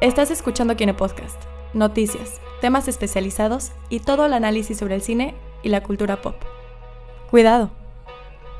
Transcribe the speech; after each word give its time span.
Estás 0.00 0.30
escuchando 0.30 0.76
Kine 0.76 0.94
Podcast, 0.94 1.40
noticias, 1.74 2.40
temas 2.60 2.86
especializados 2.88 3.72
y 3.88 4.00
todo 4.00 4.26
el 4.26 4.32
análisis 4.32 4.78
sobre 4.78 4.94
el 4.94 5.02
cine 5.02 5.34
y 5.62 5.68
la 5.70 5.82
cultura 5.82 6.20
pop. 6.22 6.36
Cuidado, 7.30 7.70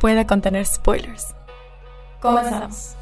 puede 0.00 0.26
contener 0.26 0.66
spoilers. 0.66 1.34
Comenzamos. 2.20 2.94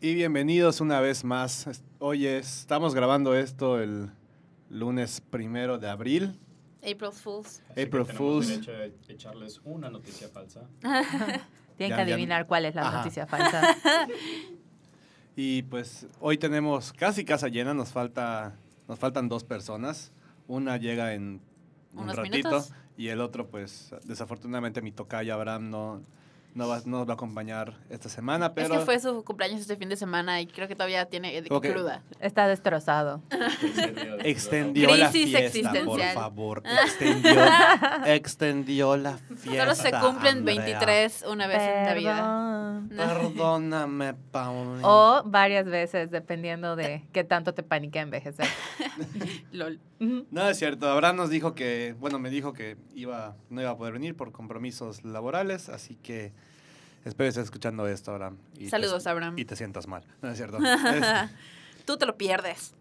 Y 0.00 0.14
bienvenidos 0.14 0.80
una 0.80 1.00
vez 1.00 1.24
más. 1.24 1.82
Hoy 1.98 2.26
es- 2.26 2.60
estamos 2.60 2.94
grabando 2.94 3.34
esto 3.34 3.80
el 3.80 4.10
lunes 4.70 5.20
primero 5.20 5.78
de 5.78 5.88
abril. 5.88 6.38
April 6.92 7.12
Fools. 7.12 7.62
Así 7.70 7.82
April 7.82 7.88
que 7.88 7.88
tenemos 8.12 8.16
Fools. 8.16 8.48
derecho 8.48 8.72
de 8.72 8.94
echarles 9.12 9.60
una 9.64 9.90
noticia 9.90 10.28
falsa. 10.28 10.62
Tienen 10.82 11.42
Ya- 11.96 12.04
que 12.04 12.08
ya- 12.10 12.14
adivinar 12.14 12.46
cuál 12.46 12.64
es 12.64 12.74
la 12.74 12.88
Ajá. 12.88 12.98
noticia 12.98 13.26
falsa. 13.26 13.76
Y 15.36 15.62
pues 15.62 16.06
hoy 16.20 16.36
tenemos 16.36 16.92
casi 16.92 17.24
casa 17.24 17.48
llena, 17.48 17.72
nos 17.74 17.90
falta 17.92 18.56
nos 18.88 18.98
faltan 18.98 19.28
dos 19.28 19.44
personas. 19.44 20.10
Una 20.48 20.78
llega 20.78 21.14
en 21.14 21.40
un 21.92 22.04
Unos 22.04 22.16
ratito 22.16 22.36
minutos. 22.48 22.72
y 22.96 23.08
el 23.08 23.20
otro 23.20 23.46
pues 23.48 23.94
desafortunadamente 24.04 24.82
mi 24.82 24.90
tocayo 24.90 25.34
Abraham 25.34 25.70
no 25.70 26.02
no 26.58 26.66
va, 26.66 26.80
no 26.84 26.98
nos 26.98 27.08
va 27.08 27.12
a 27.12 27.14
acompañar 27.14 27.74
esta 27.88 28.08
semana, 28.08 28.52
pero 28.52 28.74
Es 28.74 28.80
que 28.80 28.84
fue 28.84 28.98
su 28.98 29.22
cumpleaños 29.22 29.60
este 29.60 29.76
fin 29.76 29.88
de 29.88 29.96
semana 29.96 30.40
y 30.40 30.48
creo 30.48 30.66
que 30.66 30.74
todavía 30.74 31.06
tiene 31.06 31.44
cruda. 31.44 32.02
Está 32.18 32.48
destrozado. 32.48 33.22
extendió 34.24 34.88
la 34.96 35.08
Crisis 35.08 35.30
fiesta, 35.30 35.70
por 35.70 36.00
existencial. 36.00 36.14
favor. 36.14 36.62
Extendió, 36.84 37.30
extendió 38.06 38.96
la 38.96 39.18
fiesta. 39.18 39.62
Solo 39.62 39.74
se 39.76 39.90
cumplen 39.92 40.38
Andrea. 40.38 40.56
23 40.64 41.26
una 41.30 41.46
vez 41.46 41.62
en 41.62 41.84
la 41.84 41.94
vida. 41.94 42.82
Perdón. 42.88 43.32
Perdóname, 43.34 44.14
Paulina. 44.32 44.80
O 44.82 45.22
varias 45.26 45.64
veces, 45.64 46.10
dependiendo 46.10 46.74
de 46.74 47.04
qué 47.12 47.22
tanto 47.22 47.54
te 47.54 47.62
panique 47.62 48.00
envejecer. 48.00 48.48
LOL. 49.52 49.78
No 50.00 50.48
es 50.48 50.58
cierto. 50.58 50.90
Abraham 50.90 51.16
nos 51.18 51.30
dijo 51.30 51.54
que, 51.54 51.94
bueno, 52.00 52.18
me 52.18 52.30
dijo 52.30 52.52
que 52.52 52.76
iba, 52.96 53.36
no 53.48 53.60
iba 53.60 53.70
a 53.70 53.76
poder 53.76 53.92
venir 53.92 54.16
por 54.16 54.32
compromisos 54.32 55.04
laborales, 55.04 55.68
así 55.68 55.94
que 55.94 56.32
espero 57.04 57.26
que 57.26 57.28
estés 57.28 57.44
escuchando 57.44 57.86
esto, 57.88 58.12
Abraham. 58.12 58.38
y 58.54 58.64
te- 58.64 58.70
Saludos, 58.70 59.06
Abraham. 59.06 59.38
Y 59.38 59.44
te 59.44 59.56
sientas 59.56 59.86
mal. 59.86 60.04
No 60.22 60.30
es 60.30 60.36
cierto. 60.36 60.58
Tú 61.84 61.96
te 61.96 62.06
lo 62.06 62.16
pierdes. 62.16 62.74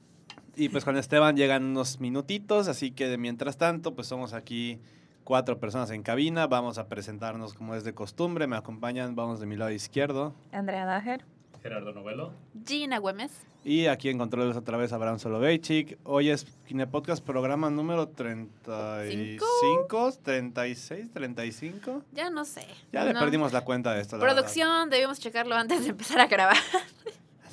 y 0.55 0.69
pues 0.69 0.83
con 0.83 0.97
Esteban 0.97 1.35
llegan 1.37 1.63
unos 1.63 1.99
minutitos, 1.99 2.67
así 2.67 2.91
que 2.91 3.07
de 3.07 3.17
mientras 3.17 3.57
tanto, 3.57 3.93
pues 3.95 4.07
somos 4.07 4.33
aquí 4.33 4.79
cuatro 5.23 5.59
personas 5.59 5.91
en 5.91 6.03
cabina. 6.03 6.47
Vamos 6.47 6.77
a 6.77 6.87
presentarnos 6.87 7.53
como 7.53 7.75
es 7.75 7.83
de 7.83 7.93
costumbre. 7.93 8.47
Me 8.47 8.55
acompañan, 8.57 9.15
vamos 9.15 9.39
de 9.39 9.45
mi 9.45 9.55
lado 9.55 9.71
izquierdo. 9.71 10.33
Andrea 10.51 10.85
Dager. 10.85 11.23
Gerardo 11.61 11.91
Novelo. 11.93 12.33
Gina 12.65 12.97
Güemes. 12.99 13.31
Y 13.63 13.87
aquí 13.87 14.09
en 14.09 14.17
controles 14.17 14.55
otra 14.55 14.77
vez 14.77 14.93
Abraham 14.93 15.19
Soloveitchik. 15.19 15.97
Hoy 16.03 16.29
es 16.29 16.45
Cine 16.67 16.87
Podcast, 16.87 17.23
programa 17.25 17.69
número 17.69 18.07
35, 18.07 20.13
36, 20.23 21.11
35. 21.11 22.03
Ya 22.13 22.29
no 22.29 22.45
sé. 22.45 22.65
Ya 22.93 23.03
le 23.03 23.13
No. 23.13 23.19
perdimos 23.19 23.51
la 23.53 23.61
cuenta 23.65 23.93
de 23.93 24.01
esto. 24.01 24.17
la 24.17 24.23
verdad. 24.23 24.35
Producción, 24.37 24.89
debíamos 24.89 25.19
checarlo 25.19 25.55
antes 25.55 25.83
de 25.83 25.89
empezar 25.89 26.19
a 26.21 26.27
grabar. 26.27 26.55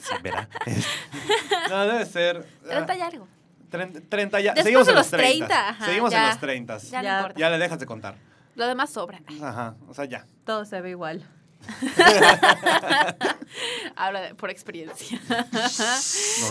Sí, 0.01 0.15
verá. 0.23 0.49
no, 1.71 1.87
debe 1.87 2.07
ser. 2.07 2.47
ah, 2.65 2.69
30 2.87 2.97
y 2.97 3.01
algo. 3.01 3.29
30, 3.71 4.01
30 4.09 4.41
ya. 4.41 4.53
Después 4.55 4.65
Seguimos 4.65 4.89
en 4.89 4.95
los 4.95 5.11
los 5.13 5.21
30. 5.21 5.47
30, 5.49 5.69
ajá, 5.71 5.85
Seguimos 5.87 6.13
en 6.13 6.23
los 6.27 6.39
30. 6.39 6.79
Ya, 6.79 7.03
Ya. 7.03 7.13
no 7.13 7.19
importa. 7.19 7.41
Ya 7.41 7.51
le 7.51 7.59
dejas 7.59 7.79
de 7.81 7.87
contar. 7.87 8.15
Lo 8.55 8.69
demás 8.69 8.91
sobra. 8.91 9.21
Ajá, 9.43 9.75
o 9.89 9.95
sea, 9.95 10.05
ya. 10.05 10.27
Todo 10.45 10.65
se 10.65 10.81
ve 10.81 10.91
igual. 10.91 11.29
Habla 13.97 14.21
de- 14.23 14.35
por 14.35 14.51
experiencia. 14.51 15.21
No, 15.29 15.37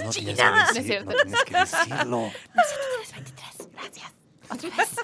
no 0.05 0.09
tienes 0.09 0.37
que 0.37 0.43
No 0.43 0.57
es 0.57 0.67
decir- 0.73 0.83
cierto. 0.83 1.11
no 1.11 1.15
tienes 1.23 1.43
que 1.43 1.57
decirlo. 1.57 2.21
23, 3.13 3.69
gracias. 3.73 4.11
Otra 4.49 4.69
vez. 4.69 4.95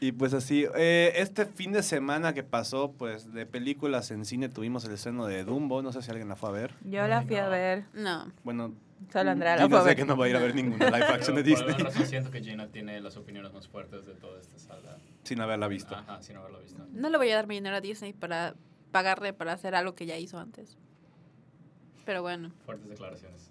Y 0.00 0.12
pues 0.12 0.34
así, 0.34 0.66
eh, 0.74 1.12
este 1.16 1.46
fin 1.46 1.72
de 1.72 1.82
semana 1.82 2.34
que 2.34 2.42
pasó, 2.42 2.92
pues 2.92 3.32
de 3.32 3.46
películas 3.46 4.10
en 4.10 4.24
cine 4.24 4.48
tuvimos 4.48 4.84
el 4.84 4.92
estreno 4.92 5.26
de 5.26 5.44
Dumbo. 5.44 5.82
No 5.82 5.92
sé 5.92 6.02
si 6.02 6.10
alguien 6.10 6.28
la 6.28 6.36
fue 6.36 6.48
a 6.48 6.52
ver. 6.52 6.74
Yo 6.82 7.06
la 7.06 7.22
fui 7.22 7.36
a 7.36 7.48
ver. 7.48 7.84
No. 7.92 8.30
Bueno, 8.42 8.72
Solo 9.12 9.30
Andrea 9.32 9.56
la 9.56 9.62
Gina 9.64 9.80
fue 9.80 9.86
a 9.86 9.90
sé 9.90 9.96
que 9.96 10.04
no 10.04 10.16
va 10.16 10.26
a 10.26 10.28
ir 10.28 10.36
a 10.36 10.40
ver 10.40 10.54
ninguna 10.54 10.86
live 10.90 11.04
action 11.06 11.36
de 11.36 11.42
Por 11.44 11.52
alguna 11.52 11.66
Disney 11.74 11.84
razón 11.84 12.06
siento 12.06 12.30
que 12.30 12.40
Gina 12.40 12.68
tiene 12.68 13.00
las 13.00 13.16
opiniones 13.16 13.52
más 13.52 13.68
fuertes 13.68 14.06
de 14.06 14.14
toda 14.14 14.40
esta 14.40 14.58
sala. 14.58 14.96
Sin 15.22 15.40
haberla 15.40 15.68
visto. 15.68 15.94
Ajá, 15.94 16.22
sin 16.22 16.36
haberlo 16.36 16.60
visto. 16.60 16.84
No 16.90 17.08
le 17.10 17.16
voy 17.18 17.30
a 17.30 17.36
dar 17.36 17.46
mi 17.46 17.54
dinero 17.54 17.76
a 17.76 17.80
Disney 17.80 18.12
para 18.12 18.54
pagarle 18.90 19.32
para 19.32 19.52
hacer 19.52 19.74
algo 19.74 19.94
que 19.94 20.06
ya 20.06 20.16
hizo 20.16 20.38
antes. 20.38 20.76
Pero 22.04 22.22
bueno. 22.22 22.50
Fuertes 22.64 22.88
declaraciones. 22.88 23.50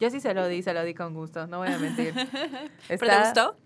Yo 0.00 0.10
sí 0.10 0.20
se 0.20 0.34
lo 0.34 0.48
di, 0.48 0.62
se 0.62 0.74
lo 0.74 0.82
di 0.82 0.94
con 0.94 1.14
gusto, 1.14 1.46
no 1.46 1.58
voy 1.58 1.68
a 1.68 1.78
mentir. 1.78 2.12
¿Pero 2.88 3.06
te 3.06 3.18
gustó? 3.20 3.56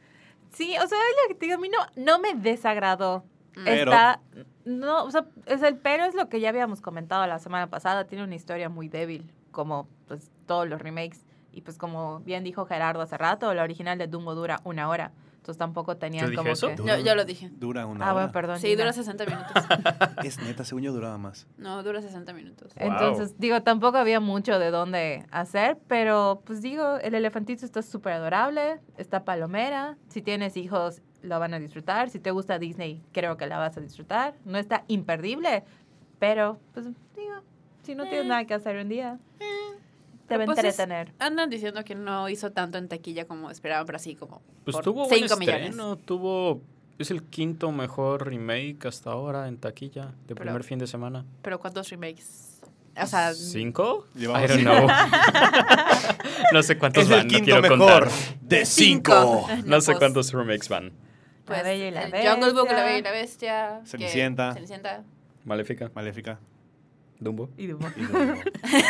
Sí, 0.53 0.75
o 0.77 0.87
sea, 0.87 0.99
es 0.99 1.17
lo 1.23 1.29
que 1.29 1.35
te 1.35 1.47
digo, 1.47 1.57
a 1.57 1.61
mí 1.61 1.69
no, 1.69 1.79
no 1.97 2.19
me 2.19 2.35
desagradó. 2.35 3.25
Pero- 3.65 3.91
Está, 3.91 4.21
no, 4.67 5.05
o 5.05 5.11
sea, 5.11 5.25
es 5.47 5.63
el 5.63 5.79
pero 5.79 6.05
es 6.05 6.15
lo 6.15 6.29
que 6.29 6.41
ya 6.41 6.51
habíamos 6.51 6.83
comentado 6.83 7.27
la 7.27 7.39
semana 7.39 7.69
pasada, 7.69 8.05
tiene 8.07 8.23
una 8.25 8.35
historia 8.35 8.69
muy 8.69 8.89
débil, 8.89 9.33
como 9.51 9.89
pues 10.07 10.31
todos 10.47 10.69
los 10.69 10.81
remakes. 10.81 11.25
Y 11.53 11.63
pues 11.63 11.79
como 11.79 12.21
bien 12.21 12.45
dijo 12.45 12.67
Gerardo 12.67 13.01
hace 13.01 13.17
rato, 13.17 13.55
la 13.55 13.63
original 13.63 13.97
de 13.97 14.07
Dumbo 14.09 14.35
dura 14.35 14.61
una 14.65 14.91
hora. 14.91 15.13
Entonces 15.47 15.59
tampoco 15.61 15.97
tenían 15.97 16.25
¿Yo 16.25 16.31
dije 16.31 16.37
como 16.39 16.51
eso? 16.51 16.69
que... 16.71 16.77
Yo, 16.85 16.99
yo 16.99 17.15
lo 17.15 17.25
dije. 17.25 17.51
Dura 17.53 17.87
una 17.87 18.05
Ah, 18.05 18.09
hora. 18.09 18.13
bueno, 18.15 18.33
perdón. 18.33 18.59
Sí, 18.59 18.75
dura 18.75 18.93
60 18.93 19.25
minutos. 19.27 19.53
Es 20.25 20.41
neta, 20.43 20.65
según 20.65 20.83
yo 20.83 20.93
duraba 20.93 21.19
más. 21.19 21.47
No, 21.57 21.85
dura 21.85 22.03
60 22.03 22.33
minutos. 22.33 22.75
Wow. 22.75 22.89
Entonces, 22.91 23.39
digo, 23.39 23.63
tampoco 23.63 23.97
había 23.97 24.19
mucho 24.19 24.59
de 24.59 24.73
dónde 24.73 25.25
hacer, 25.31 25.79
pero 25.87 26.43
pues 26.45 26.63
digo, 26.63 26.97
el 26.97 27.15
elefantito 27.15 27.65
está 27.65 27.81
súper 27.83 28.15
adorable, 28.15 28.81
está 28.97 29.25
palomera, 29.25 29.97
si 30.09 30.21
tienes 30.21 30.57
hijos 30.57 31.01
lo 31.23 31.39
van 31.39 31.55
a 31.55 31.61
disfrutar, 31.61 32.11
si 32.11 32.19
te 32.19 32.33
gusta 32.33 32.59
Disney 32.59 33.05
creo 33.13 33.37
que 33.37 33.47
la 33.47 33.59
vas 33.59 33.77
a 33.77 33.81
disfrutar, 33.81 34.35
no 34.45 34.59
está 34.59 34.83
imperdible, 34.89 35.63
pero 36.19 36.59
pues 36.75 36.87
digo, 37.15 37.35
si 37.85 37.95
no 37.95 38.03
tienes 38.05 38.25
Eh. 38.25 38.29
nada 38.29 38.45
que 38.47 38.55
hacer 38.55 38.77
un 38.79 38.89
día, 38.89 39.19
te 40.27 40.37
va 40.37 40.43
a 40.43 40.47
Pues 40.47 40.59
es- 40.59 40.65
entretener. 40.65 41.13
Andan 41.19 41.51
diciendo 41.51 41.85
que 41.85 41.95
no 41.95 42.29
hizo 42.29 42.51
tanto 42.53 42.79
en 42.79 42.89
taquilla 42.89 43.27
como 43.27 43.51
esperaban, 43.51 43.87
pero 43.87 43.97
así 43.97 44.15
como 44.15 44.41
Pues 44.65 44.75
por 44.77 44.85
tuvo 44.85 45.07
buen 45.09 45.21
5 45.21 45.37
millones. 45.37 45.63
estreno, 45.63 45.97
tuvo... 45.97 46.61
Es 46.99 47.11
el 47.11 47.23
quinto 47.25 47.71
mejor 47.73 48.27
remake 48.27 48.87
hasta 48.87 49.11
ahora 49.11 49.49
en 49.49 49.59
taquilla 49.59 50.07
de 50.27 50.35
Pero- 50.35 50.37
primer 50.47 50.65
fin 50.65 50.79
de 50.79 50.87
semana. 50.87 51.25
Pero 51.43 51.59
¿cuántos 51.61 51.89
remakes? 51.91 52.61
O 52.99 53.07
sea, 53.07 53.35
¿Cinco? 53.35 54.07
Llevamos 54.15 54.51
I 54.51 54.55
don't 54.55 54.63
know. 54.63 54.89
no 56.53 56.63
sé 56.63 56.79
cuántos 56.79 57.03
Es 57.05 57.09
van, 57.11 57.21
el 57.21 57.27
no 57.27 57.31
quinto 57.31 57.45
quiero 57.45 57.61
mejor 57.63 57.79
contar. 57.79 58.09
de 58.41 58.65
Cinco. 58.65 59.47
cinco. 59.49 59.63
No 59.67 59.81
sé 59.83 59.93
pues, 59.93 59.99
cuántos 59.99 60.33
remakes 60.33 60.69
van. 60.71 60.93
Pues, 61.45 61.59
La 61.59 61.63
Bella 61.69 61.89
y 61.89 61.91
la 61.91 62.03
el 62.05 62.29
Jungle 62.29 62.53
Book, 62.53 62.69
La 62.73 62.73
Bestia. 62.73 62.85
Bella 62.85 62.99
y 62.99 63.03
la 63.03 63.11
Bestia. 63.13 63.81
Cenicienta. 63.85 64.55
Cenicienta. 64.55 65.05
Maléfica, 65.45 65.91
Maléfica. 65.95 66.39
Dumbo. 67.21 67.49
Y 67.57 67.67
Dumbo. 67.69 67.89
Y 67.97 68.03
Dumbo. 68.03 68.35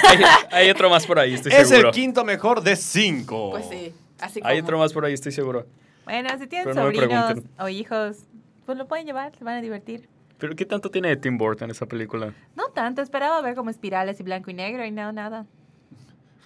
hay, 0.09 0.19
hay 0.51 0.71
otro 0.71 0.91
más 0.91 1.07
por 1.07 1.19
ahí, 1.19 1.35
estoy 1.35 1.53
es 1.53 1.69
seguro. 1.69 1.89
el 1.89 1.95
quinto 1.95 2.25
mejor 2.25 2.61
de 2.63 2.77
cinco. 2.77 3.51
Pues 3.51 3.67
sí. 3.69 3.93
Así 4.21 4.41
como. 4.41 4.51
Hay 4.51 4.61
otro 4.61 4.79
más 4.79 4.93
por 4.93 5.05
ahí, 5.05 5.13
estoy 5.15 5.33
seguro. 5.33 5.67
Bueno, 6.05 6.29
si 6.39 6.47
tienen 6.47 6.69
Pero 6.73 6.83
sobrinos 6.83 7.39
o 7.59 7.69
hijos, 7.69 8.19
pues 8.65 8.79
lo 8.79 8.87
pueden 8.87 9.07
llevar, 9.07 9.35
se 9.37 9.45
van 9.45 9.55
a 9.57 9.61
divertir. 9.61 10.09
¿Pero 10.39 10.55
qué 10.55 10.65
tanto 10.67 10.91
tiene 10.91 11.09
de 11.09 11.17
Tim 11.17 11.39
Burton 11.39 11.71
esa 11.71 11.87
película? 11.87 12.33
No 12.57 12.69
tanto, 12.69 13.01
esperaba 13.03 13.41
ver 13.41 13.55
como 13.55 13.71
espirales 13.71 14.21
y 14.21 14.23
blanco 14.23 14.51
y 14.51 14.55
negro 14.55 14.85
y 14.85 14.91
no, 14.91 15.11
nada. 15.13 15.47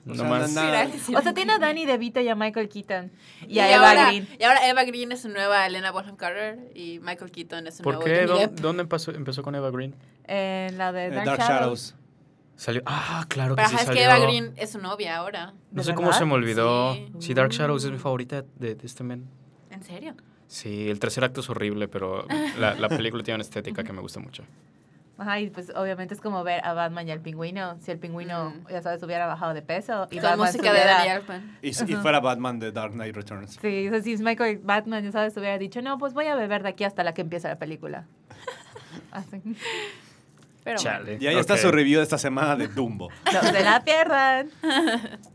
O 0.09 0.15
sea, 0.15 0.25
No 0.25 0.31
más. 0.31 0.53
na- 0.53 0.85
na- 0.87 0.91
Sí, 0.99 1.15
O 1.15 1.21
sea, 1.21 1.35
tiene 1.35 1.53
a 1.53 1.59
Danny 1.59 1.85
DeVito 1.85 2.21
y 2.21 2.29
a 2.29 2.35
Michael 2.35 2.69
Keaton. 2.71 3.11
Y, 3.47 3.57
Y, 3.57 3.59
a 3.59 3.75
Eva 3.75 3.91
ahora, 3.91 4.07
Green. 4.07 4.27
y 4.39 4.45
ahora 4.45 4.67
Eva 4.69 4.85
Green 4.85 5.13
es 5.13 5.21
su 5.21 5.29
nueva 5.29 5.67
Elena 5.67 5.91
Bonham 5.91 6.17
Carter 6.17 6.59
y 6.75 7.01
Michael 7.01 7.31
Keaton 7.31 7.67
es 7.67 7.77
su 7.77 7.83
¿Por 7.83 7.95
nuevo 7.97 8.07
qué? 8.07 8.27
Johnny 8.27 8.29
¿Dó- 8.29 8.39
Depp. 8.39 8.61
¿Dónde 8.61 8.83
empezó, 8.85 9.11
empezó 9.13 9.43
con 9.43 9.55
Eva 9.55 9.71
Green? 9.71 9.95
En 10.33 10.79
la 10.79 10.93
de 10.93 11.07
eh, 11.07 11.11
Dark, 11.11 11.27
Dark, 11.27 11.41
Shadows. 11.41 11.51
Shadows. 11.91 11.95
Salió. 12.57 12.83
Ah, 12.87 13.25
claro 13.29 13.57
que 13.57 13.63
Pero 13.63 13.69
sí 13.71 13.75
ajá, 13.75 13.83
es 13.83 13.87
salió. 13.87 14.01
que 14.03 14.05
Eva 14.07 14.19
Green 14.19 14.53
es 14.57 14.71
su 14.71 14.79
novia 14.79 15.17
ahora. 15.17 15.55
No 15.73 15.81
¿De 15.81 15.85
sé 15.85 15.95
cómo 15.95 16.09
verdad? 16.09 16.19
se 16.21 16.25
me 16.27 16.33
olvidó. 16.35 16.95
Sí. 16.95 17.13
Sí, 17.19 17.35
Dark 17.35 17.51
Shadows 17.51 17.85
es 17.85 17.91
mi 17.91 17.99
favorita 17.99 18.45
de, 18.57 18.75
de 18.75 18.87
este 18.87 19.03
men. 19.03 19.27
¿En 19.71 19.83
serio? 19.83 20.15
Sí, 20.47 20.91
el 20.91 20.99
tercer 21.01 21.25
acto 21.25 21.41
es 21.41 21.49
horrible, 21.51 21.89
pero 21.89 22.27
la, 22.59 22.75
la 22.75 22.89
película 22.89 23.23
tiene 23.23 23.37
una 23.37 23.43
estética 23.45 23.83
que 23.83 23.93
me 23.93 24.01
gusta 24.01 24.21
mucho. 24.21 24.43
Ajá, 25.17 25.39
y 25.39 25.51
pues 25.51 25.71
obviamente 25.77 26.15
es 26.15 26.21
como 26.21 26.43
ver 26.45 26.65
a 26.65 26.73
Batman 26.73 27.07
y 27.07 27.11
al 27.11 27.21
pingüino. 27.21 27.77
Si 27.81 27.91
el 27.91 27.99
pingüino, 27.99 28.51
Mm. 28.51 28.71
ya 28.71 28.83
sabes, 28.83 29.03
hubiera 29.03 29.27
bajado 29.27 29.53
de 29.55 29.63
peso. 29.63 30.09
Y 30.11 30.17
Con 30.17 30.23
Batman 30.31 30.47
música 30.49 30.65
de 30.65 30.71
hubiera- 30.71 30.95
Danny 30.99 31.09
Elfman. 31.11 31.59
Y, 31.63 31.69
y 31.69 31.95
fuera 31.97 32.21
Batman 32.21 32.59
de 32.59 32.73
Dark 32.73 32.93
Knight 32.93 33.15
Returns. 33.15 33.59
Sí, 33.61 33.89
o 33.89 33.91
sea, 33.91 34.03
si 34.03 34.13
es 34.15 34.21
Michael 34.23 34.59
Batman, 34.63 35.05
ya 35.05 35.13
sabes, 35.13 35.37
hubiera 35.37 35.57
dicho, 35.59 35.81
no, 35.83 35.99
pues 35.99 36.15
voy 36.15 36.27
a 36.27 36.35
beber 36.35 36.63
de 36.63 36.71
aquí 36.71 36.85
hasta 36.85 37.05
la 37.05 37.13
que 37.15 37.21
empiece 37.23 37.49
la 37.49 37.59
película. 37.59 38.07
Así. 39.13 39.43
Pero 40.71 40.83
Chale. 40.83 41.19
Y 41.21 41.27
ahí 41.27 41.37
está 41.39 41.55
Ok. 41.55 41.61
su 41.61 41.71
review 41.71 41.99
de 41.99 42.05
esta 42.05 42.19
semana 42.19 42.57
de 42.57 42.69
Dumbo. 42.69 43.09
No 43.33 43.41
se 43.43 43.63
la 43.65 43.83
pierdan. 43.85 44.51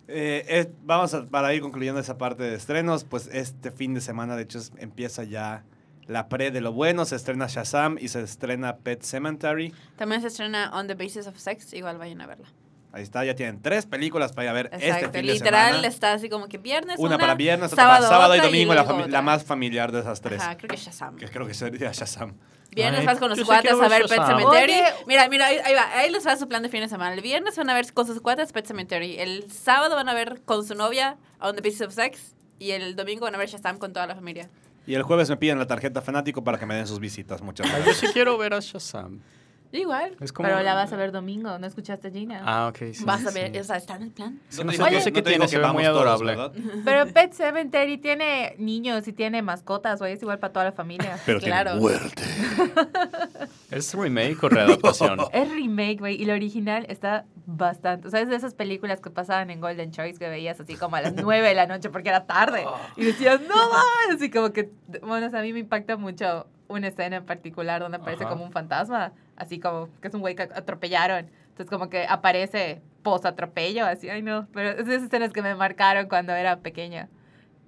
Eh, 0.08 0.46
eh, 0.48 0.72
vamos 0.84 1.14
a, 1.14 1.26
para 1.26 1.54
ir 1.54 1.62
concluyendo 1.62 2.00
esa 2.00 2.18
parte 2.18 2.44
de 2.44 2.56
estrenos, 2.56 3.04
pues 3.04 3.28
este 3.32 3.72
fin 3.72 3.94
de 3.94 4.02
semana, 4.02 4.36
de 4.36 4.44
hecho, 4.44 4.60
es- 4.60 4.72
empieza 4.78 5.24
ya 5.24 5.64
la 6.08 6.28
pre 6.30 6.52
de 6.52 6.62
lo 6.62 6.72
bueno. 6.74 7.06
Se 7.06 7.16
estrena 7.16 7.48
Shazam 7.48 7.98
y 8.00 8.10
se 8.10 8.22
estrena 8.22 8.78
Pet 8.78 9.02
Cemetery. 9.04 9.74
También 9.96 10.22
se 10.22 10.28
estrena 10.28 10.72
On 10.74 10.88
the 10.88 10.94
Basis 10.94 11.28
of 11.28 11.38
Sex, 11.38 11.74
igual 11.74 11.98
vayan 11.98 12.22
a 12.22 12.28
verla. 12.28 12.48
Ahí 12.92 13.04
está, 13.04 13.26
ya 13.26 13.36
tienen 13.36 13.62
tres 13.62 13.86
películas 13.86 14.32
para 14.32 14.46
ir 14.46 14.50
a 14.52 14.54
ver 14.54 14.66
Exacto, 14.68 15.08
este 15.08 15.18
fin 15.20 15.28
de 15.28 15.34
literal 15.34 15.70
semana. 15.72 15.88
está 15.90 16.14
así 16.14 16.30
como 16.30 16.48
que 16.48 16.58
viernes 16.58 16.98
Una 16.98 17.10
una, 17.10 17.18
para 17.18 17.36
viernes, 17.36 17.74
otra 17.74 17.86
para 17.88 18.08
sábado 18.08 18.36
y 18.36 18.38
otra 18.38 18.48
domingo, 18.50 18.74
la, 18.74 18.84
luego 18.84 18.98
fami- 18.98 19.02
la 19.02 19.06
otra. 19.08 19.22
más 19.22 19.44
familiar 19.44 19.92
de 19.92 20.00
esas 20.00 20.22
tres. 20.22 20.42
Ajá, 20.42 20.56
creo 20.56 20.70
que 20.70 20.78
Shazam. 20.78 21.18
Que 21.18 21.28
creo 21.28 21.46
que 21.46 21.54
sería 21.54 21.92
Shazam. 21.92 22.36
Viernes 22.76 23.06
vas 23.06 23.20
con 23.20 23.30
los 23.30 23.42
cuates 23.44 23.72
a 23.72 23.88
ver 23.88 24.02
Pet. 24.02 24.26
Cemetery. 24.26 24.74
Oye. 24.74 24.84
Mira, 25.08 25.30
mira, 25.30 25.48
ahí, 25.48 25.58
ahí 25.64 25.74
va, 25.74 25.98
ahí 25.98 26.12
les 26.12 26.28
va 26.28 26.36
su 26.36 26.48
plan 26.48 26.62
de 26.62 26.70
fin 26.70 26.82
de 26.82 26.90
semana. 26.90 27.14
El 27.14 27.22
viernes 27.22 27.56
van 27.56 27.70
a 27.70 27.74
ver 27.74 27.92
con 27.94 28.06
sus 28.06 28.20
cuates 28.20 28.52
Pet 28.52 28.66
Cemetery. 28.66 29.18
El 29.18 29.50
sábado 29.50 29.96
van 29.96 30.10
a 30.10 30.14
ver 30.14 30.42
con 30.44 30.66
su 30.66 30.76
novia 30.76 31.18
On 31.40 31.56
the 31.56 31.62
Basis 31.62 31.82
of 31.82 31.94
Sex. 31.94 32.36
Y 32.60 32.72
el 32.72 32.96
domingo 32.96 33.22
van 33.22 33.36
a 33.36 33.38
ver 33.38 33.50
Shazam 33.50 33.78
con 33.78 33.94
toda 33.94 34.08
la 34.08 34.16
familia. 34.16 34.50
Y 34.88 34.94
el 34.94 35.04
jueves 35.04 35.30
me 35.30 35.38
piden 35.38 35.58
la 35.58 35.68
tarjeta 35.68 36.02
fanático 36.02 36.44
para 36.44 36.60
que 36.60 36.66
me 36.66 36.76
den 36.76 36.86
sus 36.86 37.00
visitas. 37.00 37.42
Muchas 37.42 37.68
gracias. 37.68 38.02
yo 38.02 38.08
sí 38.08 38.14
quiero 38.14 38.38
ver 38.38 38.54
a 38.54 38.60
Shazam. 38.60 39.22
Igual. 39.72 40.16
Es 40.22 40.32
como... 40.32 40.48
Pero 40.48 40.62
la 40.64 40.74
vas 40.74 40.92
a 40.94 40.96
ver 40.96 41.12
domingo, 41.12 41.58
¿no 41.60 41.68
escuchaste 41.68 42.08
a 42.08 42.12
Gina? 42.12 42.42
Ah, 42.46 42.68
ok. 42.70 42.78
sí, 42.94 43.04
Vas 43.04 43.26
a 43.26 43.32
sí. 43.32 43.40
ver, 43.40 43.60
o 43.60 43.64
sea, 43.64 43.76
está 43.78 43.96
en 43.96 44.04
el 44.04 44.12
plan. 44.12 44.40
Sí, 44.50 44.60
No 44.60 44.66
no 44.66 44.72
te 44.72 44.78
sé, 44.78 44.84
que- 44.90 45.02
sé 45.02 45.10
no 45.12 45.16
qué 45.16 45.22
te 45.22 45.30
digo 45.32 45.40
tiene, 45.40 45.46
que 45.46 45.48
se 45.50 45.58
ve 45.58 45.62
vamos 45.64 45.76
muy 45.76 45.86
adorable. 45.86 46.38
Pero 46.86 47.08
Pet 47.14 47.34
Cemetery 47.34 47.98
tiene 47.98 48.56
niños 48.58 49.08
y 49.08 49.14
tiene 49.14 49.42
mascotas, 49.42 50.00
güey. 50.00 50.14
Es 50.14 50.22
igual 50.22 50.40
para 50.40 50.54
toda 50.54 50.66
la 50.66 50.72
familia. 50.72 51.18
Pero 51.26 51.40
Claro. 51.40 51.72
tiene 51.72 51.82
muerte. 51.82 52.24
¿Es 53.72 53.94
remake 53.94 54.42
o 54.44 54.50
readaptación? 54.50 55.20
Es 55.34 55.50
remake, 55.50 56.00
güey. 56.00 56.22
Y 56.22 56.26
la 56.26 56.34
original 56.34 56.86
está 56.90 57.26
bastante. 57.46 58.08
O 58.08 58.12
sea, 58.12 58.22
es 58.22 58.30
de 58.30 58.36
esas 58.36 58.54
películas 58.54 59.02
que 59.02 59.10
pasaban 59.10 59.50
en 59.50 59.60
Golden 59.62 59.92
Choice 59.92 60.18
que 60.20 60.30
veías 60.30 60.60
así 60.60 60.76
como 60.76 60.96
a 60.96 61.02
las 61.02 61.14
9 61.16 61.48
de 61.48 61.56
la 61.56 61.68
noche 61.68 61.90
porque 61.90 62.10
era 62.10 62.26
tarde. 62.26 62.66
Y 62.96 63.06
decías, 63.06 63.42
no 63.42 63.56
mames. 63.56 64.16
Así 64.16 64.30
como 64.30 64.52
que, 64.54 64.70
bueno, 65.02 65.28
o 65.28 65.30
sea, 65.30 65.40
a 65.40 65.44
mí 65.44 65.52
me 65.54 65.60
impacta 65.60 65.98
mucho 65.98 66.48
una 66.68 66.88
escena 66.88 67.18
en 67.18 67.26
particular 67.26 67.82
donde 67.82 67.98
aparece 67.98 68.24
Ajá. 68.24 68.34
como 68.34 68.44
un 68.46 68.52
fantasma. 68.52 69.14
Así 69.36 69.60
como 69.60 69.90
que 70.02 70.08
es 70.08 70.14
un 70.14 70.22
güey 70.22 70.36
que 70.36 70.44
atropellaron. 70.44 71.30
Entonces, 71.50 71.70
como 71.70 71.90
que 71.90 72.06
aparece 72.08 72.82
post 73.04 73.26
atropello. 73.26 73.86
Así, 73.86 74.10
ay, 74.10 74.22
no. 74.22 74.48
Pero 74.54 74.72
es 74.72 74.86
de 74.86 74.96
esas 74.96 75.08
escenas 75.08 75.32
que 75.32 75.42
me 75.42 75.56
marcaron 75.56 76.08
cuando 76.08 76.34
era 76.34 76.60
pequeña. 76.60 77.10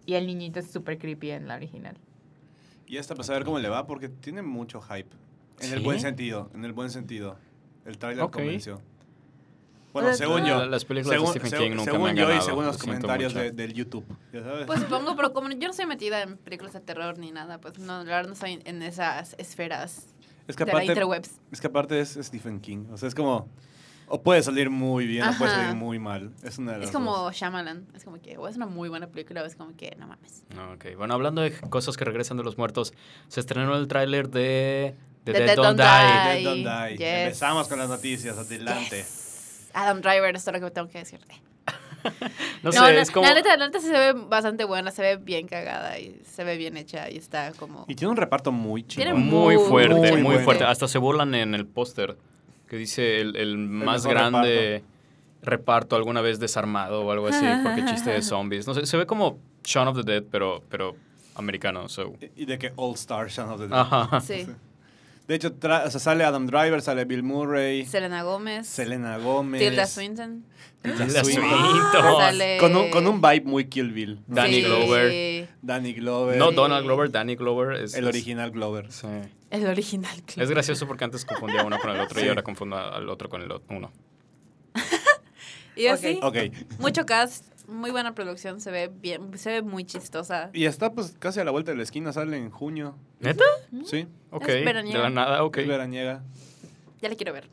Y 0.06 0.16
el 0.16 0.26
niñito 0.28 0.60
es 0.60 0.72
súper 0.72 0.98
creepy 0.98 1.32
en 1.32 1.48
la 1.48 1.56
original. 1.56 1.98
Y 2.86 2.98
esta, 2.98 3.16
pues 3.16 3.30
a 3.30 3.34
ver 3.34 3.44
cómo 3.44 3.60
le 3.60 3.68
va, 3.70 3.86
porque 3.86 4.08
tiene 4.10 4.42
mucho 4.42 4.82
hype. 4.82 5.10
En 5.60 5.74
el 5.74 5.80
¿Sí? 5.80 5.84
buen 5.86 6.00
sentido, 6.00 6.50
en 6.54 6.64
el 6.64 6.74
buen 6.74 6.90
sentido. 6.90 7.38
El 7.86 7.98
trailer 7.98 8.24
Ok. 8.24 8.34
convenció. 8.34 8.82
Bueno, 9.94 10.10
Pues, 10.10 10.18
según 10.20 10.46
yo. 10.46 10.60
La- 10.60 10.66
Las 10.68 10.86
películas 10.86 11.16
Según, 11.18 11.34
de 11.34 11.40
Stephen 11.40 11.50
según- 11.50 11.66
King 11.70 11.76
nunca 11.78 11.92
según 11.92 12.04
me 12.04 12.10
han 12.12 12.16
yo 12.18 12.28
ganado. 12.28 12.44
y 12.44 12.46
según 12.46 12.66
los 12.66 12.76
lo 12.76 12.82
comentarios 12.86 13.34
de- 13.34 13.52
del 13.52 13.74
YouTube. 13.74 14.06
Ya 14.34 14.44
sabes. 14.44 14.66
Pues 14.68 14.80
supongo, 14.82 15.16
pero 15.16 15.34
como 15.34 15.50
yo 15.50 15.68
no 15.68 15.74
soy 15.74 15.86
metida 15.86 16.22
en 16.22 16.38
películas 16.38 16.74
de 16.74 16.82
terror 16.82 17.18
ni 17.18 17.32
nada, 17.32 17.60
pues 17.60 17.80
no, 17.80 17.98
la 18.04 18.04
verdad 18.04 18.28
no 18.28 18.34
estoy 18.34 18.60
en 18.64 18.82
esas 18.84 19.34
esferas 19.40 20.14
es 20.48 20.56
que 20.56 20.66
de 20.66 20.72
la 20.72 20.78
aparte, 20.78 20.92
interwebs. 20.92 21.32
es 21.52 21.62
que 21.62 21.68
aparte 21.68 22.00
es 22.00 22.18
Stephen 22.22 22.60
King. 22.60 22.86
O 22.92 22.98
sea, 22.98 23.08
es 23.08 23.16
como. 23.16 23.50
O 24.10 24.22
puede 24.22 24.42
salir 24.42 24.70
muy 24.70 25.06
bien 25.06 25.28
o 25.28 25.38
puede 25.38 25.52
Ajá. 25.52 25.62
salir 25.64 25.76
muy 25.76 26.00
mal. 26.00 26.32
Es 26.42 26.58
una 26.60 26.74
de 26.74 26.78
las 26.78 26.88
Es 26.88 26.94
como 26.96 27.18
dos. 27.18 27.36
Shyamalan. 27.36 27.88
Es 27.94 28.06
como 28.06 28.22
que 28.22 28.38
o 28.38 28.48
es 28.48 28.56
una 28.56 28.66
muy 28.66 28.88
buena 28.88 29.08
película 29.08 29.44
o 29.44 29.46
es 29.46 29.56
como 29.58 29.76
que 29.76 29.98
no 30.00 30.08
mames. 30.08 30.44
Ok, 30.74 30.96
bueno, 30.96 31.14
hablando 31.14 31.42
de 31.42 31.52
cosas 31.70 31.98
que 31.98 32.06
regresan 32.06 32.38
de 32.38 32.44
los 32.44 32.58
muertos, 32.58 32.94
se 33.28 33.42
estrenó 33.42 33.76
el 33.76 33.90
tráiler 33.90 34.30
de, 34.30 34.96
de 35.26 35.34
The 35.34 35.34
Dead, 35.34 35.46
Dead 35.48 35.56
Don't 35.58 35.78
Don't 35.78 35.82
Die. 35.82 36.38
Die. 36.38 36.44
Dead 36.44 36.44
Don't 36.46 36.90
Die. 36.90 36.98
Yes. 36.98 37.08
Empezamos 37.26 37.68
con 37.68 37.80
las 37.80 37.90
noticias. 37.90 38.38
Adelante. 38.38 38.96
Yes. 38.98 39.24
Adam 39.78 40.02
Driver, 40.02 40.36
esto 40.36 40.52
es 40.52 40.60
lo 40.60 40.68
que 40.68 40.72
tengo 40.74 40.88
que 40.88 41.00
decirte. 41.00 41.36
No 42.64 42.72
sé, 42.72 42.80
No, 42.80 42.86
la, 42.86 43.02
es 43.02 43.12
como... 43.12 43.28
la 43.28 43.34
neta, 43.34 43.56
la 43.58 43.66
neta 43.68 43.80
sí 43.80 43.88
se 43.88 43.92
ve 43.92 44.14
bastante 44.14 44.64
buena, 44.64 44.92
se 44.92 45.02
ve 45.02 45.18
bien 45.18 45.48
cagada 45.48 46.00
y 46.00 46.22
se 46.26 46.44
ve 46.44 46.56
bien 46.58 46.78
hecha 46.78 47.10
y 47.10 47.18
está 47.18 47.52
como... 47.54 47.86
Y 47.88 47.96
tiene 47.96 48.12
un 48.12 48.18
reparto 48.18 48.52
muy 48.52 48.84
Tiene 48.84 49.12
chingón. 49.12 49.28
Muy 49.30 49.56
Muy 49.58 49.66
fuerte, 49.68 50.18
muy 50.18 50.38
fuerte. 50.38 50.64
Hasta 50.64 50.88
se 50.88 50.98
burlan 50.98 51.36
en 51.36 51.54
el 51.54 51.66
póster 51.68 52.18
que 52.70 52.78
dice 52.78 53.20
el, 53.22 53.36
el 53.36 53.58
más 53.58 54.06
grande 54.06 54.84
reparto. 55.42 55.96
alguna 55.96 56.22
vez 56.22 56.40
desarmado 56.40 57.04
o 57.06 57.12
algo 57.12 57.28
así, 57.28 57.46
porque 57.64 57.86
chiste 57.86 58.12
de 58.12 58.22
zombies. 58.22 58.68
No 58.68 58.74
sé, 58.74 58.86
se 58.86 58.98
ve 58.98 59.06
como 59.06 59.38
Shaun 59.64 59.88
of 59.90 59.98
the 59.98 60.04
Dead, 60.04 60.24
pero, 60.32 60.64
pero 60.70 60.96
americano. 61.36 61.88
so. 61.90 62.14
Y 62.36 62.46
de 62.46 62.58
que 62.58 62.74
All 62.76 62.94
Star 62.96 63.28
Shaun 63.28 63.50
of 63.52 63.60
the 63.62 63.68
Dead. 63.68 63.78
Ajá. 63.80 64.22
Sí. 64.22 64.48
De 65.28 65.36
hecho, 65.36 65.54
tra- 65.56 65.86
o 65.86 65.92
sea, 65.92 66.00
sale 66.00 66.24
Adam 66.24 66.46
Driver, 66.48 66.82
sale 66.82 67.04
Bill 67.06 67.22
Murray, 67.24 67.86
Selena 67.86 68.24
Gómez. 68.24 68.66
Selena 68.68 69.18
Gómez. 69.18 69.60
Tilda 69.62 69.86
Swinton. 69.86 70.46
Tilda 70.82 71.24
Swinton. 71.24 71.92
Sale- 72.18 72.58
Con 72.60 72.76
un, 72.78 72.90
con 72.90 73.06
un 73.08 73.20
vibe 73.22 73.42
muy 73.44 73.66
Kill 73.66 73.92
Bill. 73.92 74.20
Danny 74.28 74.56
Sí. 74.56 74.62
Glover. 74.64 75.50
Danny 75.62 75.94
Glover. 75.94 76.38
No. 76.38 76.52
Donald 76.54 76.86
Glover, 76.86 77.12
Danny 77.12 77.36
Glover. 77.36 77.82
Es, 77.84 77.94
El 77.96 78.06
original 78.08 78.52
Glover. 78.52 78.90
sí. 78.92 79.08
El 79.50 79.66
original. 79.68 80.16
Es 80.38 80.50
gracioso 80.50 80.88
porque 80.88 81.04
antes 81.04 81.26
confundía 81.26 81.64
uno 81.64 81.78
con 81.80 81.90
el 81.92 82.00
otro 82.00 82.20
Sí. 82.20 82.26
y 82.26 82.30
ahora 82.30 82.44
confundo 82.44 82.78
al 82.78 83.08
otro 83.10 83.28
con 83.30 83.42
el 83.42 83.52
otro. 83.52 83.76
Uno. 83.76 83.92
Y 85.76 85.88
así, 85.88 86.20
Ok. 86.24 86.38
mucho 86.80 87.06
cast, 87.06 87.46
muy 87.68 87.92
buena 87.92 88.16
producción, 88.16 88.60
se 88.62 88.72
ve 88.72 88.90
bien, 88.94 89.38
se 89.38 89.52
ve 89.52 89.62
muy 89.62 89.84
chistosa. 89.86 90.50
Y 90.54 90.66
está 90.66 90.92
pues 90.94 91.16
casi 91.20 91.40
a 91.40 91.44
la 91.44 91.52
vuelta 91.52 91.72
de 91.72 91.78
la 91.78 91.84
esquina, 91.84 92.12
sale 92.14 92.38
en 92.38 92.50
junio. 92.50 92.96
¿Neta? 93.20 93.44
Sí, 93.86 94.08
Ok. 94.32 94.48
Es 94.50 94.56
De 94.56 94.64
veraniega. 94.66 95.00
la 95.02 95.10
nada, 95.10 95.44
ok. 95.44 95.58
es 95.58 95.68
veraniega. 95.68 96.24
Ya 97.02 97.10
la 97.10 97.16
quiero 97.16 97.34
ver. 97.34 97.50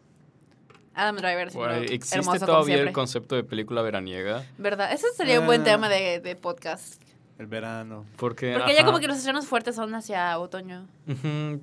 Adam 0.94 1.16
Driver, 1.16 1.50
sí, 1.50 1.58
Bueno, 1.58 1.74
¿Existe 1.74 2.18
hermoso 2.18 2.46
todavía 2.46 2.76
el 2.80 2.92
concepto 2.92 3.34
de 3.34 3.42
película 3.44 3.82
veraniega? 3.82 4.44
¿Verdad? 4.58 4.92
Eso 4.92 5.06
sería 5.16 5.40
un 5.40 5.46
buen 5.46 5.62
Ah. 5.62 5.64
tema 5.64 5.88
de, 5.88 6.20
de 6.20 6.36
podcast. 6.36 7.02
El 7.36 7.46
verano. 7.48 8.06
Porque, 8.16 8.54
Porque 8.56 8.74
ya 8.74 8.84
como 8.84 9.00
que 9.00 9.08
los 9.08 9.16
estrenos 9.18 9.44
fuertes 9.46 9.74
son 9.74 9.92
hacia 9.96 10.38
otoño. 10.38 10.86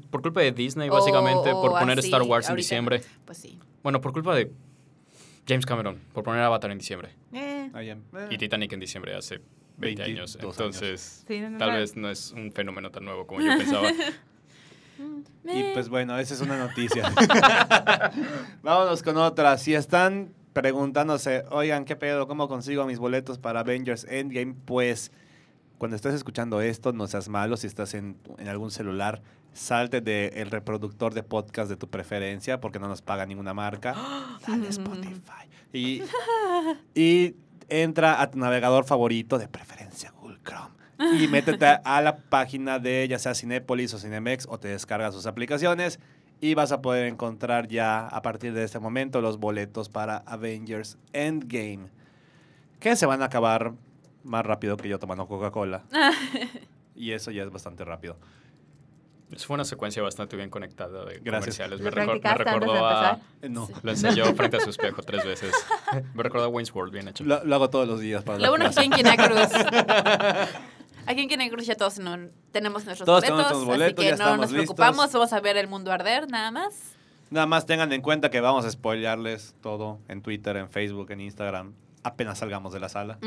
Por 0.10 0.22
culpa 0.22 0.42
de 0.42 0.52
Disney, 0.52 0.90
O- 0.90 0.94
básicamente, 0.94 1.54
o 1.54 1.62
por 1.62 1.80
poner 1.80 1.98
así, 2.00 2.10
Star 2.10 2.24
Wars 2.24 2.48
en 2.48 2.52
ahorita. 2.52 2.62
diciembre. 2.66 3.02
Pues 3.24 3.38
sí. 3.38 3.58
Bueno, 3.82 4.02
por 4.02 4.12
culpa 4.12 4.36
de 4.36 4.52
James 5.48 5.66
Cameron, 5.66 5.98
por 6.14 6.26
poner 6.26 6.42
Avatar 6.44 6.70
en 6.72 6.78
diciembre. 6.80 7.12
Eh, 7.34 7.70
Ah. 7.74 7.82
Eh. 7.84 7.98
Y 8.30 8.38
Titanic 8.38 8.72
en 8.74 8.80
diciembre 8.80 9.16
hace 9.16 9.40
20 9.78 10.04
años. 10.04 10.34
22 10.38 10.58
Entonces, 10.58 11.24
Sí, 11.28 11.40
no, 11.40 11.50
no, 11.52 11.58
tal 11.58 11.72
no. 11.72 11.78
vez 11.78 11.96
no 11.96 12.10
es 12.10 12.32
un 12.32 12.52
fenómeno 12.52 12.92
tan 12.92 13.06
nuevo 13.06 13.26
como 13.28 13.42
yo 13.42 13.58
pensaba. 13.58 13.90
Y 15.44 15.74
pues 15.74 15.90
bueno, 15.90 16.18
esa 16.20 16.36
es 16.36 16.42
una 16.42 16.58
noticia. 16.60 17.12
Vámonos 18.62 19.02
con 19.02 19.18
otra. 19.18 19.58
Si 19.58 19.74
están 19.74 20.32
preguntándose, 20.54 21.44
oigan, 21.50 21.86
¿qué 21.86 21.96
pedo? 21.96 22.28
¿Cómo 22.28 22.48
consigo 22.48 22.86
mis 22.86 23.00
boletos 23.00 23.40
para 23.40 23.62
Avengers 23.62 24.04
Endgame? 24.10 24.54
Pues 24.66 25.12
cuando 25.80 25.96
estés 25.96 26.14
escuchando 26.14 26.62
esto, 26.62 26.94
no 26.94 27.08
seas 27.08 27.30
malo. 27.30 27.58
Si 27.58 27.66
estás 27.66 27.96
en, 27.96 28.18
en 28.38 28.48
algún 28.48 28.70
celular, 28.70 29.24
salte 29.54 30.02
del 30.02 30.52
reproductor 30.52 31.16
de 31.16 31.24
podcast 31.24 31.70
de 31.70 31.78
tu 31.78 31.90
preferencia 31.90 32.62
porque 32.62 32.78
no 32.78 32.88
nos 32.88 33.02
paga 33.02 33.26
ninguna 33.26 33.56
marca. 33.56 33.96
Dale 34.48 34.68
Spotify. 34.70 35.48
Y, 35.74 36.04
y 36.96 37.36
entra 37.70 38.22
a 38.22 38.30
tu 38.30 38.38
navegador 38.38 38.86
favorito, 38.86 39.38
de 39.38 39.48
preferencia 39.48 40.12
Google 40.12 40.40
Chrome. 40.44 40.76
Y 41.20 41.28
métete 41.28 41.66
a 41.84 42.02
la 42.02 42.18
página 42.18 42.78
de 42.78 43.08
ya 43.08 43.18
sea 43.18 43.34
Cinépolis 43.34 43.94
o 43.94 43.98
Cinemex 43.98 44.46
o 44.48 44.60
te 44.60 44.68
descargas 44.68 45.16
sus 45.16 45.26
aplicaciones 45.26 46.00
y 46.42 46.54
vas 46.54 46.72
a 46.72 46.82
poder 46.82 47.08
encontrar 47.08 47.68
ya 47.68 48.08
a 48.08 48.22
partir 48.22 48.54
de 48.54 48.64
este 48.64 48.80
momento 48.80 49.22
los 49.22 49.40
boletos 49.40 49.90
para 49.90 50.18
Avengers 50.26 50.98
Endgame. 51.14 51.88
Que 52.80 52.96
se 52.96 53.06
van 53.06 53.22
a 53.22 53.26
acabar 53.26 53.74
más 54.24 54.46
rápido 54.46 54.78
que 54.78 54.90
yo 54.90 55.00
tomando 55.00 55.28
Coca-Cola. 55.28 55.84
y 56.96 57.12
eso 57.12 57.32
ya 57.32 57.44
es 57.44 57.52
bastante 57.52 57.86
rápido. 57.86 58.18
Es 59.32 59.46
fue 59.46 59.54
una 59.56 59.64
secuencia 59.66 60.04
bastante 60.04 60.36
bien 60.36 60.50
conectada 60.50 61.06
de 61.06 61.20
Gracias. 61.20 61.56
comerciales. 61.58 61.80
¿Lo 61.80 61.86
Me, 61.86 61.92
recor- 61.92 62.14
me 62.14 62.20
practicaste 62.20 62.50
antes 62.50 62.54
de 62.54 62.60
recordó 62.68 62.88
a... 62.88 63.20
No, 63.50 63.66
Sí. 63.68 63.74
Lo 63.84 63.92
ensayó 63.92 64.36
frente 64.36 64.58
a 64.58 64.60
su 64.60 64.70
espejo 64.70 65.02
tres 65.04 65.26
veces. 65.26 65.54
Me 66.14 66.24
recordó 66.24 66.46
a 66.46 66.48
Wayne's 66.50 66.74
World, 66.76 66.92
bien 66.92 67.08
hecho. 67.08 67.24
lo, 67.24 67.44
lo 67.44 67.56
hago 67.56 67.70
todos 67.70 67.88
los 67.88 68.00
días 68.02 68.24
para 68.24 68.40
Lo 68.40 68.50
bueno 68.50 68.68
es 68.68 68.76
que 68.76 68.82
aquí 68.82 68.88
en 68.90 68.94
Quinacruz. 68.98 69.50
Aquí 71.08 71.22
en 71.22 71.30
Quinacruz 71.30 71.66
ya 71.66 71.76
todos 71.76 71.98
no- 72.00 72.18
tenemos 72.52 72.86
nuestros 72.86 73.06
Todos 73.06 73.22
boletos, 73.22 73.38
tenemos 73.38 73.52
nuestros 73.52 73.66
boletos, 73.66 74.06
así 74.06 74.12
ya 74.12 74.18
que 74.18 74.24
no 74.32 74.38
nos 74.38 74.52
listos. 74.52 74.76
preocupamos, 74.76 75.12
vamos 75.14 75.34
a 75.34 75.40
ver 75.40 75.58
el 75.58 75.68
mundo 75.68 75.92
arder, 75.92 76.30
nada 76.30 76.52
más. 76.52 76.74
Nada 77.30 77.46
más 77.48 77.66
tengan 77.66 77.92
en 77.94 78.02
cuenta 78.02 78.30
que 78.30 78.42
vamos 78.42 78.66
a 78.66 78.72
spoilearles 78.72 79.56
todo 79.62 80.00
en 80.10 80.22
Twitter, 80.22 80.58
en 80.58 80.70
Facebook, 80.70 81.10
en 81.12 81.22
Instagram, 81.22 81.74
apenas 82.04 82.40
salgamos 82.40 82.74
de 82.74 82.82
la 82.82 82.90
sala. 82.90 83.18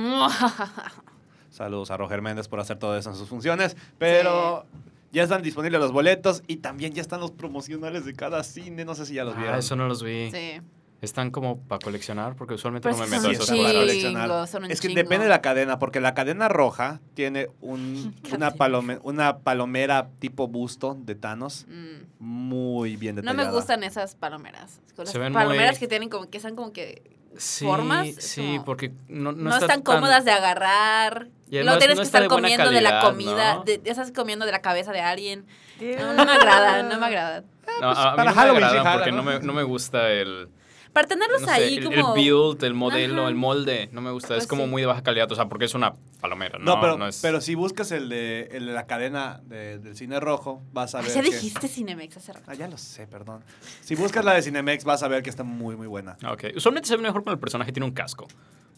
Saludos 1.50 1.90
a 1.90 1.96
Roger 1.96 2.20
Méndez 2.20 2.48
por 2.48 2.60
hacer 2.60 2.78
todo 2.78 2.96
eso 2.96 3.10
en 3.10 3.16
sus 3.16 3.28
funciones. 3.28 3.76
Pero 3.98 4.66
ya 5.14 5.22
están 5.22 5.40
disponibles 5.42 5.80
los 5.80 5.92
boletos 5.92 6.42
y 6.46 6.56
también 6.56 6.92
ya 6.92 7.00
están 7.00 7.20
los 7.20 7.30
promocionales 7.30 8.04
de 8.04 8.12
cada 8.12 8.42
cine. 8.44 8.84
No 8.84 8.94
sé 8.94 9.06
si 9.06 9.14
ya 9.14 9.24
los 9.24 9.36
vieron. 9.36 9.54
Ah, 9.54 9.58
eso 9.58 9.76
no 9.76 9.88
los 9.88 10.02
vi. 10.02 10.30
Sí. 10.30 10.60
Están 11.00 11.30
como 11.30 11.58
para 11.58 11.80
coleccionar, 11.80 12.34
porque 12.34 12.54
usualmente 12.54 12.88
Pero 12.88 12.96
no 12.98 13.04
me 13.04 13.10
meto 13.10 13.20
a 13.20 13.28
para 13.28 13.38
cosas. 13.38 13.54
chingos. 13.56 13.72
coleccionar. 13.74 14.48
son 14.48 14.64
un 14.64 14.70
es 14.70 14.80
que 14.80 14.88
chingo. 14.88 14.98
depende 15.02 15.24
de 15.24 15.28
la 15.30 15.42
cadena, 15.42 15.78
porque 15.78 16.00
la 16.00 16.14
cadena 16.14 16.48
roja 16.48 17.00
tiene 17.12 17.48
un- 17.60 18.14
una, 18.32 18.50
Cadena. 18.50 18.54
palome- 18.54 19.00
una 19.02 19.38
palomera 19.38 20.08
tipo 20.18 20.48
busto 20.48 20.96
de 20.98 21.14
Thanos. 21.14 21.66
Mm. 21.68 22.04
muy 22.24 22.96
bien 22.96 23.16
No 23.16 23.20
detallada. 23.22 23.50
me 23.50 23.54
gustan 23.54 23.84
esas 23.84 24.14
palomeras. 24.14 24.80
Se 24.94 25.04
las 25.04 25.12
ven 25.18 25.32
palomeras 25.34 25.72
muy- 25.74 25.80
que 25.80 25.88
tienen 25.88 26.08
como 26.08 26.28
que 26.30 26.40
son 26.40 26.56
como 26.56 26.72
que 26.72 27.02
Sí, 27.36 27.64
formas, 27.66 28.08
sí, 28.18 28.40
como- 28.54 28.64
porque 28.64 28.92
no, 29.08 29.32
no, 29.32 29.42
no, 29.42 29.50
está 29.50 29.66
están 29.66 29.82
tan- 29.82 29.94
cómodas 29.96 30.24
de 30.24 30.30
agarrar. 30.30 31.28
Además 31.58 31.78
tienes 31.78 31.96
no 31.96 32.02
que 32.02 32.06
estar 32.06 32.26
comiendo 32.28 32.70
de 32.70 32.80
la 32.80 32.90
calidad, 33.00 33.10
comida, 33.10 33.54
¿no? 33.56 33.64
de, 33.64 33.80
estás 33.84 34.12
comiendo 34.12 34.44
de 34.46 34.52
la 34.52 34.60
cabeza 34.62 34.92
de 34.92 35.00
alguien. 35.00 35.46
No, 35.80 36.12
no 36.14 36.24
me 36.24 36.32
agradan, 36.32 36.88
no 36.88 36.98
me 36.98 37.06
agradan. 37.06 37.44
No, 37.80 37.88
a, 37.90 38.08
a 38.08 38.10
mí 38.12 38.16
para 38.16 38.30
no 38.30 38.36
me 38.36 38.40
Halloween 38.42 38.60
sí 38.60 38.64
agradan 38.66 38.84
jala, 38.84 38.96
porque 38.98 39.10
¿no? 39.12 39.16
no 39.18 39.22
me, 39.24 39.38
no 39.40 39.52
me 39.52 39.62
gusta 39.62 40.10
el, 40.12 40.48
Para 40.92 41.08
tenerlos 41.08 41.40
no 41.40 41.46
sé, 41.48 41.52
ahí 41.54 41.76
el, 41.78 41.84
como... 41.84 42.14
el 42.14 42.22
build, 42.22 42.62
el 42.62 42.74
modelo, 42.74 43.22
Ajá. 43.22 43.28
el 43.30 43.34
molde. 43.34 43.88
No 43.90 44.00
me 44.00 44.10
gusta. 44.12 44.28
Pues 44.28 44.42
es 44.42 44.46
como 44.46 44.64
sí. 44.64 44.70
muy 44.70 44.82
de 44.82 44.86
baja 44.86 45.02
calidad. 45.02 45.30
O 45.32 45.34
sea, 45.34 45.46
porque 45.48 45.64
es 45.64 45.74
una 45.74 45.94
palomera, 46.20 46.58
¿no? 46.58 46.64
No, 46.76 46.80
pero, 46.80 46.96
no 46.96 47.08
es... 47.08 47.20
pero 47.20 47.40
si 47.40 47.54
buscas 47.56 47.90
el 47.90 48.08
de, 48.08 48.48
el 48.52 48.66
de 48.66 48.72
la 48.72 48.86
cadena 48.86 49.40
de- 49.44 49.78
del 49.78 49.96
cine 49.96 50.20
rojo, 50.20 50.62
vas 50.72 50.94
a 50.94 50.98
Ah, 50.98 51.02
ver 51.02 51.10
ya 51.12 51.22
que- 51.22 51.30
dijiste 51.30 51.66
Cinemex 51.68 52.16
hace 52.18 52.32
rato. 52.32 52.44
Ah, 52.48 52.54
ya 52.54 52.68
lo 52.68 52.78
sé, 52.78 53.06
perdón. 53.08 53.42
Si 53.80 53.94
buscas 53.96 54.24
la 54.24 54.34
de 54.34 54.42
Cinemex, 54.42 54.84
vas 54.84 55.02
a 55.02 55.08
ver 55.08 55.22
que 55.24 55.30
está 55.30 55.42
muy, 55.42 55.74
muy 55.74 55.86
buena. 55.88 56.16
Ah, 56.22 56.32
Ok. 56.32 56.44
Usualmente 56.56 56.86
se 56.88 56.96
ve 56.96 57.02
mejor 57.02 57.22
cuando 57.24 57.32
el 57.34 57.40
personaje 57.40 57.72
tiene 57.72 57.86
un 57.86 57.92
casco. 57.94 58.28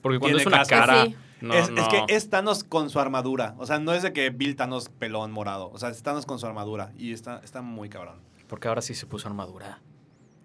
Porque 0.00 0.18
cuando 0.18 0.38
Tiene 0.38 0.42
es 0.42 0.46
una 0.46 0.58
casco. 0.58 0.74
cara... 0.74 1.04
Sí. 1.04 1.16
No, 1.40 1.54
es, 1.54 1.70
no. 1.70 1.82
es 1.82 1.88
que 1.88 2.04
es 2.08 2.30
Thanos 2.30 2.64
con 2.64 2.90
su 2.90 2.98
armadura. 2.98 3.54
O 3.58 3.66
sea, 3.66 3.78
no 3.78 3.92
es 3.92 4.02
de 4.02 4.12
que 4.12 4.30
Bill 4.30 4.56
Thanos 4.56 4.88
pelón 4.88 5.32
morado. 5.32 5.70
O 5.70 5.78
sea, 5.78 5.90
es 5.90 6.02
Thanos 6.02 6.26
con 6.26 6.38
su 6.38 6.46
armadura. 6.46 6.92
Y 6.96 7.12
está, 7.12 7.40
está 7.44 7.62
muy 7.62 7.88
cabrón. 7.88 8.20
Porque 8.48 8.68
ahora 8.68 8.80
sí 8.80 8.94
se 8.94 9.06
puso 9.06 9.28
armadura. 9.28 9.80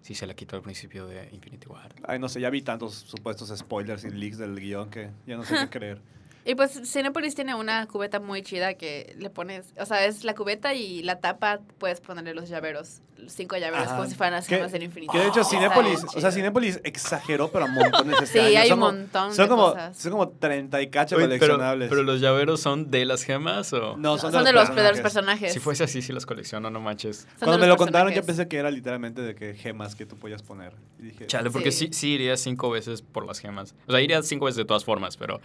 Sí 0.02 0.16
se 0.16 0.26
la 0.26 0.34
quitó 0.34 0.56
al 0.56 0.64
principio 0.64 1.06
de 1.06 1.30
Infinity 1.32 1.68
War. 1.68 1.94
Ay, 2.08 2.20
no 2.20 2.28
sé, 2.28 2.42
ya 2.42 2.50
vi 2.50 2.62
tantos 2.62 2.96
supuestos 2.96 3.56
spoilers 3.56 4.04
y 4.04 4.10
leaks 4.10 4.38
del 4.38 4.60
guion 4.60 4.90
que 4.90 5.12
ya 5.28 5.38
no 5.38 5.44
sé 5.44 5.56
qué 5.56 5.70
creer. 5.80 6.02
Y 6.44 6.56
pues 6.56 6.72
Cinepolis 6.92 7.36
tiene 7.36 7.54
una 7.54 7.86
cubeta 7.86 8.20
muy 8.20 8.42
chida 8.42 8.74
que 8.74 9.16
le 9.20 9.30
pones, 9.30 9.74
o 9.80 9.86
sea, 9.86 10.06
es 10.06 10.24
la 10.24 10.34
cubeta 10.34 10.74
y 10.74 11.04
la 11.04 11.20
tapa 11.20 11.60
puedes 11.78 12.02
ponerle 12.02 12.34
los 12.34 12.50
llaveros, 12.50 13.02
los 13.18 13.32
cinco 13.32 13.58
llaveros, 13.58 13.86
Ajá. 13.86 13.98
como 13.98 14.10
si 14.10 14.16
fueran 14.16 14.34
las 14.34 14.48
Que- 14.48 14.56
gemas 14.56 14.72
del 14.72 14.82
infinito. 14.82 15.12
Que 15.14 15.20
de 15.20 15.26
hecho 15.28 15.42
bien 15.52 15.64
o 15.66 16.08
sea, 16.10 16.20
chido. 16.20 16.32
Cinépolis 16.32 16.80
exageró, 16.84 17.52
pero 17.52 17.66
a 17.66 17.68
montones 17.68 18.16
este 18.24 18.40
Sí, 18.40 18.40
año. 18.40 18.60
hay 18.60 18.70
Son 18.70 18.80
un 18.80 18.86
como- 18.86 18.98
montón 18.98 19.36
Son 19.36 19.46
de 19.46 19.50
como, 19.50 19.70
cosas. 19.70 19.98
son 19.98 20.12
como 20.14 20.30
30 20.30 20.82
y 20.82 20.90
cacho 20.90 21.16
pero, 21.16 21.28
coleccionables. 21.28 21.90
pero 21.90 22.02
los 22.02 22.20
llaveros 22.20 22.60
son 22.60 22.90
de 22.90 23.06
las 23.06 23.22
gemas 23.24 23.72
o... 23.74 23.96
no, 23.98 24.18
son, 24.18 24.32
son, 24.32 24.44
de, 24.44 24.52
los, 24.52 24.64
de 24.70 24.74
personajes. 24.74 24.92
los 24.94 25.02
personajes. 25.02 25.54
Si 25.54 25.60
fuese 25.60 25.84
así, 25.84 26.02
sí 26.02 26.12
los 26.12 26.26
colecciono, 26.26 26.72
no 26.72 26.80
manches. 26.82 27.18
Son 27.18 27.30
Cuando 27.38 27.60
me 27.60 27.68
lo 27.68 27.78
contaron, 27.78 28.12
yo 28.14 28.24
pensé 28.26 28.48
que 28.48 28.58
era 28.58 28.72
literalmente 28.72 29.22
de 29.22 29.36
que 29.36 29.54
gemas 29.54 29.94
que 29.94 30.08
tú 30.08 30.18
podías 30.18 30.42
poner. 30.42 30.74
Y 30.98 31.04
dije, 31.04 31.28
Chale, 31.28 31.52
porque 31.52 31.72
Sí. 31.72 31.86
sí, 31.88 31.94
sí 31.94 32.08
iría 32.14 32.36
cinco 32.36 32.72
veces 32.72 33.04
por 33.04 33.28
las 33.28 33.38
gemas. 33.38 33.76
O 33.86 33.92
sea, 33.92 34.02
iría 34.02 34.24
cinco 34.24 34.46
veces 34.46 34.58
de 34.58 34.66
todas 34.66 34.84
formas, 34.84 35.18
pero... 35.18 35.40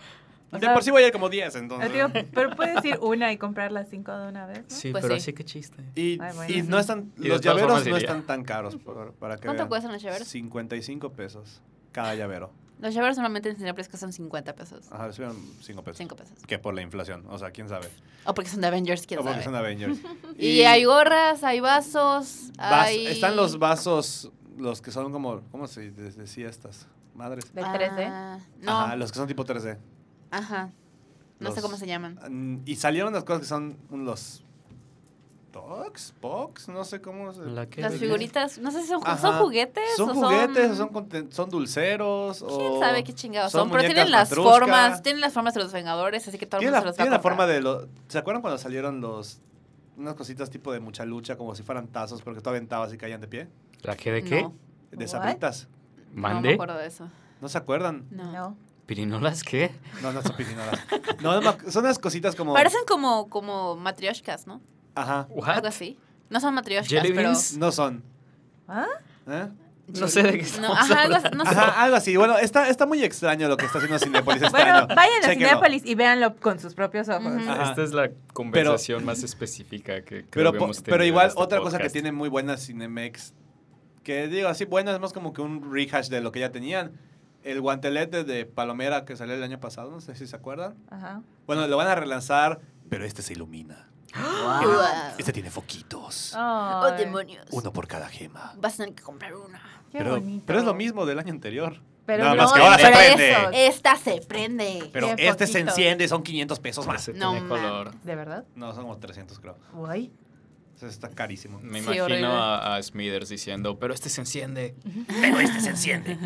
O 0.53 0.57
de 0.57 0.61
sea, 0.61 0.75
por 0.75 0.83
sí 0.85 0.91
voy 0.91 1.03
a 1.03 1.07
ir 1.09 1.13
como 1.13 1.29
10, 1.29 1.57
entonces. 1.57 1.93
digo, 1.93 2.09
pero 2.35 2.55
puedes 2.55 2.85
ir 2.85 2.99
una 3.01 3.33
y 3.33 3.37
comprar 3.39 3.73
las 3.73 3.89
cinco 3.89 4.17
de 4.17 4.29
una 4.29 4.47
vez. 4.47 4.59
¿no? 4.61 4.65
Sí, 4.69 4.93
Pues 4.93 5.03
pero 5.03 5.15
sí. 5.17 5.21
así 5.21 5.33
que 5.33 5.45
chiste. 5.45 5.83
Y, 5.95 6.19
Ay, 6.21 6.33
bueno. 6.35 6.55
y 6.55 6.63
no 6.63 6.79
están, 6.79 7.13
Y 7.19 7.23
de 7.25 7.29
los 7.31 7.41
llaveros 7.41 7.85
no 7.87 7.97
están 7.97 8.23
tan 8.25 8.45
caros 8.45 8.77
por- 8.77 9.13
para 9.15 9.37
que 9.37 9.43
¿Cuánto 9.47 9.63
vean. 9.63 9.69
cuestan 9.69 9.93
los 9.93 10.03
llaveros? 10.03 10.29
55 10.29 11.11
pesos 11.13 11.61
cada 11.93 12.15
llavero. 12.15 12.53
Los 12.79 12.93
llaveros 12.93 13.17
normalmente 13.17 13.49
en 13.49 13.57
Cinepolis 13.57 13.89
cuestan 13.89 14.13
50 14.13 14.55
pesos. 14.55 14.87
Ajá, 14.93 15.11
subieron 15.11 15.37
5 15.63 15.83
pesos. 15.83 15.97
5 15.97 16.15
pesos. 16.15 16.39
Que 16.47 16.59
por 16.59 16.75
la 16.75 16.83
inflación, 16.83 17.25
o 17.29 17.39
sea, 17.39 17.51
quién 17.51 17.69
sabe. 17.71 17.89
O 18.27 18.35
porque 18.35 18.51
son 18.51 18.61
de 18.61 18.67
Avengers, 18.67 19.07
quién 19.07 19.21
O 19.21 19.23
porque 19.23 19.37
sabe. 19.43 19.45
son 19.47 19.55
Avengers. 19.55 19.99
Y, 20.39 20.61
hay 20.65 20.85
gorras, 20.85 21.43
hay 21.43 21.61
vasos, 21.61 22.53
vas- 22.59 22.87
hay... 22.87 23.07
Están 23.07 23.35
los 23.35 23.59
vasos, 23.59 24.31
los 24.59 24.83
que 24.83 24.91
son 24.91 25.11
como, 25.11 25.41
¿cómo 25.51 25.67
se 25.67 25.91
decía 25.91 26.49
estas? 26.51 26.87
Madres. 27.15 27.53
¿Del 27.55 27.65
3D? 27.65 28.07
Ah, 28.11 28.39
no, 28.61 28.71
Ajá, 28.73 28.97
los 28.97 29.11
que 29.11 29.19
son 29.19 29.27
tipo 29.27 29.45
3D. 29.47 29.79
Ajá. 30.37 30.71
No 31.39 31.53
sé 31.53 31.61
cómo 31.61 31.77
se 31.77 31.87
llaman. 31.87 32.63
Y 32.65 32.77
salieron 32.77 33.13
las 33.13 33.25
cosas 33.25 33.43
que 33.43 33.49
son 33.49 33.77
los... 33.91 34.43
¿Tox? 35.53 36.15
¿Pox? 36.21 36.69
No 36.69 36.85
sé 36.85 37.01
cómo 37.01 37.33
se... 37.33 37.43
¿La 37.47 37.67
qué? 37.67 37.81
Las 37.81 37.95
figuritas, 37.95 38.59
no 38.59 38.71
sé 38.71 38.83
si 38.83 38.89
son, 38.89 39.01
son 39.19 39.39
juguetes 39.39 39.85
¿Son 39.97 40.11
o 40.11 40.15
juguetes 40.15 40.71
o 40.73 40.75
son... 40.75 41.33
son, 41.33 41.49
dulceros? 41.49 42.45
¿Quién 42.47 42.73
o 42.73 42.79
sabe 42.79 43.03
qué 43.03 43.15
chingados 43.15 43.53
son 43.53 43.63
son? 43.63 43.71
Pero 43.71 43.85
tienen 43.85 44.11
las 44.11 44.29
Matrusca. 44.31 44.51
formas, 44.51 45.03
tienen 45.03 45.21
las 45.23 45.33
formas 45.33 45.55
de 45.55 45.61
los 45.61 45.73
Vengadores, 45.73 46.29
así 46.29 46.37
que 46.37 46.45
todo 46.45 46.61
el 46.61 46.67
mundo 46.67 46.77
la, 46.77 46.81
se 46.81 46.87
los 46.87 46.93
va 46.93 46.95
a 46.95 47.05
tiene 47.05 47.11
la 47.11 47.21
forma 47.23 47.47
de 47.47 47.61
los... 47.63 47.87
¿Se 48.09 48.19
acuerdan 48.19 48.43
cuando 48.43 48.59
salieron 48.59 49.01
los... 49.01 49.41
Unas 49.97 50.15
cositas 50.15 50.51
tipo 50.51 50.73
de 50.75 50.81
mucha 50.81 51.07
lucha, 51.07 51.37
como 51.39 51.55
si 51.55 51.63
fueran 51.63 51.89
tazos, 51.89 52.21
porque 52.21 52.43
tú 52.43 52.51
aventabas 52.51 52.93
y 52.93 52.99
caían 52.99 53.23
de 53.23 53.29
pie? 53.29 53.49
¿La 53.83 53.97
qué 53.97 54.13
de 54.13 54.25
qué? 54.25 54.43
No, 54.43 54.53
De 54.91 55.09
sabritas. 55.09 55.69
no 56.11 56.15
me 56.17 56.21
¿Mande? 56.21 56.53
acuerdo 56.55 56.77
de 56.77 56.87
eso. 56.87 57.09
¿No 57.41 57.49
se 57.49 57.57
acuerdan? 57.57 58.07
No. 58.11 58.59
No. 58.87 58.89
¿Pirinolas 58.89 59.43
qué? 59.43 59.73
No, 60.01 60.13
no 60.13 60.23
son 60.23 60.37
piscinolas. 60.37 60.79
No, 61.21 61.43
son 61.71 61.85
unas 61.85 61.99
cositas 61.99 62.37
como... 62.37 62.55
Parecen 62.55 62.83
como, 62.87 63.29
como 63.29 63.75
matrioshkas, 63.77 64.47
¿no? 64.47 64.61
Ajá. 64.95 65.27
¿What? 65.31 65.49
Algo 65.57 65.67
así. 65.67 65.99
No 66.31 66.39
son 66.41 66.55
matrioshkas, 66.55 66.89
¿Jelly 67.03 67.13
pero... 67.15 67.31
beans? 67.31 67.57
No 67.59 67.73
son. 67.73 68.05
¿Ah? 68.69 68.87
¿Eh? 69.29 69.49
No 69.89 70.09
sé 70.09 70.23
de 70.23 70.33
qué 70.33 70.39
No, 70.39 70.45
estamos 70.45 70.79
ajá, 70.79 71.03
algo, 71.03 71.17
hablando. 71.17 71.37
no 71.39 71.45
sé. 71.51 71.57
Ajá, 71.57 71.83
algo 71.83 71.97
así. 71.97 72.17
Bueno, 72.17 72.39
está, 72.39 72.69
está 72.69 72.87
muy 72.87 73.03
extraño 73.05 73.49
lo 73.49 73.57
que 73.57 73.67
está 73.67 73.79
haciendo 73.79 73.99
Cinepolis 73.99 74.43
este 74.43 74.51
Bueno, 74.57 74.79
año. 74.79 74.87
vayan 74.95 75.25
a. 75.25 75.29
Cinépolis 75.35 75.85
y 75.85 75.95
véanlo 75.97 76.37
con 76.37 76.59
sus 76.61 76.75
propios 76.75 77.09
ojos. 77.09 77.33
Esta 77.41 77.83
es 77.83 77.93
la 77.93 78.11
conversación 78.33 79.05
más 79.05 79.23
específica 79.25 80.03
que 80.03 80.25
creo 80.25 80.29
Pero, 80.31 80.53
que 80.53 80.59
po- 80.59 80.65
hemos 80.67 80.77
tenido 80.79 80.93
pero 80.93 81.03
en 81.05 81.09
igual, 81.09 81.27
este 81.29 81.41
otra 81.41 81.61
cosa 81.61 81.79
que 81.79 81.91
tiene 81.91 82.11
muy 82.13 82.29
buena 82.29 82.57
Cinemex, 82.57 83.35
que 84.05 84.27
digo 84.29 84.49
así, 84.49 84.65
buena, 84.65 84.93
es 84.93 85.01
más 85.01 85.13
como 85.13 85.33
que 85.33 85.43
un 85.43 85.73
rehash 85.73 86.09
de 86.09 86.21
lo 86.21 86.31
que 86.33 86.41
ya 86.41 86.51
tenían. 86.53 86.93
El 87.47 87.61
guantelete 87.61 88.25
de 88.25 88.45
Palomera 88.45 89.05
que 89.05 89.17
salió 89.17 89.35
el 89.35 89.43
año 89.43 89.61
pasado, 89.61 89.91
no 89.93 90.01
sé 90.01 90.17
si 90.17 90.27
se 90.27 90.35
acuerdan. 90.35 90.75
Ajá. 90.91 91.23
Bueno, 91.47 91.67
lo 91.69 91.77
van 91.77 91.87
a 91.87 91.95
relanzar, 91.95 92.61
pero 92.91 93.05
este 93.05 93.23
se 93.23 93.35
ilumina. 93.35 93.89
Wow. 94.17 94.81
Este 95.17 95.33
tiene 95.33 95.51
foquitos. 95.51 96.35
Oh, 96.37 96.91
demonios. 96.99 97.47
Uno 97.53 97.73
por 97.73 97.87
cada 97.87 98.09
gema. 98.09 98.53
Vas 98.59 98.75
a 98.75 98.77
tener 98.79 98.95
que 98.97 99.03
comprar 99.05 99.35
una. 99.37 99.61
qué 99.93 99.99
Pero, 99.99 100.11
bonito. 100.13 100.43
pero 100.45 100.59
es 100.59 100.65
lo 100.65 100.75
mismo 100.75 101.07
del 101.07 101.21
año 101.21 101.33
anterior. 101.33 101.81
Pero 102.05 102.25
Nada 102.25 102.37
no, 102.37 102.43
más 102.43 102.53
que 102.53 102.61
ahora 102.61 102.79
se 102.79 102.87
prende. 102.91 103.31
eso, 103.33 103.51
Esta 103.53 103.97
se 103.97 104.21
prende. 104.23 104.91
Pero 104.93 105.15
Qué 105.17 105.29
este 105.29 105.47
se 105.47 105.61
enciende, 105.61 106.09
son 106.09 106.23
500 106.25 106.59
pesos 106.61 106.87
más. 106.87 107.09
No, 107.15 107.33
tiene 107.33 107.49
color. 107.49 107.95
¿De 108.03 108.15
verdad? 108.17 108.45
No, 108.55 108.73
son 108.75 108.83
como 108.83 108.97
300 108.99 109.39
creo. 109.39 109.57
Guay. 109.73 110.13
Está 110.83 111.09
carísimo. 111.09 111.59
Me 111.61 111.81
Sí, 111.81 111.85
imagino 111.97 112.33
a, 112.33 112.77
a 112.77 112.83
Smithers 112.83 113.29
diciendo, 113.29 113.79
pero 113.79 113.95
este 113.95 114.09
se 114.09 114.21
enciende. 114.21 114.75
Pero 115.21 115.41
este 115.41 115.61
se 115.61 115.71
enciende. 115.71 116.19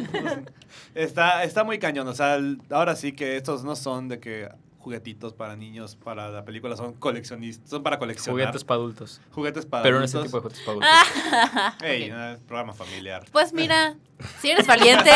está, 0.95 1.45
está 1.45 1.65
muy 1.65 1.79
cañón. 1.79 2.09
O 2.09 2.15
sea, 2.15 2.35
el- 2.37 2.61
ahora 2.71 2.97
sí 2.97 3.13
que 3.13 3.37
estos 3.37 3.65
no 3.65 3.77
son 3.77 4.09
de 4.09 4.19
que 4.21 4.49
juguetitos 4.81 5.35
para 5.35 5.57
niños 5.57 5.95
para 5.95 6.31
la 6.31 6.45
película, 6.45 6.75
son 6.75 6.95
coleccionistas, 6.95 7.69
son 7.71 7.83
para 7.83 7.99
coleccionar. 7.99 8.33
Juguetes 8.41 8.65
para 8.65 8.77
adultos. 8.79 9.21
Juguetes 9.31 9.67
para 9.67 9.83
Pero 9.83 9.99
en 9.99 10.05
este 10.05 10.17
adultos. 10.17 10.43
tipo 10.43 10.49
de 10.49 10.65
juguetes 10.65 10.91
para 10.91 11.61
adultos. 11.69 11.83
Ey, 11.89 12.11
no, 12.11 12.31
es 12.33 12.41
programa 12.41 12.73
familiar. 12.73 13.25
Pues 13.31 13.53
mira, 13.53 13.97
si 14.41 14.51
eres 14.51 14.67
valiente, 14.67 15.11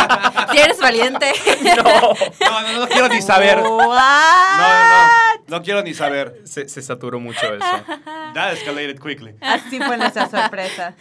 si 0.53 0.59
eres 0.59 0.79
valiente. 0.81 1.33
No, 1.75 2.63
no, 2.63 2.81
no 2.81 2.89
quiero 2.89 3.09
ni 3.09 3.23
saber. 3.23 3.59
No, 3.63 3.79
no, 3.79 3.87
no. 3.89 5.09
No 5.47 5.63
quiero 5.63 5.83
ni 5.83 5.95
saber. 5.95 6.43
Se, 6.45 6.69
se 6.69 6.83
saturó 6.83 7.19
mucho 7.21 7.41
eso. 7.55 7.67
That 8.35 8.53
escalated 8.53 8.99
quickly. 8.99 9.35
Así 9.41 9.79
fue 9.79 9.97
nuestra 9.97 10.29
sorpresa. 10.29 10.95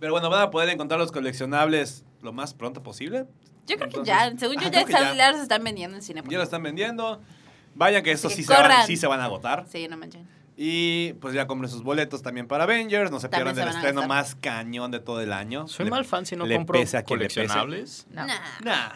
Pero 0.00 0.12
bueno, 0.12 0.30
van 0.30 0.42
a 0.42 0.50
poder 0.50 0.68
encontrar 0.68 0.98
los 1.00 1.12
coleccionables 1.12 2.04
lo 2.22 2.32
más 2.32 2.54
pronto 2.54 2.82
posible. 2.82 3.26
Yo 3.66 3.76
creo 3.76 3.88
que 3.88 4.04
ya, 4.04 4.32
según 4.38 4.58
Ah, 4.58 4.62
yo, 4.64 4.70
ya, 4.70 4.80
están, 4.80 5.02
ya. 5.02 5.14
ya 5.14 5.32
los 5.32 5.40
están 5.40 5.64
vendiendo 5.64 5.96
en 5.96 6.02
cine. 6.02 6.22
Ya 6.28 6.38
lo 6.38 6.44
están 6.44 6.62
vendiendo. 6.62 7.20
Vayan 7.74 8.02
que 8.02 8.12
estos 8.12 8.32
Así 8.32 8.42
sí 8.42 8.48
se, 8.48 8.52
van, 8.54 8.86
sí 8.86 8.96
se 8.96 9.06
van 9.06 9.20
a 9.20 9.24
agotar. 9.24 9.66
Sí, 9.68 9.88
no 9.88 9.96
manchen. 9.96 10.28
Y 10.56 11.14
pues 11.14 11.34
ya 11.34 11.46
compren 11.48 11.68
sus 11.68 11.82
boletos 11.82 12.22
también 12.22 12.46
para 12.46 12.64
Avengers. 12.64 13.10
No 13.10 13.18
se 13.18 13.28
También 13.28 13.54
pierdan 13.54 13.74
a 13.74 13.76
estreno 13.78 14.02
gastar. 14.02 14.08
más 14.16 14.34
cañón 14.36 14.90
de 14.92 15.00
todo 15.00 15.20
el 15.20 15.32
año. 15.32 15.66
Soy 15.66 15.86
Le- 15.86 15.90
mal 15.90 16.04
fan 16.04 16.24
si 16.26 16.36
no 16.36 16.46
le 16.46 16.54
compro 16.56 16.78
pese 16.78 16.96
a 16.96 17.02
quien 17.02 17.18
le 17.18 17.24
pese. 17.26 17.40
coleccionables. 17.40 18.06
No. 18.10 18.26
Nah. 18.26 18.38
Nah, 18.62 18.88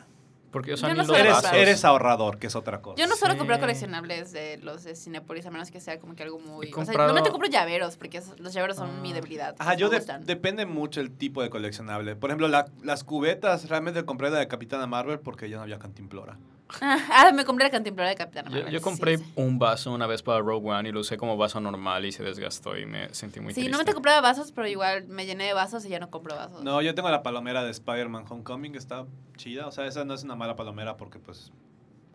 Porque, 0.51 0.73
o 0.73 0.77
sea, 0.77 0.89
Yo 0.95 1.03
no 1.03 1.15
eres, 1.15 1.37
eres 1.53 1.85
ahorrador, 1.85 2.39
que 2.39 2.47
es 2.47 2.57
otra 2.57 2.81
cosa. 2.81 2.97
Yo 3.01 3.07
no 3.07 3.17
suelo 3.17 3.35
Sí. 3.35 3.39
comprar 3.39 3.61
coleccionables 3.61 4.33
de 4.33 4.57
los 4.59 4.83
de 4.85 4.97
Cinepolis, 4.97 5.45
a 5.47 5.51
menos 5.51 5.71
que 5.71 5.81
sea 5.81 5.99
como 6.01 6.15
que 6.15 6.23
algo 6.23 6.39
muy... 6.39 6.67
O 6.67 6.71
sea, 6.71 6.75
comprado- 6.77 6.99
normalmente 7.09 7.31
compro 7.31 7.49
llaveros, 7.51 7.97
porque 7.97 8.23
los 8.39 8.53
llaveros 8.55 8.77
son 8.77 8.91
Ah. 8.91 9.01
mi 9.03 9.13
debilidad. 9.13 9.55
Ajá, 9.59 9.73
me 9.73 9.77
yo 9.77 9.91
de- 9.91 9.99
gustan. 9.99 10.25
depende 10.25 10.65
mucho 10.65 11.01
el 11.01 11.11
tipo 11.11 11.43
de 11.43 11.51
coleccionable. 11.51 12.17
Por 12.17 12.31
ejemplo, 12.31 12.49
la- 12.49 12.67
las 12.83 13.05
cubetas, 13.05 13.69
realmente 13.69 14.05
compré 14.05 14.31
la 14.31 14.39
de 14.39 14.49
Capitana 14.49 14.87
Marvel 14.87 15.21
porque 15.21 15.51
ya 15.51 15.57
no 15.59 15.63
había 15.65 15.79
cantimplora. 15.79 16.39
Ah, 16.81 17.33
me 17.35 17.45
compré 17.45 17.65
la 17.65 17.71
cantimplora 17.71 18.09
de 18.11 18.15
Capitana 18.17 18.51
Yo, 18.51 18.57
Marvel. 18.57 18.73
yo 18.73 18.79
sí, 18.79 18.85
compré 18.85 19.19
sí. 19.19 19.25
un 19.37 19.59
vaso 19.59 19.93
una 19.93 20.07
vez 20.07 20.23
para 20.23 20.41
Rogue 20.41 20.69
One 20.71 20.89
y 20.89 20.93
lo 20.93 21.01
usé 21.01 21.17
como 21.17 21.37
vaso 21.37 21.61
normal 21.61 22.05
y 22.05 22.13
se 22.13 22.23
desgastó 22.23 22.77
y 22.77 22.87
me 22.87 23.13
sentí 23.15 23.41
muy 23.41 23.53
Sí, 23.53 23.61
triste. 23.61 23.71
normalmente 23.71 23.95
compraba 23.95 24.21
vasos, 24.21 24.53
pero 24.53 24.69
igual 24.69 25.07
me 25.09 25.27
llené 25.27 25.45
de 25.45 25.55
vasos 25.55 25.85
y 25.85 25.89
ya 25.89 25.99
no 25.99 26.11
compro 26.11 26.37
vasos. 26.37 26.63
No, 26.63 26.81
yo 26.83 26.95
tengo 26.95 27.09
la 27.11 27.23
palomera 27.23 27.65
de 27.65 27.71
Spider-Man 27.71 28.25
Homecoming, 28.29 28.75
está 28.75 29.07
chida. 29.37 29.67
O 29.67 29.73
sea, 29.73 29.87
esa 29.87 30.05
no 30.05 30.15
es 30.15 30.23
una 30.25 30.37
mala 30.37 30.57
palomera 30.57 30.97
porque, 30.97 31.19
pues, 31.19 31.53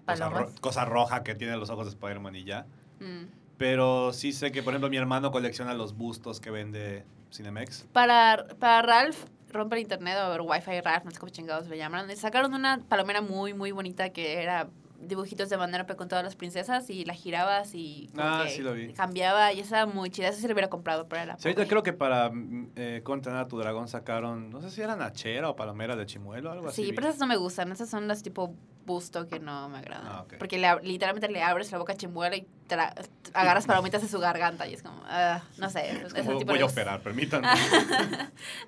cosa, 0.05 0.29
ro- 0.29 0.51
cosa 0.61 0.85
roja 0.85 1.23
que 1.23 1.35
tiene 1.35 1.57
los 1.57 1.69
ojos 1.69 1.85
de 1.85 1.91
Spider-Man 1.91 2.35
y 2.35 2.43
ya. 2.43 2.65
Mm. 2.99 3.25
Pero 3.57 4.13
sí 4.13 4.33
sé 4.33 4.51
que, 4.51 4.61
por 4.63 4.73
ejemplo, 4.73 4.89
mi 4.89 4.97
hermano 4.97 5.31
colecciona 5.31 5.73
los 5.73 5.95
bustos 5.95 6.39
que 6.39 6.51
vende 6.51 7.05
Cinemex. 7.31 7.85
Para, 7.93 8.47
para 8.59 8.81
Ralph, 8.81 9.17
romper 9.53 9.79
internet 9.79 10.17
o 10.17 10.43
Wi-Fi 10.43 10.81
Ralph, 10.81 11.05
no 11.05 11.11
sé 11.11 11.19
cómo 11.19 11.29
chingados 11.31 11.67
le 11.67 11.77
llaman, 11.77 12.13
sacaron 12.17 12.53
una 12.53 12.79
palomera 12.89 13.21
muy, 13.21 13.53
muy 13.53 13.71
bonita 13.71 14.09
que 14.09 14.41
era 14.41 14.67
dibujitos 15.05 15.49
de 15.49 15.57
Vanellope 15.57 15.97
con 15.97 16.07
todas 16.07 16.23
las 16.23 16.37
princesas 16.37 16.89
y 16.89 17.03
la 17.03 17.13
girabas 17.13 17.75
y 17.75 18.09
Ah, 18.17 18.43
que 18.45 18.51
sí 18.51 18.61
lo 18.61 18.71
vi. 18.73 18.93
cambiaba 18.93 19.51
y 19.51 19.59
estaba 19.59 19.85
muy 19.85 20.09
chida. 20.09 20.29
Esa 20.29 20.39
sí 20.39 20.47
lo 20.47 20.53
hubiera 20.53 20.69
comprado, 20.69 21.09
pero 21.09 21.21
era 21.23 21.37
Sí, 21.37 21.49
ahorita 21.49 21.67
creo 21.67 21.83
que 21.83 21.91
para 21.91 22.29
mm, 22.29 22.69
eh, 22.77 23.01
¿Cómo 23.03 23.17
entrenar 23.17 23.41
a 23.41 23.47
tu 23.49 23.57
dragón 23.59 23.89
sacaron, 23.89 24.49
no 24.49 24.61
sé 24.61 24.71
si 24.71 24.81
era 24.81 24.95
Nachera 24.95 25.49
o 25.49 25.57
Palomera 25.57 25.97
de 25.97 26.05
Chimuelo, 26.05 26.51
algo 26.53 26.69
así. 26.69 26.85
Sí, 26.85 26.93
pero 26.93 27.09
esas 27.09 27.19
no 27.19 27.27
me 27.27 27.35
gustan. 27.35 27.69
Esas 27.73 27.89
son 27.89 28.07
las 28.07 28.23
tipo 28.23 28.55
busto 28.85 29.27
que 29.27 29.41
no 29.41 29.67
me 29.67 29.79
agradan. 29.79 30.07
Ah. 30.07 30.25
Porque 30.39 30.57
le 30.57 30.69
literalmente 30.83 31.27
le 31.27 31.43
abres 31.43 31.69
la 31.73 31.79
boca 31.79 31.91
a 31.91 31.97
Chimuelo 31.97 32.37
y 32.37 32.47
tra- 32.69 32.93
agarras 33.33 33.65
palomitas 33.65 34.01
de 34.01 34.07
su 34.07 34.19
garganta 34.19 34.67
y 34.67 34.73
es 34.75 34.83
como, 34.83 35.01
ah, 35.05 35.41
no 35.57 35.69
sé. 35.69 36.01
Voy- 36.45 36.59
a 36.61 36.65
operar, 36.65 37.01
permítanme. 37.01 37.49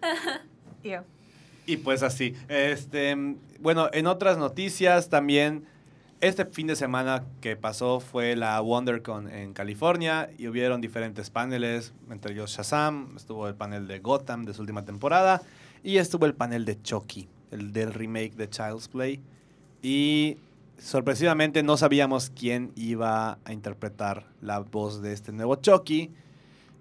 Y 1.65 1.77
pues 1.77 2.03
así. 2.03 2.35
Este, 2.47 3.15
bueno, 3.59 3.89
en 3.91 4.07
otras 4.07 4.37
noticias 4.37 5.09
también, 5.09 5.65
este 6.21 6.45
fin 6.45 6.67
de 6.67 6.75
semana 6.75 7.23
que 7.41 7.55
pasó 7.55 7.99
fue 7.99 8.35
la 8.35 8.61
WonderCon 8.61 9.29
en 9.29 9.53
California 9.53 10.29
y 10.37 10.47
hubieron 10.47 10.79
diferentes 10.81 11.29
paneles, 11.29 11.93
entre 12.09 12.33
ellos 12.33 12.51
Shazam, 12.51 13.15
estuvo 13.17 13.47
el 13.47 13.55
panel 13.55 13.87
de 13.87 13.99
Gotham 13.99 14.45
de 14.45 14.53
su 14.53 14.61
última 14.61 14.85
temporada 14.85 15.41
y 15.83 15.97
estuvo 15.97 16.25
el 16.25 16.33
panel 16.33 16.65
de 16.65 16.81
Chucky, 16.81 17.27
el 17.51 17.73
del 17.73 17.93
remake 17.93 18.35
de 18.35 18.49
Child's 18.49 18.87
Play. 18.87 19.19
Y 19.81 20.37
sorpresivamente 20.77 21.63
no 21.63 21.77
sabíamos 21.77 22.29
quién 22.29 22.71
iba 22.75 23.37
a 23.43 23.53
interpretar 23.53 24.25
la 24.41 24.59
voz 24.59 25.01
de 25.01 25.13
este 25.13 25.31
nuevo 25.31 25.55
Chucky. 25.55 26.11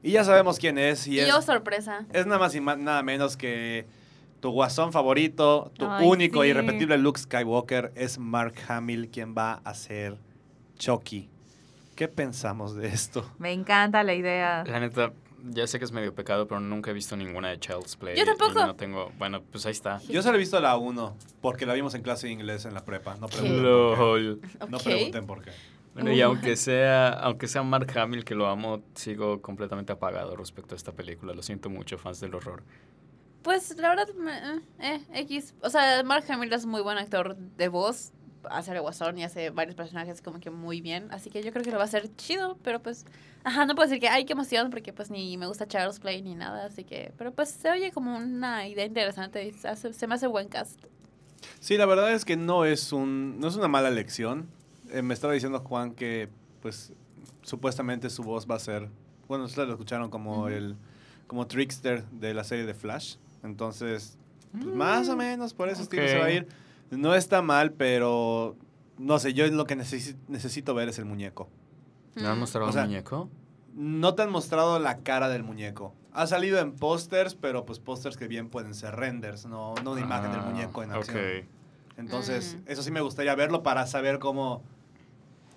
Y 0.04 0.12
ya 0.12 0.22
sabemos 0.22 0.58
quién 0.58 0.76
es. 0.76 1.06
Y 1.08 1.14
Y 1.14 1.20
es, 1.20 1.28
yo, 1.28 1.40
sorpresa. 1.40 2.04
es 2.12 2.26
nada 2.26 2.38
más 2.38 2.54
y 2.54 2.60
nada 2.60 3.02
menos 3.02 3.38
que 3.38 3.86
tu 4.40 4.50
guasón 4.50 4.92
favorito, 4.92 5.72
tu 5.78 5.86
Ay, 5.90 6.06
único 6.06 6.44
e 6.44 6.46
sí. 6.46 6.50
irrepetible 6.50 6.98
Luke 6.98 7.18
Skywalker 7.18 7.90
es 7.96 8.18
Mark 8.18 8.54
Hamill 8.68 9.08
quien 9.10 9.34
va 9.34 9.62
a 9.64 9.72
ser 9.72 10.18
Chucky. 10.78 11.30
¿Qué 11.96 12.08
pensamos 12.08 12.74
de 12.76 12.88
esto? 12.88 13.30
Me 13.38 13.52
encanta 13.52 14.02
la 14.02 14.12
idea. 14.14 14.62
La 14.66 14.78
neta, 14.78 15.12
ya 15.50 15.66
sé 15.66 15.78
que 15.78 15.86
es 15.86 15.92
medio 15.92 16.14
pecado, 16.14 16.46
pero 16.46 16.60
nunca 16.60 16.90
he 16.90 16.94
visto 16.94 17.16
ninguna 17.16 17.48
de 17.48 17.58
Child's 17.58 17.96
Play. 17.96 18.14
Yo 18.18 18.26
tampoco. 18.26 18.66
no 18.66 18.74
tengo. 18.76 19.10
Bueno, 19.18 19.42
pues 19.50 19.64
ahí 19.64 19.72
está. 19.72 20.00
Yo 20.10 20.20
solo 20.22 20.34
he 20.36 20.38
visto 20.38 20.60
la 20.60 20.76
1 20.76 21.16
porque 21.40 21.64
la 21.64 21.72
vimos 21.72 21.94
en 21.94 22.02
clase 22.02 22.26
de 22.26 22.34
inglés 22.34 22.66
en 22.66 22.74
la 22.74 22.84
prepa. 22.84 23.16
No 23.16 23.28
pregunten 23.28 23.62
por 23.62 23.62
LOL. 23.62 24.40
qué. 24.42 24.66
No 24.68 24.78
pregunten 24.78 25.26
por 25.26 25.42
qué. 25.42 25.52
Bueno, 25.94 26.12
y 26.12 26.20
aunque 26.20 26.56
sea, 26.56 27.08
aunque 27.10 27.46
sea 27.46 27.62
Mark 27.62 27.96
Hamill, 27.96 28.24
que 28.24 28.34
lo 28.34 28.48
amo, 28.48 28.82
sigo 28.94 29.40
completamente 29.40 29.92
apagado 29.92 30.34
respecto 30.36 30.74
a 30.74 30.76
esta 30.76 30.92
película. 30.92 31.32
Lo 31.34 31.42
siento 31.42 31.70
mucho, 31.70 31.98
fans 31.98 32.20
del 32.20 32.34
horror. 32.34 32.62
Pues 33.42 33.76
la 33.76 33.90
verdad, 33.90 34.08
me- 34.14 34.56
eh, 34.56 34.60
eh, 34.80 35.00
X. 35.20 35.54
O 35.60 35.70
sea, 35.70 36.02
Mark 36.02 36.24
Hamill 36.28 36.52
es 36.52 36.66
muy 36.66 36.82
buen 36.82 36.98
actor 36.98 37.36
de 37.36 37.68
voz. 37.68 38.12
Hace 38.50 38.72
el 38.72 38.80
guasón 38.82 39.16
y 39.18 39.24
hace 39.24 39.50
varios 39.50 39.74
personajes 39.74 40.20
como 40.20 40.40
que 40.40 40.50
muy 40.50 40.80
bien. 40.82 41.08
Así 41.12 41.30
que 41.30 41.42
yo 41.42 41.50
creo 41.52 41.62
que 41.64 41.70
lo 41.70 41.76
va 41.78 41.84
a 41.84 41.86
hacer 41.86 42.14
chido, 42.16 42.58
pero 42.62 42.80
pues. 42.82 43.06
Ajá, 43.44 43.64
no 43.66 43.74
puedo 43.74 43.88
decir 43.88 44.00
que 44.00 44.08
ay, 44.08 44.24
qué 44.24 44.32
emoción, 44.32 44.70
porque 44.70 44.92
pues 44.92 45.10
ni 45.10 45.36
me 45.38 45.46
gusta 45.46 45.66
Charles 45.68 46.00
Play 46.00 46.22
ni 46.22 46.34
nada. 46.34 46.66
Así 46.66 46.84
que. 46.84 47.12
Pero 47.16 47.32
pues 47.32 47.50
se 47.50 47.70
oye 47.70 47.92
como 47.92 48.16
una 48.16 48.66
idea 48.66 48.84
interesante 48.84 49.46
y 49.46 49.52
se, 49.52 49.68
hace- 49.68 49.92
se 49.92 50.06
me 50.06 50.14
hace 50.16 50.26
buen 50.26 50.48
cast. 50.48 50.80
Sí, 51.60 51.76
la 51.76 51.86
verdad 51.86 52.12
es 52.12 52.24
que 52.24 52.36
no 52.36 52.64
es, 52.64 52.92
un, 52.92 53.38
no 53.40 53.48
es 53.48 53.56
una 53.56 53.68
mala 53.68 53.88
elección. 53.88 54.48
Eh, 54.94 55.02
me 55.02 55.12
estaba 55.12 55.32
diciendo 55.32 55.58
Juan 55.58 55.90
que, 55.92 56.28
pues, 56.62 56.92
supuestamente 57.42 58.08
su 58.10 58.22
voz 58.22 58.48
va 58.48 58.54
a 58.54 58.58
ser. 58.60 58.88
Bueno, 59.26 59.44
ustedes 59.44 59.66
lo 59.66 59.74
escucharon 59.74 60.08
como 60.08 60.48
el 60.48 60.76
como 61.26 61.46
Trickster 61.48 62.04
de 62.10 62.32
la 62.32 62.44
serie 62.44 62.64
de 62.64 62.74
Flash. 62.74 63.16
Entonces, 63.42 64.16
pues, 64.52 64.64
Mm. 64.66 64.76
más 64.76 65.08
o 65.08 65.16
menos 65.16 65.52
por 65.52 65.68
ese 65.68 65.82
estilo 65.82 66.06
se 66.06 66.18
va 66.18 66.26
a 66.26 66.30
ir. 66.30 66.46
No 66.92 67.14
está 67.16 67.42
mal, 67.42 67.72
pero 67.72 68.54
no 68.98 69.18
sé, 69.18 69.34
yo 69.34 69.44
lo 69.48 69.66
que 69.66 69.76
necesi- 69.76 70.14
necesito 70.28 70.74
ver 70.74 70.88
es 70.90 70.98
el 71.00 71.06
muñeco. 71.06 71.48
¿No 72.14 72.28
han 72.28 72.36
Mm. 72.36 72.40
mostrado 72.40 72.68
O 72.68 72.72
sea, 72.72 72.82
un 72.82 72.88
muñeco? 72.90 73.28
No 73.74 74.14
te 74.14 74.22
han 74.22 74.30
mostrado 74.30 74.78
la 74.78 74.98
cara 74.98 75.28
del 75.28 75.42
muñeco. 75.42 75.92
Ha 76.12 76.28
salido 76.28 76.60
en 76.60 76.72
pósters, 76.72 77.34
pero 77.34 77.66
pues 77.66 77.80
pósters 77.80 78.16
que 78.16 78.28
bien 78.28 78.48
pueden 78.48 78.74
ser 78.74 78.94
renders, 78.94 79.46
no, 79.46 79.74
no 79.82 79.92
una 79.92 80.02
imagen 80.02 80.30
del 80.30 80.40
Ah, 80.42 80.46
muñeco 80.48 80.84
en 80.84 80.92
acción. 80.92 81.16
Ok. 81.16 81.46
Entonces, 81.96 82.58
Mm. 82.64 82.70
eso 82.70 82.82
sí 82.84 82.92
me 82.92 83.00
gustaría 83.00 83.34
verlo 83.34 83.64
para 83.64 83.86
saber 83.88 84.20
cómo... 84.20 84.62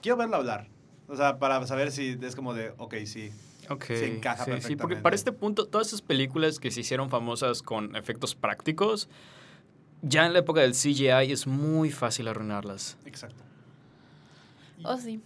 Quiero 0.01 0.18
verlo 0.18 0.38
hablar. 0.38 0.68
O 1.08 1.16
sea, 1.16 1.39
para 1.39 1.66
saber 1.66 1.92
si 1.92 2.18
es 2.22 2.36
como 2.36 2.54
de, 2.54 2.74
ok, 2.77 2.96
sí. 3.06 3.32
Ok. 3.70 3.86
Se 3.86 4.18
encaja 4.18 4.46
sí, 4.46 4.51
sí, 4.51 4.51
porque 4.51 4.62
perfectamente. 4.66 5.01
para 5.01 5.16
este 5.16 5.31
punto, 5.31 5.68
todas 5.68 5.88
esas 5.88 6.01
películas 6.01 6.60
que 6.60 6.72
se 6.72 6.81
hicieron 6.81 7.10
famosas 7.10 7.62
con 7.62 7.96
efectos 7.96 8.36
prácticos, 8.36 9.10
ya 10.01 10.25
en 10.25 10.33
la 10.33 10.40
época 10.40 10.62
del 10.62 10.74
CGI 10.74 11.31
es 11.31 11.48
muy 11.48 11.92
fácil 11.92 12.27
arruinarlas. 12.27 12.98
Exacto. 13.05 13.44
Oh, 14.83 14.98
sí. 14.98 15.22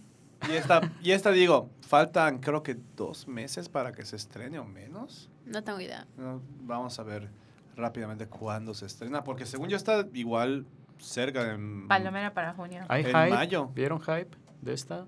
Y 0.48 0.52
esta, 0.52 0.92
y 1.02 1.12
esta 1.12 1.30
digo, 1.30 1.70
faltan 1.86 2.38
creo 2.38 2.62
que 2.62 2.76
dos 2.96 3.28
meses 3.28 3.68
para 3.68 3.92
que 3.92 4.04
se 4.04 4.16
estrene 4.16 4.58
o 4.58 4.64
menos. 4.64 5.28
No 5.46 5.62
tengo 5.62 5.80
idea. 5.80 6.06
Vamos 6.62 6.98
a 6.98 7.02
ver 7.02 7.28
rápidamente 7.76 8.26
cuándo 8.26 8.74
se 8.74 8.86
estrena, 8.86 9.22
porque 9.24 9.46
según 9.46 9.68
yo 9.68 9.76
está 9.76 10.06
igual 10.14 10.66
cerca 10.98 11.44
de... 11.44 11.86
Palomera 11.86 12.34
para 12.34 12.54
junio. 12.54 12.84
¿Hay 12.88 13.02
En 13.02 13.08
hype? 13.08 13.30
mayo. 13.30 13.68
¿Vieron 13.74 14.00
hype 14.00 14.41
de 14.62 14.72
esta? 14.72 15.06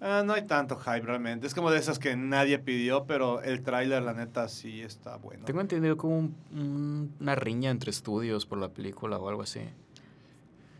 Ah, 0.00 0.22
no 0.24 0.34
hay 0.34 0.42
tanto 0.42 0.76
hype 0.76 1.00
realmente. 1.06 1.46
Es 1.46 1.54
como 1.54 1.70
de 1.70 1.78
esas 1.78 1.98
que 1.98 2.14
nadie 2.14 2.58
pidió, 2.58 3.04
pero 3.06 3.40
el 3.42 3.62
tráiler, 3.62 4.02
la 4.02 4.12
neta, 4.12 4.48
sí 4.48 4.82
está 4.82 5.16
bueno. 5.16 5.44
Tengo 5.46 5.60
entendido 5.62 5.94
hubo 5.94 6.08
un- 6.18 6.36
un- 6.52 7.14
una 7.20 7.34
riña 7.34 7.70
entre 7.70 7.90
estudios 7.90 8.44
por 8.44 8.58
la 8.58 8.68
película 8.68 9.18
o 9.18 9.28
algo 9.28 9.42
así. 9.42 9.60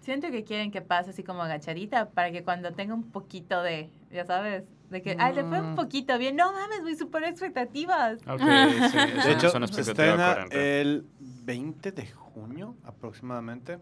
Siento 0.00 0.30
que 0.30 0.44
quieren 0.44 0.70
que 0.70 0.82
pase 0.82 1.10
así 1.10 1.22
como 1.22 1.42
agachadita 1.42 2.10
para 2.10 2.30
que 2.30 2.42
cuando 2.44 2.72
tenga 2.72 2.92
un 2.92 3.04
poquito 3.10 3.62
de, 3.62 3.88
ya 4.12 4.26
sabes, 4.26 4.64
de 4.90 5.00
que, 5.00 5.16
ay, 5.18 5.34
le 5.34 5.44
fue 5.44 5.60
un 5.62 5.72
Mm. 5.72 5.76
poquito 5.76 6.18
bien. 6.18 6.36
No 6.36 6.52
mames, 6.52 6.82
muy 6.82 6.94
super 6.94 7.24
expectativas. 7.24 8.20
Ok, 8.28 8.40
sí, 8.92 8.98
es 8.98 9.24
De 9.24 9.32
hecho, 9.32 9.50
se 9.68 9.80
estrena 9.80 10.44
el 10.50 11.06
20 11.20 11.92
de 11.92 12.06
junio 12.08 12.74
aproximadamente. 12.84 13.78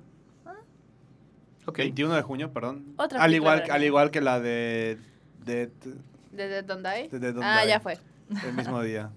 Ok. 1.67 1.79
21 1.79 2.15
de 2.15 2.23
junio, 2.23 2.53
perdón. 2.53 2.95
Otra 2.97 3.23
al 3.23 3.35
igual, 3.35 3.65
al 3.71 3.85
igual 3.85 4.11
que 4.11 4.21
la 4.21 4.41
de, 4.41 4.99
de, 5.45 5.71
¿De 6.33 6.49
Dead 6.49 6.65
Don't 6.65 6.85
Die? 6.87 7.09
de 7.09 7.19
Dead 7.19 7.33
Don't 7.35 7.45
ah, 7.47 7.61
Die. 7.63 7.69
ya 7.69 7.81
fue. 7.81 7.99
el 8.45 8.53
mismo 8.55 8.81
día. 8.83 9.11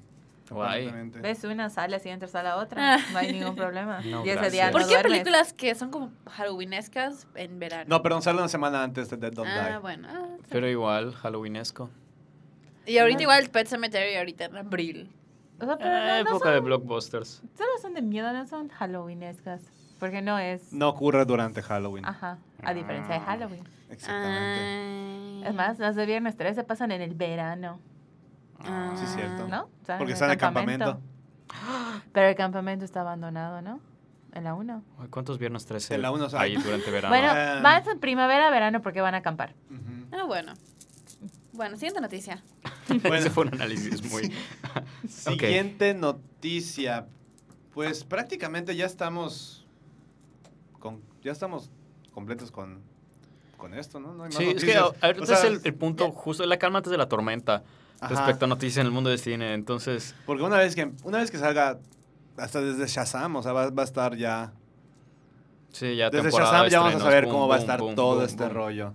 Guay. 0.47 0.91
Ves 1.23 1.43
una, 1.43 1.71
sales 1.71 2.05
y 2.05 2.09
entras 2.09 2.35
a 2.35 2.43
la 2.43 2.57
otra. 2.57 2.95
Ah. 2.95 2.99
No 3.11 3.17
hay 3.17 3.33
ningún 3.33 3.55
problema. 3.55 3.99
No, 4.05 4.23
y 4.23 4.29
ese 4.29 4.51
día 4.51 4.67
no 4.67 4.73
¿Por 4.73 4.81
qué 4.81 4.89
duermes. 4.89 5.11
películas 5.13 5.53
que 5.53 5.73
son 5.73 5.89
como 5.89 6.11
halloweenescas 6.27 7.25
en 7.33 7.57
verano? 7.57 7.85
No, 7.87 8.03
perdón, 8.03 8.21
sale 8.21 8.37
una 8.37 8.47
semana 8.47 8.83
antes 8.83 9.09
de 9.09 9.17
Dead 9.17 9.31
Don't 9.33 9.49
ah, 9.49 9.69
Die. 9.69 9.77
bueno. 9.79 10.07
ah, 10.11 10.27
está 10.35 10.47
Pero 10.51 10.69
igual, 10.69 11.13
Halloweenesco. 11.15 11.89
Y 12.85 12.99
ahorita 12.99 13.19
Ah. 13.19 13.23
igual 13.23 13.49
Pet 13.49 13.65
Cemetery 13.67 14.15
ahorita 14.17 14.45
en 14.45 14.57
abril. 14.57 15.09
O 15.59 15.65
sea, 15.65 15.77
pero 15.77 15.89
Eh, 15.89 15.99
no, 15.99 16.23
no 16.25 16.29
época 16.29 16.51
de 16.51 16.59
blockbusters. 16.59 17.41
solo 17.57 17.69
son 17.81 17.95
de 17.95 18.03
miedo, 18.03 18.31
no 18.31 18.45
son 18.45 18.69
halloweenescas. 18.69 19.61
Porque 19.99 20.21
no 20.21 20.37
es... 20.39 20.73
No 20.73 20.89
ocurre 20.89 21.25
durante 21.25 21.61
Halloween. 21.61 22.05
Ajá, 22.05 22.37
a 22.63 22.73
diferencia 22.73 23.15
de 23.15 23.21
Halloween. 23.21 23.63
Exactamente. 23.89 25.45
Ah. 25.45 25.49
Es 25.49 25.55
más, 25.55 25.79
las 25.79 25.95
de 25.95 26.05
viernes 26.05 26.35
13 26.37 26.63
pasan 26.63 26.91
en 26.91 27.01
el 27.01 27.13
verano, 27.15 27.79
Ah. 28.59 28.93
Sí, 28.97 29.03
es 29.03 29.13
cierto. 29.15 29.47
¿no? 29.47 29.63
O 29.81 29.85
sea, 29.85 29.97
Porque 29.97 30.11
en 30.11 30.13
está 30.13 30.25
en 30.25 30.31
el 30.31 30.37
campamento. 30.37 30.99
Pero 32.13 32.27
el 32.27 32.35
campamento 32.35 32.85
está 32.85 33.01
abandonado, 33.01 33.61
¿no? 33.61 33.79
En 34.33 34.43
la 34.45 34.53
1. 34.55 34.83
Ay, 34.99 35.07
¿Cuántos 35.09 35.37
viernes 35.37 35.65
13 35.65 35.95
En 35.95 36.01
la 36.01 36.11
uno, 36.11 36.25
o 36.25 36.29
sea- 36.29 36.41
hay 36.41 36.55
durante 36.55 36.89
verano? 36.89 37.13
Bueno, 37.15 37.27
Ah. 37.31 37.59
más 37.61 37.85
en 37.87 37.99
primavera, 37.99 38.49
verano, 38.49 38.81
porque 38.81 39.01
van 39.01 39.13
a 39.13 39.17
acampar. 39.19 39.53
Ujú. 39.69 40.15
Ah, 40.17 40.23
bueno. 40.25 40.53
Bueno, 41.53 41.75
siguiente 41.77 42.01
noticia. 42.01 42.41
Bueno. 42.87 43.15
Ese 43.15 43.29
fue 43.29 43.45
un 43.45 43.53
análisis 43.55 44.03
muy... 44.11 44.23
Ok. 45.03 45.09
Siguiente 45.09 45.93
noticia. 45.93 47.07
Pues 47.73 48.03
prácticamente 48.03 48.75
ya 48.75 48.85
estamos 48.85 49.64
con, 50.85 51.01
ya 51.23 51.31
estamos 51.31 51.71
completos 52.13 52.51
con, 52.51 52.79
con 53.57 53.73
esto, 53.73 53.99
¿no? 53.99 54.13
No 54.13 54.23
hay 54.25 54.29
más 54.29 54.37
Sí, 54.37 54.43
es 54.43 54.63
que 54.63 54.75
noticias. 54.75 55.03
ahorita 55.03 55.23
O 55.23 55.25
sea, 55.25 55.37
es 55.39 55.43
el, 55.45 55.61
el 55.63 55.73
punto 55.73 56.11
justo, 56.11 56.45
la 56.45 56.57
calma 56.57 56.77
antes 56.77 56.91
de 56.91 56.97
la 56.97 57.09
tormenta 57.09 57.63
Ajá. 57.99 58.13
respecto 58.13 58.45
a 58.45 58.47
noticias 58.47 58.77
en 58.81 58.85
el 58.85 58.91
mundo 58.91 59.09
del 59.09 59.17
cine. 59.17 59.55
Entonces, 59.55 60.13
Porque 60.27 60.43
una 60.43 60.57
vez 60.57 60.75
que 60.75 60.91
una 61.03 61.17
vez 61.17 61.31
que 61.31 61.39
salga 61.39 61.79
hasta 62.37 62.61
desde 62.61 62.85
Shazam, 62.85 63.35
o 63.37 63.41
sea, 63.41 63.51
va, 63.53 63.71
va 63.71 63.81
a 63.81 63.85
estar 63.85 64.15
ya 64.15 64.53
sí, 65.71 65.95
ya 65.95 66.09
desde 66.11 66.23
temporada 66.29 66.51
Shazam 66.51 66.65
de 66.65 66.69
ya 66.71 66.79
vamos 66.81 66.95
a 66.95 66.99
saber 67.05 67.23
boom, 67.25 67.33
cómo 67.33 67.47
va 67.47 67.55
a 67.55 67.59
estar 67.59 67.79
boom, 67.79 67.95
todo 67.95 68.15
boom, 68.15 68.25
este 68.25 68.43
boom. 68.43 68.53
rollo. 68.53 68.93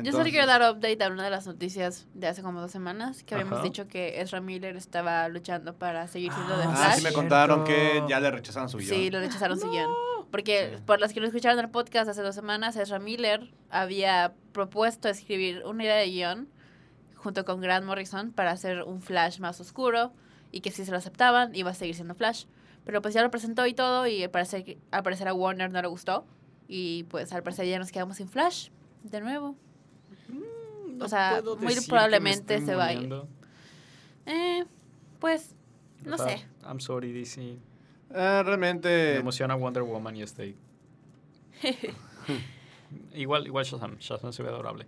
Yo 0.00 0.12
solo 0.12 0.24
quiero 0.24 0.44
Entonces- 0.44 0.60
dar 0.60 0.72
update 0.76 1.02
a 1.04 1.08
una 1.08 1.24
de 1.24 1.30
las 1.30 1.46
noticias 1.46 2.06
de 2.14 2.28
hace 2.28 2.40
como 2.42 2.60
dos 2.60 2.70
semanas, 2.70 3.24
que 3.24 3.34
habíamos 3.34 3.54
Ajá. 3.54 3.62
dicho 3.64 3.88
que 3.88 4.20
Ezra 4.20 4.40
Miller 4.40 4.76
estaba 4.76 5.28
luchando 5.28 5.74
para 5.74 6.06
seguir 6.08 6.32
siendo 6.32 6.56
de 6.56 6.64
Ah, 6.64 6.70
Ah, 6.72 6.76
Flash. 6.76 6.96
sí 6.98 7.02
me 7.04 7.12
contaron 7.12 7.64
que 7.64 8.02
ya 8.08 8.20
le 8.20 8.30
rechazaron 8.30 8.68
su 8.68 8.78
guion. 8.78 8.90
Sí, 8.90 9.10
lo 9.10 9.18
rechazaron 9.20 9.58
su 9.58 9.68
guion. 9.70 9.90
Porque 10.30 10.74
Sí. 10.76 10.82
por 10.86 11.00
las 11.00 11.12
que 11.12 11.20
lo 11.20 11.26
escucharon 11.26 11.58
en 11.58 11.64
el 11.64 11.70
podcast 11.70 12.08
hace 12.10 12.22
dos 12.22 12.34
semanas, 12.34 12.76
Ezra 12.76 12.98
Miller 12.98 13.50
había 13.70 14.34
propuesto 14.52 15.08
escribir 15.08 15.62
una 15.64 15.84
idea 15.84 15.96
de 15.96 16.06
guion 16.10 16.48
junto 17.16 17.44
con 17.44 17.60
Grant 17.60 17.86
Morrison 17.86 18.32
para 18.32 18.50
hacer 18.52 18.82
un 18.82 19.00
Flash 19.00 19.40
más 19.40 19.60
oscuro 19.60 20.12
y 20.52 20.60
que 20.60 20.70
si 20.70 20.84
se 20.84 20.90
lo 20.90 20.98
aceptaban 20.98 21.54
iba 21.54 21.70
a 21.70 21.74
seguir 21.74 21.94
siendo 21.94 22.14
Flash. 22.14 22.44
Pero 22.84 23.02
pues 23.02 23.14
ya 23.14 23.22
lo 23.22 23.30
presentó 23.30 23.66
y 23.66 23.74
todo 23.74 24.06
y 24.06 24.22
al 24.22 24.30
parecer, 24.30 24.76
al 24.90 25.02
parecer 25.02 25.28
a 25.28 25.34
Warner 25.34 25.70
no 25.70 25.80
le 25.82 25.88
gustó 25.88 26.26
y 26.68 27.04
pues 27.04 27.32
al 27.32 27.42
parecer 27.42 27.66
ya 27.66 27.78
nos 27.78 27.90
quedamos 27.92 28.16
sin 28.18 28.28
Flash. 28.28 28.68
de 29.02 29.20
nuevo. 29.20 29.56
Mm, 30.28 30.98
No 30.98 31.04
O 31.04 31.08
sea, 31.08 31.42
muy 31.60 31.74
probablemente 31.88 32.60
se 32.64 32.74
va 32.74 32.86
a 32.86 32.92
ir. 32.92 33.12
Eh, 34.26 34.64
pues, 35.20 35.54
no 36.04 36.18
sé. 36.18 36.44
I'm 36.64 36.80
sorry, 36.80 37.12
DC. 37.12 37.58
Eh, 38.10 38.14
Me 38.14 38.42
realmente, 38.42 39.16
emociona 39.16 39.54
Wonder 39.54 39.82
Woman 39.82 40.16
y 40.16 40.22
este. 40.22 40.54
igual, 43.14 43.46
igual 43.46 43.64
Shazam. 43.64 43.96
Shazam 43.98 44.32
se 44.32 44.42
ve 44.42 44.48
adorable. 44.48 44.86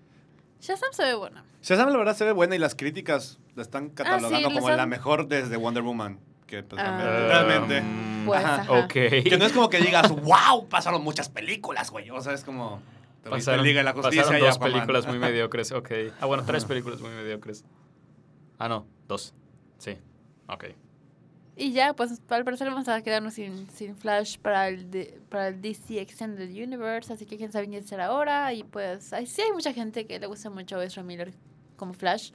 Shazam 0.61 0.93
se 0.93 1.05
ve 1.05 1.15
buena. 1.15 1.45
Shazam 1.63 1.91
la 1.91 1.97
verdad 1.97 2.17
se 2.17 2.25
ve 2.25 2.33
buena 2.33 2.55
y 2.55 2.59
las 2.59 2.75
críticas 2.75 3.39
la 3.55 3.63
están 3.63 3.91
catalogando 3.91 4.37
Ah, 4.37 4.41
les 4.41 4.59
como 4.59 4.69
han- 4.69 4.77
la 4.77 4.87
mejor 4.87 5.27
desde 5.29 5.57
Wonder 5.57 5.83
Woman. 5.83 6.19
Que 6.47 6.63
pues, 6.63 6.83
Ah. 6.85 7.27
realmente. 7.29 7.81
Um, 7.81 8.27
Pues, 8.27 8.45
Ajá. 8.45 8.55
ajá. 8.63 8.73
ok. 8.85 8.93
Que 8.93 9.37
no 9.39 9.47
es 9.47 9.53
como 9.53 9.71
que 9.71 9.79
digas, 9.81 10.11
wow, 10.11 10.69
pasaron 10.69 11.03
muchas 11.03 11.29
películas, 11.31 11.91
güey. 11.91 12.11
O 12.11 12.21
sea, 12.21 12.35
es 12.35 12.45
como. 12.45 12.83
Pasaron, 13.29 13.65
Liga 13.65 13.79
de 13.81 13.85
la 13.85 13.93
Justicia 13.93 14.23
pasaron 14.23 14.41
dos 14.47 14.59
películas 14.59 15.07
muy 15.07 15.19
mediocres, 15.19 15.73
ok. 15.73 15.91
Ah, 16.21 16.27
bueno, 16.27 16.43
tres 16.45 16.65
películas 16.65 17.01
muy 17.01 17.11
mediocres. 17.11 17.65
Ah, 18.59 18.69
no, 18.69 18.87
dos. 19.09 19.35
Sí, 19.79 19.97
ok. 20.49 20.65
Y 21.63 21.73
ya, 21.73 21.93
pues 21.93 22.21
al 22.31 22.43
parecer 22.45 22.69
vamos 22.71 22.89
a 22.89 23.03
quedarnos 23.03 23.35
sin, 23.35 23.69
sin 23.71 23.95
Flash 23.95 24.39
para 24.39 24.69
el, 24.69 24.91
de- 24.91 25.21
para 25.29 25.49
el 25.49 25.61
DC 25.61 26.01
Extended 26.01 26.49
Universe, 26.49 27.13
así 27.13 27.27
que 27.27 27.37
quién 27.37 27.53
sabe 27.53 27.69
quién 27.69 27.87
será 27.87 28.07
ahora. 28.07 28.53
Y 28.55 28.65
pues 28.65 29.13
hay- 29.13 29.27
sí 29.27 29.43
hay 29.43 29.53
mucha 29.53 29.75
gente 29.75 30.07
que 30.07 30.19
le 30.19 30.27
gusta 30.27 30.49
mucho 30.49 30.79
a 30.79 30.85
Ezra 30.85 31.03
Miller 31.03 31.35
como 31.77 31.93
Flash. 31.93 32.31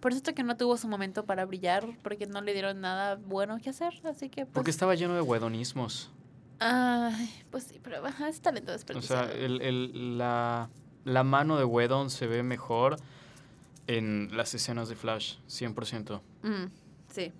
Por 0.00 0.12
eso 0.14 0.22
que 0.34 0.42
no 0.42 0.56
tuvo 0.56 0.78
su 0.78 0.88
momento 0.88 1.26
para 1.26 1.44
brillar, 1.44 1.86
porque 2.02 2.26
no 2.26 2.40
le 2.40 2.54
dieron 2.54 2.80
nada 2.80 3.16
bueno 3.16 3.58
que 3.62 3.68
hacer, 3.68 3.92
así 4.04 4.30
que 4.30 4.46
pues... 4.46 4.54
Porque 4.54 4.70
estaba 4.70 4.94
lleno 4.94 5.12
de 5.14 5.20
huedonismos. 5.20 6.10
Ay, 6.58 7.30
pues 7.50 7.64
sí, 7.64 7.80
pero 7.82 8.02
es 8.06 8.40
talento 8.40 8.70
O 8.70 8.72
desperdiciado. 8.72 9.26
sea, 9.28 9.34
el, 9.34 9.60
el- 9.60 10.16
la, 10.16 10.70
la 11.04 11.22
mano 11.22 11.58
de 11.58 11.64
Wedon 11.64 12.08
se 12.08 12.26
ve 12.26 12.42
mejor 12.42 12.96
en 13.86 14.30
las 14.34 14.54
escenas 14.54 14.88
de 14.88 14.96
Flash, 14.96 15.34
100%. 15.48 16.20
Mm, 16.44 16.64
sí. 17.12 17.32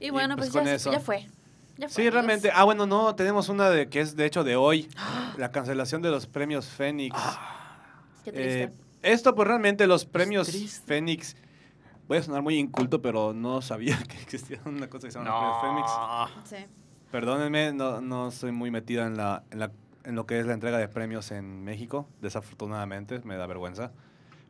Y 0.00 0.06
Y, 0.06 0.10
bueno, 0.10 0.36
pues, 0.36 0.50
pues, 0.50 0.58
con 0.62 0.64
ya, 0.66 0.74
eso. 0.74 0.92
ya 0.92 1.00
fue. 1.00 1.26
Ya 1.78 1.88
fue, 1.88 2.04
Sí, 2.04 2.10
realmente. 2.10 2.50
Ah, 2.54 2.64
bueno, 2.64 2.86
no, 2.86 3.14
tenemos 3.14 3.48
una 3.48 3.68
de 3.70 3.88
que 3.88 4.00
es 4.00 4.16
de 4.16 4.24
hecho 4.26 4.44
de 4.44 4.56
hoy. 4.56 4.88
La 5.36 5.50
cancelación 5.50 6.02
de 6.02 6.10
los 6.10 6.26
premios 6.26 6.66
Fénix. 6.66 7.16
Qué 8.24 8.32
triste. 8.32 8.62
Eh, 8.64 8.72
esto, 9.02 9.34
pues 9.34 9.46
realmente 9.46 9.86
los 9.86 10.04
premios. 10.04 10.50
Fénix. 10.86 11.36
Voy 12.08 12.18
a 12.18 12.22
sonar 12.22 12.42
muy 12.42 12.56
inculto, 12.56 13.02
pero 13.02 13.32
no 13.32 13.60
sabía 13.62 13.98
que 14.08 14.16
existía 14.20 14.60
una 14.64 14.88
cosa 14.88 15.08
que 15.08 15.12
se 15.12 15.18
llama 15.18 15.30
los 15.30 15.60
premios 15.60 15.86
Fénix. 15.86 16.36
No. 16.36 16.46
sí. 16.46 16.72
Perdónenme, 17.10 17.72
no, 17.72 18.00
no 18.00 18.30
soy 18.30 18.52
muy 18.52 18.70
metida 18.70 19.06
en, 19.06 19.16
la, 19.16 19.44
en, 19.50 19.58
la- 19.60 19.70
en 20.04 20.14
lo 20.16 20.26
que 20.26 20.38
es 20.40 20.46
la 20.46 20.54
entrega 20.54 20.78
de 20.78 20.88
premios 20.88 21.30
en 21.30 21.62
México, 21.64 22.08
desafortunadamente, 22.20 23.20
me 23.24 23.36
da 23.36 23.46
vergüenza. 23.46 23.92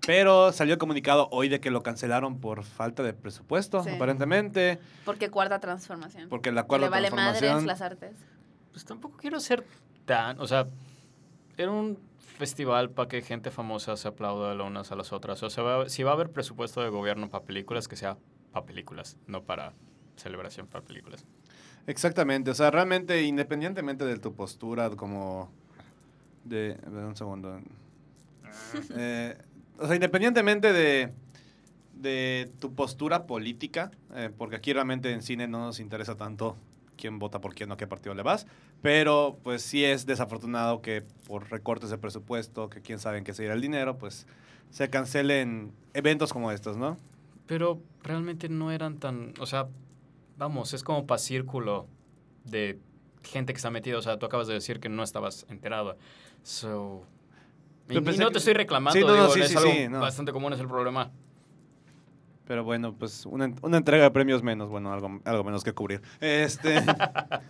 Pero 0.06 0.52
salió 0.52 0.74
el 0.74 0.78
comunicado 0.78 1.28
hoy 1.32 1.48
de 1.48 1.60
que 1.60 1.70
lo 1.70 1.82
cancelaron 1.82 2.38
por 2.40 2.62
falta 2.64 3.02
de 3.02 3.12
presupuesto, 3.12 3.82
Sí. 3.82 3.90
aparentemente, 3.90 4.78
Porque 5.04 5.30
cuarta 5.30 5.58
transformación. 5.60 6.28
porque 6.28 6.52
la 6.52 6.62
Que 6.62 6.68
cuarta 6.68 6.86
le 6.86 6.90
vale 6.90 7.10
madres 7.10 7.64
las 7.64 7.80
artes. 7.82 8.14
Pues 8.72 8.84
tampoco 8.84 9.16
quiero 9.18 9.40
ser 9.40 9.64
tan. 10.04 10.38
O 10.40 10.46
sea, 10.46 10.68
era 11.56 11.70
un 11.70 11.98
festival 12.38 12.90
para 12.90 13.08
que 13.08 13.22
gente 13.22 13.50
famosa 13.50 13.96
se 13.96 14.08
aplauda 14.08 14.54
las 14.54 14.66
unas 14.66 14.92
a 14.92 14.96
las 14.96 15.12
otras. 15.12 15.42
O 15.42 15.50
sea, 15.50 15.64
va- 15.64 15.88
si 15.88 16.02
va 16.02 16.10
a 16.10 16.14
haber 16.14 16.30
presupuesto 16.30 16.82
de 16.82 16.90
gobierno 16.90 17.30
para 17.30 17.44
películas, 17.44 17.88
que 17.88 17.96
sea 17.96 18.16
para 18.52 18.66
películas, 18.66 19.16
no 19.26 19.42
para 19.42 19.72
celebración 20.16 20.66
para 20.66 20.84
películas. 20.84 21.24
Exactamente, 21.86 22.50
o 22.50 22.54
sea, 22.54 22.70
realmente 22.70 23.22
independientemente 23.22 24.04
de 24.04 24.18
tu 24.18 24.34
postura 24.34 24.90
como 24.90 25.50
de... 26.44 26.76
a 26.86 26.90
ver, 26.90 27.04
un 27.04 27.16
segundo. 27.16 27.58
Eh, 28.96 29.36
o 29.78 29.86
sea, 29.86 29.94
independientemente 29.94 30.72
de, 30.72 31.12
de 31.94 32.50
tu 32.58 32.74
postura 32.74 33.26
política, 33.26 33.90
eh, 34.14 34.30
porque 34.36 34.56
aquí 34.56 34.72
realmente 34.72 35.12
en 35.12 35.22
cine 35.22 35.48
no 35.48 35.58
nos 35.60 35.80
interesa 35.80 36.16
tanto 36.16 36.56
quién 36.96 37.18
vota 37.18 37.40
por 37.40 37.54
quién 37.54 37.70
o 37.70 37.76
qué 37.76 37.86
partido 37.86 38.14
le 38.14 38.22
vas, 38.22 38.46
pero 38.82 39.38
pues 39.42 39.62
sí 39.62 39.84
es 39.84 40.06
desafortunado 40.06 40.80
que 40.80 41.02
por 41.26 41.50
recortes 41.50 41.90
de 41.90 41.98
presupuesto, 41.98 42.68
que 42.68 42.80
quién 42.80 42.98
sabe 42.98 43.18
en 43.18 43.24
qué 43.24 43.34
se 43.34 43.44
irá 43.44 43.54
el 43.54 43.60
dinero, 43.60 43.98
pues 43.98 44.26
se 44.70 44.90
cancelen 44.90 45.72
eventos 45.94 46.32
como 46.32 46.50
estos, 46.52 46.76
¿no? 46.76 46.96
Pero 47.46 47.80
realmente 48.02 48.48
no 48.48 48.72
eran 48.72 48.98
tan. 48.98 49.34
O 49.38 49.46
sea, 49.46 49.68
vamos, 50.36 50.74
es 50.74 50.82
como 50.82 51.06
para 51.06 51.18
círculo 51.18 51.86
de 52.44 52.78
gente 53.22 53.52
que 53.52 53.56
está 53.56 53.70
metida. 53.70 53.98
O 53.98 54.02
sea, 54.02 54.18
tú 54.18 54.26
acabas 54.26 54.48
de 54.48 54.54
decir 54.54 54.80
que 54.80 54.88
no 54.88 55.02
estabas 55.02 55.46
enterado. 55.48 55.96
So. 56.42 57.06
Y, 57.88 57.98
y 57.98 58.18
no 58.18 58.30
te 58.30 58.38
estoy 58.38 58.54
reclamando, 58.54 58.98
Sí, 58.98 59.04
no, 59.04 59.08
no, 59.08 59.14
digo, 59.14 59.34
sí, 59.34 59.40
es 59.40 59.48
sí, 59.50 59.56
algo 59.56 59.70
sí, 59.72 59.88
no. 59.88 60.00
bastante 60.00 60.32
común, 60.32 60.52
es 60.52 60.60
el 60.60 60.66
problema. 60.68 61.10
Pero 62.46 62.62
bueno, 62.62 62.94
pues 62.94 63.26
una, 63.26 63.52
una 63.62 63.76
entrega 63.76 64.04
de 64.04 64.10
premios 64.12 64.42
menos, 64.42 64.68
bueno, 64.68 64.92
algo, 64.92 65.20
algo 65.24 65.42
menos 65.44 65.64
que 65.64 65.72
cubrir. 65.72 66.00
Este, 66.20 66.80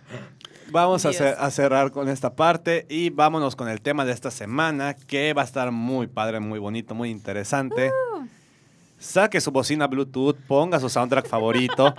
vamos 0.71 1.05
a, 1.05 1.09
Dios. 1.09 1.21
cer- 1.21 1.35
a 1.37 1.51
cerrar 1.51 1.91
con 1.91 2.09
esta 2.09 2.35
parte 2.35 2.85
y 2.89 3.09
vámonos 3.11 3.55
con 3.55 3.67
el 3.69 3.79
tema 3.81 4.05
de 4.05 4.11
esta 4.11 4.31
semana, 4.31 4.95
que 4.95 5.33
va 5.33 5.43
a 5.43 5.45
estar 5.45 5.71
muy 5.71 6.07
padre, 6.07 6.39
muy 6.39 6.57
bonito, 6.59 6.95
muy 6.95 7.09
interesante. 7.11 7.91
Saque 8.99 9.39
su 9.39 9.51
bocina 9.51 9.85
Bluetooth, 9.87 10.35
ponga 10.47 10.79
su 10.79 10.89
soundtrack 10.89 11.27
favorito, 11.27 11.93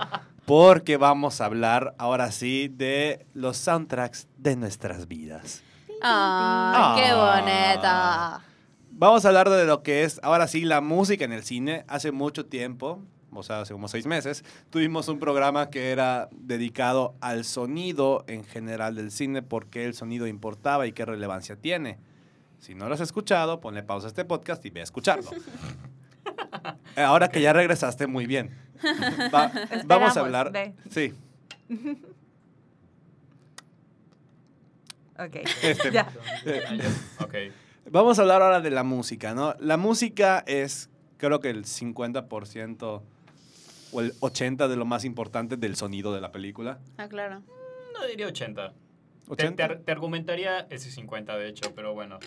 porque 0.45 0.97
vamos 0.97 1.39
a 1.39 1.45
hablar 1.45 1.95
ahora 1.97 2.31
sí 2.33 2.67
de 2.67 3.25
los 3.33 3.55
soundtracks 3.57 4.27
de 4.37 4.57
nuestras 4.57 5.07
vidas. 5.07 5.63
¡Ay, 6.01 7.01
qué 7.01 7.09
Ah. 7.11 7.41
bonita! 7.41 8.45
Vamos 8.91 9.23
a 9.23 9.27
hablar 9.29 9.49
de 9.49 9.65
lo 9.65 9.81
que 9.83 10.03
es 10.03 10.19
ahora 10.23 10.47
sí 10.47 10.61
la 10.65 10.81
música 10.81 11.23
en 11.25 11.31
el 11.31 11.43
cine. 11.43 11.85
Hace 11.87 12.11
mucho 12.11 12.45
tiempo, 12.45 13.01
o 13.31 13.43
sea, 13.43 13.61
hace 13.61 13.73
como 13.73 13.87
seis 13.87 14.05
meses, 14.05 14.43
tuvimos 14.69 15.07
un 15.07 15.19
programa 15.19 15.69
que 15.69 15.91
era 15.91 16.27
dedicado 16.33 17.15
al 17.21 17.45
sonido 17.45 18.25
en 18.27 18.43
general 18.43 18.95
del 18.95 19.11
cine, 19.11 19.41
por 19.41 19.67
qué 19.67 19.85
el 19.85 19.93
sonido 19.93 20.27
importaba 20.27 20.85
y 20.87 20.91
qué 20.91 21.05
relevancia 21.05 21.55
tiene. 21.55 21.97
Si 22.59 22.75
no 22.75 22.87
lo 22.89 22.93
has 22.95 22.99
escuchado, 23.01 23.61
ponle 23.61 23.83
pausa 23.83 24.07
a 24.07 24.09
este 24.09 24.25
podcast 24.25 24.65
y 24.65 24.69
ve 24.69 24.81
a 24.81 24.83
escucharlo. 24.83 25.29
Ahora 26.97 27.29
que 27.29 27.41
ya 27.41 27.53
regresaste, 27.53 28.05
muy 28.07 28.25
bien. 28.25 28.49
Va- 29.33 29.51
vamos 29.85 30.17
a 30.17 30.19
hablar. 30.19 30.51
Sí. 30.89 31.13
Ok. 35.25 35.35
Este, 35.63 35.91
Ya. 35.91 36.09
ok. 37.19 37.33
Vamos 37.91 38.19
a 38.19 38.21
hablar 38.21 38.41
ahora 38.41 38.61
de 38.61 38.69
la 38.71 38.83
música, 38.83 39.33
¿no? 39.33 39.55
La 39.59 39.77
música 39.77 40.43
es, 40.47 40.89
creo 41.17 41.39
que 41.39 41.49
el 41.49 41.65
50% 41.65 43.01
o 43.91 44.01
el 44.01 44.13
80% 44.19 44.67
de 44.67 44.75
lo 44.75 44.85
más 44.85 45.05
importante 45.05 45.57
del 45.57 45.75
sonido 45.75 46.13
de 46.13 46.21
la 46.21 46.31
película. 46.31 46.77
Ah, 46.97 47.07
claro. 47.09 47.41
No 47.93 48.05
diría 48.07 48.27
80. 48.27 48.69
Te, 48.69 48.73
80. 49.33 49.67
te- 49.67 49.75
te 49.77 49.91
argumentaría 49.91 50.67
ese 50.69 50.91
50, 50.91 51.35
de 51.37 51.49
hecho, 51.49 51.73
pero 51.75 51.93
bueno. 51.93 52.19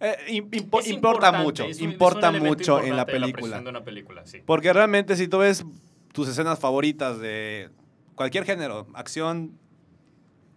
Eh, 0.00 0.16
im- 0.28 0.50
impo- 0.50 0.80
Es 0.80 0.88
importa 0.88 1.32
mucho, 1.32 1.64
es 1.64 1.78
un- 1.80 1.86
es 1.88 1.92
importa 1.92 2.30
mucho 2.30 2.82
en 2.82 2.96
la 2.96 3.06
película. 3.06 3.60
de 3.60 3.68
una 3.68 3.84
película, 3.84 4.26
sí. 4.26 4.42
Porque 4.44 4.72
realmente 4.72 5.16
si 5.16 5.28
tú 5.28 5.38
ves 5.38 5.64
tus 6.12 6.28
escenas 6.28 6.58
favoritas 6.58 7.18
de 7.20 7.70
cualquier 8.14 8.44
género, 8.44 8.86
acción, 8.94 9.58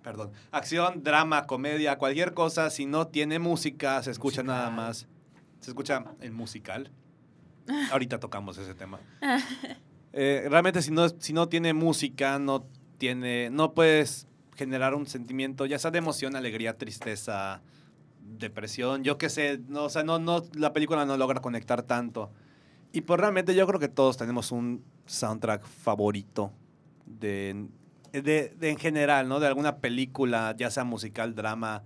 perdón, 0.06 0.32
acción, 0.52 1.04
drama, 1.04 1.48
comedia, 1.48 1.98
cualquier 1.98 2.36
cosa, 2.36 2.70
si 2.70 2.86
no 2.86 3.08
tiene 3.08 3.40
música, 3.40 4.02
se 4.04 4.12
escucha 4.12 4.44
Musical. 4.44 4.56
nada 4.56 4.70
más. 4.70 5.08
Se 5.62 5.72
escucha 5.72 6.06
el 6.22 6.32
musical. 6.32 6.92
Ahorita 7.92 8.20
tocamos 8.20 8.58
ese 8.58 8.74
tema. 8.76 9.00
Eh, 10.18 10.48
realmente 10.50 10.82
si 10.82 10.92
no, 10.92 11.10
si 11.10 11.34
no 11.34 11.50
tiene 11.50 11.74
música, 11.74 12.40
no 12.40 12.66
tiene, 12.98 13.50
no 13.50 13.74
puedes 13.74 14.30
generar 14.56 14.96
un 14.96 15.08
sentimiento, 15.08 15.66
ya 15.66 15.78
sea 15.78 15.92
de 15.92 15.98
emoción, 15.98 16.38
alegría, 16.38 16.78
tristeza, 16.78 17.62
depresión, 18.22 19.04
yo 19.04 19.18
qué 19.18 19.28
sé, 19.28 19.60
no, 19.68 19.84
o 19.84 19.90
sea, 19.90 20.04
no, 20.04 20.18
no, 20.18 20.46
la 20.54 20.72
película 20.72 21.06
no 21.06 21.18
logra 21.18 21.42
conectar 21.42 21.84
tanto. 21.84 22.32
Y 22.94 23.02
pues 23.02 23.20
realmente 23.20 23.56
yo 23.56 23.68
creo 23.68 23.78
que 23.78 23.90
todos 23.90 24.16
tenemos 24.16 24.54
un 24.54 24.86
soundtrack 25.06 25.66
favorito 25.66 26.54
de, 27.06 27.68
de, 28.22 28.50
de 28.58 28.70
en 28.70 28.78
general, 28.78 29.28
¿no? 29.28 29.40
De 29.40 29.48
alguna 29.48 29.78
película, 29.78 30.54
ya 30.58 30.70
sea 30.70 30.84
musical, 30.84 31.36
drama. 31.36 31.84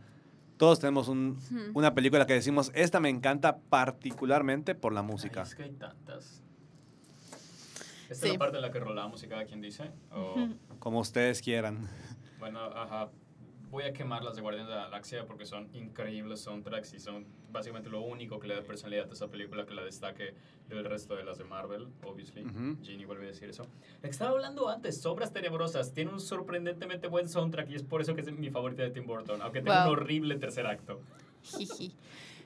Todos 0.57 0.79
tenemos 0.79 1.07
un- 1.07 1.37
una 1.73 1.93
película 1.93 2.25
que 2.25 2.33
decimos, 2.33 2.71
esta 2.75 2.99
me 2.99 3.09
encanta 3.09 3.57
particularmente 3.59 4.75
por 4.75 4.91
la 4.93 5.01
música. 5.01 5.41
Ay, 5.41 5.47
es 5.47 5.55
que 5.55 5.63
hay 5.63 5.71
tantas. 5.71 6.43
¿Esta 8.09 8.25
es 8.25 8.33
la 8.33 8.39
parte 8.39 8.57
en 8.57 8.63
la 8.63 8.71
que 8.71 8.79
rolamos 8.79 9.21
y 9.23 9.27
cada 9.27 9.45
quien 9.45 9.61
dice? 9.61 9.91
O, 10.11 10.47
Como 10.79 10.99
ustedes 10.99 11.41
quieran. 11.41 11.87
bueno, 12.39 12.59
ajá. 12.59 13.09
Voy 13.69 13.83
a 13.83 13.93
quemar 13.93 14.23
las 14.23 14.35
de 14.35 14.41
Guardianes 14.41 14.67
de 14.69 14.75
la 14.75 14.85
Galaxia 14.85 15.27
porque 15.27 15.45
son 15.45 15.69
increíbles 15.75 16.41
soundtracks 16.41 16.93
y 16.93 16.99
son 16.99 17.25
básicamente 17.51 17.89
lo 17.89 18.01
único 18.01 18.39
que 18.39 18.47
le 18.47 18.55
da 18.55 18.61
personalidad 18.61 19.09
a 19.09 19.13
esa 19.13 19.27
película 19.27 19.65
que 19.65 19.73
la 19.73 19.83
destaque 19.83 20.33
del 20.67 20.85
resto 20.85 21.15
de 21.15 21.23
las 21.23 21.37
de 21.37 21.43
Marvel, 21.45 21.87
obviously. 22.03 22.43
Ujú. 22.43 22.77
Ginny 22.83 23.05
vuelve 23.05 23.25
a 23.25 23.27
decir 23.29 23.49
eso. 23.49 23.63
La 24.01 24.01
que 24.03 24.09
estaba 24.09 24.31
hablando 24.31 24.69
antes, 24.69 25.01
Sombras 25.01 25.33
Tenebrosas, 25.33 25.93
tiene 25.93 26.11
un 26.11 26.19
sorprendentemente 26.19 27.07
buen 27.07 27.27
soundtrack 27.27 27.69
y 27.71 27.75
es 27.75 27.83
por 27.83 28.01
eso 28.01 28.13
que 28.15 28.21
es 28.21 28.31
mi 28.31 28.49
favorita 28.49 28.83
de 28.83 28.91
Tim 28.91 29.05
Burton, 29.05 29.41
aunque 29.41 29.59
tenga 29.61 29.85
Wow. 29.85 29.93
un 29.93 29.99
horrible 29.99 30.35
tercer 30.37 30.65
acto. 30.67 30.99
Jiji. 31.43 31.93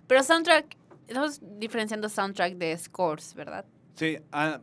Pero 0.08 0.24
soundtrack 0.24 0.78
estamos 1.08 1.40
diferenciando 1.60 2.08
soundtrack 2.10 2.54
de 2.56 2.78
scores, 2.78 3.34
¿verdad? 3.36 3.66
Sí, 3.96 4.18
ah, 4.32 4.60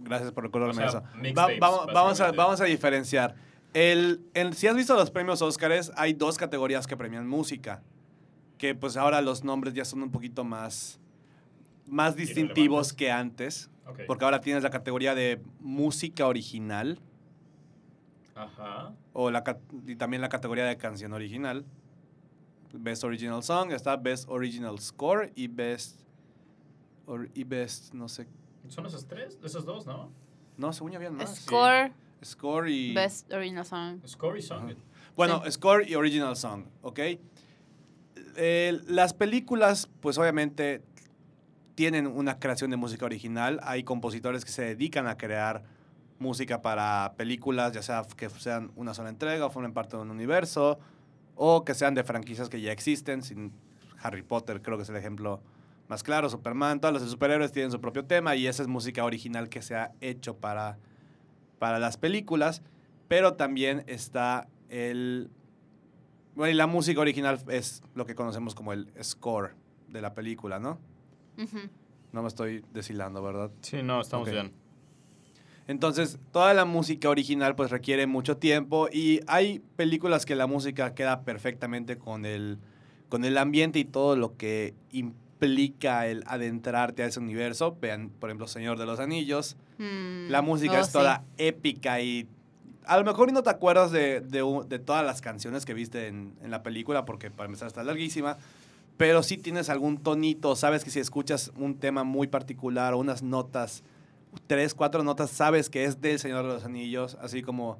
gracias 0.00 0.32
por 0.32 0.44
recordarme 0.44 0.84
O 0.84 0.88
sea, 0.90 1.00
eso. 1.00 1.02
Va- 1.36 1.48
vamos, 1.58 1.86
vamos, 1.86 1.96
a, 1.96 2.02
básicamente. 2.04 2.36
vamos 2.36 2.60
a 2.60 2.64
diferenciar. 2.64 3.34
El, 3.74 4.22
el- 4.34 4.54
si 4.54 4.66
has 4.66 4.74
visto 4.74 4.94
los 4.94 5.10
premios 5.10 5.42
Óscares, 5.42 5.92
hay 5.96 6.14
dos 6.14 6.38
categorías 6.38 6.86
que 6.86 6.96
premian 6.96 7.28
música. 7.28 7.82
Que 8.58 8.74
pues 8.74 8.96
ahora 8.96 9.22
los 9.22 9.44
nombres 9.44 9.72
ya 9.72 9.84
son 9.84 10.02
un 10.02 10.10
poquito 10.10 10.44
más, 10.44 10.98
más 11.86 12.16
distintivos 12.16 12.92
que 12.92 13.10
antes. 13.10 13.70
Ok. 13.86 14.00
Porque 14.06 14.24
ahora 14.24 14.40
tienes 14.40 14.62
la 14.62 14.70
categoría 14.70 15.14
de 15.14 15.40
música 15.60 16.26
original 16.26 16.98
Ajá. 18.34 18.92
o 19.12 19.30
la, 19.30 19.42
y 19.86 19.96
también 19.96 20.20
la 20.20 20.28
categoría 20.28 20.64
de 20.64 20.76
canción 20.76 21.12
original. 21.12 21.64
Best 22.72 23.02
Original 23.02 23.42
Song, 23.42 23.72
está 23.72 23.96
Best 23.96 24.28
Original 24.28 24.78
Score 24.78 25.32
y 25.34 25.48
Best... 25.48 26.00
or- 27.06 27.30
y 27.32 27.44
Best, 27.44 27.94
no 27.94 28.08
sé... 28.08 28.28
¿Son 28.68 28.84
esos 28.84 29.06
tres? 29.06 29.38
Esos 29.42 29.64
dos, 29.64 29.86
¿no? 29.86 30.10
No, 30.58 30.72
según 30.74 30.92
yo 30.92 30.96
habían 30.98 31.14
más. 31.14 31.34
Score, 31.34 31.92
Score 32.22 32.68
y... 32.68 32.92
Best 32.92 33.32
Original 33.32 33.64
Song. 33.64 34.00
Score 34.06 34.38
y 34.38 34.42
Song. 34.42 34.64
Ajá. 34.64 34.74
Bueno, 35.16 35.42
score 35.50 35.88
y 35.88 35.94
original 35.96 36.36
song, 36.36 36.64
¿ok? 36.82 37.00
Eh, 38.40 38.80
las 38.86 39.14
películas, 39.14 39.88
pues 40.00 40.16
obviamente 40.16 40.80
tienen 41.74 42.06
una 42.06 42.38
creación 42.38 42.70
de 42.70 42.76
música 42.76 43.04
original. 43.04 43.58
Hay 43.64 43.82
compositores 43.82 44.44
que 44.44 44.52
se 44.52 44.62
dedican 44.62 45.08
a 45.08 45.16
crear 45.16 45.64
música 46.20 46.62
para 46.62 47.14
películas, 47.16 47.72
ya 47.72 47.82
sea 47.82 48.04
que 48.16 48.30
sean 48.30 48.70
una 48.76 48.94
sola 48.94 49.08
entrega 49.08 49.44
o 49.44 49.50
formen 49.50 49.72
parte 49.72 49.96
de 49.96 50.02
un 50.02 50.10
universo, 50.12 50.78
o 51.34 51.64
que 51.64 51.74
sean 51.74 51.94
de 51.94 52.04
franquicias 52.04 52.48
que 52.48 52.60
ya 52.60 52.70
existen. 52.70 53.22
Sin 53.22 53.52
Harry 54.00 54.22
Potter 54.22 54.62
creo 54.62 54.76
que 54.76 54.84
es 54.84 54.88
el 54.88 54.96
ejemplo 54.96 55.40
más 55.88 56.04
claro. 56.04 56.30
Superman, 56.30 56.80
todos 56.80 56.94
los 56.94 57.10
superhéroes 57.10 57.50
tienen 57.50 57.72
su 57.72 57.80
propio 57.80 58.04
tema 58.04 58.36
y 58.36 58.46
esa 58.46 58.62
es 58.62 58.68
música 58.68 59.04
original 59.04 59.48
que 59.48 59.62
se 59.62 59.74
ha 59.74 59.90
hecho 60.00 60.36
para, 60.36 60.78
para 61.58 61.80
las 61.80 61.96
películas. 61.96 62.62
Pero 63.08 63.34
también 63.34 63.82
está 63.88 64.46
el... 64.68 65.28
Bueno, 66.38 66.52
y 66.52 66.54
la 66.54 66.68
música 66.68 67.00
original 67.00 67.40
es 67.48 67.82
lo 67.96 68.06
que 68.06 68.14
conocemos 68.14 68.54
como 68.54 68.72
el 68.72 68.86
score 69.02 69.56
de 69.88 70.00
la 70.00 70.14
película, 70.14 70.60
¿no? 70.60 70.78
Ujú. 71.36 71.58
No 72.12 72.22
me 72.22 72.28
estoy 72.28 72.64
deshilando, 72.72 73.20
¿verdad? 73.20 73.50
Sí, 73.60 73.82
no, 73.82 74.00
estamos 74.00 74.28
Ok. 74.28 74.34
bien. 74.34 74.52
Entonces, 75.66 76.20
toda 76.30 76.54
la 76.54 76.64
música 76.64 77.08
original 77.10 77.56
pues 77.56 77.72
requiere 77.72 78.06
mucho 78.06 78.36
tiempo 78.36 78.88
y 78.92 79.18
hay 79.26 79.58
películas 79.74 80.24
que 80.24 80.36
la 80.36 80.46
música 80.46 80.94
queda 80.94 81.22
perfectamente 81.22 81.98
con 81.98 82.24
el, 82.24 82.58
con 83.08 83.24
el 83.24 83.36
ambiente 83.36 83.80
y 83.80 83.84
todo 83.84 84.14
lo 84.14 84.36
que 84.36 84.74
implica 84.92 86.06
el 86.06 86.22
adentrarte 86.28 87.02
a 87.02 87.06
ese 87.06 87.18
universo. 87.18 87.76
Vean, 87.80 88.10
por 88.10 88.30
ejemplo, 88.30 88.46
Señor 88.46 88.78
de 88.78 88.86
los 88.86 89.00
Anillos. 89.00 89.56
Mm, 89.78 90.28
La 90.30 90.40
música 90.40 90.78
oh, 90.78 90.80
es 90.82 90.86
sí. 90.86 90.92
toda 90.92 91.24
épica 91.36 92.00
y 92.00 92.28
a 92.88 92.96
lo 92.96 93.04
mejor 93.04 93.30
no 93.32 93.42
te 93.42 93.50
acuerdas 93.50 93.92
de, 93.92 94.20
de 94.20 94.78
todas 94.78 95.04
las 95.04 95.20
canciones 95.20 95.66
que 95.66 95.74
viste 95.74 96.06
en, 96.06 96.34
en 96.42 96.50
la 96.50 96.62
película 96.62 97.04
porque 97.04 97.30
para 97.30 97.46
empezar 97.46 97.68
está 97.68 97.84
larguísima, 97.84 98.38
pero 98.96 99.22
sí 99.22 99.36
tienes 99.36 99.68
algún 99.68 99.98
tonito, 99.98 100.56
sabes 100.56 100.84
que 100.84 100.90
si 100.90 100.98
escuchas 100.98 101.52
un 101.56 101.78
tema 101.78 102.02
muy 102.02 102.26
particular 102.26 102.94
o 102.94 102.98
unas 102.98 103.22
notas, 103.22 103.84
tres, 104.46 104.74
cuatro 104.74 105.04
notas, 105.04 105.30
sabes 105.30 105.68
que 105.68 105.84
es 105.84 106.00
del 106.00 106.18
Señor 106.18 106.46
de 106.46 106.54
los 106.54 106.64
Anillos, 106.64 107.18
así 107.20 107.42
como 107.42 107.78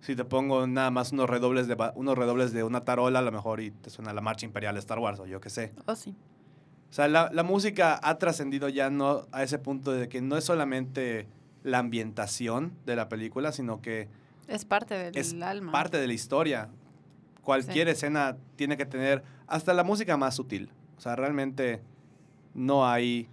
si 0.00 0.16
te 0.16 0.24
pongo 0.24 0.66
nada 0.66 0.90
más 0.90 1.12
unos 1.12 1.28
redobles 1.28 1.68
de, 1.68 1.76
unos 1.94 2.16
redobles 2.16 2.52
de 2.52 2.64
una 2.64 2.80
tarola 2.84 3.18
a 3.18 3.22
lo 3.22 3.32
mejor 3.32 3.60
y 3.60 3.70
te 3.70 3.90
suena 3.90 4.14
la 4.14 4.22
marcha 4.22 4.46
imperial 4.46 4.74
de 4.74 4.80
Star 4.80 4.98
Wars 4.98 5.20
o 5.20 5.26
yo 5.26 5.40
qué 5.40 5.50
sé. 5.50 5.72
Oh, 5.86 5.94
sí. 5.94 6.14
O 6.90 6.92
sea, 6.92 7.06
la, 7.06 7.28
la 7.34 7.42
música 7.42 8.00
ha 8.02 8.16
trascendido 8.16 8.70
ya 8.70 8.88
no 8.88 9.26
a 9.30 9.42
ese 9.42 9.58
punto 9.58 9.92
de 9.92 10.08
que 10.08 10.22
no 10.22 10.38
es 10.38 10.44
solamente 10.44 11.28
la 11.62 11.78
ambientación 11.78 12.72
de 12.86 12.96
la 12.96 13.10
película, 13.10 13.52
sino 13.52 13.82
que 13.82 14.08
Es 14.48 14.64
parte 14.64 14.94
del 14.94 15.16
es 15.16 15.34
alma. 15.40 15.70
parte 15.72 15.98
de 15.98 16.06
la 16.06 16.12
historia. 16.14 16.68
Cualquier 17.42 17.86
Sí. 17.86 17.92
escena 17.92 18.36
tiene 18.56 18.76
que 18.76 18.84
tener 18.86 19.22
hasta 19.46 19.72
la 19.74 19.84
música 19.84 20.16
más 20.16 20.34
sutil. 20.34 20.70
O 20.96 21.00
sea, 21.00 21.14
realmente 21.16 21.80
no 22.54 22.86
hay... 22.88 23.28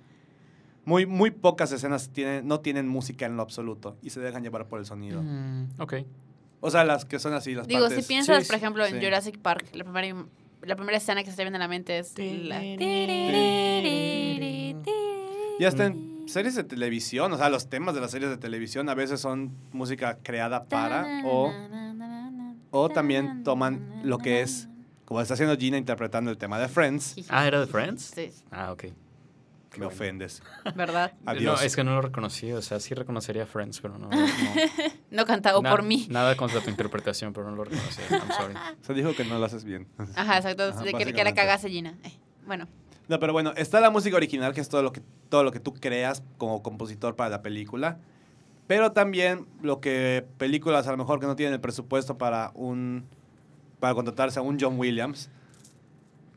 Muy, 0.85 1.07
muy 1.07 1.31
pocas 1.31 1.71
escenas 1.71 2.09
tienen, 2.09 2.47
no 2.47 2.59
tienen 2.59 2.87
música 2.87 3.25
en 3.25 3.35
lo 3.37 3.41
absoluto 3.41 3.97
y 4.03 4.11
se 4.11 4.19
dejan 4.19 4.43
llevar 4.43 4.67
por 4.67 4.77
el 4.79 4.85
sonido. 4.85 5.23
Mm, 5.23 5.69
ok. 5.79 5.93
O 6.61 6.69
sea, 6.69 6.83
las 6.83 7.05
que 7.05 7.17
son 7.17 7.33
así, 7.33 7.55
las 7.55 7.67
Digo, 7.67 7.81
partes... 7.87 8.05
si 8.05 8.07
piensas, 8.07 8.43
Sí, 8.43 8.47
por 8.47 8.55
ejemplo, 8.55 8.85
en. 8.85 9.01
Jurassic 9.01 9.39
Park, 9.39 9.65
la 9.73 9.83
primera, 9.83 10.07
im- 10.07 10.27
la 10.61 10.75
primera 10.75 10.97
escena 10.97 11.23
que 11.23 11.31
se 11.31 11.37
te 11.37 11.43
viene 11.43 11.57
a 11.57 11.59
la 11.59 11.67
mente 11.67 11.97
es 11.97 12.13
la... 12.19 12.63
Y 15.59 15.63
hasta 15.65 15.85
en 15.87 16.14
series 16.27 16.55
de 16.55 16.63
televisión, 16.63 17.31
o 17.33 17.37
sea, 17.37 17.49
los 17.49 17.69
temas 17.69 17.95
de 17.95 18.01
las 18.01 18.11
series 18.11 18.29
de 18.29 18.37
televisión 18.37 18.89
a 18.89 18.93
veces 18.95 19.19
son 19.21 19.51
música 19.71 20.17
creada 20.23 20.65
para 20.65 21.21
o, 21.25 21.51
o 22.71 22.89
también 22.89 23.43
toman 23.43 24.01
lo 24.03 24.17
que 24.17 24.41
es, 24.41 24.67
como 25.05 25.21
está 25.21 25.35
haciendo 25.35 25.55
Gina 25.57 25.77
interpretando 25.77 26.31
el 26.31 26.37
tema 26.37 26.59
de 26.59 26.67
Friends, 26.67 27.15
Ah, 27.29 27.45
¿era 27.47 27.59
de 27.59 27.67
Friends? 27.67 28.11
Sí, 28.15 28.31
Ah, 28.51 28.71
ok. 28.71 28.85
me 29.77 29.85
ofendes. 29.85 30.41
¿verdad? 30.75 31.13
Adiós. 31.25 31.59
No, 31.59 31.65
es 31.65 31.75
que 31.75 31.83
no 31.83 31.95
lo 31.95 32.01
reconocí. 32.01 32.49
O 32.53 32.61
sea, 32.61 32.79
sí 32.79 32.93
reconocería 32.95 33.45
Friends, 33.45 33.81
pero 33.81 33.97
no. 33.97 34.07
no 34.09 34.17
No 35.11 35.25
cantado 35.25 35.61
Na- 35.61 35.69
por 35.69 35.83
mí. 35.83 36.07
Nada 36.09 36.35
contra 36.37 36.61
tu 36.61 36.69
interpretación, 36.69 37.33
pero 37.33 37.49
no 37.49 37.57
lo 37.57 37.65
reconocí. 37.65 38.01
I'm 38.09 38.31
sorry. 38.31 38.53
Se 38.81 38.93
dijo 38.93 39.13
que 39.13 39.25
no 39.25 39.37
lo 39.37 39.43
haces 39.45 39.65
bien. 39.65 39.85
Ajá, 40.15 40.37
exacto. 40.37 40.63
Ajá, 40.63 40.81
de 40.81 40.93
que, 40.93 41.11
que 41.11 41.23
la 41.25 41.33
cagase 41.33 41.69
Gina. 41.69 41.93
Eh, 42.05 42.13
bueno, 42.47 42.67
No, 43.07 43.19
pero 43.19 43.33
bueno, 43.33 43.53
está 43.55 43.79
la 43.79 43.89
música 43.89 44.15
original, 44.15 44.53
que 44.53 44.61
es 44.61 44.69
todo 44.69 44.81
lo 44.81 44.91
que, 44.91 45.01
todo 45.29 45.43
lo 45.43 45.51
que 45.51 45.59
tú 45.59 45.73
creas 45.73 46.23
como 46.37 46.63
compositor 46.63 47.15
para 47.15 47.29
la 47.29 47.41
película. 47.41 47.99
Pero 48.67 48.91
también 48.93 49.45
lo 49.61 49.79
que 49.79 50.25
películas 50.37 50.87
a 50.87 50.91
lo 50.91 50.97
mejor 50.97 51.19
que 51.19 51.27
no 51.27 51.35
tienen 51.35 51.53
el 51.53 51.61
presupuesto 51.61 52.17
para 52.17 52.51
un 52.55 53.05
para 53.79 53.93
contratarse 53.93 54.39
a 54.39 54.41
un 54.41 54.57
John 54.59 54.79
Williams. 54.79 55.29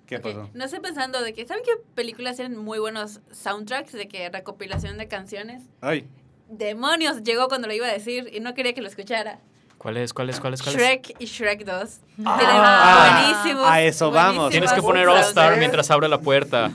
¿Qué 0.07 0.19
pasó? 0.19 0.51
no 0.55 0.65
estoy 0.65 0.81
pensando 0.81 1.23
de 1.23 1.35
que, 1.35 1.47
¿saben 1.47 1.63
qué 1.65 1.73
películas 1.95 2.37
tienen 2.37 2.59
muy 2.59 2.79
buenos 2.79 3.21
soundtracks? 3.31 3.93
De 3.93 4.09
que 4.09 4.29
recopilación 4.31 4.99
de 4.99 5.07
canciones. 5.07 5.63
Ay, 5.81 6.07
Demonios, 6.49 7.23
llegó 7.23 7.49
cuando 7.49 7.69
lo 7.69 7.75
iba 7.75 7.87
a 7.87 7.93
decir 7.93 8.31
y 8.33 8.41
no 8.41 8.55
quería 8.55 8.73
que 8.73 8.81
lo 8.81 8.89
escuchara. 8.89 9.41
¿Cuál 9.79 9.97
es? 9.97 10.13
¿Cuál 10.13 10.29
es? 10.31 10.41
¿Cuál 10.41 10.55
es? 10.55 10.63
¿Cuál 10.63 10.75
es? 10.75 10.81
Shrek 10.81 11.15
y 11.21 11.25
Shrek 11.27 11.65
2. 11.65 12.01
Ah, 12.27 13.31
buenísimos. 13.41 13.69
a 13.69 13.81
eso 13.83 14.11
vamos. 14.11 14.51
Tienes 14.51 14.73
que 14.73 14.83
poner 14.83 15.07
All 15.09 15.19
Star 15.21 15.57
mientras 15.57 15.89
abre 15.93 16.09
la 16.09 16.19
puerta. 16.19 16.73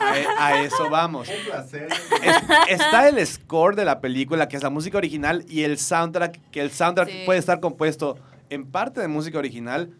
a, 0.00 0.18
e- 0.18 0.26
a 0.38 0.62
eso 0.62 0.90
vamos. 0.90 1.28
Es- 1.28 2.42
está 2.68 3.08
el 3.08 3.24
score 3.26 3.76
de 3.76 3.84
la 3.84 4.00
película, 4.00 4.48
que 4.48 4.56
es 4.56 4.62
la 4.64 4.70
música 4.70 4.98
original, 4.98 5.44
y 5.48 5.62
el 5.62 5.78
soundtrack, 5.78 6.40
que 6.50 6.60
el 6.60 6.72
soundtrack 6.72 7.08
Sí. 7.10 7.22
puede 7.26 7.38
estar 7.38 7.60
compuesto 7.60 8.18
en 8.50 8.66
parte 8.70 9.00
de 9.00 9.06
música 9.08 9.38
original, 9.38 9.90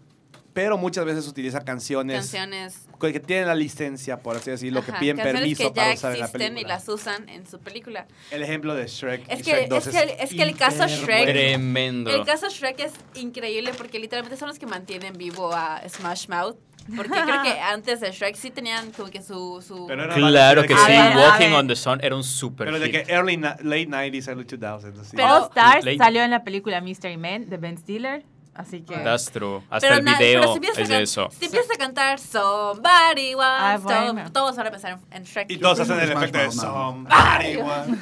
pero 0.53 0.77
muchas 0.79 1.05
veces 1.05 1.27
utiliza 1.29 1.61
canciones, 1.61 2.17
Canciones. 2.19 2.87
que 3.01 3.21
tienen 3.21 3.47
la 3.49 3.55
licencia, 3.55 4.19
por 4.21 4.37
así 4.37 4.51
decirlo, 4.51 4.85
que 4.85 4.91
ajá, 4.93 5.01
piden 5.01 5.17
canciones 5.17 5.41
permiso 5.43 5.65
que 5.65 5.71
para 5.75 5.89
ya 5.89 5.95
usar 5.95 6.13
en 6.13 6.19
la 6.21 6.25
existen 6.27 6.53
y 6.53 6.55
película. 6.55 6.75
las 6.75 6.89
usan 6.89 7.29
en 7.29 7.47
su 7.47 7.59
película. 7.61 8.07
El 8.31 8.43
ejemplo 8.43 8.75
de 8.75 8.87
Shrek. 8.87 9.25
Es 9.29 9.43
que- 9.43 9.51
Shrek 9.53 9.69
2 9.69 9.87
es 9.87 9.95
que 9.97 10.03
el- 10.03 10.11
es 10.21 10.31
que 10.31 10.43
el 10.43 10.57
caso 10.57 10.85
Shrek-. 10.85 11.27
Tremendo. 11.27 12.11
El 12.11 12.25
caso 12.25 12.49
Shrek 12.49 12.81
es 12.81 12.93
increíble 13.15 13.73
porque 13.77 13.99
literalmente 13.99 14.37
son 14.37 14.49
los 14.49 14.59
que 14.59 14.67
mantienen 14.67 15.15
vivo 15.15 15.53
a 15.55 15.81
Smash 15.89 16.29
Mouth. 16.29 16.57
Porque 16.97 17.11
creo 17.13 17.43
que 17.45 17.51
antes 17.61 18.01
de 18.01 18.11
Shrek 18.11 18.35
sí 18.35 18.51
tenían 18.51 18.91
como 18.91 19.09
que 19.09 19.23
su... 19.23 19.65
su 19.67 19.87
Pero 19.87 20.03
era 20.03 20.15
Claro 20.15 20.65
que 20.65 20.75
A 20.75 20.79
sí. 20.79 20.91
ver, 20.91 21.17
Walking 21.17 21.53
on 21.55 21.69
the 21.69 21.77
Sun 21.77 22.01
era 22.03 22.17
un 22.17 22.25
super 22.25 22.67
Pero 22.67 22.81
de 22.81 22.87
hit. 22.91 23.07
que 23.07 23.13
early, 23.13 23.37
late 23.37 23.63
90s, 23.89 24.27
early 24.29 24.45
2000s. 24.45 24.99
así. 25.01 25.17
Pero- 25.17 25.29
All 25.29 25.43
Stars 25.45 25.85
Late- 25.85 25.99
salió 25.99 26.23
en 26.25 26.31
la 26.33 26.43
película 26.43 26.81
Mystery 26.81 27.17
Man 27.17 27.49
de 27.49 27.57
Ben 27.57 27.79
Stiller. 27.79 28.25
Así 28.55 28.83
que. 28.83 28.97
That's 28.99 29.31
true. 29.31 29.59
Hasta 29.71 29.81
Pero 29.81 29.95
el 29.95 30.05
na- 30.05 30.17
pero 30.19 30.41
video 30.59 30.75
si 30.75 30.83
es 30.83 30.89
de 30.89 31.03
eso. 31.03 31.29
Si 31.39 31.47
empiezas 31.47 31.71
a 31.75 31.79
cantar 31.79 32.19
Somebody 32.19 33.33
Ah, 33.41 33.77
Once, 33.81 33.89
todo- 33.95 34.13
bueno. 34.13 34.33
todos 34.33 34.57
van 34.57 34.67
a 34.67 34.71
pensar 34.71 34.99
en, 35.11 35.23
Shrek. 35.25 35.51
y 35.51 35.57
todos 35.59 35.81
hacen 35.81 35.99
el 35.99 36.13
efecto 36.13 36.39
de. 36.39 36.53
Somebody 36.53 37.57
Once. 37.57 37.99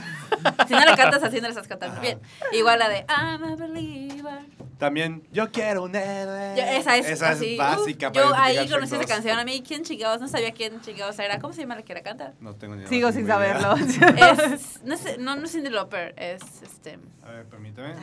Si 0.68 0.74
no 0.74 0.84
lo 0.84 0.96
cantas 0.96 1.22
así, 1.22 1.36
no 1.36 1.42
lo 1.42 1.48
estás 1.50 1.68
cantando 1.68 2.00
bien. 2.00 2.20
Igual 2.52 2.78
la 2.78 2.88
de 2.88 3.04
I'm 3.08 3.44
a 3.44 3.56
believer. 3.56 4.40
También, 4.78 5.22
yo 5.30 5.50
quiero 5.52 5.82
un 5.84 5.94
héroe. 5.94 6.54
Yo- 6.56 6.62
esa 6.62 6.96
es, 6.96 7.20
así, 7.22 7.56
básica. 7.56 8.08
uf, 8.08 8.14
para 8.14 8.26
yo 8.26 8.34
ahí 8.34 8.68
conocí 8.68 8.94
esa 8.94 8.96
2. 9.02 9.06
canción. 9.06 9.38
A 9.38 9.44
mí, 9.44 9.62
¿quién 9.66 9.82
chingados? 9.84 10.20
No 10.20 10.26
sabía 10.28 10.52
quién 10.52 10.80
chingados 10.80 11.18
era. 11.18 11.38
¿Cómo 11.38 11.52
se 11.52 11.60
llama 11.60 11.76
la 11.76 11.82
que 11.82 11.92
la 11.94 12.02
canta? 12.02 12.32
No 12.40 12.54
tengo 12.56 12.74
ni 12.76 12.86
Sigo 12.86 13.08
la 13.08 13.12
sin 13.12 13.24
idea. 13.24 13.34
saberlo. 13.34 13.74
Es, 13.76 14.82
no, 14.82 14.96
sé, 14.96 15.18
no, 15.18 15.36
no 15.36 15.44
es 15.44 15.52
Cindy 15.52 15.68
Lauper, 15.70 16.14
es 16.16 16.42
este. 16.62 16.98
A 17.24 17.30
ver, 17.30 17.46
permíteme. 17.46 17.88
Ahí 17.88 17.94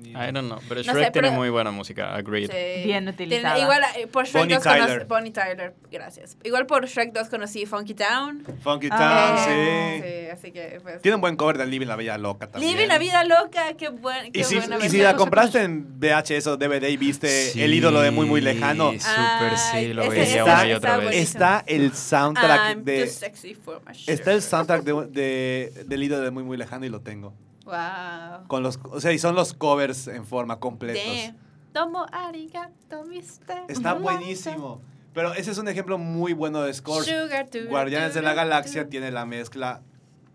I 0.00 0.32
don't 0.32 0.46
know, 0.48 0.58
pero 0.68 0.82
No 0.82 0.92
Shrek 0.92 1.04
sé, 1.06 1.10
tiene 1.12 1.28
pero- 1.28 1.32
muy 1.32 1.48
buena 1.50 1.70
música, 1.70 2.14
agreed. 2.14 2.50
Sí. 2.50 2.56
Bien 2.56 2.84
Tiene- 2.84 3.10
utilizada. 3.10 3.58
igual 3.58 3.82
eh, 3.96 4.06
por 4.06 4.24
Shrek 4.26 4.42
Bonnie 4.42 4.54
2 4.56 4.62
conocí... 4.64 4.80
Tyler. 4.86 5.04
Bonnie 5.06 5.30
Tyler, 5.32 5.74
gracias. 5.90 6.36
Igual 6.44 6.66
por 6.66 6.86
Shrek 6.86 7.12
2 7.12 7.28
conocí 7.28 7.66
Funky 7.66 7.94
Town. 7.94 8.44
Funky 8.62 8.88
Town, 8.88 8.98
Ah. 9.00 9.44
sí. 9.46 10.02
Sí, 10.02 10.30
así 10.30 10.52
que 10.52 10.78
pues... 10.82 11.00
Tiene 11.02 11.14
un 11.16 11.20
buen 11.20 11.36
cover 11.36 11.58
de 11.58 11.66
Living 11.66 11.86
la 11.86 11.96
Vida 11.96 12.18
Loca 12.18 12.48
también. 12.50 12.72
Living 12.72 12.88
la 12.88 12.98
vida 12.98 13.24
loca, 13.24 13.74
qué, 13.78 13.88
buen, 13.88 14.32
qué 14.32 14.40
Y 14.40 14.44
si, 14.44 14.56
buena 14.58 14.84
y 14.84 14.88
si 14.90 14.98
la 14.98 15.16
compraste 15.16 15.62
en 15.62 15.98
VHS 16.00 16.46
o 16.48 16.56
DVD 16.56 16.88
y 16.88 16.96
viste 16.96 17.62
El 17.64 17.72
ídolo 17.74 18.00
de 18.00 18.10
muy 18.10 18.26
muy 18.26 18.40
lejano, 18.40 18.92
Sí, 18.92 18.98
Súper 19.00 19.56
sí, 19.58 19.76
Ay, 19.76 19.92
lo 19.94 20.02
ese- 20.02 20.10
veía 20.10 20.24
está- 20.40 20.44
una 20.44 20.66
y 20.66 20.72
otra 20.72 20.90
está 20.90 20.96
vez. 20.96 21.04
buenísimo. 21.06 21.22
está 21.44 21.64
el 21.66 21.92
soundtrack 21.94 22.60
I'm 22.70 22.84
de 22.84 23.04
too 23.04 23.10
sexy 23.12 23.54
for 23.54 23.80
my 23.86 23.92
shirt. 23.94 24.08
está 24.08 24.32
el 24.32 24.42
soundtrack 24.42 24.82
de, 24.82 24.92
de- 25.08 25.84
del 25.86 26.02
ídolo 26.02 26.22
de 26.22 26.30
muy 26.30 26.42
muy 26.42 26.56
lejano 26.56 26.84
y 26.84 26.88
lo 26.88 27.00
tengo. 27.00 27.34
Wow. 27.76 28.46
Con 28.48 28.62
los, 28.62 28.78
o 28.90 29.00
sea, 29.00 29.12
y 29.12 29.18
son 29.18 29.34
los 29.34 29.54
covers 29.54 30.08
en 30.08 30.26
forma 30.26 30.60
completos. 30.60 31.02
Tomo 31.72 32.04
arigato, 32.12 33.04
mister. 33.04 33.62
Está 33.68 33.94
buenísimo. 33.94 34.82
Pero 35.14 35.32
ese 35.34 35.50
es 35.50 35.58
un 35.58 35.68
ejemplo 35.68 35.96
muy 35.98 36.32
bueno 36.34 36.62
de 36.62 36.72
score. 36.74 37.04
Guardianes 37.68 38.14
de 38.14 38.22
la 38.22 38.34
Galaxia 38.34 38.88
tiene 38.88 39.10
la 39.10 39.24
mezcla. 39.24 39.80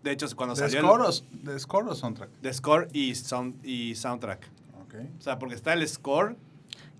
De 0.02 0.12
hecho, 0.12 0.26
cuando 0.36 0.54
¿De 0.54 0.60
salió 0.62 0.80
score, 0.80 1.00
el, 1.00 1.06
o, 1.06 1.52
¿De 1.52 1.58
score 1.58 1.88
o 1.88 1.94
soundtrack? 1.94 2.30
de 2.40 2.52
score 2.54 2.88
y, 2.92 3.14
sound, 3.14 3.64
y 3.64 3.94
soundtrack. 3.96 4.48
Ok. 4.84 4.94
O 5.18 5.20
sea, 5.22 5.38
porque 5.38 5.54
está 5.56 5.72
el 5.74 5.86
score, 5.88 6.36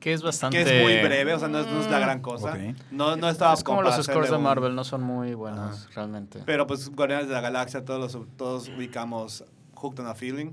Que 0.00 0.12
es 0.12 0.22
bastante... 0.22 0.62
que 0.62 0.78
es 0.78 0.84
muy 0.84 0.96
breve, 1.06 1.34
o 1.34 1.38
sea, 1.38 1.46
no 1.48 1.60
es, 1.60 1.66
no 1.68 1.80
es 1.80 1.88
la 1.90 1.98
gran 2.00 2.20
cosa. 2.20 2.50
Ok. 2.52 2.58
No, 2.90 3.16
no 3.16 3.28
estaba 3.28 3.54
Es 3.54 3.62
como 3.64 3.82
los 3.82 3.94
scores 4.04 4.30
de 4.30 4.36
un- 4.36 4.42
Marvel, 4.42 4.74
no 4.74 4.82
son 4.84 5.02
muy 5.02 5.34
buenos, 5.34 5.88
realmente. 5.94 6.42
Pero 6.44 6.66
pues 6.66 6.88
Guardianes 6.90 7.28
de 7.28 7.34
la 7.34 7.40
Galaxia, 7.40 7.84
todos, 7.84 8.12
los- 8.14 8.26
todos 8.36 8.68
ubicamos 8.68 9.44
Hooked 9.80 10.00
on 10.00 10.06
a 10.06 10.14
Feeling. 10.14 10.52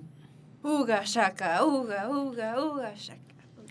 Uga, 0.63 1.03
shaka, 1.05 1.63
uga, 1.63 2.09
uga, 2.09 2.59
uga, 2.59 2.95
shaka. 2.95 3.19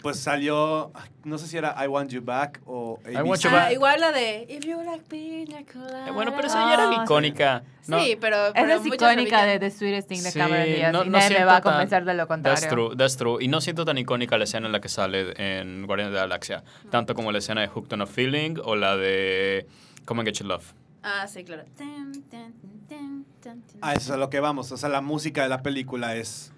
Pues 0.02 0.20
salió, 0.20 0.92
no 1.24 1.38
sé 1.38 1.46
si 1.46 1.56
era 1.56 1.74
I 1.82 1.88
Want 1.88 2.10
You 2.10 2.20
Back 2.20 2.60
o 2.66 2.98
I 3.10 3.14
ABC. 3.16 3.26
Want 3.26 3.40
You 3.42 3.50
Ah, 3.50 3.54
Back. 3.54 3.72
igual 3.72 4.00
la 4.00 4.12
de 4.12 4.46
If 4.50 4.64
you 4.66 4.82
like 4.82 5.04
pina 5.08 5.64
colada. 5.64 6.06
Eh, 6.08 6.10
bueno, 6.10 6.32
pero 6.36 6.46
esa 6.46 6.58
ya 6.68 6.74
era 6.74 6.90
Ah, 6.90 7.02
icónica. 7.04 7.62
No, 7.86 7.98
Sí, 8.00 8.16
pero, 8.20 8.36
pero 8.52 8.66
Esa 8.66 8.74
es 8.82 8.86
icónica 8.86 9.44
de 9.46 9.58
The 9.58 9.70
Sweetest 9.70 10.08
Thing 10.08 10.22
de 10.22 10.30
Sí, 10.30 10.38
Cameron 10.38 10.66
Díaz. 10.66 10.92
no- 10.92 11.04
y 11.04 11.08
no 11.08 11.18
nadie 11.18 11.38
me 11.38 11.44
va 11.46 11.56
a 11.56 11.60
tan- 11.62 11.72
convencer 11.72 12.04
de 12.04 12.14
lo 12.14 12.28
contrario. 12.28 12.54
That's 12.60 12.68
true, 12.70 12.96
that's 12.96 13.16
true. 13.16 13.42
Y 13.42 13.48
no 13.48 13.62
siento 13.62 13.86
tan 13.86 13.96
icónica 13.96 14.36
la 14.36 14.44
escena 14.44 14.66
en 14.66 14.72
la 14.72 14.80
que 14.82 14.90
sale 14.90 15.32
en 15.38 15.86
Guardianes 15.86 16.12
de 16.12 16.16
la 16.18 16.24
Galaxia. 16.26 16.64
Tanto 16.90 17.14
como 17.14 17.32
la 17.32 17.38
escena 17.38 17.62
de 17.62 17.68
Hooked 17.68 17.92
on 17.94 18.02
a 18.02 18.06
Feeling 18.06 18.56
o 18.62 18.76
la 18.76 18.96
de 18.98 19.66
Come 20.04 20.20
and 20.20 20.28
Get 20.28 20.36
Your 20.40 20.48
Love. 20.48 20.64
Ah, 21.06 21.26
sí, 21.28 21.44
claro. 21.44 21.64
Tan, 21.76 22.12
tan, 22.30 22.54
tan, 22.88 23.26
tan, 23.42 23.60
tan. 23.60 23.78
A 23.82 23.92
eso 23.92 24.00
es 24.00 24.10
a 24.10 24.16
lo 24.16 24.30
que 24.30 24.40
vamos. 24.40 24.72
O 24.72 24.76
sea, 24.78 24.88
la 24.88 25.02
música 25.02 25.42
de 25.42 25.50
la 25.50 25.62
película 25.62 26.16
es, 26.16 26.50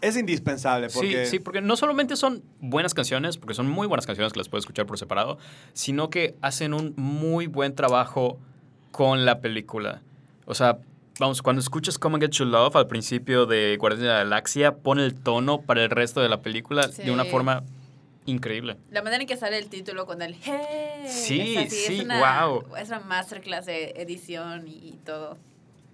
es 0.00 0.16
indispensable 0.16 0.88
porque... 0.94 1.24
Sí, 1.26 1.32
sí, 1.32 1.38
porque 1.40 1.60
no 1.60 1.76
solamente 1.76 2.14
son 2.14 2.44
buenas 2.60 2.94
canciones, 2.94 3.36
porque 3.36 3.54
son 3.54 3.68
muy 3.68 3.88
buenas 3.88 4.06
canciones 4.06 4.32
que 4.32 4.38
las 4.38 4.48
puedes 4.48 4.62
escuchar 4.62 4.86
por 4.86 4.96
separado, 4.96 5.38
sino 5.72 6.08
que 6.08 6.36
hacen 6.40 6.72
un 6.72 6.94
muy 6.96 7.48
buen 7.48 7.74
trabajo 7.74 8.38
con 8.92 9.24
la 9.24 9.40
película. 9.40 10.02
O 10.46 10.54
sea, 10.54 10.78
vamos, 11.18 11.42
cuando 11.42 11.58
escuchas 11.58 11.98
Come 11.98 12.14
and 12.14 12.22
Get 12.22 12.30
Your 12.34 12.46
Love 12.46 12.76
al 12.76 12.86
principio 12.86 13.44
de 13.46 13.76
Guardianes 13.76 14.02
de 14.02 14.08
la 14.08 14.18
Galaxia, 14.18 14.76
pone 14.76 15.04
el 15.04 15.16
tono 15.16 15.62
para 15.62 15.82
el 15.82 15.90
resto 15.90 16.20
de 16.20 16.28
la 16.28 16.42
película 16.42 16.86
de 16.86 17.10
una 17.10 17.24
forma 17.24 17.64
increíble. 18.28 18.76
La 18.90 19.02
manera 19.02 19.22
en 19.22 19.26
que 19.28 19.36
sale 19.36 19.58
el 19.58 19.68
título 19.68 20.06
con 20.06 20.22
el 20.22 20.34
hey. 20.40 21.06
Sí, 21.08 21.56
es 21.56 21.66
así, 21.66 21.76
sí, 21.86 21.98
es 21.98 22.04
una, 22.04 22.46
wow. 22.46 22.64
Es 22.76 22.88
una 22.88 23.00
masterclass 23.00 23.66
de 23.66 23.90
edición 23.96 24.68
y, 24.68 24.72
y 24.72 24.98
todo. 25.04 25.36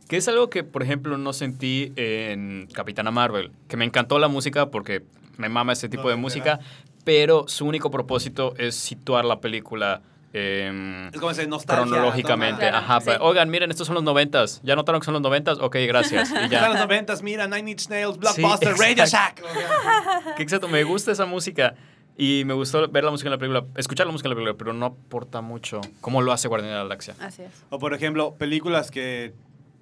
Que 0.08 0.16
es 0.18 0.28
algo 0.28 0.50
que, 0.50 0.64
por 0.64 0.82
ejemplo, 0.82 1.16
no 1.16 1.32
sentí 1.32 1.92
en 1.96 2.68
Capitana 2.72 3.10
Marvel, 3.10 3.52
que 3.68 3.76
me 3.76 3.84
encantó 3.84 4.18
la 4.18 4.28
música 4.28 4.70
porque 4.70 5.02
me 5.38 5.48
mama 5.48 5.72
ese 5.72 5.88
tipo 5.88 6.02
No, 6.04 6.08
de 6.10 6.16
música, 6.16 6.60
pero 7.04 7.46
su 7.48 7.64
único 7.66 7.90
propósito 7.90 8.54
es 8.58 8.74
situar 8.76 9.24
la 9.24 9.40
película 9.40 10.02
em, 10.34 11.06
Es 11.08 11.18
como 11.18 11.30
ese 11.30 11.46
nostalgia. 11.46 11.86
cronológicamente. 11.86 12.60
Claro, 12.60 12.76
Ajá, 12.78 13.00
sí. 13.00 13.06
pero, 13.06 13.24
oigan, 13.24 13.48
miren, 13.50 13.70
estos 13.70 13.86
son 13.86 13.94
los 13.94 14.02
noventas. 14.04 14.60
¿Ya 14.62 14.74
notaron 14.76 15.00
que 15.00 15.04
son 15.06 15.14
los 15.14 15.22
noventas? 15.22 15.58
Ok, 15.60 15.76
gracias. 15.86 16.30
Y 16.30 16.34
Están 16.34 16.50
ya. 16.50 16.68
los 16.68 16.78
noventas, 16.78 17.22
mira, 17.22 17.46
Nine 17.46 17.70
Inch 17.70 17.88
Nails, 17.88 18.14
Sí, 18.14 18.20
Blockbuster, 18.42 18.74
Radio 18.76 19.04
exacto. 19.04 19.42
Shack. 19.46 20.34
Que 20.36 20.42
exacto, 20.42 20.68
me 20.68 20.82
gusta 20.84 21.12
esa 21.12 21.24
música. 21.26 21.74
Y 22.16 22.44
me 22.44 22.54
gustó 22.54 22.88
ver 22.88 23.02
la 23.02 23.10
música 23.10 23.28
en 23.28 23.32
la 23.32 23.38
película, 23.38 23.64
escuchar 23.76 24.06
la 24.06 24.12
música 24.12 24.28
en 24.28 24.30
la 24.30 24.36
película, 24.36 24.56
pero 24.56 24.72
no 24.72 24.86
aporta 24.86 25.40
mucho 25.40 25.80
como 26.00 26.22
lo 26.22 26.32
hace 26.32 26.46
Guardián 26.46 26.70
de 26.70 26.76
la 26.76 26.82
Galaxia. 26.84 27.16
Así 27.18 27.42
es. 27.42 27.50
O 27.70 27.78
por 27.78 27.92
ejemplo, 27.92 28.34
películas 28.34 28.90
que, 28.90 29.34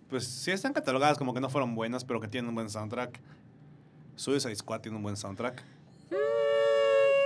pues 0.08 0.26
sí 0.26 0.50
están 0.50 0.72
catalogadas 0.72 1.18
como 1.18 1.34
que 1.34 1.40
no 1.40 1.50
fueron 1.50 1.74
buenas, 1.74 2.04
pero 2.04 2.20
que 2.20 2.28
tienen 2.28 2.48
un 2.48 2.54
buen 2.54 2.70
soundtrack. 2.70 3.20
Suicide 4.16 4.56
Squad 4.56 4.80
tiene 4.80 4.96
un 4.96 5.02
buen 5.02 5.16
soundtrack. 5.16 5.62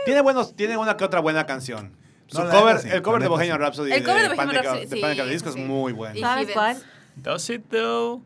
Tiene, 0.05 0.21
buenos, 0.21 0.55
tiene 0.55 0.77
una 0.77 0.97
que 0.97 1.05
otra 1.05 1.21
buena 1.21 1.47
canción. 1.47 1.93
Su 2.27 2.39
No, 2.39 2.45
la 2.45 2.55
cover, 2.59 2.79
sí, 2.79 2.89
el 2.91 3.03
cover 3.03 3.23
de 3.23 3.29
Bohemian. 3.29 3.59
Rhapsody 3.59 3.93
El 3.93 4.05
cover 4.05 4.23
de 4.23 4.29
Bohemian 4.29 4.49
Panic! 4.49 4.65
Rhapsody, 4.65 4.87
de 4.87 5.01
Panic! 5.01 5.25
Disco 5.27 5.53
sí. 5.53 5.61
es 5.61 5.67
muy 5.67 5.93
bueno. 5.93 6.19
¿Sabes 6.21 6.51
cuál? 6.53 6.83
Does 7.17 7.51
it 7.51 7.65
though? 7.71 8.23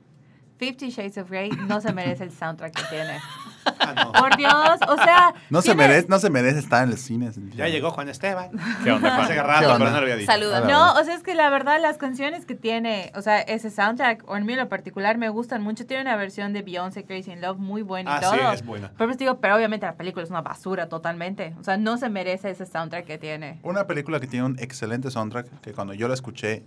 Fifty 0.58 0.90
Shades 0.90 1.16
of 1.16 1.30
Grey 1.30 1.50
no 1.50 1.80
se 1.80 1.92
merece 1.92 2.24
el 2.24 2.32
soundtrack 2.32 2.74
que 2.74 2.82
tiene. 2.90 3.18
Ah, 3.78 3.94
no. 4.04 4.12
Por 4.12 4.36
Dios, 4.36 4.54
o 4.88 4.96
sea... 4.96 5.34
No 5.50 5.62
se, 5.62 5.74
merece, 5.74 6.06
no 6.08 6.18
se 6.18 6.30
merece 6.30 6.58
estar 6.58 6.84
en 6.84 6.90
el 6.90 6.98
cine. 6.98 7.30
Ya 7.54 7.68
llegó 7.68 7.90
Juan 7.90 8.08
Esteban. 8.08 8.50
¿Qué 8.84 8.90
onda, 8.90 9.10
Juan? 9.10 9.24
Hace 9.24 9.34
¿Qué 9.34 9.42
rato, 9.42 9.66
onda? 9.66 9.78
pero 9.78 9.90
no 9.90 9.96
lo 9.96 10.02
había 10.02 10.16
dicho. 10.16 10.30
Saluda. 10.30 10.60
No, 10.62 10.94
o 10.94 11.04
sea, 11.04 11.14
es 11.14 11.22
que 11.22 11.34
la 11.34 11.50
verdad 11.50 11.80
las 11.80 11.98
canciones 11.98 12.46
que 12.46 12.54
tiene, 12.54 13.12
o 13.14 13.22
sea, 13.22 13.40
ese 13.40 13.70
soundtrack, 13.70 14.24
o 14.28 14.36
en 14.36 14.46
mí 14.46 14.52
en 14.54 14.58
lo 14.60 14.68
particular, 14.68 15.18
me 15.18 15.28
gustan 15.28 15.62
mucho. 15.62 15.86
Tiene 15.86 16.02
una 16.02 16.16
versión 16.16 16.52
de 16.52 16.62
Beyoncé 16.62 17.04
Crazy 17.04 17.32
in 17.32 17.40
Love 17.40 17.58
muy 17.58 17.82
buena 17.82 18.10
y 18.12 18.14
Ah, 18.16 18.20
todo. 18.20 18.32
sí, 18.32 18.38
es 18.54 18.64
buena. 18.64 18.92
Pero 18.96 19.08
pues 19.08 19.18
digo, 19.18 19.38
pero 19.40 19.56
obviamente 19.56 19.86
la 19.86 19.94
película 19.96 20.22
es 20.24 20.30
una 20.30 20.42
basura 20.42 20.88
totalmente. 20.88 21.54
O 21.60 21.64
sea, 21.64 21.76
no 21.76 21.96
se 21.98 22.08
merece 22.08 22.50
ese 22.50 22.66
soundtrack 22.66 23.04
que 23.06 23.18
tiene. 23.18 23.58
Una 23.62 23.86
película 23.86 24.20
que 24.20 24.26
tiene 24.26 24.46
un 24.46 24.58
excelente 24.58 25.10
soundtrack, 25.10 25.60
que 25.60 25.72
cuando 25.72 25.94
yo 25.94 26.08
la 26.08 26.14
escuché, 26.14 26.64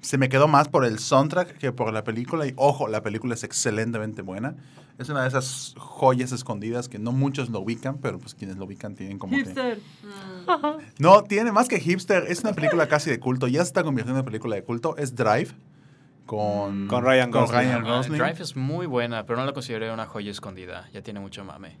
se 0.00 0.16
me 0.16 0.28
quedó 0.30 0.48
más 0.48 0.68
por 0.68 0.84
el 0.86 0.98
soundtrack 0.98 1.58
que 1.58 1.72
por 1.72 1.92
la 1.92 2.04
película. 2.04 2.46
Y 2.46 2.54
ojo, 2.56 2.88
la 2.88 3.02
película 3.02 3.34
es 3.34 3.44
excelentemente 3.44 4.22
buena. 4.22 4.54
Es 5.00 5.08
una 5.08 5.22
de 5.22 5.28
esas 5.28 5.74
joyas 5.78 6.30
escondidas 6.30 6.88
que 6.88 6.98
no 6.98 7.10
muchos 7.12 7.48
lo 7.48 7.60
ubican, 7.60 7.98
pero 7.98 8.18
pues 8.18 8.34
quienes 8.34 8.58
lo 8.58 8.66
ubican 8.66 8.94
tienen 8.94 9.18
como 9.18 9.32
que... 9.34 9.44
Hipster. 9.44 9.80
No, 10.98 11.24
tiene 11.24 11.52
más 11.52 11.68
que 11.68 11.80
hipster. 11.80 12.24
Es 12.28 12.40
una 12.40 12.52
película 12.52 12.86
casi 12.86 13.08
de 13.10 13.18
culto. 13.18 13.46
Ya 13.48 13.60
se 13.60 13.68
está 13.68 13.82
convirtiendo 13.82 14.18
en 14.20 14.24
película 14.26 14.56
de 14.56 14.62
culto. 14.62 14.96
Es 14.98 15.14
Drive. 15.16 15.48
Con, 16.26 16.86
Con 16.86 17.04
Ryan 17.04 17.30
Gosling. 17.30 17.58
Ryan 17.60 17.84
Ah, 17.86 17.96
Gosling. 17.96 18.18
Drive 18.18 18.42
es 18.42 18.56
muy 18.56 18.86
buena, 18.86 19.26
pero 19.26 19.38
no 19.38 19.46
la 19.46 19.52
consideré 19.52 19.90
una 19.92 20.06
joya 20.06 20.30
escondida. 20.30 20.88
Ya 20.92 21.02
tiene 21.02 21.18
mucho 21.18 21.44
mame. 21.44 21.76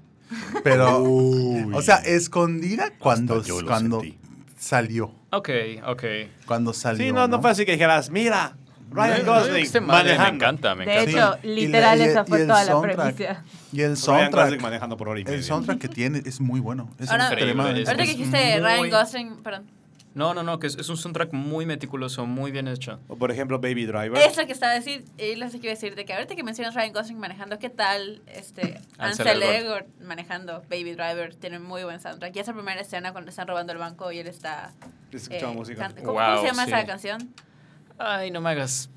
Pero, 0.64 1.00
Uy. 1.02 1.70
o 1.74 1.82
sea, 1.82 1.96
escondida 1.96 2.90
cuando, 2.98 3.42
cuando 3.66 4.00
sentí. 4.00 4.18
salió. 4.58 5.12
Ok, 5.30 5.50
ok. 5.86 6.02
Cuando 6.46 6.72
salió. 6.72 7.04
Sí, 7.06 7.12
no, 7.12 7.28
no 7.28 7.40
fue 7.40 7.50
así 7.50 7.64
que 7.64 7.72
dijeras, 7.72 8.10
mira, 8.10 8.56
Ryan 8.90 9.24
No, 9.26 9.32
no, 9.34 9.40
Gosling 9.40 9.62
este 9.62 9.80
madre 9.80 10.02
me 10.12 10.18
manejando. 10.18 10.44
encanta, 10.44 10.74
me 10.74 10.84
De 10.84 10.92
encanta. 10.92 11.10
hecho, 11.10 11.38
Sí, 11.42 11.48
y 11.48 11.54
literal, 11.66 11.98
la- 11.98 12.04
y- 12.04 12.08
esa 12.08 12.22
y 12.22 12.28
fue 12.28 12.42
toda 12.46 12.64
la 12.64 12.72
soundtrack. 12.72 12.96
premisa. 13.16 13.44
Y 13.72 13.80
el 13.82 13.86
Ryan 13.86 13.94
Gosling 13.94 13.96
soundtrack. 14.30 14.60
manejando 14.62 14.96
por 14.96 15.08
hora 15.08 15.20
y 15.20 15.24
media. 15.24 15.36
El 15.36 15.44
soundtrack 15.44 15.78
que 15.78 15.88
tiene 15.88 16.22
es 16.24 16.40
muy 16.40 16.60
bueno. 16.60 16.90
Es 16.98 17.10
Ahora- 17.10 17.28
Es- 17.28 17.56
Ahorita 17.58 17.96
que 17.96 18.02
es 18.02 18.08
dijiste 18.18 18.60
Ryan 18.60 18.90
Gosling, 18.90 19.36
perdón. 19.42 19.70
No, 20.12 20.34
no, 20.34 20.42
no, 20.42 20.58
que 20.58 20.66
es, 20.66 20.74
es 20.76 20.88
un 20.88 20.96
soundtrack 20.96 21.32
muy 21.32 21.66
meticuloso, 21.66 22.26
muy 22.26 22.50
bien 22.50 22.66
hecho. 22.66 22.98
O 23.06 23.14
por 23.14 23.30
ejemplo, 23.30 23.60
Baby 23.60 23.86
Driver. 23.86 24.18
Eso 24.18 24.44
que 24.44 24.50
estaba 24.52 24.72
a 24.72 24.74
decir, 24.74 25.04
y 25.18 25.36
les 25.36 25.52
quiero 25.52 25.68
decir, 25.68 25.94
de 25.94 26.04
que 26.04 26.12
ahorita 26.12 26.34
que 26.34 26.42
mencionas 26.42 26.74
Ryan 26.74 26.92
Gosling 26.92 27.18
manejando, 27.20 27.60
¿qué 27.60 27.70
tal 27.70 28.20
este 28.26 28.80
Ansel 28.98 29.28
Ansel 29.28 29.42
Elgort. 29.44 29.86
Manejando 30.02 30.62
Baby 30.68 30.94
Driver? 30.94 31.36
Tiene 31.36 31.60
muy 31.60 31.84
buen 31.84 32.00
soundtrack. 32.00 32.34
Y 32.34 32.40
esa 32.40 32.52
primera 32.52 32.80
escena 32.80 33.12
cuando 33.12 33.26
le 33.26 33.30
están 33.30 33.46
robando 33.46 33.72
el 33.72 33.78
banco 33.78 34.10
y 34.10 34.18
él 34.18 34.26
está... 34.26 34.72
Escuchaba 35.12 35.52
eh, 35.52 35.54
música. 35.54 35.92
¿Cómo, 36.04 36.14
Wow, 36.14 36.22
cómo 36.22 36.40
se 36.40 36.46
llama 36.48 36.64
sí. 36.64 36.72
esa 36.72 36.86
canción? 36.86 37.28
Ay, 38.00 38.30
no 38.30 38.40
me 38.40 38.50
hagas 38.50 38.90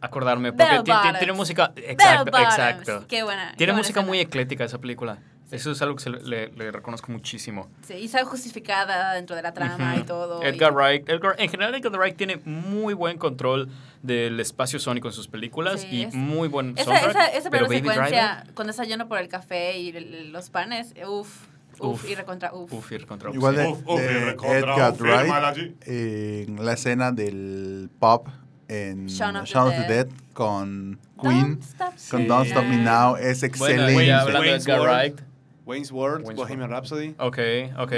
acordarme, 0.00 0.52
porque 0.52 0.82
tiene, 1.20 1.32
música... 1.32 1.72
Exacto, 1.76 2.36
exacto. 2.38 3.04
Qué 3.08 3.22
buena. 3.22 3.54
Tiene 3.56 3.72
música 3.72 4.02
muy 4.02 4.18
eclética 4.18 4.64
esa 4.64 4.78
película. 4.78 5.18
Eso 5.52 5.70
es 5.70 5.82
algo 5.82 5.96
que 5.96 6.02
se 6.02 6.08
le, 6.10 6.48
reconozco 6.72 7.12
muchísimo. 7.12 7.68
Sí, 7.86 7.92
y 7.94 8.08
sabe 8.08 8.24
justificada 8.24 9.12
dentro 9.12 9.36
de 9.36 9.42
la 9.42 9.52
trama 9.52 9.96
y 9.96 10.02
todo. 10.02 10.42
Edgar 10.42 10.72
y- 10.72 10.74
Wright, 10.74 11.08
Edgar- 11.10 11.34
en 11.38 11.50
general 11.50 11.74
Edgar 11.74 11.92
Wright 11.92 12.16
tiene 12.16 12.40
muy 12.46 12.94
buen 12.94 13.18
control 13.18 13.68
del 14.02 14.40
espacio 14.40 14.80
sónico 14.80 15.08
en 15.08 15.12
sus 15.14 15.28
películas 15.28 15.82
Sí, 15.82 15.88
y 15.90 16.02
es- 16.04 16.14
muy 16.14 16.48
buen 16.48 16.72
Esa, 16.78 16.84
soundtrack. 16.84 17.10
esa, 17.10 17.26
esa 17.26 17.50
pero 17.50 17.66
primera 17.66 17.92
Baby 17.94 18.00
secuencia, 18.06 18.34
Driver, 18.38 18.54
cuando 18.54 18.70
está 18.70 18.84
lleno 18.84 19.08
por 19.08 19.18
el 19.18 19.28
café 19.28 19.78
y 19.78 19.92
los 20.30 20.48
panes, 20.48 20.94
uff, 21.06 21.46
uff, 21.82 22.04
Uf. 22.04 22.10
y 22.10 22.14
recontra 22.14 22.52
uff. 22.54 22.72
uf, 22.72 22.92
ir 22.92 23.06
contra 23.06 23.30
Igual 23.32 23.56
de, 23.56 23.66
Uf, 23.66 23.78
uf, 23.86 24.00
de 24.00 24.04
y 24.04 24.24
recontra, 24.24 24.58
Edgar 24.58 24.92
uf, 24.92 25.00
Wright 25.00 25.72
en 25.86 26.64
la 26.64 26.72
escena 26.72 27.12
del 27.12 27.90
pop 27.98 28.28
en 28.68 29.06
Shaun 29.06 29.36
of 29.36 29.44
the 29.44 29.50
Shaun 29.52 29.68
of 29.68 29.74
the 29.74 29.80
Dead. 29.82 30.06
Dead 30.06 30.08
con 30.32 30.98
Queen, 31.20 31.60
Don't 31.60 31.62
stop 31.64 31.88
con 32.10 32.20
Sí. 32.20 32.26
Don't 32.26 32.46
Stop 32.46 32.64
Me 32.64 32.76
Now, 32.78 33.16
es 33.16 33.40
Bueno, 33.40 33.46
excelente. 33.54 33.92
güey, 33.92 34.10
hablando 34.10 34.40
de 34.42 34.48
Wayne's 34.48 34.66
Edgar 34.66 34.80
World. 34.80 34.94
Wright. 34.96 35.20
Wayne's 35.64 35.92
World, 35.92 36.24
Wayne's 36.26 36.36
Bohemian 36.36 36.70
Rhapsody. 36.70 37.14
Ok, 37.18 37.38
ok. 37.78 37.92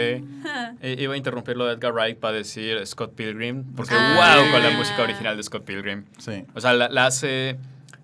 Iba 0.83 1.15
a 1.15 1.17
interrumpir 1.17 1.57
lo 1.57 1.65
de 1.67 1.75
Edgar 1.75 1.93
Wright 1.95 2.19
para 2.19 2.37
decir 2.37 2.85
Scott 2.87 3.15
Pilgrim, 3.15 3.65
porque 3.75 3.95
Ah. 3.97 4.43
wow 4.43 4.53
con 4.53 4.63
la 4.63 4.71
música 4.77 5.03
original 5.03 5.37
de 5.37 5.43
Scott 5.43 5.65
Pilgrim. 5.65 6.05
Sí. 6.19 6.45
O 6.55 6.61
sea, 6.61 6.75
la, 6.75 6.89
la 6.91 7.07
hace 7.07 7.57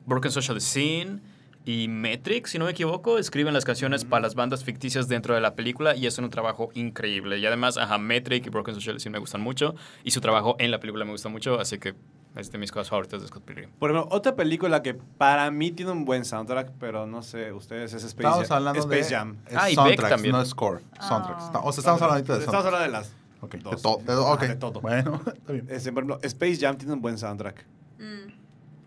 Broken 0.06 0.30
Social 0.30 0.60
Scene, 0.62 1.18
y 1.64 1.88
Metric, 1.88 2.46
si 2.46 2.58
no 2.58 2.64
me 2.64 2.70
equivoco, 2.70 3.18
escriben 3.18 3.52
las 3.52 3.64
canciones 3.64 4.04
para 4.04 4.22
las 4.22 4.34
bandas 4.34 4.64
ficticias 4.64 5.08
dentro 5.08 5.34
de 5.34 5.40
la 5.40 5.54
película 5.54 5.94
y 5.94 6.06
es 6.06 6.16
un 6.18 6.30
trabajo 6.30 6.70
increíble. 6.74 7.38
Y 7.38 7.46
además, 7.46 7.76
ajá, 7.76 7.98
Metric 7.98 8.46
y 8.46 8.50
Broken 8.50 8.74
Social 8.74 8.98
sí 8.98 9.10
me 9.10 9.18
gustan 9.18 9.40
mucho 9.42 9.74
y 10.02 10.10
su 10.10 10.20
trabajo 10.20 10.56
en 10.58 10.70
la 10.70 10.80
película 10.80 11.04
me 11.04 11.10
gusta 11.12 11.28
mucho, 11.28 11.60
así 11.60 11.78
que 11.78 11.94
es 12.36 12.50
de 12.52 12.58
mis 12.58 12.70
cosas 12.72 12.88
favoritas 12.88 13.20
de 13.20 13.28
Scott 13.28 13.44
Pilgrim. 13.44 13.70
Por 13.78 13.90
ejemplo, 13.90 14.08
otra 14.16 14.36
película 14.36 14.82
que 14.82 14.94
para 14.94 15.50
mí 15.50 15.70
tiene 15.72 15.90
un 15.92 16.04
buen 16.04 16.24
soundtrack, 16.24 16.72
pero 16.78 17.06
no 17.06 17.22
sé, 17.22 17.52
ustedes 17.52 17.92
es 17.92 18.04
Space, 18.04 18.26
Estamos 18.28 18.48
Jam. 18.48 18.56
hablando 18.58 18.80
Space 18.80 19.02
de 19.10 19.16
Jam. 19.16 19.36
es 19.48 19.56
Ah, 19.56 19.70
y 19.70 19.76
Beck 19.76 20.08
también. 20.08 20.32
no 20.32 20.44
score. 20.44 20.80
Soundtracks. 21.00 21.44
Ah. 21.52 21.60
O 21.64 21.72
sea, 21.72 21.80
estamos 21.82 22.00
hablando 22.02 22.32
de 22.34 22.38
Estamos 22.40 22.64
hablando 22.64 22.84
de 22.86 22.92
las 22.92 23.12
Ok, 23.42 23.52
de, 23.54 23.58
dos. 23.60 23.82
to- 23.82 24.00
de- 24.06 24.14
ok. 24.14 24.40
de 24.42 24.56
todo. 24.56 24.80
Bueno, 24.80 25.20
está 25.34 25.52
bien. 25.52 25.66
Este, 25.68 25.92
por 25.92 26.04
ejemplo, 26.04 26.20
Space 26.22 26.56
Jam 26.60 26.76
tiene 26.78 26.94
un 26.94 27.02
buen 27.02 27.18
soundtrack. 27.18 27.66
Mm. 27.98 28.39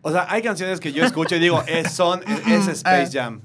O 0.04 0.12
sea, 0.12 0.28
hay 0.30 0.41
canciones 0.43 0.80
que 0.80 0.91
yo 0.93 1.04
escucho 1.04 1.36
y 1.36 1.39
digo, 1.39 1.64
es, 1.68 1.91
son, 1.91 2.22
es, 2.28 2.47
es 2.47 2.68
Space 2.68 3.10
Jam. 3.12 3.41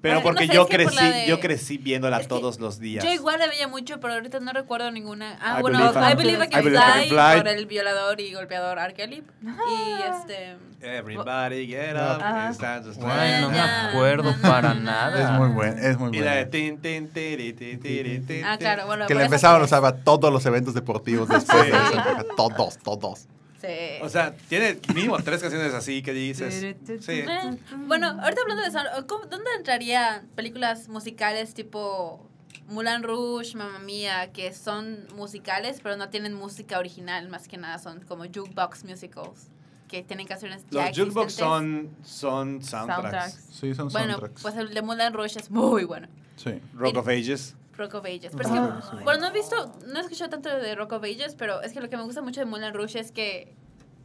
Pero 0.00 0.16
no 0.16 0.22
porque 0.22 0.46
sé, 0.46 0.54
yo 0.54 0.62
por 0.66 0.76
crecí, 0.76 0.96
de- 1.04 1.26
yo 1.26 1.40
crecí 1.40 1.76
viéndola 1.76 2.18
Es 2.18 2.22
que 2.22 2.28
todos 2.28 2.60
los 2.60 2.78
días. 2.78 3.04
Yo 3.04 3.12
igual 3.12 3.40
la 3.40 3.48
veía 3.48 3.66
mucho, 3.66 3.98
pero 3.98 4.14
ahorita 4.14 4.38
no 4.38 4.52
recuerdo 4.52 4.92
ninguna. 4.92 5.36
Ah, 5.40 5.56
I 5.58 5.62
bueno, 5.62 5.78
Believe 5.78 6.12
I 6.12 6.14
Believe 6.14 6.44
I 6.44 6.46
I 6.46 6.50
Can 6.50 6.64
Believe 6.64 6.78
I 6.78 7.08
Can 7.08 7.08
Fly, 7.08 7.36
por 7.40 7.48
el 7.48 7.66
violador 7.66 8.20
y 8.20 8.32
golpeador 8.32 8.78
R. 8.78 8.94
Kelly. 8.94 9.24
Y 9.42 10.02
este... 10.02 10.56
Everybody 10.80 11.66
get 11.66 11.96
up. 11.96 12.18
To 12.56 12.92
no 13.00 13.50
me 13.50 13.60
acuerdo 13.60 14.36
para 14.40 14.74
nada. 14.74 15.20
Es 15.20 15.30
muy 15.36 15.48
buen, 15.48 15.76
es 15.76 15.98
muy 15.98 16.16
Y 16.16 16.20
la 16.20 16.30
de 16.36 16.44
bueno. 16.44 16.50
tin, 16.52 16.78
tin, 16.80 17.08
tiri, 17.08 17.52
ti, 17.52 17.76
tiri, 17.78 18.20
ti, 18.20 18.40
Ah, 18.44 18.56
claro, 18.56 18.86
bueno. 18.86 19.06
Que 19.08 19.16
le 19.16 19.24
empezaban 19.24 19.60
a 19.60 19.64
usar 19.64 19.84
a 19.84 19.92
todos 19.96 20.32
los 20.32 20.46
eventos 20.46 20.74
deportivos 20.74 21.28
después 21.28 21.64
Sí. 21.64 21.70
de 21.72 21.76
esa 21.76 21.88
época. 21.88 22.24
Todos, 22.36 22.78
todos. 22.78 23.26
Sí. 23.60 23.66
O 24.02 24.08
sea, 24.08 24.34
tiene 24.48 24.78
mínimo 24.94 25.18
tres 25.22 25.40
canciones 25.40 25.74
así 25.74 26.00
que 26.02 26.12
dices. 26.12 26.54
Sí. 27.00 27.12
Eh, 27.12 27.58
bueno, 27.86 28.06
ahorita 28.08 28.42
hablando 28.42 28.62
de 28.62 28.70
sound, 28.70 29.06
¿cómo- 29.06 29.24
¿dónde 29.26 29.50
entraría 29.56 30.24
películas 30.36 30.88
musicales 30.88 31.54
tipo 31.54 32.24
Mulan 32.68 33.02
Rouge, 33.02 33.56
Mamma 33.56 33.80
Mía, 33.80 34.30
que 34.32 34.52
son 34.54 35.06
musicales, 35.16 35.80
pero 35.82 35.96
no 35.96 36.08
tienen 36.08 36.34
música 36.34 36.78
original, 36.78 37.28
más 37.28 37.48
que 37.48 37.56
nada 37.56 37.78
son 37.78 38.00
como 38.02 38.24
jukebox 38.26 38.84
musicals, 38.84 39.48
que 39.88 40.02
tienen 40.04 40.26
canciones 40.28 40.64
ya 40.70 40.86
Los 40.88 40.96
jukebox 40.98 41.32
existentes? 41.32 41.36
son, 41.36 41.90
son 42.04 42.62
soundtracks. 42.62 43.02
Soundtracks. 43.32 43.48
Sí, 43.58 43.74
son 43.74 43.88
Bueno, 43.88 44.12
soundtracks. 44.18 44.42
pues 44.42 44.56
el 44.56 44.72
de 44.74 44.82
Mulan 44.82 45.12
Rouge 45.14 45.40
es 45.40 45.50
muy 45.50 45.82
bueno. 45.84 46.06
Sí. 46.36 46.60
Rock 46.74 46.98
of 46.98 47.08
Ages. 47.08 47.56
Rock 47.78 47.94
of 47.94 48.04
Ages. 48.04 48.32
Pero 48.36 48.48
es 48.48 48.84
que, 48.86 48.96
bueno, 49.04 49.20
no 49.20 49.28
he 49.28 49.32
visto, 49.32 49.72
no 49.86 49.98
he 49.98 50.02
escuchado 50.02 50.30
tanto 50.30 50.48
de 50.48 50.74
Rock 50.74 50.92
of 50.92 51.04
Ages, 51.04 51.34
pero 51.34 51.62
es 51.62 51.72
que 51.72 51.80
lo 51.80 51.88
que 51.88 51.96
me 51.96 52.02
gusta 52.02 52.20
mucho 52.20 52.40
de 52.40 52.46
Moulin 52.46 52.74
Rouge 52.74 52.98
es 52.98 53.12
que 53.12 53.54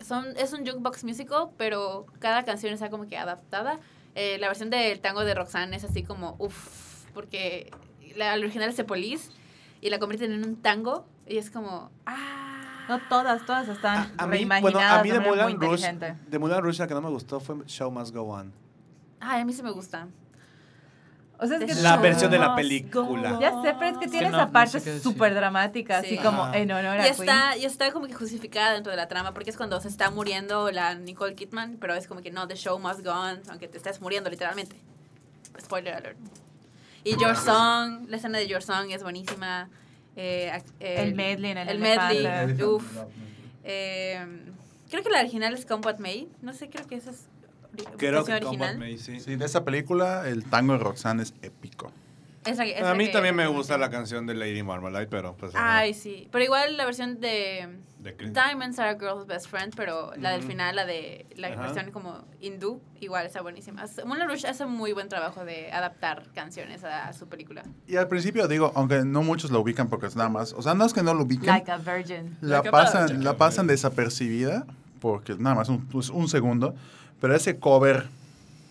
son, 0.02 0.28
es 0.38 0.54
un 0.54 0.60
jukebox 0.60 1.04
musical, 1.04 1.50
pero 1.58 2.06
cada 2.20 2.44
canción 2.44 2.74
está 2.74 2.90
como 2.90 3.08
que 3.08 3.18
adaptada. 3.18 3.80
Eh, 4.16 4.38
la 4.40 4.48
versión 4.48 4.70
del 4.70 5.00
tango 5.02 5.26
de 5.26 5.34
Roxanne 5.34 5.76
es 5.76 5.84
así 5.84 6.04
como, 6.04 6.36
uff, 6.40 7.06
porque 7.14 7.72
la, 8.16 8.38
la 8.38 8.44
original 8.44 8.70
es 8.70 8.78
de 8.78 8.84
Police 8.84 9.32
y 9.82 9.90
la 9.90 10.00
convierten 10.00 10.32
en 10.32 10.46
un 10.46 10.56
tango 10.62 11.06
y 11.28 11.38
es 11.38 11.50
como, 11.50 11.92
ah. 12.06 12.60
No 12.90 13.00
todas, 13.08 13.46
todas 13.46 13.70
están 13.70 14.12
A, 14.18 14.24
a 14.24 14.28
mí, 14.28 14.38
reimaginadas 14.40 14.62
bueno, 14.62 15.00
a 15.00 15.04
mí 15.04 15.10
de 15.10 15.20
de 15.20 15.26
Moulin 15.26 15.62
Rouge, 15.62 16.18
de 16.28 16.38
Moulin 16.40 16.62
Rouge 16.62 16.80
la 16.80 16.88
que 16.88 16.94
no 16.94 17.02
me 17.02 17.10
gustó 17.10 17.40
fue 17.40 17.56
Show 17.66 17.90
Must 17.90 18.14
Go 18.14 18.24
On. 18.24 18.52
Ay, 19.22 19.42
a 19.42 19.46
mí 19.46 19.54
sí 19.54 19.64
me 19.64 19.72
gusta. 19.72 20.10
O 21.44 21.48
sea, 21.48 21.58
es 21.58 21.66
que 21.66 21.76
La 21.82 21.98
versión 21.98 22.32
de 22.32 22.40
la 22.40 22.56
película. 22.56 23.38
Ya 23.42 23.50
sé, 23.62 23.76
pero 23.78 23.92
es 23.92 23.98
que 23.98 24.06
Es 24.06 24.12
tiene 24.12 24.28
que 24.28 24.32
no- 24.32 24.38
esa 24.38 24.46
no 24.48 24.52
parte 24.54 25.00
súper 25.02 25.34
dramática, 25.36 26.02
Sí. 26.02 26.16
así 26.16 26.18
como 26.26 26.54
en 26.54 26.72
honor 26.72 26.96
Y 26.98 27.00
a 27.00 27.04
Queen. 27.04 27.16
está, 27.30 27.58
y 27.58 27.66
está 27.66 27.92
como 27.92 28.08
que 28.08 28.14
justificada 28.14 28.74
dentro 28.74 28.92
de 28.92 28.98
la 28.98 29.08
trama, 29.08 29.34
porque 29.34 29.50
es 29.50 29.58
cuando 29.58 29.80
se 29.82 29.88
está 29.90 30.10
muriendo 30.10 30.72
la 30.72 30.96
Nicole 30.96 31.36
Kidman, 31.36 31.78
pero 31.82 31.94
es 31.96 32.08
como 32.08 32.22
que 32.22 32.32
no, 32.32 32.48
the 32.48 32.56
show 32.56 32.80
must 32.80 33.04
go 33.04 33.12
on, 33.12 33.42
aunque 33.50 33.68
te 33.68 33.78
estés 33.78 34.00
muriendo 34.02 34.30
literalmente. 34.30 34.76
Spoiler 35.62 35.94
alert. 35.96 36.18
Y 37.04 37.18
Your 37.18 37.36
Song, 37.36 38.06
la 38.08 38.16
escena 38.18 38.38
de 38.38 38.48
Your 38.48 38.64
Song 38.64 38.90
es 38.92 39.04
buenísima. 39.04 39.70
Eh, 40.16 40.52
eh, 40.80 40.96
El 41.02 41.16
medley 41.16 41.52
en 41.52 41.58
el 41.58 41.68
El 41.70 41.80
medley, 41.80 42.20
elefante. 42.26 42.64
uf. 42.66 42.86
Eh, 43.64 44.26
creo 44.90 45.04
que 45.04 45.10
la 45.10 45.20
original 45.20 45.54
es 45.54 45.66
Come 45.66 45.86
What 45.86 45.98
May. 46.00 46.30
No 46.42 46.54
sé, 46.54 46.70
creo 46.70 46.88
que 46.88 46.96
esa 46.96 47.12
es 47.12 47.26
Creo 47.98 48.24
canción 48.24 48.40
que 48.40 48.46
original. 48.46 48.70
Combat 48.72 48.76
May, 48.78 48.98
sí. 48.98 49.20
Sí, 49.20 49.36
de 49.36 49.46
esa 49.46 49.64
película, 49.66 50.28
el 50.28 50.44
tango 50.46 50.74
de 50.74 50.80
Roxanne 50.80 51.24
es 51.24 51.34
épico. 51.42 51.92
Esa- 52.46 52.66
esa 52.66 52.92
A 52.92 52.94
mí 52.96 53.08
que- 53.08 53.14
también 53.14 53.36
me 53.36 53.48
gusta 53.48 53.78
la 53.78 53.90
canción 53.90 54.26
de 54.28 54.34
Lady 54.34 54.64
Marmalade, 54.64 55.08
pero 55.08 55.36
pues... 55.38 55.54
Ay, 55.56 55.94
sí. 55.94 56.28
Pero 56.32 56.44
igual 56.44 56.76
la 56.78 56.86
versión 56.86 57.20
de 57.20 57.80
de 58.00 58.12
Diamonds 58.12 58.80
are 58.80 58.90
a 58.90 59.00
girl's 59.00 59.26
best 59.26 59.48
friend, 59.48 59.74
pero 59.78 60.12
la 60.18 60.32
del 60.32 60.44
final, 60.44 60.76
la 60.76 60.86
de 60.86 61.26
la 61.38 61.48
Ajá. 61.48 61.62
versión 61.62 61.90
como 61.92 62.26
hindú, 62.42 62.82
igual 63.00 63.26
está 63.26 63.42
buenísima. 63.42 63.86
Moulin 64.06 64.28
Rouge 64.28 64.46
hace 64.46 64.66
muy 64.66 64.92
buen 64.92 65.08
trabajo 65.08 65.46
de 65.46 65.72
adaptar 65.72 66.26
canciones 66.36 66.84
a, 66.84 67.08
a 67.08 67.14
su 67.14 67.30
película. 67.30 67.64
Y 67.88 67.96
al 67.96 68.10
principio 68.10 68.46
digo, 68.50 68.74
aunque 68.76 69.06
no 69.06 69.24
muchos 69.24 69.52
lo 69.52 69.62
ubican 69.62 69.88
porque 69.88 70.08
es 70.08 70.18
nada 70.18 70.28
más, 70.28 70.52
o 70.52 70.62
sea, 70.62 70.74
no 70.74 70.84
es 70.84 70.92
que 70.92 71.02
no 71.02 71.14
lo 71.14 71.24
ubiquen, 71.24 71.46
Like 71.48 71.72
a 71.72 71.78
virgin. 71.78 72.36
la 72.42 72.58
Like 72.58 72.68
a 72.68 72.72
pasan, 72.72 73.06
virgin. 73.06 73.24
la 73.24 73.38
pasan 73.38 73.68
desapercibida 73.68 74.66
porque 75.00 75.36
nada 75.38 75.56
más 75.56 75.70
un, 75.70 75.86
pues, 75.88 76.10
un 76.10 76.28
segundo, 76.28 76.76
pero 77.24 77.36
ese 77.36 77.58
cover, 77.58 78.08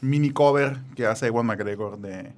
mini 0.03 0.29
cover 0.31 0.77
que 0.95 1.07
hace 1.07 1.27
Ewan 1.29 1.47
McGregor 1.47 1.99
de 1.99 2.33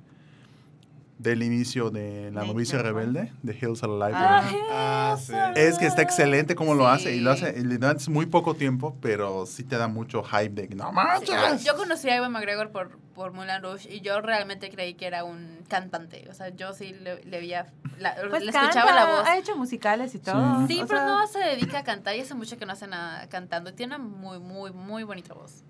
del 1.19 1.43
inicio 1.43 1.91
de 1.91 2.31
La 2.33 2.45
novicia 2.45 2.81
rebelde, 2.83 3.33
de 3.43 3.53
Hills 3.61 3.83
Are 3.83 3.93
Alive. 3.93 4.17
Ah, 4.17 4.51
Ah, 4.71 5.17
sí. 5.19 5.33
Es 5.57 5.77
que 5.79 5.87
está 5.87 6.03
excelente 6.03 6.55
como 6.55 6.75
lo 6.75 6.87
hace 6.87 7.17
y 7.17 7.21
lo 7.21 7.33
hace, 7.33 7.53
y 7.59 7.65
le 7.65 7.79
da 7.79 7.97
muy 8.11 8.27
poco 8.27 8.55
tiempo, 8.55 8.97
pero 9.01 9.45
sí 9.47 9.65
te 9.65 9.77
da 9.77 9.89
mucho 9.89 10.23
hype 10.23 10.51
de 10.51 10.69
no 10.77 10.91
Sí, 10.91 10.95
manches. 11.33 11.65
Yo 11.65 11.77
conocí 11.77 12.09
a 12.11 12.17
Ewan 12.17 12.31
McGregor 12.31 12.71
por, 12.71 12.97
por 13.13 13.33
Moulin 13.33 13.61
Rouge 13.61 13.93
y 13.93 14.01
yo 14.01 14.21
realmente 14.21 14.71
creí 14.71 14.95
que 14.95 15.07
era 15.09 15.25
un 15.25 15.65
cantante. 15.69 16.29
O 16.31 16.35
sea, 16.35 16.51
yo 16.51 16.73
sí 16.75 16.93
le, 16.93 17.25
le 17.25 17.39
veía, 17.41 17.67
la- 17.99 18.15
Pues 18.31 18.45
le 18.45 18.53
canta, 18.53 18.69
escuchaba 18.71 18.95
la 18.95 19.07
voz. 19.19 19.27
ha 19.29 19.37
hecho 19.37 19.57
musicales 19.57 20.15
y 20.15 20.21
todo. 20.21 20.65
Sí, 20.69 20.77
pero 20.87 21.01
sea, 21.01 21.07
no 21.07 21.27
se 21.27 21.41
dedica 21.41 21.81
a 21.81 21.85
cantar 21.85 22.15
y 22.15 22.21
hace 22.21 22.35
mucho 22.35 22.57
que 22.57 22.67
no 22.67 22.73
hace 22.73 22.87
nada 22.87 23.29
cantando. 23.29 23.73
Tiene 23.75 23.97
una 23.97 24.05
muy, 24.05 24.39
muy, 24.39 24.71
muy 24.73 25.03
bonita 25.03 25.35
voz. 25.35 25.65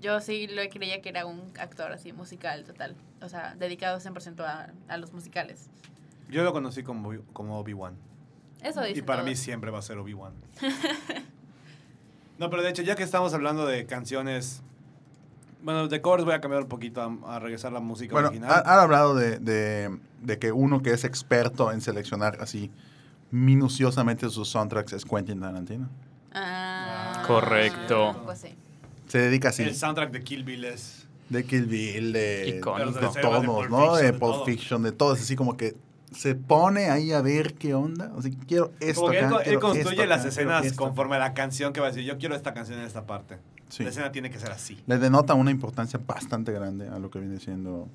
Yo 0.00 0.20
sí 0.20 0.46
lo 0.46 0.62
creía 0.70 1.02
que 1.02 1.08
era 1.10 1.26
un 1.26 1.42
actor 1.58 1.92
así, 1.92 2.12
musical, 2.12 2.64
total. 2.64 2.96
O 3.20 3.28
sea, 3.28 3.54
dedicado 3.58 3.98
100% 4.00 4.40
a, 4.44 4.70
a 4.88 4.96
los 4.96 5.12
musicales. 5.12 5.68
Yo 6.30 6.42
lo 6.42 6.52
conocí 6.52 6.82
como, 6.82 7.12
como 7.32 7.58
Obi-Wan. 7.58 7.94
Eso 8.62 8.82
dice 8.82 8.98
Y 9.00 9.02
para 9.02 9.22
mí 9.22 9.36
siempre 9.36 9.70
va 9.70 9.78
a 9.80 9.82
ser 9.82 9.98
Obi-Wan. 9.98 10.32
no, 12.38 12.48
pero 12.50 12.62
de 12.62 12.70
hecho, 12.70 12.82
ya 12.82 12.94
que 12.96 13.02
estamos 13.02 13.34
hablando 13.34 13.66
de 13.66 13.86
canciones... 13.86 14.62
Bueno, 15.62 15.88
de 15.88 16.00
covers 16.00 16.24
voy 16.24 16.32
a 16.32 16.40
cambiar 16.40 16.62
un 16.62 16.68
poquito 16.70 17.02
a, 17.02 17.34
a 17.36 17.38
regresar 17.38 17.70
a 17.72 17.74
la 17.74 17.80
música 17.80 18.12
Bueno, 18.12 18.28
original. 18.28 18.62
han, 18.64 18.78
hablado 18.78 19.14
de, 19.14 19.38
de- 19.38 19.98
de 20.22 20.38
que 20.38 20.52
uno 20.52 20.80
que 20.82 20.90
es 20.92 21.04
experto 21.04 21.70
en 21.70 21.82
seleccionar 21.82 22.38
así 22.40 22.70
minuciosamente 23.30 24.28
sus 24.30 24.48
soundtracks 24.48 24.94
es 24.94 25.04
Quentin 25.04 25.38
Tarantino. 25.40 25.88
Ah, 26.32 27.22
Correcto. 27.26 28.22
Pues 28.24 28.38
sí. 28.40 28.54
Se 29.10 29.18
dedica 29.18 29.48
así 29.50 29.62
El 29.62 29.74
soundtrack 29.74 30.10
de 30.12 30.22
Kill 30.22 30.44
Bill 30.44 30.64
es... 30.64 31.06
de 31.28 31.44
Kill 31.44 31.66
Bill, 31.66 32.12
de, 32.12 32.20
de 32.20 32.52
De 32.54 32.60
todos, 32.60 33.44
Pulp 33.44 33.70
¿no? 33.70 33.94
Fiction, 33.94 33.96
De 33.96 34.02
de 34.04 34.12
Pulp 34.12 34.20
todo. 34.32 34.44
Fiction, 34.46 34.82
de 34.82 34.92
todos, 34.92 35.20
así 35.20 35.36
como 35.36 35.56
que 35.56 35.76
se 36.12 36.34
pone 36.34 36.90
ahí 36.90 37.12
a 37.12 37.20
ver 37.22 37.54
qué 37.54 37.72
onda. 37.74 38.12
O 38.16 38.22
sea, 38.22 38.32
quiero 38.48 38.72
esto 38.80 39.02
Como 39.02 39.12
que 39.12 39.18
él, 39.20 39.24
acá, 39.26 39.36
él 39.38 39.42
quiero 39.44 39.60
construye 39.60 39.90
esto 39.94 40.06
las 40.06 40.20
acá, 40.20 40.28
escenas 40.28 40.72
conforme 40.72 41.16
a 41.16 41.18
la 41.20 41.34
canción 41.34 41.72
que 41.72 41.80
va 41.80 41.86
a 41.86 41.90
decir, 41.90 42.04
yo 42.04 42.18
quiero 42.18 42.34
esta 42.34 42.52
canción 42.54 42.80
en 42.80 42.84
esta 42.86 43.06
parte. 43.06 43.38
Sí. 43.68 43.84
La 43.84 43.90
escena 43.90 44.10
tiene 44.10 44.30
que 44.30 44.38
ser 44.40 44.50
así. 44.50 44.82
Le 44.88 44.98
denota 44.98 45.34
una 45.34 45.52
importancia 45.52 46.00
bastante 46.04 46.50
grande 46.52 46.88
a 46.88 46.98
lo 46.98 47.10
que 47.10 47.20
viene 47.20 47.38
siendo, 47.38 47.88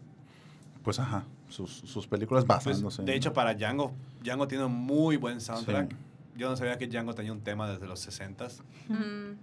pues 0.83 0.99
ajá, 0.99 1.25
sus, 1.49 1.69
sus 1.71 2.07
películas 2.07 2.45
Pues, 2.45 2.57
basándose. 2.65 3.03
de 3.03 3.11
en- 3.11 3.17
hecho, 3.17 3.33
para 3.33 3.53
Django, 3.53 3.91
Django 4.23 4.47
tiene 4.47 4.63
un 4.63 4.73
muy 4.73 5.17
buen 5.17 5.41
soundtrack. 5.41 5.91
Sí. 5.91 5.97
Yo 6.37 6.49
no 6.49 6.55
sabía 6.55 6.77
que 6.77 6.87
Django 6.87 7.13
tenía 7.15 7.33
un 7.33 7.41
tema 7.41 7.69
desde 7.69 7.85
los 7.87 8.07
60s. 8.07 8.61
Mm, 8.87 9.35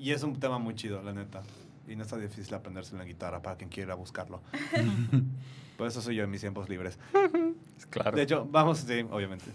Y 0.00 0.12
es 0.12 0.22
un 0.22 0.40
tema 0.40 0.58
muy 0.58 0.74
chido, 0.74 1.02
la 1.02 1.12
neta. 1.12 1.42
Y 1.86 1.94
no 1.94 2.02
está 2.04 2.16
difícil 2.16 2.54
aprenderse 2.54 2.96
la 2.96 3.04
guitarra 3.04 3.42
para 3.42 3.56
quien 3.56 3.68
quiera 3.68 3.94
buscarlo. 3.94 4.40
Por 5.76 5.86
eso 5.86 6.00
soy 6.00 6.16
yo 6.16 6.24
en 6.24 6.30
mis 6.30 6.40
tiempos 6.40 6.68
libres. 6.68 6.98
Claro. 7.90 8.16
De 8.16 8.22
hecho, 8.22 8.46
vamos, 8.48 8.78
sí, 8.78 9.04
obviamente. 9.10 9.46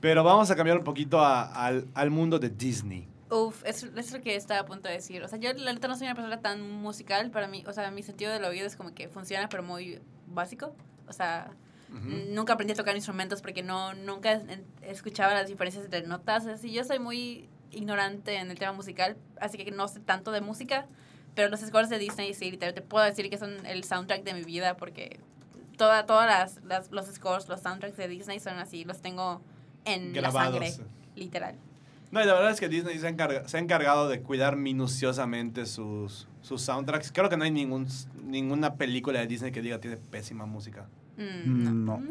Pero 0.00 0.24
vamos 0.24 0.50
a 0.50 0.56
cambiar 0.56 0.78
un 0.78 0.84
poquito 0.84 1.20
a- 1.20 1.42
al, 1.66 1.86
al 1.92 2.10
mundo 2.10 2.38
de 2.38 2.48
Disney. 2.48 3.06
Uf, 3.30 3.62
es, 3.66 3.82
es 3.82 4.12
lo 4.12 4.20
que 4.22 4.34
estaba 4.34 4.60
a 4.60 4.64
punto 4.64 4.88
de 4.88 4.94
decir. 4.94 5.22
O 5.22 5.28
sea, 5.28 5.38
yo 5.38 5.52
la 5.52 5.72
neta 5.74 5.88
no 5.88 5.94
soy 5.96 6.06
una 6.06 6.14
persona 6.14 6.40
tan 6.40 6.62
musical. 6.70 7.30
Para 7.30 7.46
mí, 7.48 7.64
o 7.66 7.72
sea, 7.74 7.90
mi 7.90 8.02
sentido 8.02 8.32
del 8.32 8.44
oído 8.44 8.66
es 8.66 8.76
como 8.76 8.94
que 8.94 9.08
funciona, 9.08 9.48
pero 9.50 9.62
muy 9.62 10.00
básico. 10.26 10.74
O 11.06 11.12
sea, 11.12 11.50
Ujú. 11.90 12.08
nunca 12.30 12.54
aprendí 12.54 12.72
a 12.72 12.76
tocar 12.76 12.94
instrumentos 12.96 13.42
porque 13.42 13.62
no 13.62 13.92
nunca 13.92 14.40
escuchaba 14.82 15.34
las 15.34 15.48
diferencias 15.48 15.84
entre 15.84 16.06
notas. 16.06 16.46
Así, 16.46 16.72
yo 16.72 16.82
soy 16.84 16.98
muy 16.98 17.48
ignorante 17.72 18.36
en 18.36 18.50
el 18.50 18.58
tema 18.58 18.72
musical, 18.72 19.16
así 19.40 19.58
que 19.58 19.70
no 19.70 19.88
sé 19.88 20.00
tanto 20.00 20.30
de 20.32 20.40
música. 20.40 20.86
Pero 21.34 21.50
los 21.50 21.60
scores 21.60 21.88
de 21.88 21.98
Disney 21.98 22.34
sí, 22.34 22.56
te, 22.56 22.72
te 22.72 22.80
puedo 22.82 23.04
decir 23.04 23.30
que 23.30 23.38
son 23.38 23.64
el 23.66 23.84
soundtrack 23.84 24.24
de 24.24 24.34
mi 24.34 24.42
vida 24.42 24.76
porque 24.76 25.20
toda, 25.76 26.04
todas 26.06 26.26
las, 26.26 26.64
las- 26.64 26.90
los 26.90 27.06
scores, 27.06 27.48
los 27.48 27.60
soundtracks 27.60 27.96
de 27.96 28.08
Disney 28.08 28.40
son 28.40 28.58
así, 28.58 28.84
los 28.84 29.00
tengo 29.00 29.40
en 29.84 30.12
la 30.14 30.20
Grabados. 30.22 30.52
sangre, 30.58 30.72
literal. 31.14 31.54
No, 32.10 32.22
y 32.22 32.24
la 32.26 32.32
verdad 32.34 32.50
es 32.50 32.58
que 32.58 32.68
Disney 32.68 32.98
se 32.98 33.06
ha, 33.06 33.10
encarga- 33.10 33.46
se 33.46 33.56
ha 33.58 33.60
encargado 33.60 34.08
de 34.08 34.20
cuidar 34.22 34.56
minuciosamente 34.56 35.66
sus, 35.66 36.26
sus 36.42 36.62
soundtracks. 36.62 37.12
Creo 37.12 37.28
que 37.28 37.36
no 37.36 37.44
hay 37.44 37.50
ningún, 37.50 37.86
ninguna 38.24 38.74
película 38.74 39.20
de 39.20 39.26
Disney 39.26 39.52
que 39.52 39.60
diga 39.62 39.78
tiene 39.78 39.96
pésima 39.98 40.46
música. 40.46 40.86
Mm, 41.18 41.84
No. 41.84 41.98
Mm, 41.98 42.08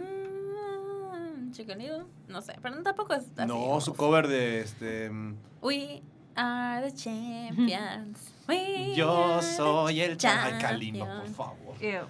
Chicken 1.58 1.80
Little, 1.80 2.04
no 2.28 2.42
sé, 2.42 2.54
pero 2.62 2.82
tampoco 2.84 3.14
es 3.16 3.24
así. 3.36 3.48
No, 3.48 3.82
su 3.82 3.96
cover 3.96 4.28
de 4.28 4.62
este... 4.62 5.10
mm, 5.10 5.36
We 5.62 6.04
are 6.36 6.88
the 6.90 6.96
champions. 6.96 8.32
We 8.48 8.94
Yo 8.96 9.34
are 9.36 9.42
soy 9.44 10.02
el 10.02 10.12
the 10.12 10.18
cha- 10.18 10.46
Ay, 10.46 10.54
Kalimba, 10.62 11.06
por 11.06 11.16
champions. 11.16 11.36
favor. 11.36 11.76
Ew. 11.84 12.08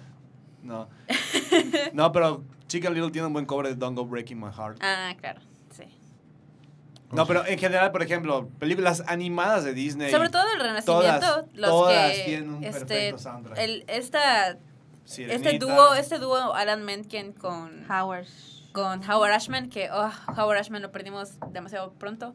No. 0.62 0.88
No, 1.94 2.12
pero 2.12 2.44
Chicken 2.66 2.92
Little 2.92 3.10
tiene 3.10 3.26
un 3.26 3.32
buen 3.32 3.46
cover 3.46 3.68
de 3.68 3.74
Don't 3.74 3.96
Go 3.96 4.04
Breaking 4.04 4.38
My 4.38 4.50
Heart. 4.52 4.78
Ah, 4.82 5.14
claro, 5.18 5.40
sí. 5.70 5.84
No, 7.10 7.26
pero 7.26 7.46
en 7.46 7.58
general, 7.58 7.90
por 7.90 8.02
ejemplo, 8.02 8.48
películas 8.58 9.02
animadas 9.06 9.64
de 9.64 9.72
Disney. 9.72 10.10
Sobre 10.10 10.28
todo 10.28 10.42
el 10.54 10.60
Renacimiento, 10.60 11.20
todas- 11.20 11.46
los 11.54 11.70
todas 11.70 12.12
que 12.12 12.22
tienen 12.24 12.50
un 12.50 12.64
este 12.64 12.80
perfecto 12.84 13.18
soundtrack. 13.18 13.58
el 13.58 13.84
esta 13.88 14.58
este 15.06 15.58
dúo, 15.58 15.94
este 15.94 16.18
dúo 16.18 16.52
Alan 16.54 16.84
Menken 16.84 17.32
con 17.32 17.90
Howard. 17.90 18.26
Con 18.72 19.08
Howard 19.08 19.32
Ashman 19.32 19.68
que 19.70 19.90
oh, 19.90 20.10
Howard 20.36 20.58
Ashman 20.58 20.82
lo 20.82 20.92
perdimos 20.92 21.38
demasiado 21.52 21.92
pronto. 21.92 22.34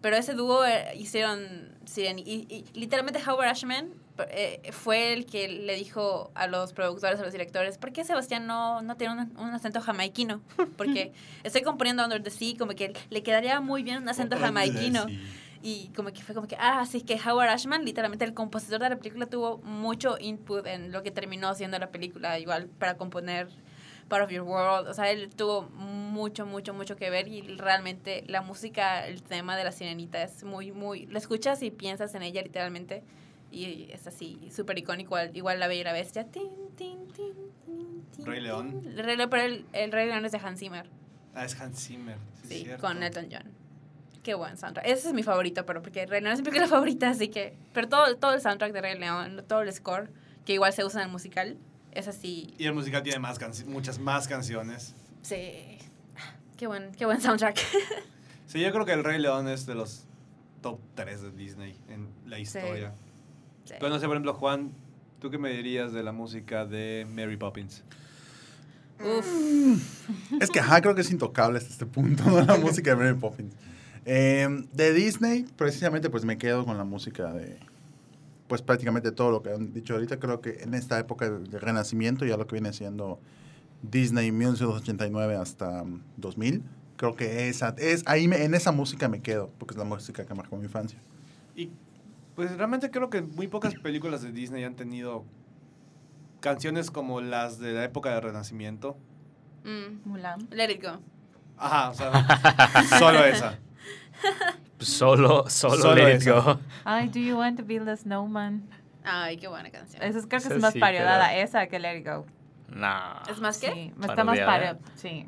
Pero 0.00 0.16
ese 0.16 0.32
dúo 0.32 0.64
eh, 0.64 0.96
hicieron 0.96 1.76
Siren 1.84 2.18
y, 2.18 2.46
y 2.48 2.64
literalmente 2.72 3.20
Howard 3.26 3.48
Ashman 3.48 3.92
eh, 4.28 4.70
fue 4.72 5.12
el 5.12 5.26
que 5.26 5.48
le 5.48 5.74
dijo 5.76 6.30
a 6.34 6.46
los 6.46 6.72
productores, 6.72 7.20
a 7.20 7.22
los 7.22 7.32
directores, 7.32 7.78
¿por 7.78 7.92
qué 7.92 8.04
Sebastián 8.04 8.46
no, 8.46 8.82
no 8.82 8.96
tiene 8.96 9.14
un, 9.14 9.38
un 9.38 9.50
acento 9.50 9.80
jamaiquino? 9.80 10.40
Porque 10.76 11.12
estoy 11.42 11.62
componiendo 11.62 12.04
Under 12.04 12.22
the 12.22 12.30
Sea, 12.30 12.56
como 12.58 12.72
que 12.72 12.92
le 13.08 13.22
quedaría 13.22 13.60
muy 13.60 13.82
bien 13.82 14.02
un 14.02 14.08
acento 14.08 14.36
jamaiquino. 14.38 15.06
Y 15.62 15.88
como 15.94 16.10
que 16.10 16.22
fue 16.22 16.34
como 16.34 16.48
que, 16.48 16.56
ah, 16.56 16.80
así 16.80 17.02
que 17.02 17.20
Howard 17.20 17.50
Ashman, 17.50 17.84
literalmente 17.84 18.24
el 18.24 18.32
compositor 18.32 18.80
de 18.80 18.88
la 18.88 18.96
película, 18.96 19.26
tuvo 19.26 19.58
mucho 19.58 20.16
input 20.18 20.66
en 20.66 20.90
lo 20.90 21.02
que 21.02 21.10
terminó 21.10 21.54
siendo 21.54 21.78
la 21.78 21.90
película, 21.90 22.38
igual 22.38 22.68
para 22.68 22.96
componer 22.96 23.48
Part 24.10 24.24
of 24.24 24.30
Your 24.30 24.42
World. 24.42 24.88
O 24.88 24.92
sea, 24.92 25.10
él 25.10 25.30
tuvo 25.34 25.62
mucho, 25.62 26.44
mucho, 26.44 26.74
mucho 26.74 26.96
que 26.96 27.08
ver 27.08 27.28
y 27.28 27.40
realmente 27.56 28.24
la 28.26 28.42
música, 28.42 29.06
el 29.06 29.22
tema 29.22 29.56
de 29.56 29.64
la 29.64 29.72
sirenita 29.72 30.22
es 30.22 30.44
muy, 30.44 30.72
muy... 30.72 31.06
Lo 31.06 31.16
escuchas 31.16 31.62
y 31.62 31.70
piensas 31.70 32.14
en 32.14 32.22
ella 32.22 32.42
literalmente 32.42 33.02
y 33.50 33.88
es 33.90 34.06
así, 34.06 34.50
súper 34.54 34.78
icónico, 34.78 35.16
igual, 35.16 35.36
igual 35.36 35.60
La 35.60 35.66
Bella 35.68 35.80
y 35.80 35.84
la 35.84 35.92
Bestia. 35.92 36.24
Tin, 36.24 36.50
tin, 36.76 37.08
tin, 37.08 38.26
Rey 38.26 38.40
León. 38.40 38.82
El 38.84 39.04
Rey 39.04 39.16
León, 39.16 39.30
pero 39.30 39.44
el, 39.44 39.64
el 39.72 39.92
Rey 39.92 40.06
León 40.06 40.24
es 40.24 40.32
de 40.32 40.38
Hans 40.38 40.60
Zimmer. 40.60 40.86
Ah, 41.34 41.44
es 41.44 41.58
Hans 41.58 41.86
Zimmer. 41.86 42.18
Sí, 42.46 42.64
Sí, 42.64 42.70
con 42.80 43.02
Elton 43.02 43.28
John. 43.30 43.44
Qué 44.22 44.34
buen 44.34 44.58
soundtrack. 44.58 44.86
Ese 44.86 45.08
es 45.08 45.14
mi 45.14 45.22
favorito, 45.22 45.64
pero 45.64 45.80
porque 45.80 46.04
Rey 46.06 46.20
León 46.20 46.34
es 46.34 46.40
mi 46.40 46.44
película 46.44 46.68
favorita, 46.68 47.08
así 47.08 47.28
que... 47.28 47.56
Pero 47.72 47.88
todo, 47.88 48.16
todo 48.16 48.34
el 48.34 48.40
soundtrack 48.40 48.72
de 48.72 48.80
Rey 48.82 48.98
León, 48.98 49.44
todo 49.48 49.62
el 49.62 49.72
score, 49.72 50.10
que 50.44 50.52
igual 50.52 50.72
se 50.72 50.84
usa 50.84 51.00
en 51.00 51.06
el 51.06 51.12
musical, 51.12 51.56
es 51.92 52.08
así... 52.08 52.54
Y 52.58 52.66
el 52.66 52.74
musical 52.74 53.02
tiene 53.02 53.18
más 53.18 53.38
muchas 53.66 53.98
más 53.98 54.28
canciones. 54.28 54.94
Sí. 55.22 55.78
Qué 56.56 56.66
buen, 56.66 56.92
qué 56.92 57.06
buen 57.06 57.20
soundtrack. 57.20 57.58
Sí, 58.46 58.58
yo 58.58 58.72
creo 58.72 58.84
que 58.84 58.92
El 58.92 59.04
Rey 59.04 59.20
León 59.20 59.46
es 59.46 59.64
de 59.64 59.76
los 59.76 60.06
top 60.60 60.80
3 60.96 61.22
de 61.22 61.30
Disney 61.30 61.78
en 61.88 62.08
la 62.26 62.40
historia. 62.40 62.92
Sí. 63.64 63.74
Pero 63.78 63.90
no 63.90 64.00
sé, 64.00 64.06
por 64.06 64.16
ejemplo, 64.16 64.34
Juan, 64.34 64.72
¿tú 65.20 65.30
qué 65.30 65.38
me 65.38 65.50
dirías 65.50 65.92
de 65.92 66.02
la 66.02 66.10
música 66.10 66.66
de 66.66 67.06
Mary 67.08 67.36
Poppins? 67.36 67.84
Uf. 68.98 70.10
Es 70.40 70.50
que, 70.50 70.58
ajá, 70.58 70.80
creo 70.80 70.96
que 70.96 71.02
es 71.02 71.12
intocable 71.12 71.58
hasta 71.58 71.70
este 71.70 71.86
punto, 71.86 72.24
¿no? 72.24 72.40
La 72.42 72.56
música 72.56 72.90
de 72.90 72.96
Mary 72.96 73.16
Poppins. 73.16 73.54
Eh, 74.04 74.48
de 74.72 74.92
Disney, 74.94 75.44
precisamente, 75.56 76.10
pues 76.10 76.24
me 76.24 76.36
quedo 76.36 76.64
con 76.64 76.76
la 76.76 76.82
música 76.82 77.32
de, 77.32 77.56
pues 78.50 78.62
prácticamente 78.62 79.12
todo 79.12 79.30
lo 79.30 79.42
que 79.42 79.52
han 79.52 79.72
dicho 79.72 79.94
ahorita. 79.94 80.18
Creo 80.18 80.40
que 80.40 80.58
en 80.64 80.74
esta 80.74 80.98
época 80.98 81.30
de 81.30 81.58
renacimiento, 81.60 82.24
ya 82.26 82.36
lo 82.36 82.48
que 82.48 82.56
viene 82.56 82.72
siendo 82.72 83.20
Disney 83.80 84.32
1989 84.32 85.36
hasta 85.36 85.84
mm, 85.84 86.02
2000, 86.16 86.64
creo 86.96 87.14
que 87.14 87.48
esa, 87.48 87.76
es, 87.78 88.02
ahí 88.06 88.26
me- 88.26 88.42
en 88.44 88.54
esa 88.54 88.72
música 88.72 89.08
me 89.08 89.20
quedo, 89.22 89.52
porque 89.56 89.74
es 89.74 89.78
la 89.78 89.84
música 89.84 90.26
que 90.26 90.34
marcó 90.34 90.56
mi 90.56 90.64
infancia. 90.64 90.98
Y 91.54 91.70
pues 92.34 92.50
realmente 92.56 92.90
creo 92.90 93.08
que 93.08 93.22
muy 93.22 93.46
pocas 93.46 93.72
películas 93.76 94.20
de 94.22 94.32
Disney 94.32 94.64
han 94.64 94.74
tenido 94.74 95.24
canciones 96.40 96.90
como 96.90 97.20
las 97.20 97.60
de 97.60 97.72
la 97.72 97.84
época 97.84 98.10
del 98.12 98.22
Renacimiento. 98.22 98.96
Mm. 99.62 100.08
Mulan. 100.08 100.48
Let 100.50 100.72
it 100.72 100.82
go. 100.82 100.98
Ajá, 101.56 101.90
o 101.90 101.94
sea, 101.94 102.10
solo 102.98 103.24
esa. 103.24 103.60
Solo, 104.80 105.44
solo, 105.48 105.76
Solo 105.76 105.94
let 105.94 106.14
it 106.16 106.22
eso. 106.22 106.42
go. 106.42 106.60
Ay, 106.84 107.08
do 107.08 107.18
you 107.20 107.36
want 107.36 107.58
to 107.58 107.64
build 107.64 107.88
a 107.88 107.96
snowman? 107.96 108.62
Ay, 109.04 109.36
qué 109.36 109.48
buena 109.48 109.70
canción. 109.70 110.02
Esa 110.02 110.18
es, 110.18 110.26
creo 110.26 110.40
que 110.42 110.48
es 110.48 110.60
más 110.60 110.72
sí, 110.72 110.78
parodiada 110.78 111.28
pero- 111.28 111.42
esa 111.42 111.66
que 111.66 111.78
Let 111.78 111.98
It 111.98 112.06
Go. 112.06 112.26
Nah. 112.68 113.22
¿Es 113.28 113.40
más 113.40 113.58
que? 113.58 113.72
Sí, 113.72 113.92
está 114.00 114.24
más 114.24 114.38
¿Parodiada? 114.38 114.74
paro. 114.74 114.78
Sí. 114.94 115.26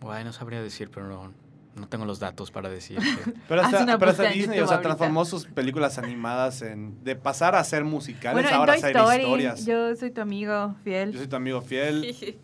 Bueno, 0.00 0.24
no 0.26 0.32
sabría 0.32 0.60
decir, 0.62 0.90
pero 0.92 1.08
no, 1.08 1.32
no 1.74 1.88
tengo 1.88 2.04
los 2.04 2.18
datos 2.20 2.50
para 2.50 2.68
decirte. 2.68 3.04
Pero 3.48 3.62
hasta, 3.62 3.82
una 3.82 3.98
pero 3.98 4.10
hasta 4.10 4.24
Disney, 4.24 4.60
o 4.60 4.66
sea, 4.66 4.80
transformó 4.80 5.24
sus 5.24 5.44
películas 5.46 5.98
animadas 5.98 6.62
en... 6.62 7.02
De 7.04 7.14
pasar 7.16 7.54
a 7.54 7.64
ser 7.64 7.84
musicales, 7.84 8.34
Bueno, 8.34 8.48
en 8.48 8.54
ahora 8.54 8.74
a 8.74 8.78
ser 8.78 8.96
Story, 8.96 9.16
historias. 9.22 9.64
Yo, 9.64 9.90
yo 9.90 9.96
soy 9.96 10.10
tu 10.10 10.20
amigo 10.20 10.74
fiel. 10.84 11.16
soy 11.16 11.26
tu 11.28 11.36
amigo 11.36 11.60
fiel. 11.62 12.36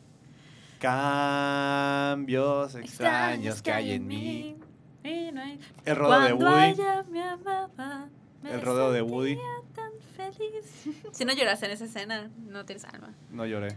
Cambios 0.80 2.74
extraños 2.74 3.60
que 3.62 3.72
hay 3.72 3.92
en 3.92 4.06
mí. 4.06 4.56
Y 5.04 5.30
no 5.32 5.42
hay- 5.42 5.60
El 5.84 5.96
rodeo 5.96 6.20
de 6.22 6.32
Woody. 6.32 6.64
ella 6.70 7.04
me 7.10 7.22
amaba, 7.22 8.08
me 8.42 8.50
El 8.52 8.60
rodeo 8.62 8.90
de 8.90 9.02
Woody. 9.02 9.38
tan 9.74 9.92
feliz. 10.16 10.88
Si 11.12 11.24
no 11.24 11.32
lloras 11.34 11.62
en 11.62 11.70
esa 11.70 11.84
escena, 11.84 12.30
no 12.48 12.64
tienes 12.64 12.84
alma. 12.86 13.12
No 13.30 13.44
lloré. 13.46 13.76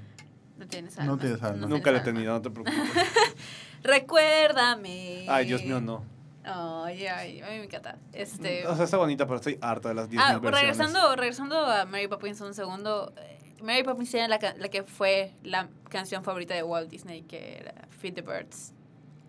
No 0.57 0.65
tienes 0.67 0.97
alma. 0.97 1.11
No 1.11 1.17
tienes 1.19 1.43
alma. 1.43 1.67
Nunca 1.67 1.91
lo 1.91 1.97
he 1.97 2.01
tenido, 2.01 2.33
no 2.33 2.41
te 2.41 2.49
preocupes. 2.49 2.79
Recuérdame. 3.83 5.25
Ay, 5.29 5.45
Dios 5.45 5.63
mío, 5.63 5.79
no. 5.81 6.03
Ay, 6.43 7.05
ay, 7.07 7.41
a 7.41 7.49
mí 7.49 7.57
me 7.57 7.63
encanta. 7.65 7.97
Este, 8.13 8.65
O 8.67 8.75
sea, 8.75 8.85
está 8.85 8.95
bonita, 8.97 9.25
pero 9.25 9.35
estoy 9.35 9.57
harta 9.61 9.89
de 9.89 9.95
las 9.95 10.09
10 10.09 10.21
ah, 10.23 10.39
versiones. 10.39 10.59
regresando, 10.61 11.15
regresando 11.15 11.57
a 11.65 11.85
Mary 11.85 12.07
Poppins 12.07 12.39
un 12.41 12.53
segundo. 12.53 13.13
eh, 13.17 13.37
Mary 13.61 13.83
Poppins 13.83 14.09
tiene 14.11 14.27
la, 14.29 14.39
la 14.57 14.69
que 14.69 14.83
fue 14.83 15.33
la 15.43 15.67
canción 15.89 16.23
favorita 16.23 16.53
de 16.53 16.63
Walt 16.63 16.89
Disney, 16.89 17.23
que 17.23 17.57
era 17.57 17.73
Feed 17.99 18.13
the 18.13 18.21
Birds. 18.21 18.73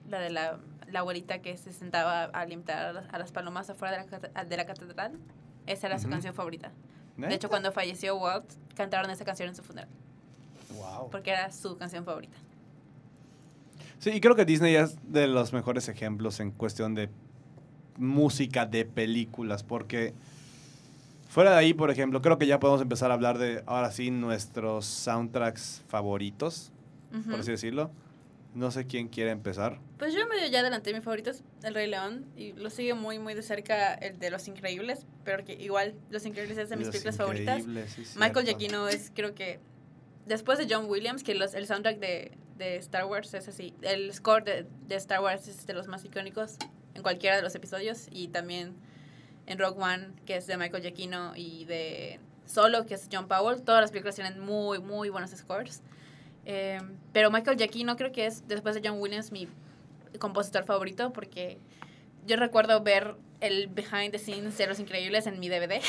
La 0.08 0.20
de 0.20 0.30
la, 0.30 0.58
la 0.90 1.00
abuelita 1.00 1.40
que 1.40 1.56
se 1.56 1.72
sentaba 1.72 2.24
a 2.24 2.44
limpiar 2.46 3.06
a 3.10 3.18
las, 3.18 3.32
palomas 3.32 3.70
afuera 3.70 4.04
de 4.04 4.18
la, 4.34 4.44
de 4.44 4.56
la 4.56 4.66
catedral. 4.66 5.18
Esa 5.66 5.86
era 5.88 5.98
su 5.98 6.08
canción 6.08 6.34
favorita. 6.34 6.72
¿Neta? 7.16 7.28
De 7.28 7.34
hecho, 7.34 7.48
cuando 7.48 7.72
falleció 7.72 8.16
Walt, 8.16 8.50
cantaron 8.74 9.10
esa 9.10 9.24
canción 9.24 9.48
en 9.48 9.54
su 9.54 9.62
funeral, 9.62 9.88
Wow. 10.74 11.10
porque 11.10 11.30
era 11.30 11.50
su 11.50 11.76
canción 11.76 12.04
favorita. 12.04 12.36
Sí, 13.98 14.10
y 14.10 14.20
creo 14.20 14.36
que 14.36 14.44
Disney 14.44 14.76
es 14.76 14.96
de 15.12 15.26
los 15.26 15.52
mejores 15.52 15.88
ejemplos 15.88 16.38
en 16.40 16.52
cuestión 16.52 16.94
de 16.94 17.10
música 17.96 18.64
de 18.64 18.84
películas, 18.84 19.64
porque 19.64 20.14
fuera 21.28 21.50
de 21.50 21.56
ahí, 21.56 21.74
por 21.74 21.90
ejemplo, 21.90 22.22
creo 22.22 22.38
que 22.38 22.46
ya 22.46 22.60
podemos 22.60 22.80
empezar 22.80 23.10
a 23.10 23.14
hablar 23.14 23.38
de, 23.38 23.64
ahora 23.66 23.90
sí, 23.90 24.10
nuestros 24.12 24.86
soundtracks 24.86 25.82
favoritos, 25.88 26.70
por 27.28 27.40
así 27.40 27.50
decirlo. 27.50 27.90
No 28.54 28.70
sé 28.70 28.86
quién 28.86 29.08
quiere 29.08 29.30
empezar. 29.30 29.78
Pues 29.98 30.14
yo 30.14 30.26
medio 30.26 30.46
ya 30.48 30.60
adelanté 30.60 30.92
mis 30.92 31.04
favoritos, 31.04 31.42
El 31.62 31.74
Rey 31.74 31.88
León, 31.88 32.26
y 32.36 32.52
lo 32.52 32.70
sigue 32.70 32.94
muy, 32.94 33.18
muy 33.18 33.34
de 33.34 33.42
cerca 33.42 33.94
el 33.94 34.18
de 34.18 34.30
Los 34.30 34.48
Increíbles, 34.48 35.06
pero 35.24 35.44
que 35.44 35.52
igual 35.52 35.94
Los 36.10 36.24
Increíbles 36.24 36.58
es 36.58 36.68
de 36.70 36.76
mis 36.76 36.86
Los 36.86 36.92
películas 36.92 37.16
favoritas. 37.16 37.62
Sí, 37.62 38.04
Michael. 38.16 38.46
Giacchino 38.46 38.88
es, 38.88 39.12
creo 39.14 39.34
que, 39.34 39.60
después 40.26 40.58
de 40.58 40.66
John 40.68 40.86
Williams, 40.88 41.22
que 41.22 41.34
los, 41.34 41.54
el 41.54 41.66
soundtrack 41.66 41.98
de, 41.98 42.32
de 42.56 42.76
Star 42.76 43.04
Wars 43.04 43.32
es 43.34 43.48
así, 43.48 43.74
el 43.82 44.12
score 44.12 44.44
de, 44.44 44.66
de 44.86 44.94
Star 44.96 45.20
Wars 45.20 45.46
es 45.46 45.66
de 45.66 45.74
los 45.74 45.86
más 45.86 46.04
icónicos 46.04 46.56
en 46.94 47.02
cualquiera 47.02 47.36
de 47.36 47.42
los 47.42 47.54
episodios, 47.54 48.06
y 48.10 48.28
también 48.28 48.74
en 49.46 49.58
Rogue 49.58 49.80
One, 49.80 50.08
que 50.26 50.36
es 50.36 50.46
de 50.46 50.56
Michael 50.56 50.82
Giacchino, 50.82 51.36
y 51.36 51.64
de 51.66 52.18
Solo, 52.46 52.86
que 52.86 52.94
es 52.94 53.08
John 53.12 53.28
Powell, 53.28 53.62
todas 53.62 53.82
las 53.82 53.90
películas 53.90 54.14
tienen 54.14 54.40
muy, 54.40 54.78
muy 54.78 55.10
buenos 55.10 55.30
scores. 55.30 55.82
Eh, 56.50 56.80
pero 57.12 57.30
Michael 57.30 57.58
Giacchino 57.58 57.96
creo 57.96 58.10
que 58.10 58.24
es, 58.24 58.48
después 58.48 58.74
de 58.74 58.80
John 58.82 58.98
Williams, 58.98 59.32
mi 59.32 59.48
compositor 60.18 60.64
favorito, 60.64 61.12
porque 61.12 61.58
yo 62.26 62.36
recuerdo 62.36 62.82
ver 62.82 63.16
el 63.40 63.68
behind 63.68 64.12
the 64.12 64.18
scenes 64.18 64.56
de 64.56 64.66
Los 64.66 64.80
Increíbles 64.80 65.26
en 65.26 65.38
mi 65.38 65.48
DVD. 65.50 65.80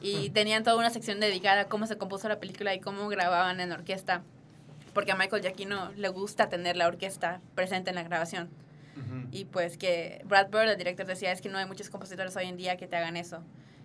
Y 0.00 0.28
tenían 0.30 0.64
toda 0.64 0.76
una 0.76 0.90
sección 0.90 1.18
dedicada 1.18 1.62
a 1.62 1.64
cómo 1.68 1.86
se 1.86 1.96
compuso 1.96 2.28
la 2.28 2.38
película 2.38 2.74
y 2.74 2.80
cómo 2.80 3.08
grababan 3.08 3.58
en 3.60 3.72
orquesta. 3.72 4.22
Porque 4.92 5.12
a 5.12 5.16
Michael 5.16 5.40
Giacchino 5.40 5.92
le 5.96 6.08
gusta 6.08 6.50
tener 6.50 6.76
la 6.76 6.86
orquesta 6.86 7.40
presente 7.54 7.90
en 7.90 7.96
la 7.96 8.02
grabación. 8.02 8.50
Ujú. 8.96 9.28
Y 9.30 9.46
pues 9.46 9.78
que 9.78 10.20
Brad 10.26 10.48
Bird, 10.50 10.68
el 10.68 10.76
director, 10.76 11.06
decía, 11.06 11.32
es 11.32 11.40
que 11.40 11.48
no 11.48 11.56
hay 11.56 11.64
muchos 11.64 11.88
compositores 11.88 12.36
hoy 12.36 12.46
en 12.46 12.56
día 12.56 12.76
que 12.76 12.86
te 12.86 12.96
hagan 12.96 13.16
eso. 13.16 13.42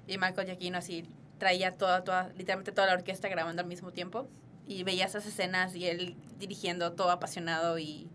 Y 0.08 0.18
Michael 0.18 0.48
Giacchino 0.48 0.78
así 0.78 1.06
traía 1.38 1.78
toda, 1.78 2.04
toda, 2.04 2.30
literalmente 2.38 2.74
toda 2.74 2.88
la 2.88 2.94
orquesta 2.94 3.30
grabando 3.30 3.62
al 3.62 3.68
mismo 3.68 3.92
tiempo. 3.92 4.28
Y 4.70 4.84
veía 4.84 5.06
esas 5.06 5.26
escenas 5.26 5.76
y 5.76 5.88
él 5.88 6.16
dirigiendo 6.38 6.92
todo 6.92 7.10
apasionado 7.10 7.80
y 7.80 8.08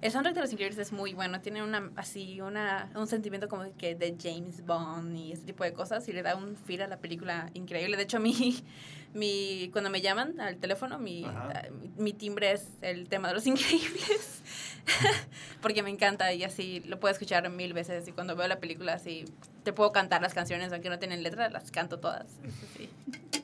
El 0.00 0.10
soundtrack 0.10 0.34
de 0.36 0.40
Los 0.40 0.52
Increíbles 0.52 0.78
es 0.78 0.90
muy 0.90 1.12
bueno. 1.12 1.42
Tiene 1.42 1.62
una 1.62 1.90
así 1.96 2.40
una, 2.40 2.90
un 2.94 3.06
sentimiento 3.06 3.46
como 3.46 3.64
que 3.76 3.94
de 3.94 4.16
James 4.18 4.64
Bond 4.64 5.14
y 5.14 5.32
ese 5.32 5.42
tipo 5.42 5.64
de 5.64 5.74
cosas. 5.74 6.08
Y 6.08 6.14
le 6.14 6.22
da 6.22 6.34
un 6.34 6.56
feel 6.56 6.80
a 6.80 6.86
la 6.86 6.96
película 6.96 7.50
increíble. 7.52 7.98
De 7.98 8.04
hecho, 8.04 8.20
mi, 8.20 8.64
mi 9.12 9.68
cuando 9.70 9.90
me 9.90 10.00
llaman 10.00 10.40
al 10.40 10.56
teléfono, 10.56 10.98
mi, 10.98 11.26
Ajá. 11.26 11.64
mi, 11.78 11.90
mi 12.02 12.12
timbre 12.14 12.52
es 12.52 12.68
el 12.80 13.06
tema 13.10 13.28
de 13.28 13.34
Los 13.34 13.46
Increíbles. 13.46 14.42
Porque 15.60 15.82
me 15.82 15.90
encanta 15.90 16.32
y 16.32 16.42
así 16.42 16.80
lo 16.86 16.98
puedo 17.00 17.12
escuchar 17.12 17.50
mil 17.50 17.74
veces. 17.74 18.08
Y 18.08 18.12
cuando 18.12 18.34
veo 18.34 18.48
la 18.48 18.60
película, 18.60 18.94
así 18.94 19.26
te 19.62 19.74
puedo 19.74 19.92
cantar 19.92 20.22
las 20.22 20.32
canciones, 20.32 20.72
aunque 20.72 20.88
no 20.88 20.98
tienen 20.98 21.22
letra, 21.22 21.50
las 21.50 21.70
canto 21.70 21.98
todas. 21.98 22.30
Es 22.44 22.54
así, 22.70 22.88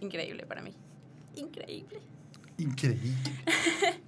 increíble 0.00 0.46
para 0.46 0.62
mí. 0.62 0.72
Increíble. 1.36 2.00
Increíble. 2.58 3.10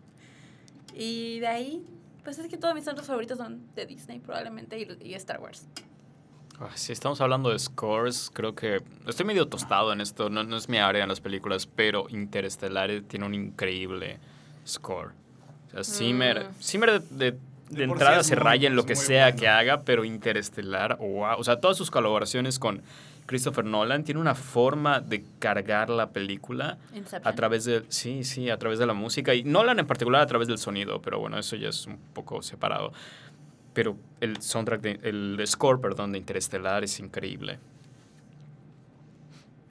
Y 0.94 1.40
de 1.40 1.47
ahí, 1.47 1.84
pues 2.24 2.38
es 2.38 2.49
que 2.49 2.57
todos 2.57 2.74
mis 2.74 2.84
soundtracks 2.84 3.07
favoritos 3.09 3.36
son 3.38 3.61
de 3.74 3.84
Disney, 3.86 4.18
probablemente, 4.18 4.78
y, 4.80 5.09
y 5.11 5.14
Star 5.14 5.40
Wars. 5.40 5.66
Ah, 6.59 6.70
Si 6.74 6.92
estamos 6.92 7.20
hablando 7.20 7.51
de 7.51 7.59
scores, 7.59 8.30
creo 8.32 8.55
que 8.55 8.82
estoy 9.07 9.26
medio 9.26 9.47
tostado 9.47 9.92
en 9.92 10.01
esto, 10.01 10.30
no, 10.30 10.42
no 10.42 10.57
es 10.57 10.68
mi 10.70 10.78
área 10.78 11.03
en 11.03 11.09
las 11.11 11.20
películas, 11.20 11.66
pero 11.66 12.07
Interestelar 12.09 13.03
tiene 13.09 13.26
un 13.26 13.34
increíble 13.34 14.18
score. 14.66 15.12
O 15.66 15.70
sea, 15.70 15.84
Zimmer, 15.84 16.44
Mm. 16.49 16.62
Zimmer 16.62 17.03
de, 17.03 17.30
de- 17.32 17.38
de 17.68 17.88
por 17.88 17.99
sí 17.99 18.03
entrada 18.05 18.22
se 18.22 18.36
muy- 18.36 18.44
raya 18.44 18.68
en 18.68 18.76
lo 18.76 18.86
que 18.86 18.97
sea 18.97 19.24
bueno. 19.26 19.38
que 19.40 19.49
haga, 19.49 19.82
pero 19.82 20.05
Interestelar, 20.05 20.97
wow. 20.99 21.36
O 21.38 21.44
sea, 21.44 21.61
todas 21.61 21.76
sus 21.76 21.90
colaboraciones 21.90 22.59
con 22.59 22.80
Christopher 23.26 23.64
Nolan 23.64 24.04
tiene 24.04 24.20
una 24.20 24.34
forma 24.34 25.00
de 25.00 25.24
cargar 25.38 25.90
la 25.90 26.10
película 26.10 26.78
Inception. 26.94 27.26
a 27.26 27.34
través 27.34 27.64
de 27.64 27.84
sí 27.88 28.22
sí 28.24 28.50
a 28.50 28.58
través 28.58 28.78
de 28.78 28.86
la 28.86 28.94
música 28.94 29.34
y 29.34 29.42
Nolan 29.44 29.78
en 29.80 29.86
particular 29.86 30.20
a 30.22 30.26
través 30.26 30.46
del 30.48 30.58
sonido 30.58 31.02
pero 31.02 31.18
bueno 31.18 31.38
eso 31.38 31.56
ya 31.56 31.68
es 31.70 31.86
un 31.86 31.98
poco 32.14 32.40
separado 32.42 32.92
pero 33.74 33.96
el 34.20 34.40
soundtrack 34.40 34.80
de, 34.80 35.00
el 35.02 35.42
score 35.46 35.80
perdón 35.80 36.12
de 36.12 36.18
Interestelar 36.18 36.84
es 36.84 36.98
increíble 37.00 37.58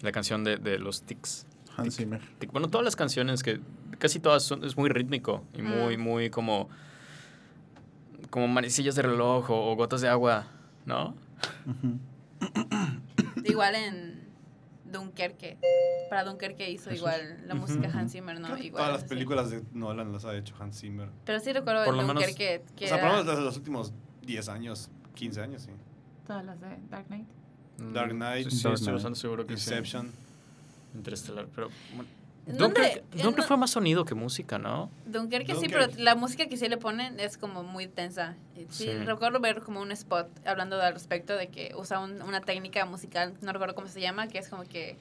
la 0.01 0.11
canción 0.11 0.43
de, 0.43 0.57
de 0.57 0.77
los 0.77 1.01
Tics 1.03 1.47
Hans 1.77 1.95
Zimmer. 1.97 2.21
Tic- 2.39 2.51
bueno 2.51 2.67
todas 2.69 2.83
las 2.85 2.95
canciones 2.95 3.41
que 3.41 3.59
casi 3.99 4.19
todas 4.19 4.43
son 4.43 4.63
es 4.63 4.77
muy 4.77 4.89
rítmico 4.89 5.43
y 5.57 5.61
muy 5.61 5.97
Mm. 5.97 6.01
muy 6.01 6.29
como 6.29 6.69
como 8.29 8.47
manecillas 8.49 8.95
de 8.95 9.01
reloj 9.03 9.49
o, 9.49 9.71
o 9.71 9.75
gotas 9.75 10.01
de 10.01 10.09
agua 10.09 10.47
no 10.85 11.15
Ujú. 11.65 11.99
Igual 13.51 13.75
en 13.75 14.25
Dunkerque. 14.85 15.57
Para 16.09 16.23
Dunkerque 16.23 16.69
hizo 16.69 16.91
igual 16.93 17.43
la 17.47 17.55
música 17.55 17.89
Hans 17.93 18.11
Zimmer, 18.11 18.39
¿no? 18.39 18.45
Creo 18.47 18.57
que 18.59 18.65
Igual. 18.67 18.83
Todas 18.85 19.01
las 19.01 19.09
películas 19.09 19.49
de 19.49 19.63
Nolan 19.73 20.11
las 20.11 20.25
ha 20.25 20.35
hecho 20.35 20.55
Hans 20.59 20.79
Zimmer. 20.79 21.09
Pero 21.25 21.39
sí 21.39 21.51
recuerdo 21.53 21.85
Por 21.85 21.95
menos- 21.95 22.13
Dunkerque 22.15 22.63
que 22.75 22.85
O 22.85 22.87
sea, 22.87 22.97
por 22.99 23.07
lo 23.07 23.11
menos 23.13 23.25
desde 23.27 23.41
los 23.41 23.57
últimos 23.57 23.93
10 24.21 24.47
años, 24.49 24.89
15 25.15 25.41
años, 25.41 25.63
sí. 25.63 25.71
Todas 26.27 26.45
las 26.45 26.59
de 26.61 26.67
Dark 26.89 27.07
Knight. 27.07 27.27
Dark 27.93 28.13
Mm, 28.13 28.17
Knight, 28.17 28.49
sí, 28.49 28.57
sí, 28.57 28.63
Dark 28.63 28.73
estoy 28.75 28.85
Knight. 28.85 28.93
bastante 28.95 29.19
seguro 29.19 29.45
que 29.47 29.57
sí. 29.57 29.69
Inception. 29.71 30.11
Interestelar, 30.93 31.47
pero... 31.53 31.69
bueno, 31.95 32.09
¿En 32.47 32.57
Dunkirk, 32.57 32.85
dónde- 32.87 33.03
en 33.13 33.21
Dunkirk 33.23 33.45
dó- 33.45 33.47
fue 33.47 33.57
más 33.57 33.71
sonido 33.71 34.05
que 34.05 34.13
música, 34.13 34.59
¿no? 34.59 34.91
Dunkerque 35.05 35.53
sí, 35.55 35.61
Dunkerque. 35.67 35.87
pero 35.93 36.03
la 36.03 36.15
música 36.15 36.45
que 36.47 36.57
sí 36.57 36.67
le 36.69 36.77
ponen 36.77 37.19
es 37.19 37.37
como 37.37 37.63
muy 37.63 37.87
tensa. 37.87 38.35
Sí, 38.55 38.67
Sí. 38.69 38.91
recuerdo 38.93 39.39
ver 39.39 39.61
como 39.61 39.81
un 39.81 39.91
spot 39.91 40.27
hablando 40.45 40.79
al 40.81 40.93
respecto 40.93 41.35
de 41.35 41.47
que 41.47 41.73
usa 41.75 41.99
un- 41.99 42.21
una 42.21 42.41
técnica 42.41 42.85
musical, 42.85 43.33
no 43.41 43.51
recuerdo 43.51 43.73
cómo 43.73 43.87
se 43.87 43.99
llama, 43.99 44.27
que 44.27 44.37
es 44.37 44.49
como 44.49 44.63
que 44.63 44.97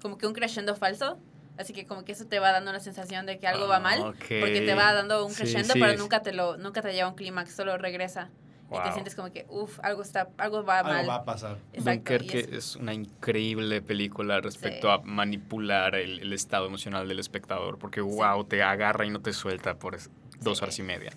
como 0.00 0.16
que 0.16 0.26
un 0.28 0.32
crescendo 0.32 0.76
falso. 0.76 1.18
Así 1.58 1.72
que 1.72 1.84
como 1.84 2.04
que 2.04 2.12
eso 2.12 2.24
te 2.24 2.38
va 2.38 2.52
dando 2.52 2.72
la 2.72 2.78
sensación 2.78 3.26
de 3.26 3.38
que 3.40 3.48
algo 3.48 3.66
va 3.66 3.78
Ah, 3.78 3.80
mal, 3.80 4.00
ok. 4.00 4.16
porque 4.40 4.62
te 4.64 4.74
va 4.74 4.92
dando 4.92 5.26
un 5.26 5.32
Sí, 5.32 5.38
crescendo, 5.42 5.74
sí. 5.74 5.80
pero 5.80 5.98
nunca 5.98 6.22
te 6.22 6.32
lo 6.32 6.56
nunca 6.56 6.82
te 6.82 6.92
lleva 6.92 7.08
a 7.08 7.10
un 7.10 7.16
clímax, 7.16 7.52
solo 7.52 7.76
regresa. 7.78 8.30
Y 8.70 8.74
te 8.74 8.80
Wow. 8.82 8.92
sientes 8.92 9.14
como 9.14 9.32
que, 9.32 9.46
uff, 9.48 9.78
algo 9.82 10.02
está 10.02 10.28
algo 10.36 10.62
va 10.62 10.82
mal. 10.82 10.96
Algo 10.96 11.08
va 11.08 11.14
a 11.16 11.24
pasar. 11.24 11.56
Dunkerque 11.74 12.40
es- 12.40 12.48
es 12.52 12.76
una 12.76 12.92
increíble 12.92 13.80
película 13.80 14.40
respecto 14.42 14.88
Sí. 14.88 14.92
a 14.94 14.98
manipular 15.06 15.94
el, 15.94 16.20
el 16.20 16.32
estado 16.34 16.66
emocional 16.66 17.08
del 17.08 17.18
espectador, 17.18 17.78
porque 17.78 18.00
wow, 18.02 18.44
te 18.44 18.62
agarra 18.62 19.06
y 19.06 19.10
no 19.10 19.20
te 19.20 19.32
suelta 19.32 19.74
por 19.78 19.96
dos 20.40 20.58
Sí. 20.58 20.64
horas 20.64 20.78
y 20.78 20.82
media. 20.82 21.12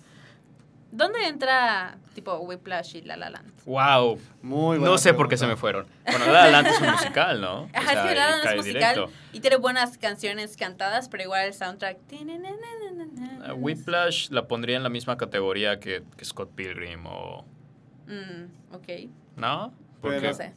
¿Dónde 0.94 1.26
entra 1.26 1.96
tipo 2.14 2.36
Whiplash 2.36 2.96
y 2.96 3.00
La 3.02 3.16
La 3.16 3.30
Land? 3.30 3.50
Wow, 3.64 4.18
Muy 4.42 4.76
buena 4.78 4.92
no 4.92 4.98
sé 4.98 5.14
por 5.14 5.26
qué 5.26 5.38
se 5.38 5.46
me 5.46 5.56
fueron. 5.56 5.86
Bueno, 6.04 6.26
La 6.26 6.32
La 6.44 6.50
Land 6.50 6.66
es 6.68 6.80
un 6.82 6.90
musical, 6.92 7.40
¿no? 7.40 7.62
O 7.62 7.68
Ajá, 7.72 7.92
sea, 7.92 8.02
es 8.04 8.08
que 8.10 8.14
La 8.14 8.30
Land 8.30 8.44
es 8.46 8.56
musical 8.56 8.94
directo. 8.94 9.12
y 9.32 9.40
tiene 9.40 9.56
buenas 9.56 9.96
canciones 9.96 10.56
cantadas, 10.58 11.08
pero 11.08 11.22
igual 11.22 11.46
el 11.46 11.54
soundtrack. 11.54 11.96
Uh, 12.92 13.52
Whiplash 13.54 14.30
la 14.30 14.46
pondría 14.48 14.76
en 14.76 14.82
la 14.82 14.88
misma 14.88 15.16
categoría 15.16 15.80
que, 15.80 16.02
que 16.16 16.24
Scott 16.24 16.50
Pilgrim 16.54 17.04
o... 17.06 17.44
Mm, 18.06 18.74
ok. 18.74 18.88
¿No? 19.36 19.72
Pero- 20.00 20.14
Porque, 20.14 20.28
No 20.28 20.34
sé. 20.34 20.54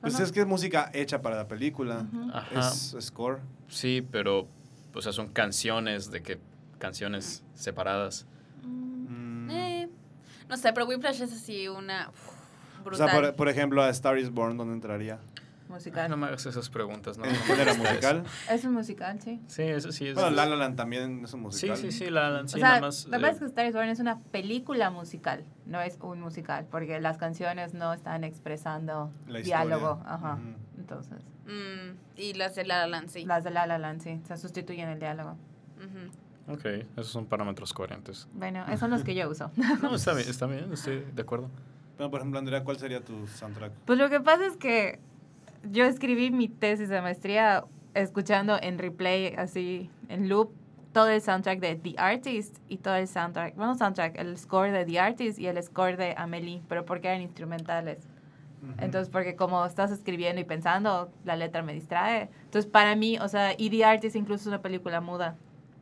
Pues 0.00 0.18
es 0.18 0.32
que 0.32 0.40
es 0.40 0.46
música 0.46 0.90
hecha 0.94 1.22
para 1.22 1.36
la 1.36 1.46
película. 1.46 2.06
Ajá. 2.32 2.58
Es 2.70 2.96
score. 3.00 3.40
Sí, 3.68 4.04
pero, 4.10 4.48
o 4.94 5.00
sea, 5.00 5.12
son 5.12 5.28
canciones 5.28 6.10
de 6.10 6.22
que 6.22 6.40
canciones 6.78 7.44
separadas. 7.54 8.26
Mm. 8.64 9.48
Eh, 9.50 9.88
no 10.48 10.56
sé, 10.56 10.72
pero 10.72 10.86
Whiplash 10.86 11.20
es 11.22 11.32
así 11.32 11.68
una 11.68 12.08
uf, 12.10 12.28
O 12.80 12.84
brutal. 12.84 13.10
sea, 13.10 13.20
por, 13.20 13.34
por 13.36 13.48
ejemplo, 13.48 13.80
a 13.82 13.88
Star 13.90 14.18
is 14.18 14.30
Born, 14.30 14.56
¿dónde 14.56 14.74
entraría? 14.74 15.20
Ay, 15.72 15.76
Musical. 15.78 16.10
no 16.10 16.16
me 16.18 16.26
hagas 16.26 16.44
esas 16.44 16.68
preguntas, 16.68 17.16
¿no? 17.16 17.24
¿En 17.24 17.32
no 17.32 17.54
hagas 17.54 17.78
musical? 17.78 18.24
Es 18.50 18.64
un 18.64 18.74
musical, 18.74 19.20
sí. 19.22 19.40
Sí, 19.46 19.62
eso 19.62 19.90
sí 19.90 20.08
es. 20.08 20.14
Bueno, 20.14 20.30
La 20.30 20.44
La 20.46 20.56
Land 20.56 20.76
también 20.76 21.24
es 21.24 21.32
un 21.32 21.40
sí, 21.40 21.44
musical. 21.66 21.76
sí, 21.78 21.90
sí, 21.92 22.10
La 22.10 22.22
La 22.22 22.30
Land, 22.30 22.48
sí, 22.50 22.56
o 22.56 22.58
sea, 22.58 22.68
nada 22.68 22.80
más. 22.82 23.06
la 23.06 23.16
verdad 23.18 23.30
eh, 23.30 23.32
es 23.34 23.38
que 23.40 23.44
Star 23.46 23.66
is 23.66 23.72
Born 23.74 23.88
es 23.88 23.98
una 24.00 24.20
película 24.20 24.90
musical, 24.90 25.44
no 25.66 25.80
es 25.80 25.98
un 26.02 26.20
musical, 26.20 26.66
porque 26.70 27.00
las 27.00 27.16
canciones 27.18 27.72
no 27.74 27.92
están 27.94 28.24
expresando 28.24 29.10
diálogo. 29.42 30.02
Ajá. 30.06 30.34
Ujú. 30.34 30.56
Entonces, 30.78 31.18
Mm, 31.44 31.96
y 32.16 32.34
las 32.34 32.54
de 32.54 32.64
La 32.64 32.78
La 32.78 32.86
Land, 32.86 33.08
sí. 33.08 33.24
las 33.24 33.42
de 33.42 33.50
La 33.50 33.66
La 33.66 33.76
Land, 33.78 34.00
sí, 34.02 34.20
se 34.28 34.36
sustituyen 34.36 34.88
el 34.88 35.00
diálogo. 35.00 35.36
Ujú. 35.78 36.52
Ok, 36.54 36.64
esos 36.96 37.08
son 37.08 37.26
parámetros 37.26 37.72
coherentes. 37.72 38.28
Bueno, 38.32 38.64
esos 38.66 38.78
son 38.80 38.90
los 38.90 39.02
que 39.02 39.14
yo 39.14 39.28
uso. 39.28 39.50
No, 39.82 39.94
está 39.94 40.12
bien, 40.14 40.28
está 40.28 40.46
bien, 40.46 40.72
estoy 40.72 41.04
de 41.12 41.22
acuerdo. 41.22 41.48
Bueno, 41.96 42.10
por 42.10 42.20
ejemplo, 42.20 42.38
Andrea, 42.38 42.62
¿cuál 42.64 42.78
sería 42.78 43.00
tu 43.04 43.26
soundtrack? 43.26 43.72
Pues 43.86 43.98
lo 43.98 44.08
que 44.08 44.20
pasa 44.20 44.46
es 44.46 44.56
que 44.56 45.00
yo 45.70 45.84
escribí 45.84 46.30
mi 46.30 46.48
tesis 46.48 46.88
de 46.88 47.00
maestría 47.00 47.64
escuchando 47.94 48.58
en 48.60 48.78
replay, 48.78 49.34
así, 49.36 49.90
en 50.08 50.28
loop, 50.28 50.52
todo 50.92 51.08
el 51.08 51.20
soundtrack 51.20 51.60
de 51.60 51.76
The 51.76 51.94
Artist 51.96 52.58
y 52.68 52.78
todo 52.78 52.96
el 52.96 53.08
soundtrack, 53.08 53.56
bueno, 53.56 53.74
soundtrack, 53.74 54.18
el 54.18 54.36
score 54.36 54.70
de 54.70 54.84
The 54.84 55.00
Artist 55.00 55.38
y 55.38 55.46
el 55.46 55.62
score 55.62 55.96
de 55.96 56.14
Amelie, 56.16 56.62
pero 56.68 56.84
porque 56.84 57.08
eran 57.08 57.22
instrumentales. 57.22 58.06
Entonces, 58.78 59.08
porque 59.10 59.34
como 59.34 59.66
estás 59.66 59.90
escribiendo 59.90 60.40
y 60.40 60.44
pensando, 60.44 61.10
la 61.24 61.34
letra 61.34 61.62
me 61.62 61.74
distrae. 61.74 62.30
Entonces, 62.44 62.70
para 62.70 62.94
mí, 62.94 63.18
o 63.18 63.26
sea, 63.26 63.54
y 63.58 63.70
The 63.70 63.84
Artist 63.84 64.14
incluso 64.14 64.42
es 64.42 64.46
una 64.46 64.62
película 64.62 65.00
muda. 65.00 65.36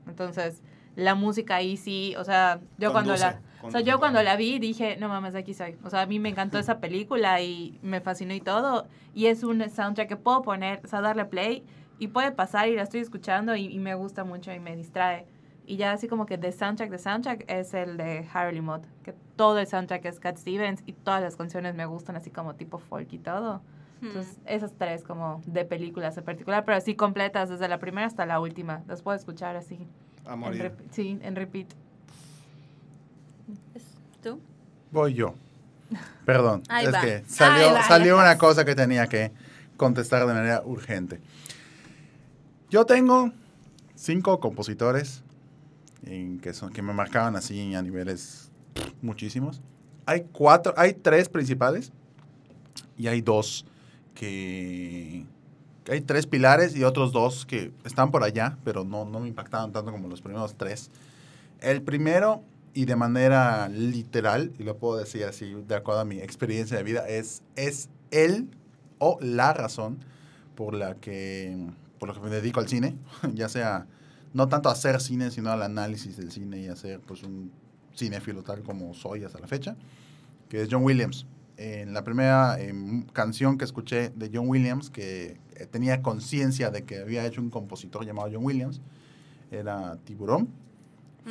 Entonces, 0.07 0.63
la 0.97 1.15
música 1.15 1.57
ahí 1.57 1.77
sí, 1.77 2.15
o 2.17 2.25
sea, 2.25 2.61
yo 2.79 2.93
cuando 2.93 3.13
Conduce, 3.13 3.27
la... 3.27 3.41
O 3.63 3.71
sea, 3.71 3.81
yo 3.81 3.99
cuando 3.99 4.23
la 4.23 4.37
vi 4.37 4.59
dije, 4.59 4.97
no 4.99 5.09
mames, 5.09 5.35
aquí 5.35 5.55
soy. 5.55 5.77
O 5.85 5.91
sea, 5.91 6.03
a 6.03 6.07
mí 6.07 6.19
me 6.19 6.29
encantó 6.31 6.59
esa 6.59 6.79
película 6.81 7.41
y 7.41 7.79
me 7.83 8.01
fascinó 8.01 8.35
y 8.35 8.41
todo. 8.41 8.87
Y 9.15 9.27
es 9.27 9.43
un 9.45 9.69
soundtrack 9.69 10.09
que 10.09 10.17
puedo 10.17 10.43
poner, 10.43 10.81
o 10.85 10.89
sea, 10.89 11.01
darle 11.01 11.25
play 11.27 11.65
y 11.99 12.09
puede 12.09 12.33
pasar 12.33 12.69
y 12.69 12.77
la 12.77 12.83
estoy 12.83 13.01
escuchando 13.01 13.55
y, 13.57 13.67
y 13.67 13.79
me 13.79 13.95
gusta 13.95 14.25
mucho 14.25 14.53
y 14.53 14.61
me 14.61 14.75
distrae. 14.77 15.27
Y 15.67 15.77
ya 15.77 15.93
así 15.93 16.09
como 16.09 16.27
que 16.27 16.37
de 16.39 16.51
soundtrack 16.53 16.91
de 16.91 16.99
soundtrack 16.99 17.45
es 17.51 17.75
el 17.75 17.97
de 17.97 18.27
Harley 18.33 18.61
Mod, 18.61 18.81
que 19.05 19.15
todo 19.37 19.59
el 19.59 19.67
soundtrack 19.67 20.05
es 20.07 20.19
Cat 20.19 20.37
Stevens 20.39 20.83
y 20.87 20.93
todas 20.95 21.23
las 21.23 21.37
canciones 21.37 21.75
me 21.75 21.87
gustan 21.87 22.17
así 22.17 22.31
como 22.31 22.55
tipo 22.55 22.79
folk 22.79 23.13
y 23.13 23.19
todo. 23.19 23.63
Entonces, 24.03 24.39
esas 24.47 24.73
tres 24.79 25.05
como 25.05 25.43
de 25.47 25.67
películas 25.67 26.17
en 26.17 26.25
particular, 26.25 26.65
pero 26.65 26.79
así 26.79 26.95
completas, 26.95 27.51
desde 27.51 27.69
la 27.69 27.79
primera 27.79 28.07
hasta 28.07 28.25
la 28.25 28.41
última. 28.41 28.83
Las 28.89 29.03
puedo 29.03 29.15
escuchar 29.15 29.57
así. 29.57 29.87
A 30.25 30.33
En 30.33 30.39
morir. 30.39 30.63
rep- 30.73 30.91
sí, 30.91 31.19
en 31.23 31.37
repeat. 31.37 31.67
¿Es 34.21 34.31
¿Tú? 34.31 34.41
Voy 34.93 35.15
yo. 35.15 35.35
Perdón, 36.27 36.63
Ahí 36.69 36.87
es 36.87 36.95
va. 36.95 37.01
que 37.01 37.25
salió, 37.27 37.69
Ahí 37.69 37.73
va, 37.73 37.83
salió 37.89 38.17
una 38.19 38.37
cosa 38.39 38.65
que 38.65 38.75
tenía 38.75 39.07
que 39.07 39.33
contestar 39.77 40.27
de 40.27 40.35
manera 40.35 40.63
urgente. 40.65 41.21
Yo 42.69 42.85
tengo 42.85 43.33
cinco 43.95 44.39
compositores 44.39 45.23
en 46.05 46.39
que, 46.39 46.53
son, 46.53 46.73
que 46.73 46.83
me 46.83 46.93
marcaban 46.93 47.35
así 47.37 47.75
a 47.75 47.83
niveles 47.83 48.51
muchísimos. 49.03 49.61
Hay 50.07 50.27
cuatro, 50.33 50.75
hay 50.77 50.93
tres 50.93 51.29
principales 51.29 51.93
y 52.97 53.09
hay 53.09 53.21
dos 53.21 53.67
que... 54.15 55.25
Hay 55.91 56.03
tres 56.03 56.27
pilares 56.27 56.77
y 56.77 56.85
otros 56.85 57.11
dos 57.11 57.47
que 57.47 57.73
están 57.85 58.11
por 58.13 58.23
allá, 58.23 58.59
pero 58.65 58.85
no, 58.85 59.05
no 59.07 59.19
me 59.19 59.29
impactaban 59.29 59.73
tanto 59.73 59.91
como 59.91 60.09
los 60.09 60.21
primeros 60.21 60.55
tres. 60.55 60.91
El 61.61 61.83
primero, 61.83 62.43
y 62.73 62.85
de 62.85 62.97
manera 62.97 63.69
literal, 63.69 64.53
y 64.59 64.63
lo 64.63 64.77
puedo 64.77 64.99
decir 64.99 65.25
así 65.25 65.55
de 65.67 65.75
acuerdo 65.75 66.01
a 66.01 66.05
mi 66.05 66.19
experiencia 66.19 66.77
de 66.77 66.83
vida, 66.83 67.09
es, 67.09 67.43
es 67.57 67.89
él 68.11 68.49
o 68.99 69.19
la 69.21 69.53
razón 69.53 69.99
por 70.55 70.75
la 70.75 70.95
que, 70.95 71.57
por 71.99 72.09
la 72.09 72.15
que 72.15 72.21
me 72.21 72.31
dedico 72.31 72.61
al 72.61 72.69
cine, 72.69 72.97
ya 73.35 73.49
sea 73.49 73.87
no 74.33 74.49
tanto 74.49 74.69
a 74.69 74.73
hacer 74.73 75.01
cine, 75.01 75.31
sino 75.31 75.51
al 75.51 75.63
análisis 75.63 76.17
del 76.17 76.31
cine 76.31 76.61
y 76.61 76.69
hacer 76.69 77.01
pues 77.01 77.23
un 77.23 77.51
cinéfilo 77.97 78.43
tal 78.43 78.63
como 78.63 78.95
soy 78.95 79.25
hasta 79.25 79.39
la 79.39 79.47
fecha, 79.47 79.77
que 80.49 80.63
es 80.63 80.69
John 80.71 80.85
Williams. 80.85 81.27
En 81.57 81.93
la 81.93 82.05
primera 82.05 82.59
em, 82.61 83.03
canción 83.07 83.59
que 83.59 83.65
escuché 83.65 84.11
de 84.11 84.31
John 84.33 84.49
Williams, 84.49 84.89
que 84.89 85.39
eh, 85.57 85.67
tenía 85.67 86.01
conciencia 86.01 86.71
de 86.71 86.85
que 86.85 87.01
había 87.01 87.27
hecho 87.27 87.41
un 87.43 87.51
compositor 87.51 88.07
llamado 88.07 88.31
John 88.33 88.45
Williams, 88.45 88.81
era 89.51 89.97
Tiburón. 90.05 90.49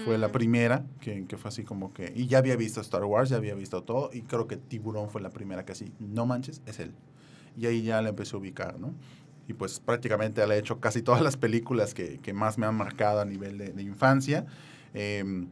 Fue 0.05 0.17
la 0.17 0.31
primera 0.31 0.85
que, 1.01 1.25
que 1.25 1.35
fue 1.37 1.49
así 1.49 1.63
como 1.63 1.93
que... 1.93 2.13
Y 2.15 2.27
ya 2.27 2.37
había 2.37 2.55
visto 2.55 2.79
Star 2.79 3.03
Wars, 3.03 3.29
ya 3.29 3.37
había 3.37 3.55
visto 3.55 3.83
todo, 3.83 4.11
y 4.13 4.21
creo 4.21 4.47
que 4.47 4.55
Tiburón 4.55 5.09
fue 5.09 5.19
la 5.19 5.31
primera 5.31 5.65
que 5.65 5.71
así, 5.71 5.91
no 5.99 6.25
manches, 6.25 6.61
es 6.65 6.79
él. 6.79 6.93
Y 7.57 7.65
ahí 7.65 7.81
ya 7.81 8.01
le 8.01 8.09
empecé 8.09 8.35
a 8.35 8.39
ubicar, 8.39 8.79
¿no? 8.79 8.93
Y 9.47 9.53
pues 9.53 9.79
prácticamente 9.79 10.45
le 10.45 10.55
he 10.55 10.59
hecho 10.59 10.79
casi 10.79 11.01
todas 11.01 11.21
las 11.21 11.35
películas 11.35 11.95
que, 11.95 12.19
que 12.19 12.33
más 12.33 12.59
me 12.59 12.67
han 12.67 12.75
marcado 12.75 13.19
a 13.19 13.25
nivel 13.25 13.57
de, 13.57 13.73
de 13.73 13.81
infancia. 13.81 14.45
Em, 14.93 15.47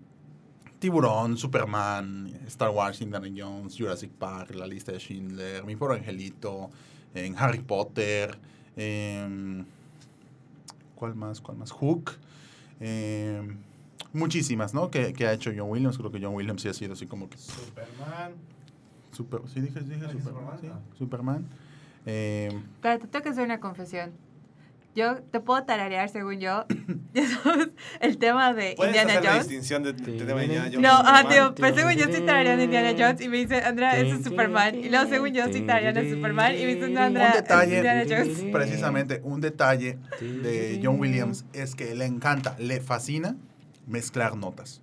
Tiburón, 0.79 1.35
Superman, 1.37 2.31
Star 2.45 2.69
Wars, 2.69 3.01
Indiana 3.01 3.27
Jones, 3.35 3.75
Jurassic 3.75 4.11
Park, 4.11 4.53
La 4.53 4.67
Lista 4.67 4.91
de 4.91 4.99
Schindler, 4.99 5.63
Mi 5.63 5.75
Pobre 5.75 5.97
Angelito, 5.97 6.69
en 7.15 7.35
Harry 7.37 7.59
Potter, 7.59 8.37
em, 8.75 9.65
¿cuál 10.95 11.15
más? 11.15 11.41
¿Cuál 11.41 11.57
más? 11.57 11.71
Hook. 11.71 12.11
em, 12.79 13.57
muchísimas, 14.13 14.73
¿no? 14.73 14.89
Que, 14.91 15.13
que 15.13 15.27
ha 15.27 15.33
hecho 15.33 15.51
John 15.55 15.69
Williams. 15.69 15.97
Creo 15.97 16.11
que 16.11 16.19
John 16.21 16.33
Williams 16.35 16.61
sí 16.61 16.69
ha 16.69 16.73
sido 16.73 16.93
así 16.93 17.05
como 17.07 17.29
que... 17.29 17.37
Superman. 17.37 18.33
Super, 19.11 19.39
sí, 19.51 19.61
dije, 19.61 19.79
dije 19.81 20.01
Ah, 20.05 20.11
¿dije 20.11 20.23
Superman. 20.23 20.57
Superman? 20.57 20.59
sí, 20.61 20.67
Ah. 20.71 20.79
Superman. 20.97 21.45
Em, 22.05 22.63
Pero 22.81 22.99
te 22.99 23.07
tengo 23.07 23.23
que 23.23 23.29
hacer 23.29 23.43
una 23.43 23.59
confesión. 23.59 24.11
Yo 24.95 25.15
te 25.21 25.39
puedo 25.39 25.63
tararear, 25.63 26.09
según 26.09 26.39
yo, 26.39 26.65
el 27.99 28.17
tema 28.17 28.53
de 28.53 28.73
¿Puedes 28.75 28.95
Indiana 28.95 29.11
hacer 29.13 29.23
la 29.23 29.29
Jones. 29.31 29.47
distinción 29.47 29.83
de, 29.83 29.93
de, 29.93 30.11
de 30.25 30.43
Indiana 30.43 30.65
Jones 30.65 30.79
No, 30.79 30.89
ah, 30.91 31.23
tío, 31.29 31.53
pero 31.55 31.75
según 31.75 31.91
yo 31.93 32.05
estoy 32.05 32.25
tarareando 32.25 32.63
Indiana 32.63 32.93
Jones 32.97 33.21
y 33.21 33.29
me 33.29 33.37
dice, 33.37 33.61
Andrea, 33.61 33.95
ese 33.97 34.15
es 34.15 34.23
Superman. 34.23 34.75
Y 34.75 34.89
luego 34.89 35.07
según 35.09 35.29
yo 35.33 35.43
estoy 35.43 35.61
tarareando 35.61 36.01
Superman 36.03 36.55
y 36.55 36.61
me 36.65 36.75
dice, 36.75 36.89
no, 36.89 37.01
Andrea, 37.01 37.27
un 37.27 37.33
detalle, 37.33 37.77
Indiana 37.77 38.03
Jones. 38.09 38.45
precisamente, 38.51 39.21
un 39.23 39.41
detalle 39.41 39.99
de 40.19 40.79
John 40.83 40.99
Williams 40.99 41.45
es 41.53 41.75
que 41.75 41.93
le 41.93 42.05
encanta, 42.05 42.55
le 42.59 42.79
fascina 42.81 43.35
mezclar 43.87 44.35
notas. 44.35 44.81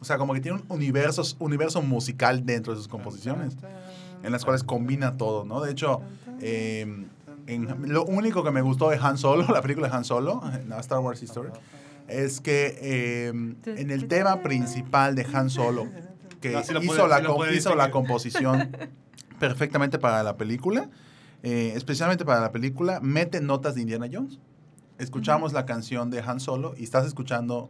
O 0.00 0.04
sea, 0.04 0.18
como 0.18 0.34
que 0.34 0.40
tiene 0.40 0.58
un 0.58 0.64
universo, 0.68 1.22
universo 1.38 1.82
musical 1.82 2.44
dentro 2.44 2.72
de 2.72 2.78
sus 2.78 2.88
composiciones, 2.88 3.56
en 4.22 4.32
las 4.32 4.44
cuales 4.44 4.62
combina 4.64 5.16
todo, 5.16 5.44
¿no? 5.44 5.60
De 5.60 5.70
hecho, 5.72 6.00
eh, 6.40 7.06
en- 7.46 7.92
lo 7.92 8.04
único 8.04 8.42
que 8.44 8.50
me 8.50 8.60
gustó 8.62 8.90
de 8.90 8.98
Han 9.00 9.18
Solo, 9.18 9.46
la 9.52 9.62
película 9.62 9.88
de 9.88 9.94
Han 9.96 10.04
Solo, 10.04 10.42
la 10.68 10.78
Star 10.80 10.98
Wars 11.00 11.22
History, 11.22 11.50
es 12.08 12.40
que 12.40 12.78
eh, 12.82 13.28
en 13.28 13.90
el 13.90 14.08
tema 14.08 14.42
principal 14.42 15.14
de 15.14 15.26
Han 15.32 15.48
Solo, 15.50 15.86
que 16.40 16.52
No, 16.52 16.62
sí 16.62 16.74
lo 16.74 16.82
hizo, 16.82 16.94
puede- 16.96 17.08
la, 17.08 17.18
sí 17.20 17.24
com- 17.24 17.46
hizo 17.54 17.74
la 17.74 17.90
composición 17.90 18.76
perfectamente 19.38 19.98
para 19.98 20.22
la 20.22 20.36
película, 20.36 20.90
eh, 21.42 21.72
especialmente 21.76 22.24
para 22.24 22.40
la 22.40 22.52
película, 22.52 23.00
mete 23.00 23.40
notas 23.40 23.74
de 23.74 23.82
Indiana 23.82 24.06
Jones. 24.12 24.38
Escuchamos 24.98 25.52
la 25.52 25.66
canción 25.66 26.10
de 26.10 26.20
Han 26.20 26.40
Solo 26.40 26.74
y 26.76 26.84
estás 26.84 27.06
escuchando 27.06 27.68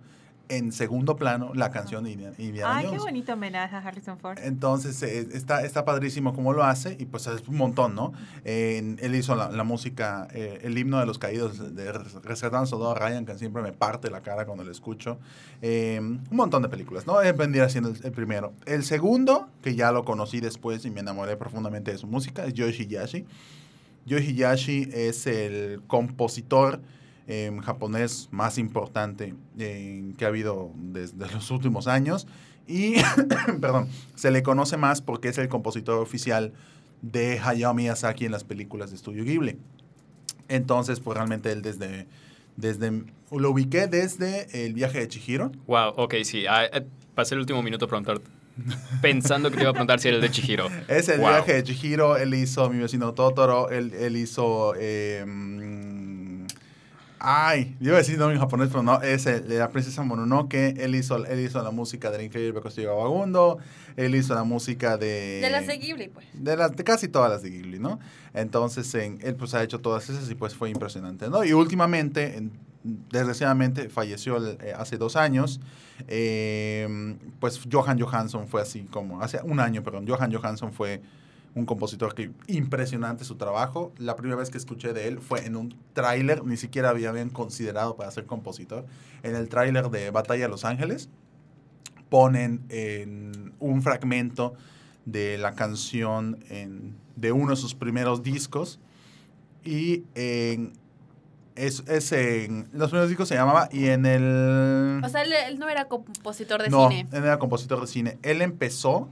en 0.49 0.73
segundo 0.73 1.17
plano 1.17 1.53
la 1.55 1.71
canción 1.71 2.05
de 2.05 2.13
Indiana, 2.13 2.35
Indiana 2.39 2.77
Ay, 2.77 2.89
qué 2.91 2.99
bonito 2.99 3.33
homenaje 3.33 3.77
a 3.77 3.79
Harrison 3.79 4.19
Ford. 4.19 4.39
Entonces 4.43 5.03
eh, 5.03 5.29
está, 5.33 5.65
está 5.65 5.85
padrísimo 5.85 6.35
cómo 6.35 6.53
lo 6.53 6.65
hace 6.65 6.97
y 6.99 7.07
pues 7.07 7.27
es 7.27 7.47
un 7.49 7.57
montón, 7.57 7.95
¿no? 7.95 8.13
Eh, 8.45 8.97
él 9.01 9.15
hizo 9.15 9.35
la, 9.35 9.51
la 9.51 9.65
música, 9.65 10.29
eh, 10.33 10.61
el 10.63 10.77
himno 10.77 10.99
de 11.01 11.07
los 11.07 11.19
caídos 11.19 11.75
de 11.75 11.93
Rescatando 11.93 12.67
Soldado 12.67 12.95
Ryan, 12.95 13.27
que 13.27 13.39
siempre 13.39 13.63
me 13.63 13.73
parte 13.73 14.11
la 14.11 14.21
cara 14.21 14.45
cuando 14.47 14.65
lo 14.65 14.71
escucho. 14.71 15.19
Eh, 15.63 15.99
un 16.01 16.37
montón 16.37 16.63
de 16.63 16.69
películas, 16.69 17.07
¿no? 17.07 17.17
Vendría 17.37 17.69
siendo 17.69 17.91
el, 17.91 17.99
el 18.05 18.13
primero. 18.13 18.53
El 18.67 18.85
segundo, 18.85 19.49
que 19.63 19.75
ya 19.75 19.93
lo 19.93 20.05
conocí 20.05 20.41
después 20.41 20.85
y 20.85 20.91
me 20.91 21.01
enamoré 21.01 21.37
profundamente 21.37 21.91
de 21.93 21.99
su 21.99 22.07
música, 22.07 22.45
es 22.45 22.55
Yoshi 22.55 22.87
Yashi. 22.87 23.25
Yoshi 24.07 24.35
Yashi 24.35 24.89
es 24.93 25.27
el 25.27 25.83
compositor 25.87 26.81
eh, 27.27 27.51
japonés 27.65 28.29
más 28.31 28.59
importante 28.59 29.35
eh, 29.59 30.13
que 30.19 30.25
ha 30.25 30.29
habido 30.29 30.71
desde 30.77 31.31
los 31.33 31.51
últimos 31.51 31.87
años. 31.87 32.27
Y, 32.67 32.95
perdón, 33.61 33.89
se 34.15 34.31
le 34.31 34.43
conoce 34.43 34.77
más 34.77 35.01
porque 35.03 35.29
es 35.29 35.39
el 35.39 35.49
compositor 35.49 35.99
oficial 35.99 36.53
de 37.03 37.39
Hayao 37.43 37.75
Miyazaki 37.75 38.25
en 38.25 38.33
las 38.33 38.45
películas 38.45 38.91
de 38.91 38.97
Estudio 38.97 39.25
Ghibli. 39.25 39.59
Entonces, 40.49 41.01
pues 41.01 41.17
realmente 41.17 41.53
él 41.53 41.63
desde, 41.63 42.07
desde, 42.57 43.05
lo 43.31 43.51
ubiqué 43.51 43.87
desde 43.87 44.65
el 44.67 44.75
viaje 44.75 45.01
de 45.01 45.09
Chihiro. 45.09 45.53
Wow, 45.67 45.95
ok, 45.97 46.15
sí. 46.25 46.45
ah, 46.49 46.65
eh, 46.65 46.87
pasé 47.15 47.35
el 47.35 47.41
último 47.41 47.63
minuto 47.63 47.85
a 47.87 47.89
preguntar, 47.89 48.21
pensando 49.03 49.51
que 49.51 49.57
te 49.57 49.63
iba 49.63 49.71
a 49.71 49.75
preguntar 49.75 50.01
si 50.01 50.09
era 50.09 50.17
el 50.17 50.23
de 50.23 50.31
Chihiro. 50.31 50.69
Es 50.89 51.09
el 51.09 51.21
Wow. 51.21 51.29
viaje 51.31 51.55
de 51.55 51.63
Chihiro, 51.65 52.17
él 52.17 52.33
hizo 52.35 52.69
Mi 52.71 52.79
vecino 52.79 53.13
Totoro, 53.15 53.71
él, 53.71 53.93
él 53.95 54.17
hizo... 54.17 54.75
eh, 54.79 55.25
mm, 55.27 56.04
ay, 57.27 57.75
yo 57.81 57.89
iba 57.89 57.97
a 57.97 57.99
decir 57.99 58.19
nombre 58.19 58.35
en 58.37 58.41
japonés, 58.41 58.69
pero 58.69 58.83
no, 58.83 59.01
es 59.01 59.25
el, 59.27 59.49
de 59.49 59.59
la 59.59 59.71
princesa 59.71 60.03
Mononoke, 60.03 60.75
él 60.79 60.95
hizo, 60.95 61.25
él 61.25 61.41
hizo 61.41 61.63
la 61.63 61.71
música 61.71 62.11
del 62.11 62.23
Increíble 62.23 62.61
Castillo 62.61 62.95
Vagabundo, 62.97 63.59
él 63.97 64.15
hizo 64.15 64.35
la 64.35 64.45
música 64.45 64.97
de... 64.99 65.41
De 65.43 65.49
las 65.51 65.67
de 65.67 65.79
Ghibli, 65.79 66.09
pues. 66.09 66.27
De, 66.35 66.57
las, 66.57 66.77
de 66.77 66.85
casi 66.85 67.09
todas 67.09 67.31
las 67.31 67.43
de 67.43 67.51
Ghibli, 67.51 67.79
¿no? 67.79 67.99
Entonces, 68.35 68.95
en- 68.95 69.19
él 69.23 69.35
pues 69.37 69.55
ha 69.55 69.63
hecho 69.63 69.81
todas 69.81 70.09
esas 70.11 70.31
y 70.31 70.35
pues 70.35 70.55
fue 70.55 70.69
impresionante, 70.71 71.29
¿no? 71.31 71.45
Y 71.45 71.53
últimamente, 71.55 72.37
en- 72.37 72.53
desgraciadamente, 73.11 73.89
falleció 73.89 74.37
el- 74.37 74.59
eh, 74.61 74.75
hace 74.77 74.99
dos 74.99 75.17
años. 75.17 75.61
eh, 76.09 77.17
pues 77.41 77.61
Johan 77.71 77.99
Johansson 78.01 78.49
fue 78.49 78.61
así 78.63 78.83
como, 78.91 79.21
hace 79.23 79.41
un 79.43 79.61
año, 79.61 79.83
perdón, 79.83 80.07
Johan 80.09 80.33
Johansson 80.33 80.73
fue 80.73 81.01
un 81.55 81.67
compositor 81.67 82.15
que 82.15 82.31
impresionante 82.49 83.25
su 83.25 83.37
trabajo. 83.37 83.93
La 83.99 84.17
primera 84.17 84.37
vez 84.37 84.51
que 84.51 84.59
escuché 84.59 84.93
de 84.93 85.07
él 85.09 85.21
fue 85.21 85.47
en 85.47 85.55
un 85.57 85.77
tráiler, 85.93 86.45
ni 86.45 86.57
siquiera 86.57 86.91
había, 86.91 87.11
habían 87.11 87.31
considerado 87.31 87.95
para 87.97 88.11
ser 88.11 88.27
compositor. 88.27 88.85
En 89.23 89.37
el 89.37 89.49
tráiler 89.49 89.89
de 89.91 90.11
Batalla 90.11 90.43
de 90.45 90.49
Los 90.49 90.65
Ángeles 90.65 91.09
ponen 92.09 92.63
en 92.69 93.53
un 93.61 93.83
fragmento 93.83 94.55
de 95.05 95.39
la 95.39 95.55
canción 95.55 96.39
en- 96.49 96.95
de 97.17 97.33
uno 97.33 97.51
de 97.51 97.57
sus 97.57 97.75
primeros 97.75 98.23
discos 98.23 98.81
y 99.65 100.03
en, 100.15 100.73
es, 101.55 101.85
es 101.87 102.11
en 102.13 102.69
los 102.73 102.91
primeros 102.91 103.09
discos 103.09 103.29
se 103.29 103.35
llamaba 103.37 103.69
y 103.71 103.87
en 103.87 104.07
el 104.07 105.01
O 105.05 105.09
sea, 105.09 105.23
él, 105.23 105.33
él 105.33 105.59
no 105.59 105.69
era 105.69 105.87
compositor 105.87 106.63
de 106.63 106.69
no, 106.71 106.89
cine. 106.91 107.07
él 107.13 107.23
era 107.25 107.39
compositor 107.39 107.81
de 107.81 107.87
cine. 107.87 108.19
Él 108.23 108.43
empezó 108.43 109.09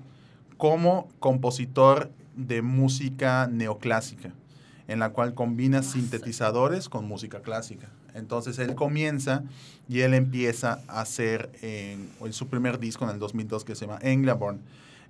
como 0.57 1.09
compositor 1.21 2.11
de 2.37 2.63
música 2.63 3.49
neoclásica, 3.51 4.33
en 4.89 4.99
la 4.99 5.11
cual 5.11 5.35
combina 5.35 5.83
sintetizadores 5.83 6.89
con 6.89 7.07
música 7.07 7.41
clásica. 7.41 7.89
Entonces 8.15 8.59
él 8.59 8.75
comienza 8.75 9.43
y 9.89 10.01
él 10.01 10.13
empieza 10.15 10.81
a 10.89 11.01
hacer 11.01 11.51
en, 11.63 12.11
en 12.21 12.33
su 12.33 12.47
primer 12.49 12.79
disco 12.79 13.05
en 13.05 13.11
el 13.11 13.19
2002 13.19 13.65
que 13.65 13.75
se 13.75 13.87
llama 13.87 13.99
Englaborn. 14.03 14.61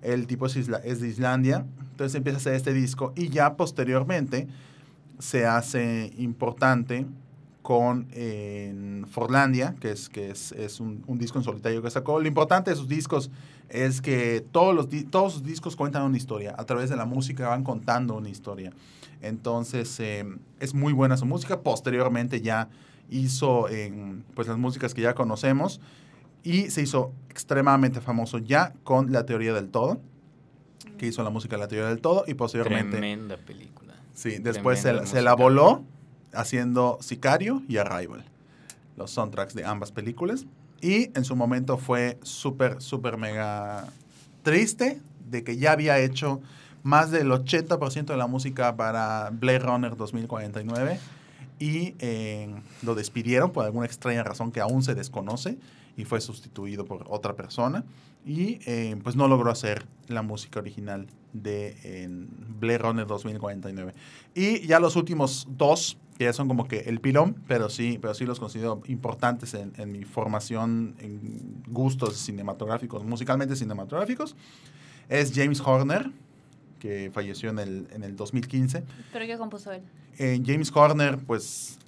El 0.03 0.27
tipo 0.27 0.47
es, 0.47 0.57
isla- 0.57 0.81
es 0.85 1.01
de 1.01 1.09
Islandia, 1.09 1.64
entonces 1.93 2.14
empieza 2.16 2.37
a 2.37 2.41
hacer 2.41 2.55
este 2.55 2.73
disco 2.73 3.12
y 3.16 3.29
ya 3.29 3.55
posteriormente 3.57 4.47
se 5.18 5.47
hace 5.47 6.12
importante 6.18 7.07
con 7.63 8.09
en 8.13 9.07
Forlandia, 9.09 9.77
que 9.81 9.93
es, 9.93 10.09
que 10.09 10.31
es, 10.31 10.53
es 10.53 10.81
un, 10.81 11.05
un 11.07 11.19
disco 11.19 11.39
en 11.39 11.45
solitario 11.45 11.81
que 11.81 11.91
sacó. 11.91 12.21
Lo 12.21 12.27
importante 12.27 12.71
de 12.71 12.77
sus 12.77 12.89
discos 12.89 13.31
es 13.69 14.01
que 14.01 14.45
todos, 14.51 14.75
los, 14.75 14.89
todos 15.11 15.35
sus 15.35 15.45
discos 15.45 15.77
cuentan 15.77 16.03
una 16.03 16.17
historia. 16.17 16.55
A 16.59 16.65
través 16.65 16.91
de 16.91 16.97
la 16.97 17.07
música 17.07 17.49
van 17.49 17.63
contando 17.65 18.15
una 18.15 18.29
historia. 18.29 18.73
Entonces, 19.21 19.99
eh, 20.01 20.25
es 20.59 20.75
muy 20.75 20.93
buena 20.93 21.17
su 21.17 21.25
música. 21.25 21.61
Posteriormente 21.61 22.41
ya 22.41 22.69
hizo 23.09 23.69
en, 23.69 24.25
pues, 24.35 24.49
las 24.49 24.59
músicas 24.59 24.93
que 24.93 25.03
ya 25.03 25.15
conocemos 25.15 25.81
y 26.43 26.71
se 26.71 26.83
hizo 26.83 27.13
extremadamente 27.31 28.01
famoso 28.01 28.39
ya 28.39 28.75
con 28.83 29.13
La 29.13 29.25
Teoría 29.25 29.55
del 29.55 29.69
Todo, 29.69 30.01
que 30.99 31.07
hizo 31.07 31.23
la 31.23 31.31
música 31.31 31.57
de 31.57 31.61
La 31.61 31.69
Teoría 31.69 31.89
del 31.89 32.01
Todo 32.01 32.25
y 32.27 32.35
posteriormente... 32.35 32.97
Tremenda 32.97 33.37
película. 33.37 33.95
Sí, 34.15 34.39
después 34.39 34.81
se, 34.81 35.07
se 35.07 35.23
la 35.23 35.35
voló 35.35 35.85
haciendo 36.35 36.99
Sicario 37.01 37.62
y 37.68 37.76
Arrival, 37.76 38.24
los 38.97 39.11
soundtracks 39.11 39.55
de 39.55 39.64
ambas 39.64 39.93
películas. 39.93 40.47
Y 40.80 41.16
en 41.16 41.24
su 41.24 41.37
momento 41.37 41.78
fue 41.78 42.18
súper, 42.22 42.83
súper 42.83 43.16
mega 43.16 43.87
triste 44.43 45.01
de 45.30 45.45
que 45.45 45.57
ya 45.57 45.72
había 45.72 45.99
hecho 45.99 46.41
más 46.83 47.11
del 47.11 47.30
80% 47.30 48.07
de 48.07 48.16
la 48.16 48.26
música 48.26 48.76
para 48.76 49.30
Blade 49.33 49.61
Runner 49.61 49.97
2049 49.97 50.99
y 51.59 51.95
eh, 52.01 52.53
lo 52.83 52.95
despidieron 52.97 53.53
por 53.53 53.64
alguna 53.64 53.87
extraña 53.87 54.24
razón 54.24 54.51
que 54.51 54.61
aún 54.61 54.83
se 54.83 54.95
desconoce 54.97 55.59
y 55.97 56.05
fue 56.05 56.20
sustituido 56.20 56.85
por 56.85 57.07
otra 57.09 57.35
persona 57.37 57.85
y 58.25 58.59
eh, 58.66 58.97
pues 59.03 59.16
no 59.16 59.29
logró 59.29 59.51
hacer 59.51 59.87
la 60.09 60.23
música 60.23 60.61
original 60.61 61.07
de 61.33 61.77
en 62.05 62.29
Blade 62.61 62.79
Runner 62.79 63.07
2049. 63.07 63.95
Y 64.35 64.66
ya 64.66 64.79
los 64.81 64.97
últimos 64.97 65.47
dos, 65.51 65.99
que 66.18 66.25
ya 66.25 66.33
son 66.33 66.47
como 66.49 66.68
que 66.68 66.81
el 66.81 67.01
pilón, 67.01 67.37
pero 67.49 67.68
sí, 67.70 67.99
pero 68.01 68.14
sí 68.14 68.25
los 68.27 68.39
considero 68.39 68.83
importantes 68.87 69.55
en, 69.55 69.73
en 69.77 69.91
mi 69.93 70.05
formación 70.05 70.95
en 70.99 71.62
gustos 71.68 72.16
cinematográficos, 72.16 73.05
musicalmente 73.05 73.57
cinematográficos, 73.57 74.37
es 75.09 75.33
James 75.35 75.61
Horner, 75.61 76.11
que 76.79 77.11
falleció 77.12 77.51
en 77.51 77.59
el, 77.59 77.89
en 77.93 78.03
el 78.03 78.16
2015. 78.16 78.85
¿Pero 79.12 79.27
qué 79.27 79.39
compuso 79.39 79.73
él? 79.73 79.83
En 80.18 80.45
James 80.45 80.70
Horner, 80.75 81.18
pues 81.18 81.79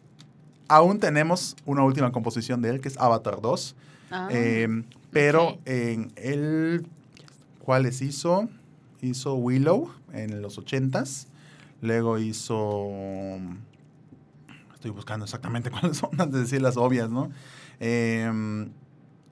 aún 0.68 0.98
tenemos 0.98 1.56
una 1.66 1.82
última 1.82 2.10
composición 2.12 2.62
de 2.62 2.70
él, 2.70 2.80
que 2.80 2.88
es 2.88 2.96
Avatar 2.96 3.40
2. 3.40 3.76
Ah, 4.10 4.28
Eh, 4.30 4.84
pero 5.14 5.58
en 5.64 6.12
él, 6.16 6.86
¿cuáles 7.60 8.02
hizo? 8.02 8.48
Hizo 9.00 9.36
Willow 9.36 9.90
en 10.12 10.42
los 10.42 10.58
80s. 10.58 11.28
Luego 11.80 12.18
hizo. 12.18 12.88
Estoy 14.74 14.90
buscando 14.90 15.24
exactamente 15.24 15.70
cuáles 15.72 15.98
son, 15.98 16.10
antes 16.20 16.32
de 16.32 16.40
decir 16.40 16.60
las 16.60 16.76
obvias, 16.76 17.10
¿no? 17.10 17.30
Eh, 17.78 18.68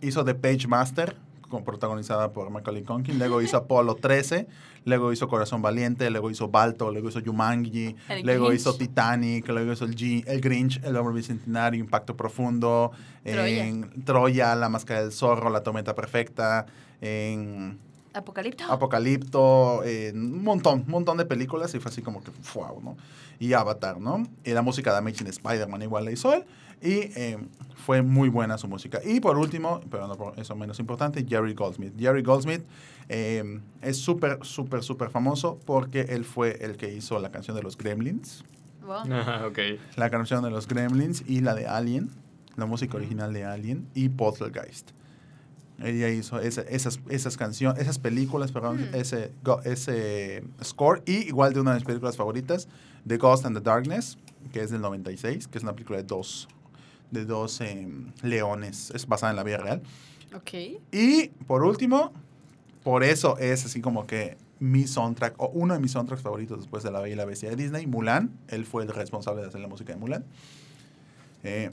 hizo 0.01 0.25
The 0.25 0.37
Page 0.37 0.69
Master, 0.69 1.17
protagonizada 1.65 2.33
por 2.33 2.49
Macaulay 2.51 2.85
Culkin. 2.85 3.19
Luego 3.19 3.43
hizo 3.43 3.57
Apolo 3.59 3.97
13. 3.97 4.47
Luego 4.85 5.13
hizo 5.13 5.29
Corazón 5.29 5.63
Valiente. 5.63 6.09
Luego 6.11 6.31
hizo 6.31 6.49
Balto. 6.49 6.91
Luego 6.91 7.09
hizo 7.09 7.21
Jumanji. 7.25 7.95
El 8.09 8.23
luego 8.25 8.47
Grinch. 8.47 8.61
hizo 8.61 8.75
Titanic. 8.77 9.49
Luego 9.49 9.73
hizo 9.73 9.85
el, 9.85 9.97
G, 9.97 10.25
el 10.27 10.41
Grinch, 10.41 10.81
El 10.83 10.97
Hombre 10.97 11.15
Bicentenario, 11.15 11.81
Impacto 11.81 12.17
Profundo. 12.17 12.93
Troya. 13.25 13.67
En 13.67 14.05
Troya, 14.05 14.55
La 14.55 14.69
Máscara 14.69 15.03
del 15.03 15.13
Zorro, 15.13 15.51
La 15.51 15.63
Tormenta 15.63 15.95
Perfecta. 15.95 16.67
En 17.01 17.79
Apocalipto. 18.15 18.65
Apocalipto, 18.65 19.83
un 20.13 20.45
montón, 20.45 20.81
un 20.87 20.91
montón 20.91 21.17
de 21.17 21.25
películas 21.25 21.75
y 21.75 21.81
fue 21.81 21.91
así 21.91 22.03
como 22.03 22.23
que 22.23 22.31
wow, 22.55 22.81
¿no? 22.83 22.97
Y 23.39 23.55
Avatar, 23.55 23.99
¿no? 24.01 24.23
Y 24.45 24.51
la 24.51 24.61
música 24.63 24.93
de 24.93 24.99
Amazing 24.99 25.29
Spider-Man 25.29 25.83
igual 25.83 26.05
la 26.05 26.13
hizo 26.13 26.33
él 26.35 26.45
y 26.83 27.11
eh, 27.17 27.39
fue 27.77 28.03
muy 28.03 28.29
buena 28.29 28.59
su 28.59 28.69
música. 28.69 29.01
Y 29.05 29.21
por 29.21 29.39
último, 29.39 29.81
pero 29.91 30.07
no 30.09 30.17
por 30.17 30.39
eso 30.39 30.55
menos 30.57 30.79
importante, 30.81 31.25
Jerry 31.29 31.55
Goldsmith. 31.55 31.93
Jerry 31.99 32.23
Goldsmith 32.23 32.63
eh, 33.09 33.61
es 33.81 33.97
súper, 33.99 34.39
súper, 34.43 34.83
súper 34.83 35.11
famoso 35.11 35.59
porque 35.65 36.03
él 36.03 36.25
fue 36.25 36.59
el 36.65 36.77
que 36.77 36.93
hizo 36.93 37.19
la 37.21 37.31
canción 37.31 37.57
de 37.57 37.63
los 37.63 37.77
Gremlins, 37.79 38.45
Wow. 38.85 39.03
Ah, 39.13 39.49
la 39.97 40.11
canción 40.11 40.43
de 40.43 40.51
los 40.51 40.67
Gremlins 40.67 41.23
y 41.27 41.41
la 41.41 41.55
de 41.55 41.67
Alien, 41.69 42.11
la 42.57 42.67
música 42.67 42.97
original 42.97 43.33
de 43.33 43.45
Alien 43.45 43.87
y 43.95 44.09
Poltergeist. 44.09 44.91
Ella 45.81 46.09
hizo 46.11 46.39
esa- 46.41 46.63
esas, 46.63 47.01
esas 47.09 47.37
canciones, 47.37 47.81
esas 47.81 47.99
películas, 47.99 48.53
perdón, 48.53 48.79
Hmm. 48.79 48.95
ese, 48.95 49.33
go- 49.45 49.61
ese 49.65 50.45
score. 50.63 51.03
Y 51.07 51.29
igual 51.29 51.53
de 51.55 51.61
una 51.61 51.71
de 51.73 51.77
mis 51.77 51.85
películas 51.85 52.17
favoritas, 52.17 52.69
The 53.07 53.17
Ghost 53.19 53.47
and 53.47 53.57
the 53.57 53.63
Darkness, 53.63 54.19
que 54.53 54.61
es 54.63 54.71
del 54.71 54.81
96, 54.81 55.49
que 55.49 55.59
es 55.59 55.63
una 55.65 55.73
película 55.73 55.99
de 55.99 56.05
dos, 56.05 56.49
de 57.13 57.25
dos 57.25 57.61
em, 57.61 58.11
leones, 58.23 58.91
es 58.91 59.07
basada 59.07 59.31
en 59.31 59.37
la 59.37 59.45
vida 59.45 59.59
real. 59.59 59.83
Ok. 60.35 60.81
Y 60.91 61.29
por 61.47 61.63
último, 61.63 62.13
por 62.83 63.05
eso 63.05 63.39
es 63.39 63.65
así 63.65 63.81
como 63.81 64.07
que 64.07 64.37
mi 64.59 64.87
soundtrack, 64.87 65.35
o 65.39 65.49
uno 65.49 65.75
de 65.75 65.81
mis 65.81 65.93
soundtracks 65.93 66.23
favoritos 66.23 66.59
después 66.59 66.83
de 66.83 66.91
La 66.91 67.01
Bella 67.01 67.15
y 67.15 67.17
la 67.17 67.25
Bestia 67.25 67.51
de 67.51 67.57
Disney, 67.57 67.87
Mulan. 67.87 68.31
Él 68.49 68.65
fue 68.65 68.85
el 68.85 68.89
responsable 68.89 69.43
de 69.43 69.49
hacer 69.49 69.61
la 69.61 69.69
música 69.69 69.93
de 69.93 69.99
Mulan. 69.99 70.25
Eh, 71.45 71.71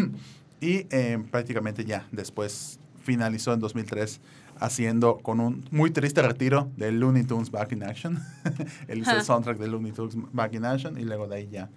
y 0.60 0.86
eh, 0.90 1.22
prácticamente 1.30 1.84
ya 1.84 2.06
después 2.10 2.78
finalizó 3.02 3.52
en 3.52 3.60
2003 3.60 4.20
haciendo 4.58 5.18
con 5.18 5.40
un 5.40 5.64
muy 5.70 5.90
triste 5.90 6.22
retiro 6.22 6.70
de 6.76 6.92
Looney 6.92 7.24
Tunes 7.24 7.50
Back 7.50 7.72
in 7.72 7.82
Action. 7.82 8.18
Él 8.88 9.00
hizo 9.00 9.12
el 9.12 9.22
soundtrack 9.22 9.58
de 9.58 9.68
Looney 9.68 9.92
Tunes 9.92 10.14
Back 10.32 10.54
in 10.54 10.64
Action 10.64 10.98
y 10.98 11.04
luego 11.04 11.28
de 11.28 11.36
ahí 11.36 11.48
ya 11.50 11.68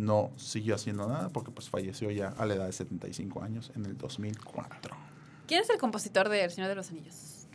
no 0.00 0.30
siguió 0.36 0.74
haciendo 0.74 1.06
nada 1.06 1.28
porque 1.28 1.50
pues 1.50 1.68
falleció 1.68 2.10
ya 2.10 2.28
a 2.38 2.46
la 2.46 2.54
edad 2.54 2.66
de 2.66 2.72
75 2.72 3.42
años 3.42 3.70
en 3.76 3.84
el 3.86 3.96
2004. 3.98 4.96
¿Quién 5.46 5.60
es 5.62 5.70
el 5.70 5.78
compositor 5.78 6.28
de 6.28 6.44
El 6.44 6.50
Señor 6.50 6.68
de 6.68 6.74
los 6.76 6.90
Anillos? 6.90 7.14
Es- 7.14 7.46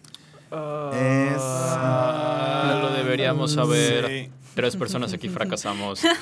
Ah, 1.42 2.80
lo 2.82 2.94
deberíamos 2.94 3.54
saber. 3.54 4.08
Sí. 4.08 4.32
Tres 4.54 4.76
personas 4.78 5.12
aquí 5.14 5.30
fracasamos. 5.30 6.02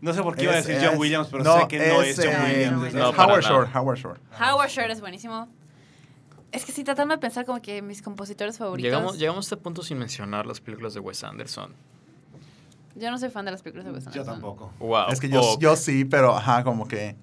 No 0.00 0.14
sé 0.14 0.22
por 0.22 0.36
qué 0.36 0.44
iba 0.44 0.52
a 0.52 0.58
Es- 0.58 0.66
decir 0.68 0.88
John 0.88 0.96
Williams, 0.96 1.26
pero 1.28 1.42
no, 1.42 1.58
sé 1.58 1.66
que 1.66 1.78
no 1.78 2.02
es, 2.02 2.16
es, 2.16 2.24
John 2.24 2.34
eh, 2.46 2.70
Williams. 2.72 2.94
no, 2.94 3.10
Howard. 3.10 3.42
Shore, 3.42 3.68
Howard 3.74 3.98
Shore. 3.98 4.20
Howard 4.40 4.68
Shore 4.70 4.92
es 4.92 5.00
buenísimo. 5.00 5.48
Es 6.52 6.64
que 6.64 6.70
sí, 6.70 6.84
tratando 6.84 7.14
de 7.14 7.18
pensar 7.18 7.44
como 7.44 7.60
que 7.60 7.82
mis 7.82 8.00
compositores 8.00 8.56
favoritos. 8.58 8.84
Llegamos, 8.88 9.18
llegamos 9.18 9.46
a 9.46 9.46
este 9.46 9.56
punto 9.56 9.82
sin 9.82 9.98
mencionar 9.98 10.46
las 10.46 10.60
películas 10.60 10.94
de 10.94 11.00
Wes 11.00 11.24
Anderson. 11.24 11.74
Yo 12.98 13.10
no 13.10 13.18
soy 13.18 13.30
fan 13.30 13.44
de 13.44 13.50
las 13.52 13.62
películas 13.62 13.86
de 13.86 13.92
Wes 13.92 14.04
Yo 14.04 14.08
Anderson. 14.10 14.34
tampoco. 14.34 14.72
Wow. 14.80 15.08
Es 15.10 15.20
que 15.20 15.28
yo, 15.28 15.40
Oh, 15.40 15.58
yo 15.58 15.76
sí, 15.76 16.04
pero 16.04 16.34
ajá, 16.36 16.64
como 16.64 16.86
que... 16.88 17.16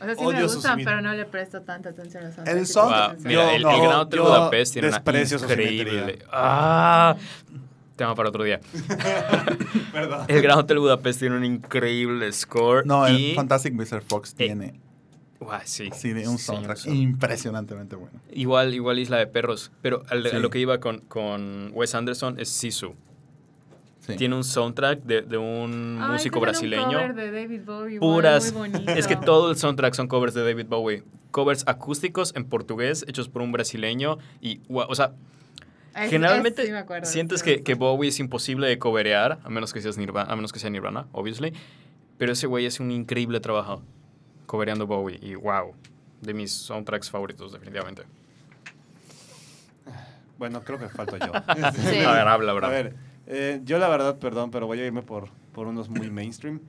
O 0.00 0.04
sea, 0.04 0.14
sí 0.14 0.24
Odio 0.24 0.38
me 0.38 0.42
gustan, 0.44 0.80
pero 0.82 1.02
no 1.02 1.12
le 1.12 1.26
presto 1.26 1.60
tanta 1.60 1.90
atención 1.90 2.24
a 2.24 2.28
los 2.28 2.38
El 2.48 2.66
son- 2.66 2.88
wow, 2.90 3.18
Yo- 3.18 3.28
Mira, 3.28 3.54
el, 3.54 3.62
no, 3.62 3.70
el 3.70 3.80
Gran 3.82 3.96
Hotel 4.00 4.18
yo 4.18 4.24
Budapest 4.24 4.72
tiene 4.72 4.88
una 4.88 4.96
increíble. 4.96 6.18
Ah, 6.32 7.16
tema 7.96 8.14
para 8.14 8.30
otro 8.30 8.42
día. 8.44 8.60
Perdón. 9.92 10.24
El 10.28 10.40
Gran 10.42 10.58
Hotel 10.58 10.78
Budapest 10.78 11.20
tiene 11.20 11.36
un 11.36 11.44
increíble 11.44 12.32
score. 12.32 12.86
No, 12.86 13.06
el 13.06 13.20
y, 13.20 13.34
Fantastic 13.34 13.74
Mr. 13.74 14.00
Fox 14.02 14.30
Eh, 14.32 14.46
tiene 14.46 14.80
Guau, 15.38 15.60
sí. 15.64 15.90
sí, 15.94 16.12
un 16.12 16.38
Sí, 16.38 16.44
soundtrack 16.44 16.78
un 16.78 16.82
son- 16.84 16.96
impresionantemente 16.96 17.96
bueno. 17.96 18.18
Igual, 18.30 18.72
igual 18.74 18.98
Isla 18.98 19.18
de 19.18 19.26
Perros. 19.26 19.70
Pero 19.82 20.02
al- 20.08 20.26
a 20.26 20.30
Sí. 20.30 20.36
lo 20.38 20.48
que 20.50 20.58
iba 20.60 20.80
con, 20.80 21.00
con 21.00 21.70
Wes 21.74 21.94
Anderson 21.94 22.38
es 22.40 22.48
Sisu. 22.48 22.94
Sí. 24.10 24.16
Tiene 24.16 24.36
un 24.36 24.44
soundtrack 24.44 25.02
de, 25.02 25.22
de 25.22 25.38
un 25.38 25.98
Ay, 26.00 26.12
músico 26.12 26.34
tienen 26.34 26.36
un 26.36 26.42
brasileño. 26.42 26.98
cover 26.98 27.14
de 27.14 27.30
David 27.30 27.60
Bowie, 27.64 27.98
puras. 27.98 28.52
muy. 28.52 28.70
Es 28.86 29.06
que 29.06 29.16
todo 29.16 29.50
el 29.50 29.56
soundtrack 29.56 29.94
son 29.94 30.08
covers 30.08 30.34
de 30.34 30.44
David 30.44 30.66
Bowie. 30.66 31.02
Covers 31.30 31.64
acústicos 31.66 32.34
en 32.34 32.44
portugués, 32.44 33.04
hechos 33.08 33.28
por 33.28 33.42
un 33.42 33.52
brasileño. 33.52 34.18
Y, 34.40 34.58
guau, 34.68 34.88
o 34.90 34.94
sea, 34.94 35.12
generalmente 35.94 36.66
sí 36.66 36.72
acuerdo, 36.72 37.06
sientes 37.06 37.40
sí 37.40 37.44
que, 37.46 37.62
que. 37.62 37.74
Bowie 37.74 38.08
es 38.08 38.18
imposible 38.20 38.66
de 38.66 38.78
coverear, 38.78 39.38
a 39.44 39.48
menos 39.48 39.72
que, 39.72 39.80
seas 39.80 39.96
Nirvana, 39.98 40.32
a 40.32 40.36
menos 40.36 40.52
que 40.52 40.58
sea 40.58 40.70
Nirvana, 40.70 41.06
obviously. 41.12 41.52
Pero 42.18 42.32
ese 42.32 42.46
güey 42.46 42.66
hace 42.66 42.82
un 42.82 42.90
increíble 42.90 43.40
trabajo 43.40 43.82
covereando 44.46 44.86
Bowie. 44.86 45.18
Y 45.22 45.34
wow, 45.36 45.74
de 46.20 46.34
mis 46.34 46.52
soundtracks 46.52 47.10
favoritos, 47.10 47.52
definitivamente. 47.52 48.02
Bueno, 50.38 50.62
creo 50.62 50.78
que 50.78 50.88
falto 50.88 51.16
yo. 51.18 51.26
Sí. 51.90 51.98
A 51.98 52.12
ver, 52.12 52.28
habla, 52.28 52.52
bro. 52.54 52.66
A 52.66 52.70
ver, 52.70 52.94
eh, 53.32 53.60
yo 53.64 53.78
la 53.78 53.88
verdad, 53.88 54.18
perdón, 54.18 54.50
pero 54.50 54.66
voy 54.66 54.80
a 54.80 54.84
irme 54.86 55.02
por, 55.02 55.28
por 55.52 55.66
unos 55.68 55.88
muy 55.88 56.10
mainstream. 56.10 56.60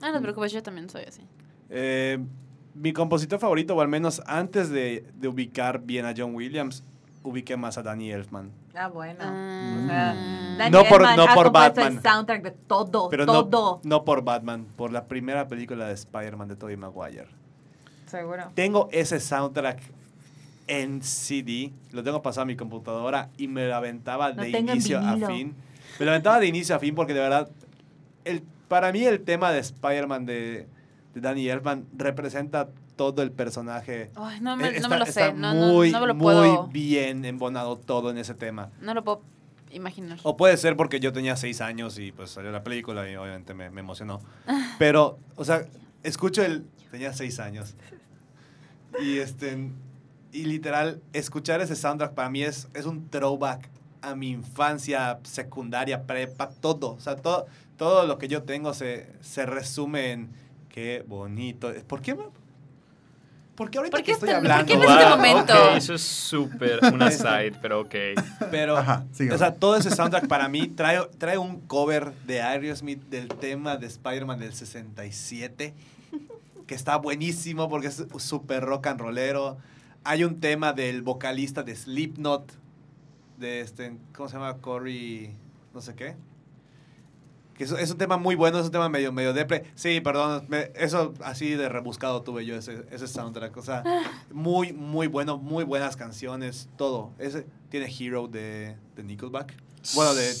Ah, 0.00 0.08
no 0.08 0.14
te 0.14 0.22
preocupes, 0.22 0.50
yo 0.52 0.62
también 0.62 0.88
soy 0.88 1.02
así. 1.04 1.20
Eh, 1.68 2.18
mi 2.74 2.92
compositor 2.92 3.38
favorito, 3.38 3.76
o 3.76 3.80
al 3.80 3.88
menos 3.88 4.22
antes 4.26 4.70
de, 4.70 5.04
de 5.14 5.28
ubicar 5.28 5.80
bien 5.82 6.06
a 6.06 6.14
John 6.16 6.34
Williams, 6.34 6.82
ubiqué 7.22 7.56
más 7.56 7.76
a 7.76 7.82
Danny 7.82 8.10
Elfman. 8.10 8.50
Ah, 8.74 8.88
bueno. 8.88 9.18
Ah. 9.22 9.76
O 9.84 9.86
sea, 9.86 10.14
Danny 10.56 10.70
No 10.70 10.84
por- 10.84 11.02
Elfman 11.02 11.16
no 11.16 11.22
ha 11.24 11.34
por 11.34 11.52
Batman. 11.52 11.96
el 11.96 12.02
soundtrack 12.02 12.42
de 12.44 12.50
todo, 12.52 13.08
Pero 13.10 13.26
no, 13.26 13.46
todo. 13.46 13.80
no 13.84 14.04
por 14.04 14.24
Batman, 14.24 14.66
por 14.76 14.90
la 14.92 15.04
primera 15.06 15.48
película 15.48 15.86
de 15.88 15.92
Spider-Man 15.94 16.48
de 16.48 16.56
Tobey 16.56 16.76
Maguire. 16.76 17.28
Seguro. 18.06 18.44
Tengo 18.54 18.88
ese 18.90 19.20
soundtrack 19.20 19.80
en 20.66 21.02
CD, 21.02 21.72
lo 21.92 22.02
tengo 22.02 22.22
pasado 22.22 22.42
a 22.42 22.46
mi 22.46 22.56
computadora 22.56 23.28
y 23.36 23.48
me 23.48 23.66
lo 23.66 23.74
aventaba 23.74 24.30
Lo 24.30 24.42
de 24.42 24.50
inicio 24.50 24.98
a 25.00 25.16
fin. 25.16 25.54
Me 26.00 26.04
lo 26.06 26.10
aventaba 26.10 26.40
de 26.40 26.46
inicio 26.48 26.74
a 26.74 26.78
fin 26.80 26.94
porque 26.96 27.14
de 27.14 27.20
verdad, 27.20 27.48
el, 28.24 28.42
para 28.68 28.90
mí 28.90 29.04
el 29.04 29.20
tema 29.20 29.52
de 29.52 29.60
Spider-Man 29.60 30.26
de, 30.26 30.66
de 31.14 31.20
Danny 31.20 31.48
Elfman 31.48 31.86
representa 31.96 32.68
todo 32.96 33.22
el 33.22 33.30
personaje. 33.30 34.10
Ay, 34.16 34.40
no 34.40 34.56
me, 34.56 34.68
Eh, 34.76 34.80
no 34.80 34.88
me 34.88 34.98
lo 34.98 35.04
está- 35.04 35.12
sé. 35.12 35.28
está 35.28 35.32
No, 35.38 35.54
muy, 35.54 35.90
no 35.92 36.00
me 36.00 36.06
lo 36.08 36.14
muy 36.14 36.22
puedo. 36.24 36.66
bien 36.68 37.24
embonado 37.24 37.76
todo 37.78 38.10
en 38.10 38.18
ese 38.18 38.34
tema. 38.34 38.70
No 38.80 38.92
lo 38.94 39.04
puedo 39.04 39.22
imaginar. 39.70 40.18
O 40.22 40.36
puede 40.36 40.56
ser 40.56 40.76
porque 40.76 41.00
yo 41.00 41.12
tenía 41.12 41.36
seis 41.36 41.60
años 41.60 41.98
y 41.98 42.12
pues 42.12 42.30
salió 42.30 42.50
la 42.50 42.62
película 42.64 43.08
y 43.10 43.14
obviamente 43.16 43.54
me, 43.54 43.70
me 43.70 43.80
emocionó. 43.80 44.20
Pero, 44.78 45.18
o 45.36 45.44
sea, 45.44 45.64
escucho 46.02 46.42
el... 46.44 46.64
Tenía 46.90 47.12
seis 47.12 47.38
años. 47.38 47.74
Y 49.02 49.18
este... 49.18 49.70
Y 50.32 50.44
literal, 50.44 51.00
escuchar 51.12 51.60
ese 51.60 51.74
soundtrack 51.76 52.14
para 52.14 52.30
mí 52.30 52.42
es, 52.42 52.68
es 52.74 52.86
un 52.86 53.08
throwback 53.08 53.68
a 54.02 54.14
mi 54.14 54.30
infancia, 54.30 55.18
secundaria, 55.22 56.02
prepa, 56.06 56.48
todo. 56.50 56.92
O 56.92 57.00
sea, 57.00 57.16
todo, 57.16 57.46
todo 57.76 58.06
lo 58.06 58.18
que 58.18 58.28
yo 58.28 58.42
tengo 58.42 58.72
se, 58.74 59.06
se 59.20 59.46
resume 59.46 60.12
en 60.12 60.30
qué 60.68 61.04
bonito. 61.06 61.72
¿Por 61.86 62.00
qué, 62.02 62.14
me- 62.14 62.24
¿Por 63.54 63.70
qué 63.70 63.76
ahorita 63.78 63.96
¿Por 63.98 64.00
que 64.00 64.06
qué 64.06 64.12
estoy 64.12 64.28
está- 64.30 64.40
por 64.40 64.50
hablando? 64.50 64.66
qué 64.66 64.72
en 64.72 64.80
este 64.82 65.04
Wow, 65.04 65.16
momento? 65.16 65.70
eso 65.76 65.94
es 65.94 66.00
súper 66.00 66.80
una 66.94 67.10
side, 67.10 67.52
pero 67.60 67.80
ok. 67.82 67.94
Pero, 68.50 68.76
Ajá, 68.78 69.04
o 69.32 69.36
sea, 69.38 69.54
todo 69.54 69.76
ese 69.76 69.90
soundtrack 69.90 70.28
para 70.28 70.48
mí 70.48 70.66
trae, 70.68 70.98
trae 71.18 71.36
un 71.36 71.60
cover 71.66 72.12
de 72.26 72.40
Aerosmith 72.40 73.02
del 73.10 73.28
tema 73.28 73.76
de 73.76 73.86
Spider-Man 73.86 74.38
del 74.38 74.54
67, 74.54 75.74
que 76.66 76.74
está 76.74 76.96
buenísimo 76.96 77.68
porque 77.68 77.88
es 77.88 78.02
súper 78.18 78.62
rock 78.64 78.86
and 78.86 79.00
rollero. 79.00 79.58
Hay 80.04 80.24
un 80.24 80.40
tema 80.40 80.72
del 80.72 81.02
vocalista 81.02 81.62
de 81.62 81.76
Slipknot, 81.76 82.52
de 83.40 83.60
este, 83.60 83.96
¿cómo 84.14 84.28
se 84.28 84.34
llama? 84.36 84.58
Corey, 84.58 85.34
no 85.74 85.80
sé 85.80 85.94
qué. 85.94 86.14
Que 87.54 87.64
es, 87.64 87.72
es 87.72 87.90
un 87.90 87.98
tema 87.98 88.16
muy 88.16 88.36
bueno, 88.36 88.58
es 88.58 88.66
un 88.66 88.70
tema 88.72 88.88
medio, 88.88 89.12
medio 89.12 89.32
depre. 89.34 89.64
Sí, 89.74 90.00
perdón, 90.00 90.44
me- 90.48 90.70
eso 90.74 91.12
así 91.22 91.50
de 91.50 91.68
rebuscado 91.68 92.22
tuve 92.22 92.46
yo 92.46 92.54
ese, 92.56 92.86
ese 92.90 93.06
soundtrack. 93.08 93.56
O 93.56 93.62
sea, 93.62 93.82
muy, 94.32 94.72
muy 94.72 95.08
bueno, 95.08 95.36
muy 95.36 95.64
buenas 95.64 95.96
canciones, 95.96 96.68
todo. 96.76 97.10
Ese 97.18 97.46
tiene 97.68 97.86
Hero 97.86 98.28
de, 98.28 98.76
de 98.96 99.02
Nickelback. 99.02 99.54
Bueno, 99.94 100.14
de, 100.14 100.32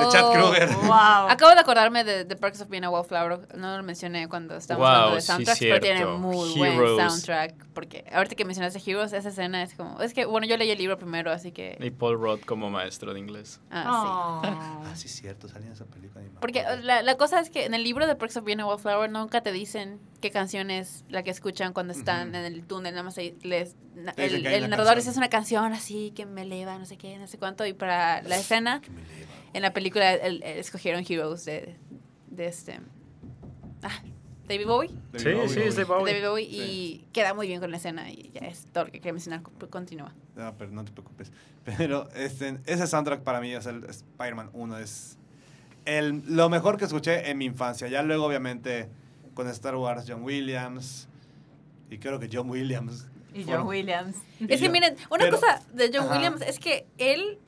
de 0.00 0.08
Chad 0.10 0.24
Oh. 0.28 0.32
Kruger. 0.32 0.68
Wow. 0.76 0.90
Acabo 1.30 1.52
de 1.54 1.60
acordarme 1.60 2.04
de 2.04 2.24
The 2.24 2.36
Perks 2.36 2.60
of 2.60 2.68
Being 2.68 2.84
a 2.84 2.90
Wallflower. 2.90 3.54
No 3.56 3.76
lo 3.76 3.82
mencioné 3.82 4.28
cuando 4.28 4.56
estábamos 4.56 4.86
Wow, 4.86 4.94
hablando 4.94 5.14
de 5.16 5.20
sí, 5.20 5.26
soundtracks, 5.28 5.60
pero 5.60 5.80
tiene 5.80 6.06
muy 6.06 6.60
Heroes. 6.62 6.92
buen 6.94 7.10
soundtrack. 7.10 7.66
Porque 7.74 8.04
ahorita 8.12 8.34
que 8.34 8.44
mencionaste 8.44 8.80
Heroes, 8.90 9.12
esa 9.12 9.28
escena 9.28 9.62
es 9.62 9.74
como. 9.74 10.00
Es 10.00 10.14
que, 10.14 10.24
bueno, 10.24 10.46
yo 10.46 10.56
leí 10.56 10.70
el 10.70 10.78
libro 10.78 10.98
primero, 10.98 11.30
así 11.30 11.52
que. 11.52 11.76
Y 11.80 11.90
Paul 11.90 12.18
Rudd 12.20 12.40
como 12.40 12.70
maestro 12.70 13.12
de 13.12 13.20
inglés. 13.20 13.60
Ah, 13.70 13.82
sí. 13.82 13.88
Oh. 13.90 14.40
Ah, 14.90 14.92
sí, 14.96 15.08
cierto, 15.08 15.48
salía 15.48 15.66
en 15.68 15.72
esa 15.74 15.84
película. 15.84 16.16
Porque 16.40 16.64
la, 16.82 17.02
la 17.02 17.16
cosa 17.16 17.40
es 17.40 17.50
que 17.50 17.64
en 17.64 17.74
el 17.74 17.84
libro 17.84 18.06
de 18.06 18.14
Perks 18.14 18.36
of 18.38 18.44
Being 18.44 18.60
a 18.60 18.66
Wallflower 18.66 19.10
nunca 19.10 19.42
te 19.42 19.52
dicen 19.52 20.00
qué 20.20 20.30
canción 20.30 20.70
es 20.70 21.04
la 21.08 21.22
que 21.22 21.30
escuchan 21.30 21.72
cuando 21.72 21.92
están 21.92 22.34
en 22.34 22.44
el 22.44 22.64
túnel. 22.66 22.92
Nada 22.94 23.02
más 23.04 23.18
ahí 23.18 23.36
les, 23.42 23.74
na- 23.94 24.12
el, 24.16 24.42
narrador 24.70 24.94
canción. 24.94 25.10
es 25.12 25.16
una 25.16 25.28
canción 25.28 25.72
así 25.72 26.12
que 26.16 26.26
me 26.26 26.42
eleva, 26.42 26.78
no 26.78 26.84
sé 26.86 26.96
qué, 26.96 27.18
no 27.18 27.26
sé 27.26 27.38
cuánto. 27.38 27.64
Y 27.66 27.72
para 27.74 28.22
la 28.22 28.36
escena, 28.36 28.80
Que 28.80 28.90
me 28.90 29.02
eleva. 29.02 29.32
En 29.56 29.62
la 29.62 29.72
película 29.72 30.12
el- 30.14 30.42
el- 30.42 30.58
escogieron 30.58 31.04
Heroes 31.08 31.44
de, 31.44 31.76
de 32.30 32.46
este. 32.46 32.80
Ah, 33.82 34.02
David 34.48 34.66
Bowie. 34.66 34.90
David 35.12 35.48
Sí, 35.48 35.54
sí, 35.54 35.60
es 35.60 35.76
de 35.76 35.84
Bowie. 35.84 36.12
David 36.12 36.28
Bowie 36.28 36.46
Sí. 36.46 36.56
y 36.60 37.06
queda 37.12 37.34
muy 37.34 37.46
bien 37.48 37.60
con 37.60 37.70
la 37.70 37.78
escena 37.78 38.10
y 38.10 38.30
ya 38.32 38.46
es 38.46 38.66
todo 38.72 38.84
lo 38.84 38.90
que 38.92 38.98
quería 38.98 39.12
mencionar. 39.12 39.42
Continúa. 39.70 40.12
No, 40.36 40.54
pero 40.56 40.70
no 40.70 40.84
te 40.84 40.92
preocupes. 40.92 41.32
Pero 41.64 42.08
este, 42.14 42.58
ese 42.66 42.86
soundtrack 42.86 43.22
para 43.22 43.40
mí, 43.40 43.52
o 43.56 43.60
sea, 43.60 43.72
el 43.72 43.82
Spider-Man 43.84 44.50
1 44.52 44.78
es 44.78 45.18
el, 45.84 46.22
lo 46.26 46.48
mejor 46.48 46.76
que 46.76 46.84
escuché 46.84 47.28
en 47.28 47.38
mi 47.38 47.44
infancia. 47.46 47.88
Ya 47.88 48.02
luego, 48.04 48.24
obviamente, 48.26 48.88
con 49.34 49.48
Star 49.48 49.74
Wars, 49.74 50.04
John 50.06 50.22
Williams. 50.22 51.08
Y 51.90 51.98
creo 51.98 52.20
que 52.20 52.28
John 52.32 52.48
Williams. 52.50 53.08
Y 53.34 53.42
John 53.44 53.66
Williams. 53.66 54.14
y 54.38 54.52
Es 54.52 54.60
que 54.60 54.68
miren, 54.68 54.94
una 55.10 55.24
pero- 55.24 55.40
cosa 55.40 55.60
de 55.72 55.90
John 55.92 56.04
Ajá. 56.06 56.14
Williams 56.14 56.42
es 56.42 56.58
que 56.60 56.86
él 56.98 57.38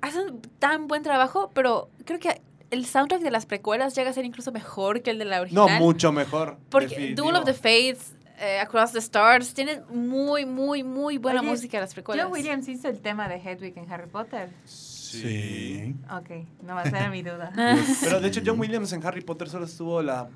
hace 0.00 0.20
un 0.20 0.40
tan 0.58 0.86
buen 0.88 1.02
trabajo, 1.02 1.50
pero 1.54 1.88
creo 2.04 2.18
que 2.18 2.40
el 2.70 2.84
soundtrack 2.86 3.20
de 3.22 3.30
las 3.30 3.46
precuelas 3.46 3.94
llega 3.94 4.10
a 4.10 4.12
ser 4.12 4.24
incluso 4.24 4.52
mejor 4.52 5.02
que 5.02 5.10
el 5.10 5.18
de 5.18 5.24
la 5.24 5.36
No, 5.36 5.42
original. 5.42 5.78
mucho 5.80 6.12
mejor. 6.12 6.56
Porque 6.70 6.88
definitivo. 6.88 7.24
Duel 7.28 7.36
of 7.36 7.44
the 7.46 7.54
Fates, 7.54 8.12
eh, 8.40 8.60
Across 8.60 8.92
the 8.92 8.98
Stars, 8.98 9.54
tienen 9.54 9.82
muy, 9.92 10.44
muy, 10.46 10.82
muy 10.84 11.18
buena 11.18 11.40
Oye, 11.40 11.50
música 11.50 11.80
las 11.80 11.94
precuelas. 11.94 12.24
John 12.26 12.32
Williams 12.34 12.68
hizo 12.68 12.88
el 12.88 13.00
tema 13.00 13.28
de 13.28 13.36
Hedwig 13.36 13.76
en 13.78 13.90
Harry 13.90 14.08
Potter. 14.08 14.50
Sí. 14.64 15.94
Ok, 16.14 16.30
no 16.62 16.74
va 16.74 16.82
a 16.82 16.90
ser 16.90 17.10
mi 17.10 17.22
duda. 17.22 17.50
Pero 18.02 18.20
de 18.20 18.28
hecho, 18.28 18.42
John 18.44 18.60
Williams 18.60 18.92
en 18.92 19.04
Harry 19.06 19.22
Potter 19.22 19.48
solo 19.48 19.64
estuvo 19.64 20.02
la. 20.02 20.28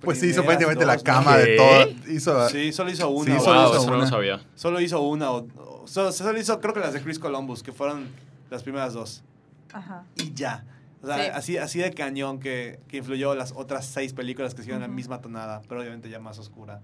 Pues 0.00 0.18
sí, 0.18 0.26
hizo 0.26 0.44
prácticamente 0.44 0.84
la 0.84 0.98
cama 0.98 1.36
¿Qué? 1.36 1.42
de 1.52 1.56
todo. 1.56 2.12
Hizo, 2.12 2.48
Sí, 2.48 2.72
solo 2.72 2.90
hizo 2.90 3.08
una. 3.10 3.24
Sí, 3.34 3.40
o- 3.40 3.44
solo 3.44 3.60
wow, 3.60 3.68
hizo 3.70 3.76
eso 3.82 3.86
no 3.90 3.96
una. 3.96 4.04
lo 4.04 4.10
sabía. 4.10 4.40
Solo 4.56 4.80
hizo 4.80 5.00
una. 5.02 5.30
O, 5.30 5.46
o- 5.58 5.86
solo, 5.86 6.10
solo 6.10 6.36
hizo, 6.40 6.60
creo 6.60 6.74
que 6.74 6.80
las 6.80 6.92
de 6.92 7.00
Chris 7.02 7.20
Columbus, 7.20 7.62
que 7.62 7.70
fueron 7.70 8.08
las 8.52 8.62
primeras 8.62 8.92
dos. 8.94 9.22
Ajá. 9.72 10.04
Y 10.16 10.32
ya. 10.34 10.64
O 11.02 11.06
sea, 11.06 11.16
Sí. 11.16 11.30
así, 11.34 11.58
así 11.58 11.78
de 11.80 11.90
cañón 11.92 12.38
que, 12.38 12.78
que 12.86 12.98
influyó 12.98 13.34
las 13.34 13.52
otras 13.56 13.84
seis 13.86 14.12
películas 14.12 14.54
que 14.54 14.62
siguieron 14.62 14.82
la 14.82 14.86
Ujú. 14.86 14.94
misma 14.94 15.20
tonada, 15.20 15.60
pero 15.68 15.80
obviamente 15.80 16.08
ya 16.08 16.20
más 16.20 16.38
oscura. 16.38 16.80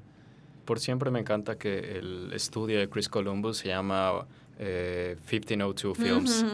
Por 0.64 0.80
siempre 0.80 1.10
me 1.10 1.20
encanta 1.20 1.56
que 1.56 1.98
el 1.98 2.32
estudio 2.34 2.78
de 2.80 2.88
Chris 2.88 3.08
Columbus 3.08 3.58
se 3.58 3.68
llama 3.68 4.26
eh, 4.58 5.16
1502 5.30 5.96
Films. 5.96 6.44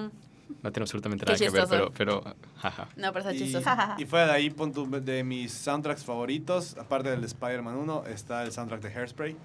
No 0.63 0.71
tiene 0.71 0.83
absolutamente 0.85 1.25
nada 1.25 1.39
que 1.39 1.49
ver, 1.51 1.65
pero, 1.69 1.91
pero 1.97 2.23
jaja. 2.59 2.87
No, 2.97 3.13
pero 3.13 3.21
está 3.21 3.33
Y, 3.35 3.39
chistoso. 3.39 3.71
y 3.99 4.05
fuera 4.05 4.27
de 4.27 4.33
ahí, 4.33 4.51
pon 4.51 4.73
tu- 4.73 4.87
de 5.01 5.25
mis 5.25 5.53
soundtracks 5.53 6.05
favoritos, 6.05 6.77
aparte 6.77 7.09
del 7.11 7.23
de 7.23 7.27
Spider-Man 7.29 7.75
1, 7.77 8.05
está 8.07 8.43
el 8.45 8.53
soundtrack 8.53 8.83
de 8.83 8.89
Hairspray, 8.95 9.37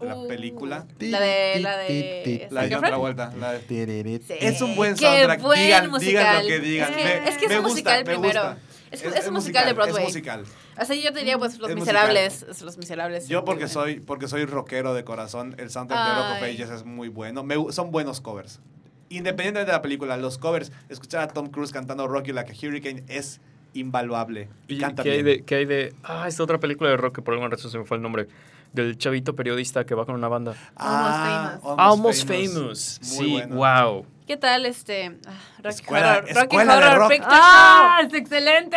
la 0.00 0.16
Uh, 0.16 0.28
película. 0.28 0.86
La 0.98 1.20
de. 1.20 1.60
La 1.60 1.76
de. 1.78 2.48
La 2.50 2.60
de 2.62 2.66
Efron. 2.68 2.82
Travolta. 2.82 3.32
la 3.38 3.52
de-. 3.52 4.20
Sí. 4.26 4.34
Es 4.40 4.60
un 4.60 4.74
buen 4.76 4.94
Qué 4.94 5.06
soundtrack. 5.06 5.40
buen 5.42 5.60
digan, 5.62 5.90
musical. 5.90 6.12
digan 6.12 6.42
lo 6.42 6.48
que 6.48 6.60
digan. 6.60 6.90
Es 6.92 6.96
que, 6.96 7.04
Me- 7.04 7.28
es, 7.28 7.36
que 7.38 7.44
es 7.44 7.50
me 7.50 7.58
un 7.58 7.62
gusta, 7.64 7.74
musical 7.74 7.98
me 7.98 8.04
primero. 8.04 8.40
gusta. 8.42 8.58
Es, 8.90 9.02
es 9.02 9.26
un 9.26 9.34
musical, 9.34 9.66
de 9.66 9.72
Broadway. 9.72 10.02
Es 10.04 10.08
musical. 10.08 10.44
O 10.80 10.84
sea, 10.84 10.94
yo 10.94 11.12
te 11.12 11.18
diría, 11.18 11.36
pues, 11.36 11.58
Los 11.58 11.68
Es 11.70 11.74
Miserables. 11.76 12.42
es 12.48 12.62
Los 12.62 12.78
Miserables. 12.78 13.26
Yo 13.26 13.44
porque 13.44 13.66
soy, 13.66 13.98
porque 13.98 14.28
soy 14.28 14.44
rockero 14.44 14.94
de 14.94 15.02
corazón, 15.04 15.56
el 15.58 15.70
soundtrack 15.70 15.98
de 16.08 16.14
Rock 16.14 16.30
of 16.36 16.42
Ay. 16.42 16.54
Ages 16.54 16.70
es 16.70 16.84
muy 16.84 17.08
bueno. 17.08 17.42
Me 17.42 17.56
son 17.72 17.90
buenos 17.90 18.20
covers. 18.20 18.60
Independientemente 19.08 19.70
de 19.70 19.76
la 19.76 19.82
película, 19.82 20.16
los 20.16 20.38
covers, 20.38 20.70
escuchar 20.88 21.22
a 21.22 21.28
Tom 21.28 21.48
Cruise 21.50 21.72
cantando 21.72 22.06
Rocky 22.06 22.32
Like 22.32 22.52
a 22.52 22.54
Hurricane 22.68 23.02
es 23.08 23.40
invaluable. 23.74 24.48
Y, 24.68 24.76
¿Y 24.76 24.78
canta 24.78 25.02
qué 25.02 25.10
hay, 25.10 25.22
bien. 25.22 25.38
de, 25.38 25.44
qué 25.44 25.54
hay 25.56 25.64
de...? 25.66 25.92
Ah, 26.04 26.26
esta 26.28 26.42
otra 26.44 26.58
película 26.58 26.90
de 26.90 26.96
rock 26.96 27.16
que 27.16 27.22
por 27.22 27.34
alguna 27.34 27.50
razón 27.50 27.70
se 27.72 27.78
me 27.78 27.84
fue 27.84 27.96
el 27.96 28.02
nombre. 28.02 28.28
Del 28.74 28.98
chavito 28.98 29.34
periodista 29.34 29.86
que 29.86 29.94
va 29.94 30.04
con 30.04 30.14
una 30.16 30.28
banda. 30.28 30.54
Ah, 30.76 31.58
Famous. 31.62 31.78
Almost 31.78 32.28
Famous. 32.28 33.00
Muy 33.02 33.08
Sí, 33.10 33.32
bueno. 33.32 33.54
wow. 33.56 34.06
¿Qué 34.26 34.36
tal 34.36 34.64
este. 34.66 35.16
ah, 35.26 35.32
Rocky 35.62 35.68
Escuela- 35.68 36.12
Horror, 36.18 36.28
Rocky 36.28 36.40
escuela 36.56 36.76
Horror 36.78 36.98
rock. 36.98 37.10
Picture 37.10 37.30
¡Ah! 37.38 38.00
¡Es 38.06 38.14
excelente! 38.14 38.76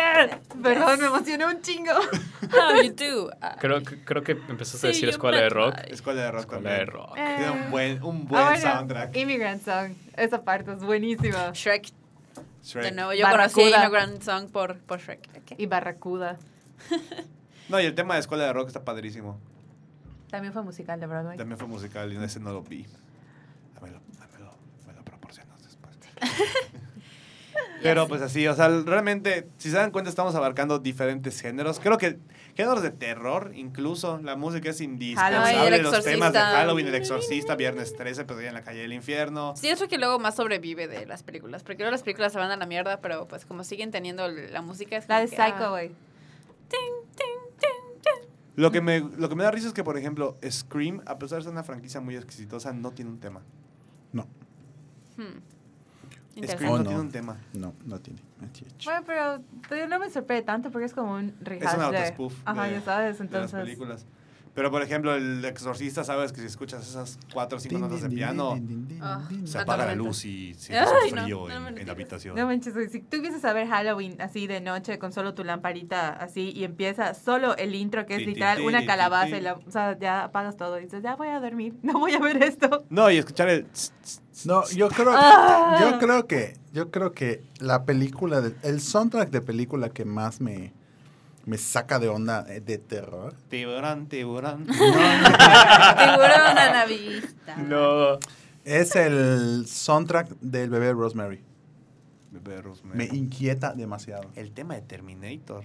Perdón, 0.62 1.00
me 1.00 1.06
emocioné 1.06 1.46
un 1.46 1.60
chingo. 1.62 1.90
How 1.92 2.82
you 2.82 2.92
do? 2.92 3.30
Ah, 3.40 3.56
Creo, 3.58 3.82
que- 3.82 4.04
creo 4.04 4.22
que 4.22 4.32
empezaste 4.32 4.78
Sí, 4.78 4.86
a 4.86 4.88
decir 4.90 5.08
escuela 5.08 5.38
de 5.38 5.48
rock. 5.48 5.74
Escuela 5.88 6.22
de 6.22 6.30
rock 6.30 6.40
Escuela 6.42 6.62
también. 6.62 6.86
de 6.86 6.92
rock. 6.92 7.14
Tiene 7.14 7.50
un 7.50 7.70
buen, 7.70 8.02
un 8.04 8.16
Ah, 8.16 8.28
buen 8.28 8.44
bueno, 8.44 8.60
soundtrack. 8.72 9.16
Immigrant 9.16 9.64
Song. 9.64 9.92
Esa 10.16 10.42
parte 10.44 10.72
es 10.72 10.80
buenísima. 10.84 11.50
Shrek. 11.54 11.88
Shrek. 12.62 12.84
De 12.84 12.92
nuevo, 12.92 13.14
yo 13.14 13.24
conocí 13.28 13.60
Barracuda. 13.62 13.80
Immigrant 13.86 14.22
Song 14.22 14.50
por, 14.50 14.78
por 14.80 15.00
Shrek. 15.00 15.28
Ok. 15.34 15.58
Y 15.58 15.66
Barracuda. 15.66 16.36
No, 17.68 17.78
y 17.78 17.84
el 17.84 17.94
tema 17.94 18.14
de 18.14 18.20
Escuela 18.20 18.44
de 18.44 18.52
Rock 18.54 18.68
está 18.68 18.82
padrísimo. 18.82 19.38
También 20.30 20.52
fue 20.52 20.62
musical 20.62 21.00
de 21.00 21.06
Broadway. 21.06 21.36
También 21.36 21.58
fue 21.58 21.68
musical 21.68 22.12
y 22.12 22.16
ese 22.16 22.40
no 22.40 22.52
lo 22.52 22.62
vi. 22.62 22.86
Dámelo, 23.74 24.00
dámelo, 24.18 24.54
me 24.86 24.92
lo 24.92 25.02
proporcionas 25.02 25.62
después. 25.62 25.96
Pero 27.82 28.08
pues 28.08 28.22
así, 28.22 28.46
o 28.46 28.54
sea, 28.54 28.68
realmente, 28.68 29.48
si 29.56 29.70
se 29.70 29.76
dan 29.76 29.90
cuenta, 29.90 30.10
estamos 30.10 30.34
abarcando 30.34 30.78
diferentes 30.78 31.40
géneros. 31.40 31.78
Creo 31.78 31.96
que 31.96 32.18
géneros 32.56 32.82
de 32.82 32.90
terror, 32.90 33.52
incluso. 33.54 34.18
La 34.22 34.34
música 34.34 34.70
es 34.70 34.80
indispensable. 34.80 35.80
Los 35.80 36.04
temas 36.04 36.32
de. 36.32 36.40
Halloween, 36.40 36.88
El 36.88 36.96
Exorcista, 36.96 37.54
Viernes 37.54 37.96
13, 37.96 38.24
pues 38.24 38.40
en 38.40 38.54
la 38.54 38.62
calle 38.62 38.80
del 38.80 38.92
infierno. 38.92 39.54
Sí, 39.56 39.68
eso 39.68 39.86
que 39.86 39.96
luego 39.96 40.18
más 40.18 40.34
sobrevive 40.34 40.88
de 40.88 41.06
las 41.06 41.22
películas. 41.22 41.62
Porque 41.62 41.78
luego 41.78 41.92
las 41.92 42.02
películas 42.02 42.32
se 42.32 42.38
van 42.38 42.50
a 42.50 42.56
la 42.56 42.66
mierda, 42.66 43.00
pero 43.00 43.28
pues 43.28 43.46
como 43.46 43.62
siguen 43.62 43.92
teniendo 43.92 44.26
la 44.28 44.60
música. 44.60 44.96
Es 44.96 45.08
La 45.08 45.20
de 45.20 45.28
que, 45.28 45.36
ah, 45.40 45.52
Psycho, 45.52 45.70
güey. 45.70 45.92
Lo 48.58 48.72
que, 48.72 48.80
me, 48.80 48.98
lo 48.98 49.28
que 49.28 49.36
me 49.36 49.44
da 49.44 49.52
risa 49.52 49.68
es 49.68 49.72
que, 49.72 49.84
por 49.84 49.96
ejemplo, 49.96 50.36
Scream, 50.44 51.00
a 51.06 51.16
pesar 51.16 51.38
de 51.38 51.44
ser 51.44 51.52
una 51.52 51.62
franquicia 51.62 52.00
muy 52.00 52.16
exitosa, 52.16 52.72
no 52.72 52.90
tiene 52.90 53.08
un 53.12 53.20
tema. 53.20 53.40
No, 54.12 54.26
hmm. 55.16 56.44
Scream 56.44 56.62
no 56.66 56.72
Oh, 56.72 56.78
no. 56.78 56.84
tiene 56.84 57.00
un 57.00 57.10
tema. 57.12 57.36
no, 57.52 57.72
no 57.84 58.00
tiene. 58.00 58.20
No 58.40 58.48
tiene. 58.48 58.74
Bueno, 58.84 59.02
pero 59.06 59.40
todavía 59.62 59.86
no 59.86 60.00
me 60.00 60.10
sorprende 60.10 60.42
tanto 60.42 60.72
porque 60.72 60.86
es 60.86 60.92
como 60.92 61.14
un 61.14 61.34
rehash 61.40 61.68
Es 61.68 61.74
un 61.74 61.92
de... 61.92 61.98
autospoof 61.98 62.34
Ajá, 62.44 62.68
ya 62.68 62.80
sabes, 62.80 63.18
de 63.18 63.24
las 63.24 63.32
entonces... 63.32 63.60
películas. 63.60 64.06
Pero, 64.58 64.72
por 64.72 64.82
ejemplo, 64.82 65.14
El 65.14 65.44
Exorcista, 65.44 66.02
sabes 66.02 66.32
que 66.32 66.40
si 66.40 66.46
escuchas 66.48 66.84
esas 66.84 67.16
cuatro 67.32 67.58
o 67.58 67.60
cinco 67.60 67.78
notas 67.78 68.02
de 68.02 68.08
piano, 68.10 68.58
se 69.44 69.56
apaga 69.56 69.86
la 69.86 69.94
luz 69.94 70.24
y 70.24 70.52
se 70.54 70.76
Ay, 70.76 70.84
hace 70.84 71.14
no, 71.14 71.22
frío 71.22 71.48
no 71.48 71.68
en, 71.68 71.86
la 71.86 71.92
habitación. 71.92 72.34
No 72.34 72.44
manches, 72.44 72.74
si 72.90 72.98
tú 72.98 73.20
vienes 73.20 73.44
a 73.44 73.52
ver 73.52 73.68
Halloween 73.68 74.20
así 74.20 74.48
de 74.48 74.60
noche 74.60 74.98
con 74.98 75.12
solo 75.12 75.32
tu 75.34 75.44
lamparita 75.44 76.08
así 76.08 76.50
y 76.50 76.64
empieza 76.64 77.14
solo 77.14 77.56
el 77.56 77.76
intro 77.76 78.04
que 78.04 78.16
es 78.16 78.26
literal 78.26 78.60
una 78.62 78.84
calabaza 78.84 79.26
ti. 79.26 79.34
y 79.36 79.40
la, 79.42 79.52
o 79.54 79.70
sea, 79.70 79.96
ya 79.96 80.24
apagas 80.24 80.56
todo 80.56 80.76
y 80.80 80.82
dices, 80.82 81.04
ya 81.04 81.14
voy 81.14 81.28
a 81.28 81.38
dormir, 81.38 81.74
no 81.84 82.00
voy 82.00 82.14
a 82.14 82.18
ver 82.18 82.42
esto. 82.42 82.84
No, 82.90 83.12
y 83.12 83.18
escuchar 83.18 83.48
el... 83.50 83.64
No, 84.44 84.68
yo 84.70 84.88
creo, 84.88 85.12
Ah. 85.14 85.78
yo 85.80 85.98
creo 86.00 86.26
que, 86.26 86.54
yo 86.72 86.90
creo 86.90 87.12
que 87.12 87.42
la 87.60 87.84
película, 87.84 88.40
de- 88.40 88.56
el 88.64 88.80
soundtrack 88.80 89.30
de 89.30 89.40
película 89.40 89.90
que 89.90 90.04
más 90.04 90.40
me, 90.40 90.72
me 91.48 91.56
saca 91.56 91.98
de 91.98 92.08
onda 92.08 92.44
eh, 92.48 92.60
de 92.60 92.76
terror. 92.76 93.34
Tiburón, 93.48 94.06
tiburón. 94.06 94.66
No. 94.66 94.74
tiburón 94.74 94.84
a 96.58 96.72
la 96.72 96.84
vista. 96.86 97.56
No. 97.56 98.18
Es 98.64 98.94
el 98.94 99.66
soundtrack 99.66 100.28
del 100.42 100.68
bebé 100.68 100.92
Rosemary. 100.92 101.40
Bebé 102.32 102.60
Rosemary. 102.60 102.98
Me 102.98 103.16
inquieta 103.16 103.72
demasiado. 103.72 104.30
El 104.36 104.52
tema 104.52 104.74
de 104.74 104.82
Terminator. 104.82 105.64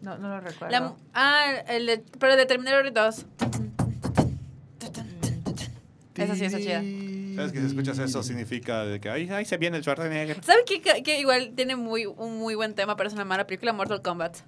No, 0.00 0.16
no 0.16 0.28
lo 0.28 0.40
recuerdo. 0.40 0.70
La, 0.70 0.94
ah, 1.12 1.52
el 1.66 1.86
de, 1.86 2.04
pero 2.20 2.36
de 2.36 2.46
Terminator 2.46 2.92
2. 2.92 3.26
Esa 6.14 6.34
sí, 6.36 6.44
esa 6.44 6.58
chida. 6.58 6.82
¿Sabes 7.36 7.52
que 7.52 7.60
si 7.60 7.66
escuchas 7.66 7.98
eso 7.98 8.22
significa 8.22 8.84
de 8.84 8.98
que 9.00 9.08
ahí, 9.10 9.28
ahí 9.30 9.44
se 9.44 9.56
viene 9.58 9.76
el 9.76 9.82
Schwarzenegger? 9.84 10.42
¿Saben 10.42 10.64
qué? 10.66 10.80
Que, 10.80 11.02
que 11.02 11.20
igual 11.20 11.52
tiene 11.54 11.76
muy, 11.76 12.06
un 12.06 12.38
muy 12.38 12.54
buen 12.54 12.74
tema, 12.74 12.96
pero 12.96 13.08
es 13.08 13.14
una 13.14 13.24
mala 13.24 13.46
película, 13.46 13.72
Mortal 13.72 14.02
Kombat. 14.02 14.38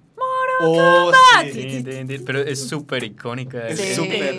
Oh, 0.61 1.11
sí. 1.43 1.51
Tin, 1.53 1.85
tin, 1.85 2.07
tin, 2.07 2.25
Pero 2.25 2.39
es 2.41 2.67
súper 2.67 3.03
icónica. 3.05 3.65
Es 3.69 3.79
Sí. 3.79 3.95
súper. 3.95 4.35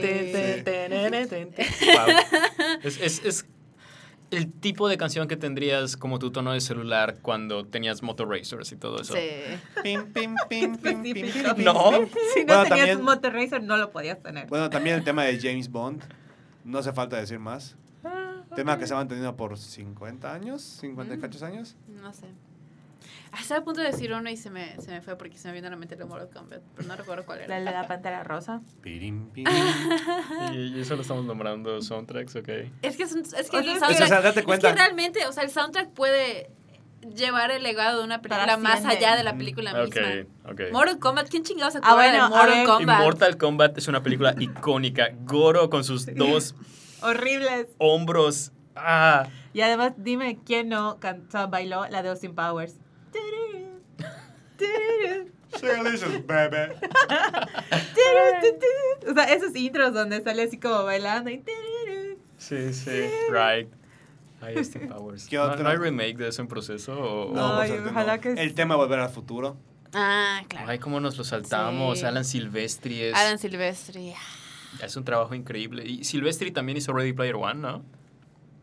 Es, 2.82 3.00
es, 3.00 3.24
es 3.24 3.46
el 4.30 4.52
tipo 4.52 4.88
de 4.88 4.96
canción 4.96 5.26
que 5.28 5.36
tendrías 5.36 5.96
como 5.96 6.18
tu 6.18 6.30
tono 6.30 6.52
de 6.52 6.60
celular 6.60 7.16
cuando 7.22 7.64
tenías 7.66 8.02
Motor 8.02 8.28
Racers 8.28 8.70
y 8.72 8.76
todo 8.76 9.00
eso. 9.00 9.14
Sí. 9.14 9.20
Pim, 9.82 10.12
pim, 10.12 10.34
pim, 10.48 10.76
pim, 10.76 11.02
pim, 11.02 11.14
pim, 11.14 11.32
pim, 11.32 11.64
No. 11.64 11.90
Si 12.34 12.44
no 12.44 12.54
Bueno, 12.54 12.62
tenías 12.64 12.68
también- 12.68 13.02
Motor 13.02 13.32
Racer, 13.32 13.62
no 13.62 13.76
lo 13.76 13.90
podías 13.90 14.22
tener. 14.22 14.46
Bueno, 14.48 14.70
también 14.70 14.96
el 14.96 15.04
tema 15.04 15.24
de 15.24 15.38
James 15.40 15.68
Bond. 15.70 16.02
No 16.64 16.78
hace 16.78 16.92
falta 16.92 17.16
decir 17.16 17.38
más. 17.38 17.76
Ah, 18.50 18.54
Tema 18.56 18.78
que 18.78 18.86
se 18.86 18.94
ha 18.94 18.96
mantenido 18.96 19.36
por 19.36 19.56
50 19.56 20.32
años, 20.32 20.60
50 20.62 21.14
y 21.14 21.16
Mm. 21.18 21.20
cachos 21.20 21.42
años. 21.42 21.76
No 21.88 22.12
sé. 22.12 22.26
Ah, 23.32 23.38
Estaba 23.40 23.60
a 23.60 23.64
punto 23.64 23.80
de 23.80 23.86
decir 23.86 24.12
uno 24.12 24.28
y 24.28 24.36
se 24.36 24.50
me, 24.50 24.76
se 24.80 24.90
me 24.90 25.00
fue 25.00 25.16
porque 25.16 25.38
se 25.38 25.46
me 25.48 25.54
vino 25.54 25.68
a 25.68 25.70
la 25.70 25.76
mente 25.76 25.94
el 25.94 26.00
de 26.00 26.04
Mortal 26.04 26.30
Kombat, 26.34 26.60
pero 26.74 26.88
no 26.88 26.96
recuerdo 26.96 27.24
cuál 27.24 27.38
La 27.38 27.44
era. 27.44 27.58
de 27.58 27.64
la 27.70 27.86
pantera 27.88 28.24
rosa. 28.24 28.60
Pirim, 28.82 29.28
pim. 29.30 29.46
Y, 30.52 30.76
y 30.76 30.80
eso 30.80 30.96
lo 30.96 31.02
estamos 31.02 31.24
nombrando 31.24 31.80
soundtracks, 31.80 32.34
ok. 32.36 32.48
Es 32.82 32.96
que, 32.96 33.04
es, 33.04 33.12
un- 33.12 33.20
es 33.20 33.50
que 33.50 33.58
el 33.58 33.68
es 33.68 33.74
que- 33.74 33.78
soundtrack... 33.80 34.02
O 34.02 34.06
sea, 34.08 34.20
date 34.20 34.42
cuenta. 34.42 34.68
Es 34.68 34.74
que 34.74 34.78
realmente, 34.80 35.26
o 35.26 35.32
sea, 35.32 35.44
el 35.44 35.50
soundtrack 35.50 35.90
puede 35.90 36.50
llevar 37.16 37.50
el 37.52 37.62
legado 37.62 38.00
de 38.00 38.04
una 38.04 38.20
película 38.20 38.56
más 38.58 38.84
allá 38.84 39.14
de 39.16 39.22
la 39.22 39.36
película 39.36 39.72
misma. 39.84 40.02
Mortal 40.72 40.98
Kombat, 40.98 41.28
¿quién 41.30 41.44
chingados 41.44 41.72
se 41.74 41.78
Ah, 41.78 41.92
acuerda 41.92 42.10
bueno, 42.10 42.24
de 42.24 42.30
Mortal. 42.36 42.66
Kombat? 42.66 42.98
Immortal 43.00 43.36
Kombat 43.38 43.78
es 43.78 43.88
una 43.88 44.02
película 44.02 44.34
icónica. 44.38 45.08
Goro 45.24 45.70
con 45.70 45.84
sus 45.84 46.04
dos 46.14 46.54
Horribles. 47.02 47.66
hombros. 47.78 48.52
Ah. 48.76 49.28
Y 49.52 49.60
además, 49.62 49.92
dime 49.96 50.38
quién 50.46 50.68
no 50.68 50.98
cantó, 51.00 51.48
bailó 51.48 51.86
la 51.88 52.02
de 52.02 52.08
Austin 52.10 52.34
Powers. 52.34 52.74
Delicious, 55.60 56.26
baby. 56.26 56.72
O 59.08 59.14
sea, 59.14 59.24
esos 59.32 59.54
intros 59.56 59.92
donde 59.92 60.22
sale 60.22 60.42
así 60.44 60.58
como 60.58 60.84
bailando 60.84 61.30
y... 61.30 61.42
Sí, 62.38 62.72
sí, 62.72 62.90
right. 63.30 63.68
Ahí 64.40 64.56
Austin 64.56 64.88
Powers. 64.88 65.26
¿Qué 65.28 65.36
¿No, 65.36 65.42
otro? 65.44 65.62
no 65.62 65.68
hay 65.68 65.76
remake 65.76 66.16
de 66.16 66.28
eso 66.28 66.40
en 66.42 66.48
proceso? 66.48 66.98
O, 66.98 67.34
No, 67.34 67.58
Ay, 67.60 67.68
por 67.70 67.76
suerte 67.78 67.90
ojalá 67.90 68.16
no. 68.16 68.22
que- 68.22 68.32
El 68.32 68.54
tema 68.54 68.76
volver 68.76 69.00
al 69.00 69.10
futuro. 69.10 69.56
Ah, 69.92 70.42
claro. 70.48 70.68
Ay, 70.68 70.78
cómo 70.78 71.00
nos 71.00 71.18
lo 71.18 71.24
saltamos. 71.24 71.98
Sí. 71.98 72.06
Alan 72.06 72.24
Silvestri 72.24 73.02
es, 73.02 73.14
Alan 73.14 73.38
Silvestri. 73.38 74.14
Es 74.82 74.96
un 74.96 75.04
trabajo 75.04 75.34
increíble. 75.34 75.84
Y 75.86 76.04
Silvestri 76.04 76.50
también 76.50 76.78
hizo 76.78 76.92
Ready 76.92 77.12
Player 77.12 77.36
One, 77.36 77.54
¿no? 77.60 77.82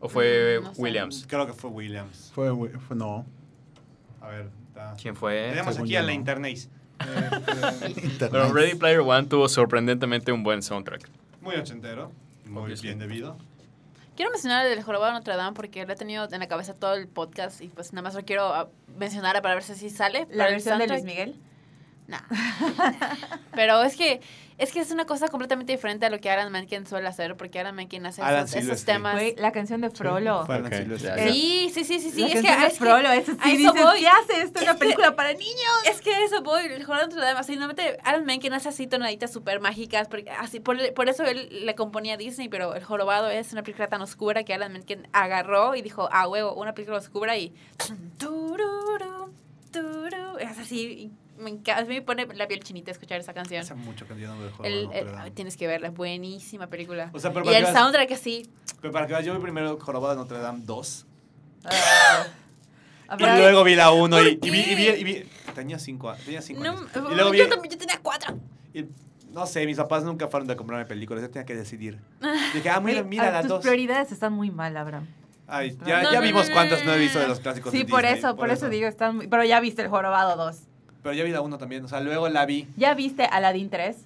¿O 0.00 0.08
fue 0.08 0.58
Mm, 0.60 0.64
no 0.64 0.74
sé. 0.74 0.82
Williams? 0.82 1.24
Creo 1.28 1.46
que 1.46 1.52
fue 1.52 1.70
Williams. 1.70 2.30
Fue, 2.34 2.50
fue 2.78 2.96
no. 2.96 3.26
A 4.20 4.28
ver, 4.28 4.50
está. 4.68 4.94
¿Quién 5.00 5.16
fue? 5.16 5.48
Tenemos 5.50 5.74
Según 5.74 5.88
aquí 5.88 5.96
a 5.96 6.02
la 6.02 6.08
no. 6.08 6.12
internet. 6.12 6.68
Pero 8.18 8.52
Ready 8.52 8.74
Player 8.76 9.00
One 9.00 9.26
tuvo 9.28 9.48
sorprendentemente 9.48 10.32
un 10.32 10.42
buen 10.42 10.62
soundtrack. 10.62 11.08
Muy 11.40 11.56
ochentero. 11.56 12.10
Muy 12.44 12.62
Obviously. 12.62 12.88
bien 12.88 12.98
debido. 12.98 13.36
Quiero 14.16 14.32
mencionar 14.32 14.66
el 14.66 14.82
jorobado 14.82 15.12
de 15.12 15.18
Notre 15.18 15.36
Dame 15.36 15.54
porque 15.54 15.86
lo 15.86 15.92
he 15.92 15.96
tenido 15.96 16.26
en 16.30 16.40
la 16.40 16.48
cabeza 16.48 16.74
todo 16.74 16.94
el 16.94 17.06
podcast 17.06 17.60
y 17.60 17.68
pues 17.68 17.92
nada 17.92 18.02
más 18.02 18.14
lo 18.14 18.24
quiero 18.24 18.52
ah, 18.52 18.68
mencionar 18.96 19.40
para 19.42 19.54
ver 19.54 19.62
si 19.62 19.90
sale. 19.90 20.26
La 20.32 20.46
versión 20.46 20.78
de 20.78 20.88
Luis. 20.88 21.04
Miguel. 21.04 21.36
Nah. 22.08 22.18
Pero 23.54 23.82
es 23.82 23.96
que 23.96 24.20
es 24.58 24.72
que 24.72 24.80
es 24.80 24.90
una 24.90 25.06
cosa 25.06 25.28
completamente 25.28 25.72
diferente 25.72 26.04
a 26.06 26.10
lo 26.10 26.20
que 26.20 26.30
Alan 26.30 26.50
Menken 26.52 26.86
suele 26.86 27.06
hacer, 27.08 27.36
porque 27.36 27.60
Alan 27.60 27.74
Menken 27.74 28.04
hace 28.06 28.20
Alan 28.22 28.44
esos, 28.52 28.84
temas. 28.84 29.22
La 29.36 29.52
canción 29.52 29.80
de 29.80 29.90
Frollo. 29.90 30.44
Sí, 31.30 31.70
sí, 31.72 31.84
sí, 31.84 32.00
sí, 32.00 32.10
sí. 32.10 32.20
la 32.20 32.26
Es 32.26 32.32
que, 32.34 32.40
de 32.42 32.66
es 32.66 32.72
que- 32.72 32.78
Frollo, 32.78 33.10
eso 33.12 33.32
sí 33.32 33.38
eso 33.42 33.72
dices, 33.72 33.82
voy. 33.84 34.00
¿qué 34.00 34.08
hace 34.08 34.42
esto? 34.42 34.58
Es 34.58 34.64
una 34.64 34.72
que- 34.74 34.78
película 34.80 35.14
para 35.16 35.32
niños. 35.32 35.54
Es 35.88 36.00
que 36.00 36.24
eso 36.24 36.42
voy, 36.42 36.66
el 36.66 36.84
Notre 36.86 37.20
Dame, 37.20 37.38
así, 37.40 37.52
normalmente 37.56 37.98
Alan 38.02 38.24
Menken 38.24 38.52
hace 38.52 38.68
así 38.68 38.86
tonaditas 38.86 39.32
súper 39.32 39.60
mágicas, 39.60 40.08
porque 40.08 40.30
así, 40.30 40.60
por, 40.60 40.92
por 40.94 41.08
eso 41.08 41.24
él 41.24 41.64
le 41.64 41.74
componía 41.74 42.14
a 42.14 42.16
Disney, 42.16 42.48
pero 42.48 42.74
El 42.74 42.82
jorobado 42.84 43.30
es 43.30 43.52
una 43.52 43.62
película 43.62 43.88
tan 43.88 44.02
oscura 44.02 44.42
que 44.44 44.54
Alan 44.54 44.72
Menken 44.72 45.06
agarró 45.12 45.74
y 45.76 45.82
dijo, 45.82 46.08
ah, 46.12 46.26
huevo, 46.28 46.54
una 46.54 46.74
película 46.74 46.98
oscura 46.98 47.36
y... 47.36 47.54
es 50.40 50.58
así, 50.58 51.10
me 51.38 51.50
encanta, 51.50 51.82
a 51.82 51.84
mí 51.84 51.94
me 51.94 52.02
pone 52.02 52.26
la 52.34 52.46
piel 52.48 52.60
chinita 52.62 52.90
escuchar 52.90 53.20
esa 53.20 53.32
canción. 53.34 53.60
Hace 53.62 53.74
mucho 53.74 54.06
que 54.06 54.18
yo 54.20 54.28
no 54.34 54.42
El- 54.44 54.50
Jorobado 54.50 54.62
de 54.64 54.98
el- 54.98 55.04
Notre 55.04 55.12
Dame. 55.16 55.30
tienes 55.32 55.56
que 55.56 55.66
verla, 55.66 55.88
es 55.88 55.94
buenísima 55.94 56.66
película. 56.66 57.10
O 57.12 57.18
sea, 57.18 57.32
pero 57.32 57.44
y 57.46 57.48
el 57.48 57.54
que 57.56 57.62
veas- 57.70 57.74
soundtrack 57.78 58.12
así. 58.12 58.50
Pero 58.80 58.92
para 58.92 59.06
que 59.06 59.12
veas, 59.14 59.24
yo 59.24 59.34
vi 59.34 59.40
primero 59.40 59.78
Jorobado 59.80 60.14
de 60.14 60.20
Notre 60.20 60.38
Dame 60.38 60.60
2. 60.64 61.06
Ah. 61.64 62.26
Y 63.10 63.10
Habrá- 63.10 63.38
luego 63.38 63.64
vi 63.64 63.74
la 63.74 63.90
1 63.90 64.20
y, 64.20 64.36
¿Por 64.36 64.48
y 64.48 64.50
vi, 64.50 64.60
y 64.60 64.74
vi, 64.74 64.86
y 64.88 65.04
vi- 65.04 65.24
Tenía 65.54 65.78
5 65.78 66.14
tenía 66.26 66.42
cinco 66.42 66.62
No, 66.62 66.72
años. 66.72 66.90
Y 67.10 67.14
luego 67.14 67.30
vi, 67.30 67.38
yo, 67.38 67.48
también, 67.48 67.72
yo 67.72 67.78
tenía 67.78 67.98
cuatro. 68.02 68.38
y 68.74 68.84
no 69.32 69.46
sé, 69.46 69.64
mis 69.64 69.78
papás 69.78 70.04
nunca 70.04 70.28
fueron 70.28 70.46
de 70.46 70.54
comprarme 70.56 70.84
películas, 70.84 71.22
yo 71.22 71.30
tenía 71.30 71.46
que 71.46 71.54
decidir. 71.54 71.98
Dije, 72.54 72.68
ah, 72.68 72.80
mira, 72.80 73.02
mira 73.02 73.28
ah, 73.28 73.32
las 73.32 73.42
tus 73.42 73.48
dos. 73.48 73.62
prioridades 73.62 74.12
están 74.12 74.34
muy 74.34 74.50
mal, 74.50 74.76
Abraham. 74.76 75.06
Ay, 75.46 75.74
ya, 75.86 76.02
No, 76.02 76.12
ya 76.12 76.20
no, 76.20 76.26
vimos 76.26 76.48
no, 76.50 76.54
cuántas 76.54 76.84
no, 76.84 76.92
he 76.92 76.98
visto 76.98 77.18
de 77.18 77.26
los 77.28 77.40
clásicos 77.40 77.72
Sí, 77.72 77.78
de 77.78 77.84
por 77.86 78.02
Disney, 78.02 78.18
eso, 78.18 78.36
por 78.36 78.50
eso 78.50 78.68
digo, 78.68 78.86
están 78.86 79.16
muy... 79.16 79.26
Pero 79.26 79.42
ya 79.44 79.58
viste 79.60 79.80
el 79.80 79.88
Jorobado 79.88 80.36
2. 80.36 80.56
Pero 81.08 81.16
ya 81.16 81.24
vi 81.24 81.30
la 81.30 81.40
1 81.40 81.56
también, 81.56 81.82
o 81.82 81.88
sea, 81.88 82.00
luego 82.00 82.28
la 82.28 82.44
vi. 82.44 82.68
¿Ya 82.76 82.92
viste 82.92 83.24
Aladdin 83.24 83.70
3? 83.70 83.96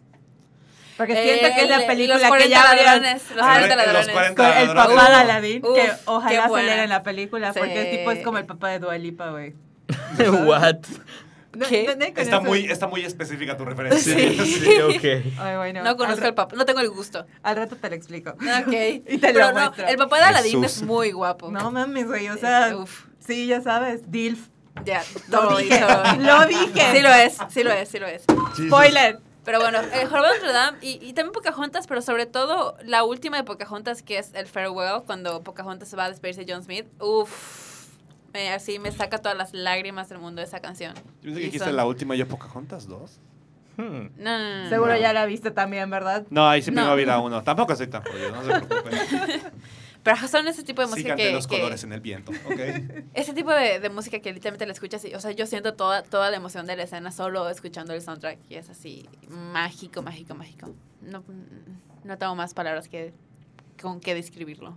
Porque 0.96 1.14
Eh, 1.14 1.24
siento 1.40 1.57
que 1.57 1.62
es 1.64 1.68
la 1.68 1.80
el- 1.80 1.86
película 1.86 2.14
los 2.14 2.22
que 2.22 2.28
40 2.28 2.48
ya 2.48 2.62
ladrones, 2.74 3.22
los 3.34 3.42
Ah, 3.44 3.53
40 3.55 3.76
los 3.76 3.86
ladrones. 3.86 4.12
40 4.12 4.34
Con 4.36 4.46
el 4.46 4.66
ladrones. 4.68 4.96
papá 4.96 5.11
de 5.11 5.16
Aladdin, 5.16 5.64
uf, 5.66 5.74
que 5.74 5.92
ojalá 6.05 6.48
saliera 6.48 6.84
en 6.84 6.90
la 6.90 7.03
película, 7.03 7.53
porque 7.53 7.90
Sí. 7.90 7.96
tipo 7.98 8.11
es 8.12 8.22
como 8.22 8.38
el 8.38 8.46
papá 8.46 8.68
de 8.68 8.78
Dua 8.78 8.96
Lipa, 8.98 9.30
güey. 9.30 9.55
What? 10.46 10.76
No- 11.57 11.66
¿Qué? 11.66 11.84
Está 11.90 12.20
eso- 12.22 12.42
muy, 12.42 12.66
está 12.66 12.86
muy 12.86 13.05
específica 13.05 13.57
tu 13.57 13.64
referencia. 13.64 14.14
Sí. 14.14 14.38
sí, 14.61 14.80
ok. 14.80 15.38
Ay, 15.40 15.57
bueno, 15.57 15.82
No 15.82 15.96
conozco 15.96 16.20
al, 16.20 16.28
al 16.28 16.34
papá, 16.34 16.55
no 16.55 16.64
tengo 16.64 16.78
el 16.78 16.88
gusto. 16.90 17.26
al 17.42 17.57
rato 17.57 17.74
te 17.74 17.88
lo 17.90 17.96
explico. 17.96 18.30
Ok. 18.30 18.72
Y 19.09 19.18
te 19.18 19.32
lo 19.32 19.40
Pero 19.40 19.53
no, 19.53 19.61
muestro. 19.61 19.88
el 19.88 19.96
papá 19.96 20.18
de 20.18 20.24
Aladdin 20.26 20.62
Jesús. 20.62 20.76
es 20.78 20.82
muy 20.84 21.11
guapo. 21.11 21.50
No 21.50 21.68
mames, 21.72 22.07
güey, 22.07 22.28
o 22.28 22.36
sea, 22.36 22.76
Uf, 22.76 23.07
sí, 23.18 23.48
ya 23.48 23.61
sabes, 23.61 24.09
DILF. 24.11 24.53
Ya, 24.85 25.03
Lo 25.29 25.41
todo 25.41 25.57
dije, 25.59 25.75
dicho. 25.75 25.87
lo 26.20 26.47
dije. 26.47 26.93
Sí 26.95 27.01
lo 27.03 27.09
es, 27.11 27.39
sí 27.51 27.62
lo 27.64 27.70
es, 27.73 27.89
sí 27.89 27.99
lo 27.99 28.07
es. 28.07 28.25
Spoiler. 28.66 29.18
Pero 29.45 29.59
bueno, 29.61 29.81
el 29.81 30.07
Jorobado 30.09 30.35
de 30.35 30.39
Notre 30.39 30.53
Dame 30.53 30.79
y, 30.83 30.99
y 31.05 31.14
también 31.14 31.33
Pocahontas, 31.33 31.89
pero 31.89 32.01
sobre 32.01 32.27
todo 32.27 32.77
la 32.85 33.03
última 33.03 33.37
de 33.37 33.43
Pocahontas, 33.43 34.03
que 34.03 34.18
es 34.18 34.31
el 34.35 34.47
Farewell, 34.47 35.03
cuando 35.05 35.43
Pocahontas 35.43 35.89
se 35.89 35.97
va 35.97 36.05
a 36.05 36.09
despedirse 36.11 36.45
de 36.45 36.53
John 36.53 36.62
Smith. 36.62 36.87
Uf, 37.01 37.89
me- 38.33 38.53
así 38.53 38.79
me 38.79 38.93
saca 38.93 39.18
todas 39.18 39.37
las 39.37 39.53
lágrimas 39.53 40.09
del 40.09 40.18
mundo 40.18 40.43
esa 40.43 40.61
canción. 40.61 40.95
Yo 40.95 41.01
pensé 41.23 41.41
que 41.41 41.45
dijiste 41.47 41.66
son- 41.66 41.77
la 41.77 41.85
última, 41.87 42.14
yo 42.14 42.29
Pocahontas 42.29 42.87
2. 42.87 43.18
Hmm. 43.79 43.83
No, 44.16 44.39
no, 44.39 44.62
no, 44.64 44.68
Seguro 44.68 44.93
no. 44.93 45.01
ya 45.01 45.12
la 45.12 45.25
viste 45.27 45.51
también, 45.51 45.91
¿verdad? 45.91 46.25
No, 46.31 46.49
ahí 46.49 46.62
sí 46.62 46.70
No. 46.70 46.77
primero 46.77 46.95
vi 46.97 47.05
la 47.05 47.18
1. 47.18 47.43
Tampoco 47.43 47.75
soy 47.75 47.89
tan 47.89 48.05
jodido, 48.05 48.31
no 48.31 48.45
se 48.45 48.61
preocupen. 48.61 48.93
Pero 50.03 50.16
son 50.28 50.48
ese 50.48 50.62
tipo 50.64 50.80
de 50.82 50.86
Sí 50.88 50.90
música 50.94 51.09
canté 51.11 51.22
que, 51.28 51.32
los 51.32 51.46
que- 51.46 51.57
colores 51.57 51.84
en 51.84 51.92
el 51.92 52.00
viento, 52.00 52.32
¿ok? 52.46 52.59
ese 53.14 53.32
tipo 53.34 53.53
de, 53.53 53.78
de 53.80 53.88
música 53.88 54.18
que 54.20 54.32
literalmente 54.32 54.66
la 54.66 54.72
escuchas 54.72 55.05
y, 55.05 55.14
o 55.14 55.20
sea, 55.20 55.30
yo 55.30 55.46
siento 55.46 55.74
toda, 55.74 56.03
toda 56.03 56.30
la 56.30 56.36
emoción 56.36 56.66
de 56.66 56.74
la 56.76 56.82
escena 56.84 57.12
solo 57.12 57.48
escuchando 57.48 57.94
el 57.94 58.03
soundtrack 58.03 58.38
y 58.48 58.57
es 58.57 58.68
así 58.68 59.09
mágico, 59.28 60.03
mágico, 60.03 60.34
mágico. 60.34 60.70
No, 61.03 61.22
no 62.05 62.18
tengo 62.18 62.34
más 62.34 62.53
palabras 62.55 62.88
que 62.88 63.12
con 63.80 64.00
que 64.00 64.14
describirlo. 64.14 64.76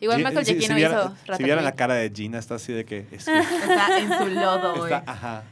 Igual 0.00 0.18
Michael 0.24 0.46
si- 0.46 0.52
Giacchino 0.52 0.74
si, 0.74 0.78
viera- 0.80 1.14
hizo 1.24 1.36
si 1.36 1.42
vieran 1.44 1.64
la 1.64 1.70
Ratatouille. 1.70 1.76
cara 1.76 1.94
de 1.94 2.10
Gina, 2.14 2.38
está 2.38 2.54
así 2.56 2.72
de 2.72 2.84
que... 2.84 3.06
Es 3.12 3.24
que 3.26 3.38
Está 3.38 3.98
en 3.98 4.18
su 4.18 4.26
lodo, 4.28 4.84
está, 4.86 5.04
ajá. 5.06 5.44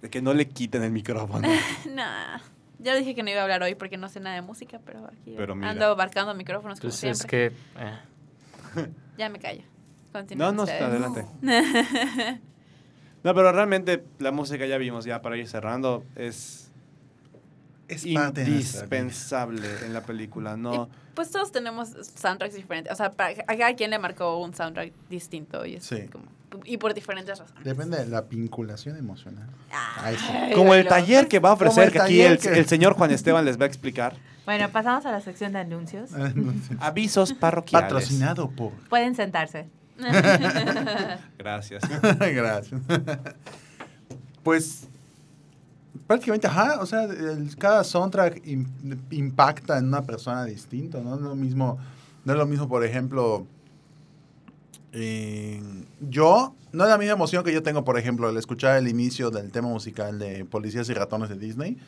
De 0.00 0.08
que 0.08 0.22
no 0.22 0.32
le 0.32 0.48
quiten 0.48 0.82
el 0.84 0.92
micrófono. 0.92 1.48
Nah. 1.90 2.38
Ya 2.82 2.94
dije 2.94 3.14
que 3.14 3.22
no 3.22 3.30
iba 3.30 3.40
a 3.40 3.42
hablar 3.42 3.62
hoy 3.62 3.74
porque 3.74 3.96
no 3.96 4.08
sé 4.08 4.20
nada 4.20 4.36
de 4.36 4.42
música, 4.42 4.80
pero 4.84 5.06
aquí 5.06 5.34
Pero 5.36 5.52
ando 5.54 5.84
abarcando 5.86 6.34
micrófonos 6.34 6.80
como 6.80 6.90
Pues 6.90 7.04
es 7.04 7.18
siempre. 7.18 7.50
que... 7.50 7.56
eh. 7.78 8.88
Ya 9.18 9.28
me 9.28 9.38
callo. 9.38 9.62
No, 9.62 10.20
Continúen 10.20 10.56
no, 10.56 10.62
ustedes. 10.62 10.82
adelante. 10.82 11.24
No, 13.22 13.34
pero 13.34 13.52
realmente 13.52 14.02
la 14.18 14.32
música 14.32 14.64
ya 14.64 14.78
vimos, 14.78 15.04
ya 15.04 15.20
para 15.20 15.36
ir 15.36 15.46
cerrando, 15.46 16.04
es 16.16 16.69
Es 17.90 18.06
parte 18.14 18.44
de 18.44 18.50
indispensable 18.50 19.68
en 19.84 19.92
la 19.92 20.02
película, 20.02 20.56
¿no? 20.56 20.88
Pues 21.14 21.30
todos 21.30 21.50
tenemos 21.52 21.88
soundtracks 22.14 22.54
diferentes. 22.54 22.92
O 22.92 22.96
sea, 22.96 23.10
para, 23.10 23.30
a 23.46 23.56
cada 23.56 23.74
quien 23.74 23.90
le 23.90 23.98
marcó 23.98 24.38
un 24.38 24.54
soundtrack 24.54 24.92
distinto 25.08 25.66
y, 25.66 25.74
es 25.76 25.84
Sí. 25.84 26.06
como- 26.10 26.24
y 26.64 26.76
por 26.78 26.94
diferentes 26.94 27.38
razones. 27.38 27.62
Depende 27.64 27.98
de 27.98 28.06
la 28.06 28.22
vinculación 28.22 28.96
emocional. 28.96 29.48
Ay, 29.98 30.16
Como 30.54 30.74
el 30.74 30.86
taller 30.86 31.28
que 31.28 31.38
va 31.38 31.50
a 31.50 31.52
ofrecer, 31.52 31.92
que 31.92 32.00
aquí 32.00 32.20
el, 32.22 32.38
que- 32.38 32.48
el 32.50 32.66
señor 32.66 32.94
Juan 32.94 33.10
Esteban 33.10 33.44
les 33.44 33.58
va 33.58 33.64
a 33.64 33.68
explicar. 33.68 34.16
Bueno, 34.46 34.68
pasamos 34.70 35.04
a 35.06 35.12
la 35.12 35.20
sección 35.20 35.52
de 35.52 35.58
anuncios. 35.60 36.10
Avisos 36.80 37.32
parroquiales. 37.32 37.84
Patrocinado 37.86 38.50
por. 38.50 38.72
Pueden 38.88 39.14
sentarse. 39.14 39.68
Gracias. 41.38 41.82
Gracias. 42.18 42.80
pues 44.42 44.88
prácticamente, 46.10 46.48
ajá, 46.48 46.80
o 46.80 46.86
sea, 46.86 47.04
el- 47.04 47.56
cada 47.56 47.84
soundtrack 47.84 48.44
im- 48.44 48.66
impacta 49.12 49.78
en 49.78 49.86
una 49.86 50.02
persona 50.02 50.44
distinto, 50.44 51.00
¿no? 51.00 51.14
Es 51.14 51.20
lo 51.20 51.36
mismo, 51.36 51.78
no 52.24 52.32
es 52.32 52.36
lo 52.36 52.46
mismo, 52.46 52.68
por 52.68 52.82
ejemplo, 52.84 53.46
en- 54.92 55.86
yo, 56.00 56.52
no 56.72 56.82
es 56.82 56.90
la 56.90 56.98
misma 56.98 57.12
emoción 57.14 57.44
que 57.44 57.52
yo 57.52 57.62
tengo, 57.62 57.84
por 57.84 57.96
ejemplo, 57.96 58.26
al 58.26 58.36
escuchar 58.36 58.76
el 58.76 58.88
inicio 58.88 59.30
del 59.30 59.52
tema 59.52 59.68
musical 59.68 60.18
de 60.18 60.44
Policías 60.44 60.88
y 60.88 60.94
Ratones 60.94 61.28
de 61.28 61.36
Disney, 61.38 61.78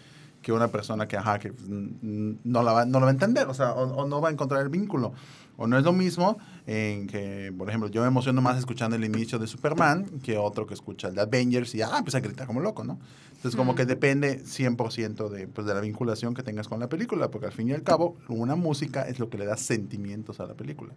que 0.40 0.52
una 0.52 0.68
persona 0.68 1.08
que, 1.08 1.16
ajá, 1.16 1.40
que 1.40 1.50
mm, 1.50 2.38
no, 2.44 2.62
la 2.62 2.72
va, 2.72 2.84
no 2.84 3.00
la 3.00 3.06
va 3.06 3.10
a 3.10 3.14
entender, 3.14 3.48
o 3.48 3.54
sea, 3.54 3.72
o, 3.72 4.02
o 4.02 4.06
no 4.06 4.20
va 4.20 4.28
a 4.28 4.32
encontrar 4.32 4.62
el 4.62 4.68
vínculo. 4.68 5.14
O 5.62 5.66
no 5.68 5.78
es 5.78 5.84
lo 5.84 5.92
mismo 5.92 6.38
en 6.66 7.06
que, 7.06 7.52
por 7.56 7.68
ejemplo, 7.68 7.88
yo 7.88 8.00
me 8.02 8.08
emociono 8.08 8.42
más 8.42 8.58
escuchando 8.58 8.96
el 8.96 9.04
inicio 9.04 9.38
de 9.38 9.46
Superman 9.46 10.06
que 10.24 10.36
otro 10.36 10.66
que 10.66 10.74
escucha 10.74 11.06
el 11.06 11.14
de 11.14 11.20
Avengers 11.20 11.72
y, 11.76 11.82
ah, 11.82 12.00
pues 12.02 12.16
a 12.16 12.20
gritar 12.20 12.48
como 12.48 12.60
loco, 12.60 12.82
¿no? 12.82 12.98
Entonces, 13.36 13.56
como 13.56 13.74
que 13.76 13.86
depende 13.86 14.40
100% 14.44 15.28
de, 15.28 15.46
pues, 15.46 15.64
de 15.66 15.74
la 15.74 15.80
vinculación 15.80 16.34
que 16.34 16.42
tengas 16.42 16.66
con 16.66 16.80
la 16.80 16.88
película, 16.88 17.30
porque 17.30 17.46
al 17.46 17.52
fin 17.52 17.68
y 17.68 17.72
al 17.72 17.82
cabo, 17.84 18.16
una 18.28 18.56
música 18.56 19.02
es 19.08 19.20
lo 19.20 19.28
que 19.30 19.38
le 19.38 19.46
da 19.46 19.56
sentimientos 19.56 20.40
a 20.40 20.46
la 20.46 20.54
película. 20.54 20.92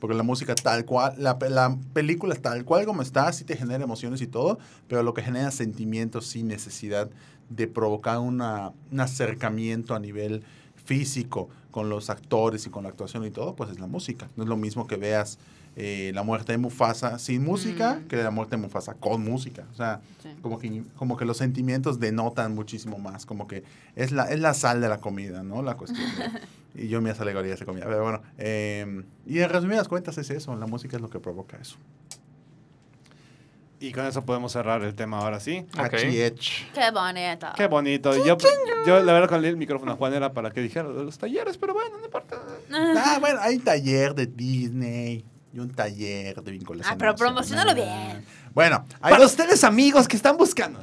Porque 0.00 0.14
la 0.14 0.22
música 0.22 0.54
tal 0.54 0.84
cual, 0.84 1.14
la, 1.16 1.38
pe- 1.38 1.48
la 1.50 1.76
película 1.92 2.34
tal 2.36 2.64
cual 2.64 2.84
como 2.86 3.00
está, 3.02 3.32
sí 3.32 3.44
te 3.44 3.56
genera 3.56 3.82
emociones 3.84 4.20
y 4.20 4.26
todo, 4.26 4.58
pero 4.86 5.02
lo 5.02 5.12
que 5.14 5.22
genera 5.22 5.50
sentimientos 5.50 6.26
sin 6.26 6.46
necesidad 6.48 7.10
de 7.50 7.66
provocar 7.66 8.18
una, 8.18 8.72
un 8.92 9.00
acercamiento 9.00 9.94
a 9.94 9.98
nivel 9.98 10.42
físico 10.92 11.50
con 11.70 11.90
los 11.90 12.08
actores 12.08 12.66
y 12.66 12.70
con 12.70 12.82
la 12.84 12.88
actuación 12.88 13.24
y 13.26 13.30
todo, 13.30 13.54
pues 13.54 13.70
es 13.70 13.78
la 13.78 13.86
música. 13.86 14.26
No 14.36 14.42
es 14.44 14.48
lo 14.48 14.56
mismo 14.56 14.86
que 14.86 14.96
veas 14.96 15.38
eh, 15.76 16.10
la 16.14 16.22
muerte 16.24 16.50
de 16.52 16.58
Mufasa 16.58 17.18
sin 17.20 17.44
música 17.44 18.00
Mm. 18.02 18.08
que 18.08 18.16
la 18.16 18.30
muerte 18.32 18.56
de 18.56 18.62
Mufasa 18.62 18.94
con 18.94 19.22
música. 19.22 19.64
O 19.72 19.76
sea, 19.76 20.00
Sí. 20.22 20.30
como 20.42 20.58
que, 20.58 20.82
como 20.96 21.16
que 21.18 21.24
los 21.26 21.36
sentimientos 21.36 22.00
denotan 22.00 22.54
muchísimo 22.54 22.98
más, 22.98 23.26
como 23.26 23.46
que 23.46 23.62
es 23.94 24.10
la, 24.10 24.24
es 24.24 24.40
la 24.40 24.54
sal 24.54 24.80
de 24.80 24.88
la 24.88 24.98
comida, 24.98 25.42
¿no? 25.44 25.62
La 25.62 25.76
cuestión. 25.76 26.04
de- 26.74 26.82
y 26.84 26.88
yo 26.88 27.00
me 27.02 27.10
hace 27.10 27.22
alegoría 27.22 27.50
de 27.50 27.54
esa 27.56 27.64
comida. 27.66 27.84
Pero 27.84 28.02
bueno, 28.02 28.22
eh, 28.38 29.04
y 29.26 29.38
en 29.40 29.50
resumidas 29.50 29.86
cuentas 29.88 30.16
es 30.18 30.30
eso, 30.30 30.56
la 30.56 30.66
música 30.66 30.96
es 30.96 31.02
lo 31.02 31.10
que 31.10 31.20
provoca 31.20 31.58
eso. 31.58 31.76
Y 33.80 33.92
con 33.92 34.06
eso 34.06 34.24
podemos 34.24 34.52
cerrar 34.52 34.82
el 34.82 34.94
tema 34.94 35.18
ahora 35.18 35.38
sí. 35.38 35.64
Ok. 35.78 35.94
Achiech. 35.94 36.72
Qué 36.72 36.90
bonita. 36.90 37.52
Qué 37.56 37.66
bonito. 37.68 38.12
Yo, 38.24 38.36
yo 38.84 39.02
la 39.02 39.12
verdad, 39.12 39.28
con 39.28 39.44
el 39.44 39.56
micrófono 39.56 39.92
a 39.92 39.96
Juan 39.96 40.14
era 40.14 40.32
para 40.32 40.50
que 40.50 40.60
dijera 40.60 40.88
los 40.88 41.16
talleres, 41.16 41.56
pero 41.58 41.74
bueno, 41.74 41.96
no 41.98 42.04
importa. 42.04 42.40
Ah, 42.72 43.18
bueno, 43.20 43.38
hay 43.40 43.56
un 43.56 43.64
taller 43.64 44.14
de 44.14 44.26
Disney 44.26 45.24
y 45.52 45.58
un 45.60 45.70
taller 45.70 46.42
de 46.42 46.50
vinculación. 46.50 46.92
Ah, 46.92 46.96
pero 46.98 47.14
promocionalo 47.14 47.74
bien. 47.74 48.24
Bueno, 48.52 48.84
hay 49.00 49.12
Para 49.12 49.22
dos... 49.22 49.30
ustedes, 49.32 49.62
amigos 49.62 50.08
que 50.08 50.16
están 50.16 50.36
buscando. 50.36 50.80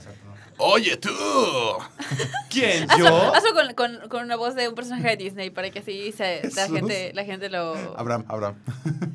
Oye, 0.58 0.96
tú. 0.96 1.10
¿Quién? 2.50 2.90
Hazlo, 2.90 3.10
¿Yo? 3.10 3.36
hazlo 3.36 3.54
con, 3.54 3.74
con, 3.74 4.10
con 4.10 4.24
una 4.24 4.38
voz 4.38 4.56
de 4.56 4.70
un 4.70 4.76
personaje 4.76 5.10
de 5.10 5.18
Disney 5.18 5.50
para 5.50 5.70
que 5.70 5.80
así 5.80 6.14
se, 6.14 6.50
la, 6.56 6.68
gente, 6.68 7.12
la 7.14 7.26
gente 7.26 7.50
lo... 7.50 7.76
Abraham, 7.98 8.24
Abraham. 8.30 8.56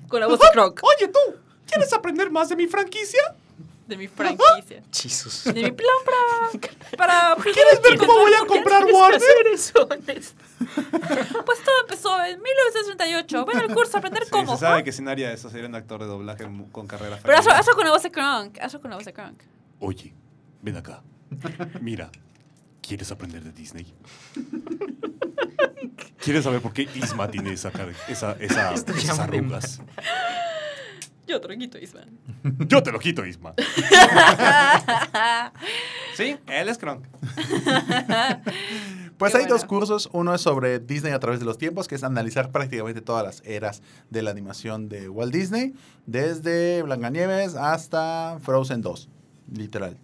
Con 0.09 0.21
la 0.21 0.27
voz 0.27 0.39
de 0.39 0.47
Croc. 0.53 0.81
Oye, 0.83 1.09
tú. 1.09 1.19
¿Quieres 1.67 1.93
aprender 1.95 2.31
más 2.31 2.51
de 2.51 2.57
mi 2.57 2.67
franquicia? 2.67 3.21
De 3.91 3.97
mi 3.97 4.07
franquicia. 4.07 4.85
Jesus. 4.93 5.43
De 5.45 5.53
mi 5.53 5.73
plan 5.73 5.97
para... 6.07 7.35
para 7.35 7.43
¿Quieres 7.43 7.83
ver 7.83 7.99
cómo 7.99 8.13
voy 8.21 8.33
a 8.33 8.47
comprar 8.47 8.85
Warner? 8.85 9.21
Pues 11.45 11.65
todo 11.65 11.81
empezó 11.83 12.25
en 12.25 12.41
1938. 12.41 13.45
Ven 13.47 13.57
al 13.59 13.75
curso 13.75 13.99
aprender 13.99 14.25
Sí, 14.25 14.31
cómo. 14.31 14.55
se 14.55 14.61
sabe 14.61 14.85
que 14.85 14.93
sin 14.93 15.09
haría 15.09 15.33
eso 15.33 15.51
sería 15.51 15.67
un 15.67 15.75
actor 15.75 16.01
de 16.01 16.07
doblaje 16.07 16.47
con 16.71 16.87
carrera 16.87 17.19
Pero 17.21 17.37
hazlo, 17.37 17.53
hazlo 17.53 17.75
con 17.75 17.85
la 17.85 17.91
voz 17.91 18.03
de 18.05 18.13
Kronk. 18.13 18.59
Hazlo 18.61 18.81
con 18.81 18.91
la 18.91 18.97
voz 18.97 19.05
de 19.07 19.13
Kronk. 19.13 19.43
Oye, 19.81 20.15
ven 20.63 20.77
acá. 20.77 21.03
Mira, 21.81 22.11
¿quieres 22.81 23.11
aprender 23.11 23.43
de 23.43 23.51
Disney? 23.51 23.93
¿Quieres 26.19 26.45
saber 26.45 26.61
por 26.61 26.73
qué 26.73 26.83
Isma 26.95 27.29
tiene 27.29 27.53
esa, 27.55 27.73
esa, 28.09 28.37
esa, 28.39 28.73
esas 28.75 29.19
arrugas? 29.19 29.81
Yo, 31.31 31.41
Tronquito 31.41 31.79
Isman. 31.79 32.19
Yo 32.67 32.83
te 32.83 32.91
lo 32.91 32.99
quito, 32.99 33.25
Isma. 33.25 33.55
sí, 36.17 36.37
él 36.49 36.69
es 36.69 36.77
Kronk. 36.77 37.07
Pues 39.17 39.33
Qué 39.33 39.39
hay 39.41 39.47
dos 39.47 39.67
cursos. 39.67 40.09
Uno 40.15 40.35
es 40.35 40.41
sobre 40.41 40.79
Disney 40.79 41.13
a 41.13 41.19
través 41.21 41.41
de 41.41 41.47
los 41.47 41.59
tiempos, 41.59 41.89
que 41.89 41.95
es 41.95 42.05
analizar 42.05 42.51
prácticamente 42.53 43.03
todas 43.03 43.23
las 43.23 43.43
eras 43.47 43.83
de 44.09 44.23
la 44.23 44.31
animación 44.31 44.89
de 44.89 45.11
Walt 45.11 45.31
Disney, 45.31 45.75
desde 46.07 46.81
Blancanieves 46.81 47.55
hasta 47.55 48.39
Frozen 48.41 48.81
2. 48.81 49.11
Literal. 49.53 49.99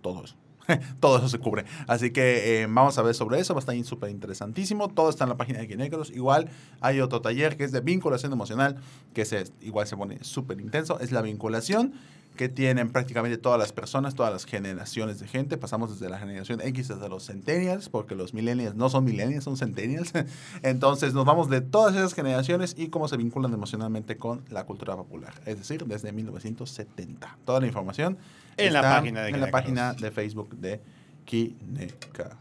Todo 0.00 0.22
eso. 0.22 0.36
Todo 1.00 1.18
eso 1.18 1.28
se 1.28 1.38
cubre. 1.38 1.64
Así 1.86 2.10
que 2.10 2.62
eh, 2.62 2.66
vamos 2.68 2.98
a 2.98 3.02
ver 3.02 3.14
sobre 3.14 3.40
eso. 3.40 3.54
Va 3.54 3.58
a 3.58 3.60
estar 3.60 3.84
súper 3.84 4.10
interesantísimo. 4.10 4.88
Todo 4.88 5.10
está 5.10 5.24
en 5.24 5.30
la 5.30 5.36
página 5.36 5.60
de 5.60 5.68
Kinécaros. 5.68 6.10
Igual 6.10 6.48
hay 6.80 7.00
otro 7.00 7.20
taller 7.20 7.56
que 7.56 7.64
es 7.64 7.72
de 7.72 7.80
vinculación 7.80 8.32
emocional, 8.32 8.76
que 9.14 9.24
se, 9.24 9.44
igual 9.60 9.86
se 9.86 9.96
pone 9.96 10.22
súper 10.22 10.60
intenso. 10.60 11.00
Es 11.00 11.12
la 11.12 11.22
vinculación 11.22 11.94
que 12.36 12.48
tienen 12.48 12.90
prácticamente 12.90 13.36
todas 13.36 13.58
las 13.58 13.72
personas, 13.72 14.14
todas 14.14 14.32
las 14.32 14.46
generaciones 14.46 15.20
de 15.20 15.28
gente. 15.28 15.58
Pasamos 15.58 15.90
desde 15.90 16.10
la 16.10 16.18
generación 16.18 16.60
X 16.60 16.90
hasta 16.90 17.08
los 17.08 17.26
centennials, 17.26 17.88
porque 17.88 18.14
los 18.14 18.32
millennials 18.32 18.74
no 18.74 18.88
son 18.88 19.04
millennials, 19.04 19.44
son 19.44 19.56
centennials. 19.56 20.12
Entonces 20.62 21.12
nos 21.12 21.24
vamos 21.24 21.50
de 21.50 21.60
todas 21.60 21.94
esas 21.94 22.14
generaciones 22.14 22.74
y 22.78 22.88
cómo 22.88 23.08
se 23.08 23.16
vinculan 23.16 23.52
emocionalmente 23.52 24.16
con 24.16 24.42
la 24.48 24.64
cultura 24.64 24.96
popular. 24.96 25.34
Es 25.44 25.58
decir, 25.58 25.84
desde 25.84 26.12
1970. 26.12 27.38
Toda 27.44 27.60
la 27.60 27.66
información 27.66 28.16
En 28.56 28.72
la 28.72 28.82
página 28.82 29.22
de 29.22 29.30
en 29.30 29.40
la 29.40 29.50
página 29.50 29.92
de 29.94 30.10
Facebook 30.10 30.56
de 30.56 30.80
Kinecarus. 31.24 32.38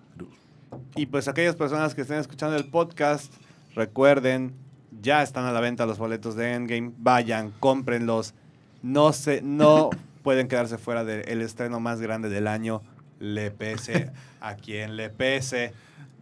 Y 0.95 1.07
pues 1.07 1.28
aquellas 1.28 1.56
personas 1.56 1.95
que 1.95 2.02
estén 2.02 2.20
escuchando 2.20 2.56
el 2.56 2.70
podcast, 2.70 3.34
recuerden, 3.76 4.53
ya 5.02 5.24
están 5.24 5.45
a 5.45 5.52
la 5.52 5.60
venta 5.60 5.86
los 5.86 5.98
boletos 5.98 6.36
de 6.36 6.53
Endgame. 6.53 6.91
Vayan, 6.98 7.52
cómprenlos. 7.60 8.34
No 8.82 9.14
se, 9.14 9.42
no 9.42 9.90
pueden 10.24 10.48
quedarse 10.48 10.78
fuera 10.78 11.04
del 11.04 11.42
estreno 11.42 11.80
más 11.80 12.00
grande 12.02 12.30
del 12.30 12.48
año. 12.48 12.82
Le 13.20 13.52
pese 13.52 14.12
a 14.40 14.56
quien 14.56 14.96
le 14.96 15.10
pese. 15.10 15.74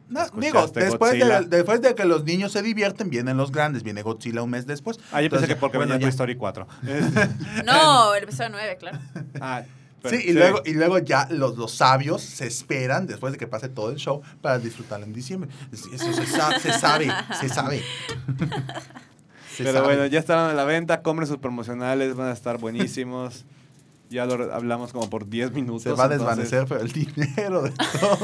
No, 0.10 0.22
¿Escuchaste 0.22 0.80
digo, 0.80 0.90
después 0.90 1.12
de, 1.20 1.46
después 1.50 1.82
de 1.82 1.94
que 1.94 2.06
los 2.06 2.24
niños 2.24 2.54
se 2.54 2.62
divierten, 2.62 3.10
vienen 3.10 3.36
los 3.38 3.52
grandes. 3.52 3.84
Viene 3.84 4.02
Godzilla 4.04 4.42
un 4.42 4.50
mes 4.50 4.66
después. 4.66 4.98
Ah, 5.12 5.22
yo 5.22 5.30
pensé 5.30 5.46
Entonces, 5.46 5.50
que 5.50 5.56
porque 5.58 5.78
bueno, 5.78 5.94
venía 5.94 6.06
Toy. 6.08 6.12
Story 6.12 6.36
4. 6.38 6.68
No, 7.66 8.16
el 8.16 8.24
episodio 8.24 8.50
9, 8.52 8.78
claro. 8.80 9.00
ah, 9.42 9.64
pero- 10.02 10.16
Sí, 10.18 10.24
y, 10.30 10.34
Luego, 10.34 10.62
y 10.64 10.74
luego 10.74 11.00
ya 11.00 11.28
los, 11.30 11.58
los 11.58 11.74
sabios 11.74 12.22
se 12.22 12.48
esperan 12.48 13.06
después 13.08 13.34
de 13.34 13.38
que 13.40 13.48
pase 13.48 13.68
todo 13.68 13.90
el 13.92 13.98
show 13.98 14.22
para 14.42 14.58
disfrutarlo 14.60 15.06
en 15.06 15.12
diciembre. 15.12 15.50
Eso 15.74 15.90
se, 16.14 16.26
se 16.26 16.74
sabe, 16.80 17.08
se 17.40 17.50
sabe. 17.50 17.84
Se 19.58 19.64
Pero 19.64 19.80
sabe. 19.80 19.86
bueno, 19.96 20.06
ya 20.06 20.20
están 20.20 20.40
a 20.50 20.54
la 20.54 20.64
venta. 20.64 21.02
Compren 21.02 21.28
sus 21.28 21.38
promocionales, 21.38 22.16
van 22.16 22.28
a 22.30 22.34
estar 22.34 22.58
buenísimos. 22.60 23.46
Ya 24.10 24.26
lo 24.26 24.54
hablamos 24.54 24.94
como 24.94 25.10
por 25.10 25.28
10 25.28 25.52
minutos. 25.52 25.84
se 25.84 25.92
va 25.92 26.06
a 26.06 26.14
entonces- 26.14 26.50
desvanecer, 26.50 26.66
pero 26.66 26.80
el 26.80 26.94
dinero 26.94 27.62
de 27.64 27.72
todo. 28.00 28.18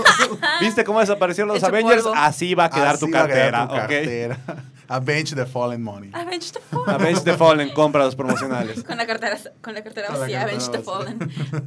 ¿Viste 0.62 0.86
cómo 0.86 1.02
desaparecieron 1.02 1.50
los 1.50 1.58
Hecho 1.58 1.66
Avengers? 1.68 2.04
polvo. 2.04 2.16
Así 2.18 2.56
va 2.56 2.64
a 2.66 2.70
quedar 2.70 2.96
Así 2.96 3.06
tu 3.06 3.12
va 3.12 3.24
a 3.24 3.28
quedar 3.28 3.52
cartera, 3.52 3.68
tu 3.68 3.74
¿ok? 3.74 3.80
cartera. 3.80 4.40
Avenge 4.88 5.36
the 5.36 5.46
fallen 5.46 5.84
money. 5.84 6.10
Avenge 6.14 6.54
the 6.54 6.60
Fallen. 6.62 6.90
Avenge 6.90 7.22
the 7.26 7.34
Fallen, 7.34 7.70
compra 7.74 8.06
los 8.06 8.16
promocionales. 8.16 8.82
Con 8.86 8.96
la 8.96 9.06
cartera, 9.06 9.38
con 9.62 9.74
la 9.74 9.84
cartera 9.84 10.10
vacía, 10.18 10.44
Avenge 10.44 10.72
the. 10.72 10.80
Fallen. 10.80 11.20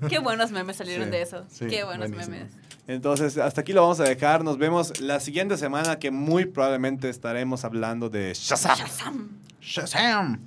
Qué 0.09 0.19
buenos 0.19 0.51
memes 0.51 0.77
salieron 0.79 1.05
Sí, 1.07 1.11
de 1.11 1.21
eso. 1.21 1.45
sí, 1.51 1.67
Qué 1.67 1.85
buenos 1.85 2.09
buenísimo. 2.09 2.37
memes. 2.39 2.53
Entonces, 2.87 3.37
hasta 3.37 3.61
aquí 3.61 3.75
lo 3.75 3.83
vamos 3.83 4.01
a 4.01 4.05
dejar. 4.05 4.45
Nos 4.45 4.57
vemos 4.57 4.99
la 5.01 5.21
siguiente 5.21 5.59
semana 5.59 5.99
que 5.99 6.11
muy 6.11 6.47
probablemente 6.47 7.11
estaremos 7.11 7.67
hablando 7.67 8.09
de 8.09 8.33
Shazam. 8.33 8.79
Shazam. 8.79 9.29
Shazam. 9.67 10.41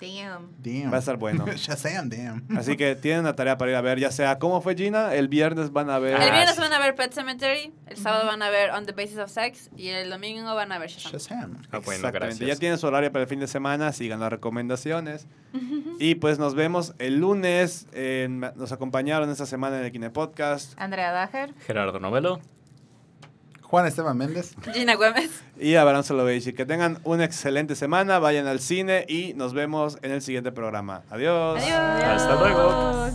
Damn. 0.00 0.50
Damn. 0.58 0.92
Va 0.92 0.96
a 0.96 0.98
estar 0.98 1.16
bueno. 1.16 1.46
Shazam, 1.56 2.08
damn. 2.08 2.44
Así 2.58 2.76
que 2.76 2.96
tienen 2.96 3.20
una 3.20 3.36
tarea 3.36 3.56
para 3.56 3.70
ir 3.70 3.76
a 3.76 3.80
ver, 3.80 4.00
ya 4.00 4.10
sea 4.10 4.36
cómo 4.40 4.60
fue 4.60 4.74
Gina, 4.74 5.14
el 5.14 5.28
viernes 5.28 5.70
van 5.72 5.90
a 5.90 6.00
ver... 6.00 6.20
El 6.20 6.30
viernes 6.32 6.58
van 6.58 6.72
a 6.72 6.80
ver 6.80 6.96
Pet 6.96 7.12
Cemetery, 7.12 7.72
el 7.86 7.96
sábado 7.96 8.26
van 8.26 8.42
a 8.42 8.50
ver 8.50 8.70
On 8.72 8.84
the 8.84 8.90
Basis 8.90 9.18
of 9.18 9.30
Sex 9.30 9.70
y 9.76 9.88
el 9.90 10.10
domingo 10.10 10.56
van 10.56 10.72
a 10.72 10.78
ver 10.78 10.90
Shazam. 10.90 11.12
Shazam. 11.12 11.58
Ah, 11.70 11.78
bueno, 11.78 11.92
Exactamente. 11.92 12.10
gracias. 12.18 12.48
Ya 12.48 12.56
tienen 12.56 12.78
su 12.78 12.86
horario 12.88 13.12
para 13.12 13.22
el 13.22 13.28
fin 13.28 13.38
de 13.38 13.46
semana, 13.46 13.92
sigan 13.92 14.18
las 14.20 14.30
recomendaciones. 14.30 15.26
Y 16.00 16.16
pues 16.16 16.40
nos 16.40 16.56
vemos 16.56 16.94
el 16.98 17.20
lunes. 17.20 17.86
en- 17.92 18.40
nos 18.40 18.72
acompañaron 18.72 19.30
esta 19.30 19.46
semana 19.46 19.78
en 19.78 19.84
el 19.84 19.92
Kine 19.92 20.10
Podcast. 20.10 20.72
Andrea 20.80 21.12
Dager. 21.12 21.54
Gerardo 21.64 22.00
Novelo. 22.00 22.40
Juan 23.72 23.86
Esteban 23.86 24.18
Méndez. 24.18 24.54
Gina 24.74 24.96
Güemes. 24.96 25.30
Y 25.58 25.76
Abraham 25.76 26.04
Soloveitch. 26.04 26.54
Que 26.54 26.66
tengan 26.66 26.98
una 27.04 27.24
excelente 27.24 27.74
semana, 27.74 28.18
vayan 28.18 28.46
al 28.46 28.60
cine 28.60 29.06
y 29.08 29.32
nos 29.32 29.54
vemos 29.54 29.96
en 30.02 30.10
el 30.10 30.20
siguiente 30.20 30.52
programa. 30.52 31.04
Adiós. 31.08 31.58
Adiós. 31.58 31.78
Hasta 32.04 32.34
luego. 32.38 33.08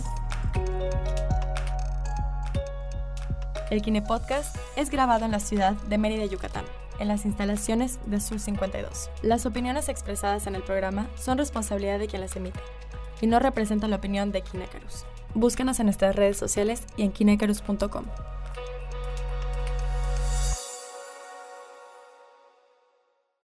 El 3.70 3.82
Kine 3.82 4.02
Podcast 4.02 4.56
es 4.74 4.90
grabado 4.90 5.24
en 5.26 5.30
la 5.30 5.38
ciudad 5.38 5.74
de 5.74 5.96
Mérida, 5.96 6.24
Yucatán, 6.24 6.64
en 6.98 7.06
las 7.06 7.24
instalaciones 7.24 8.00
de 8.06 8.18
Sur 8.18 8.40
52. 8.40 9.10
Las 9.22 9.46
opiniones 9.46 9.88
expresadas 9.88 10.48
en 10.48 10.56
el 10.56 10.64
programa 10.64 11.06
son 11.16 11.38
responsabilidad 11.38 12.00
de 12.00 12.08
quien 12.08 12.20
las 12.20 12.34
emite 12.34 12.58
y 13.20 13.28
no 13.28 13.38
representan 13.38 13.90
la 13.90 13.96
opinión 13.98 14.32
de 14.32 14.42
Kinecarus. 14.42 15.04
Búscanos 15.34 15.78
en 15.78 15.86
nuestras 15.86 16.16
redes 16.16 16.36
sociales 16.36 16.82
y 16.96 17.04
en 17.04 17.12
kinecarus.com. 17.12 18.06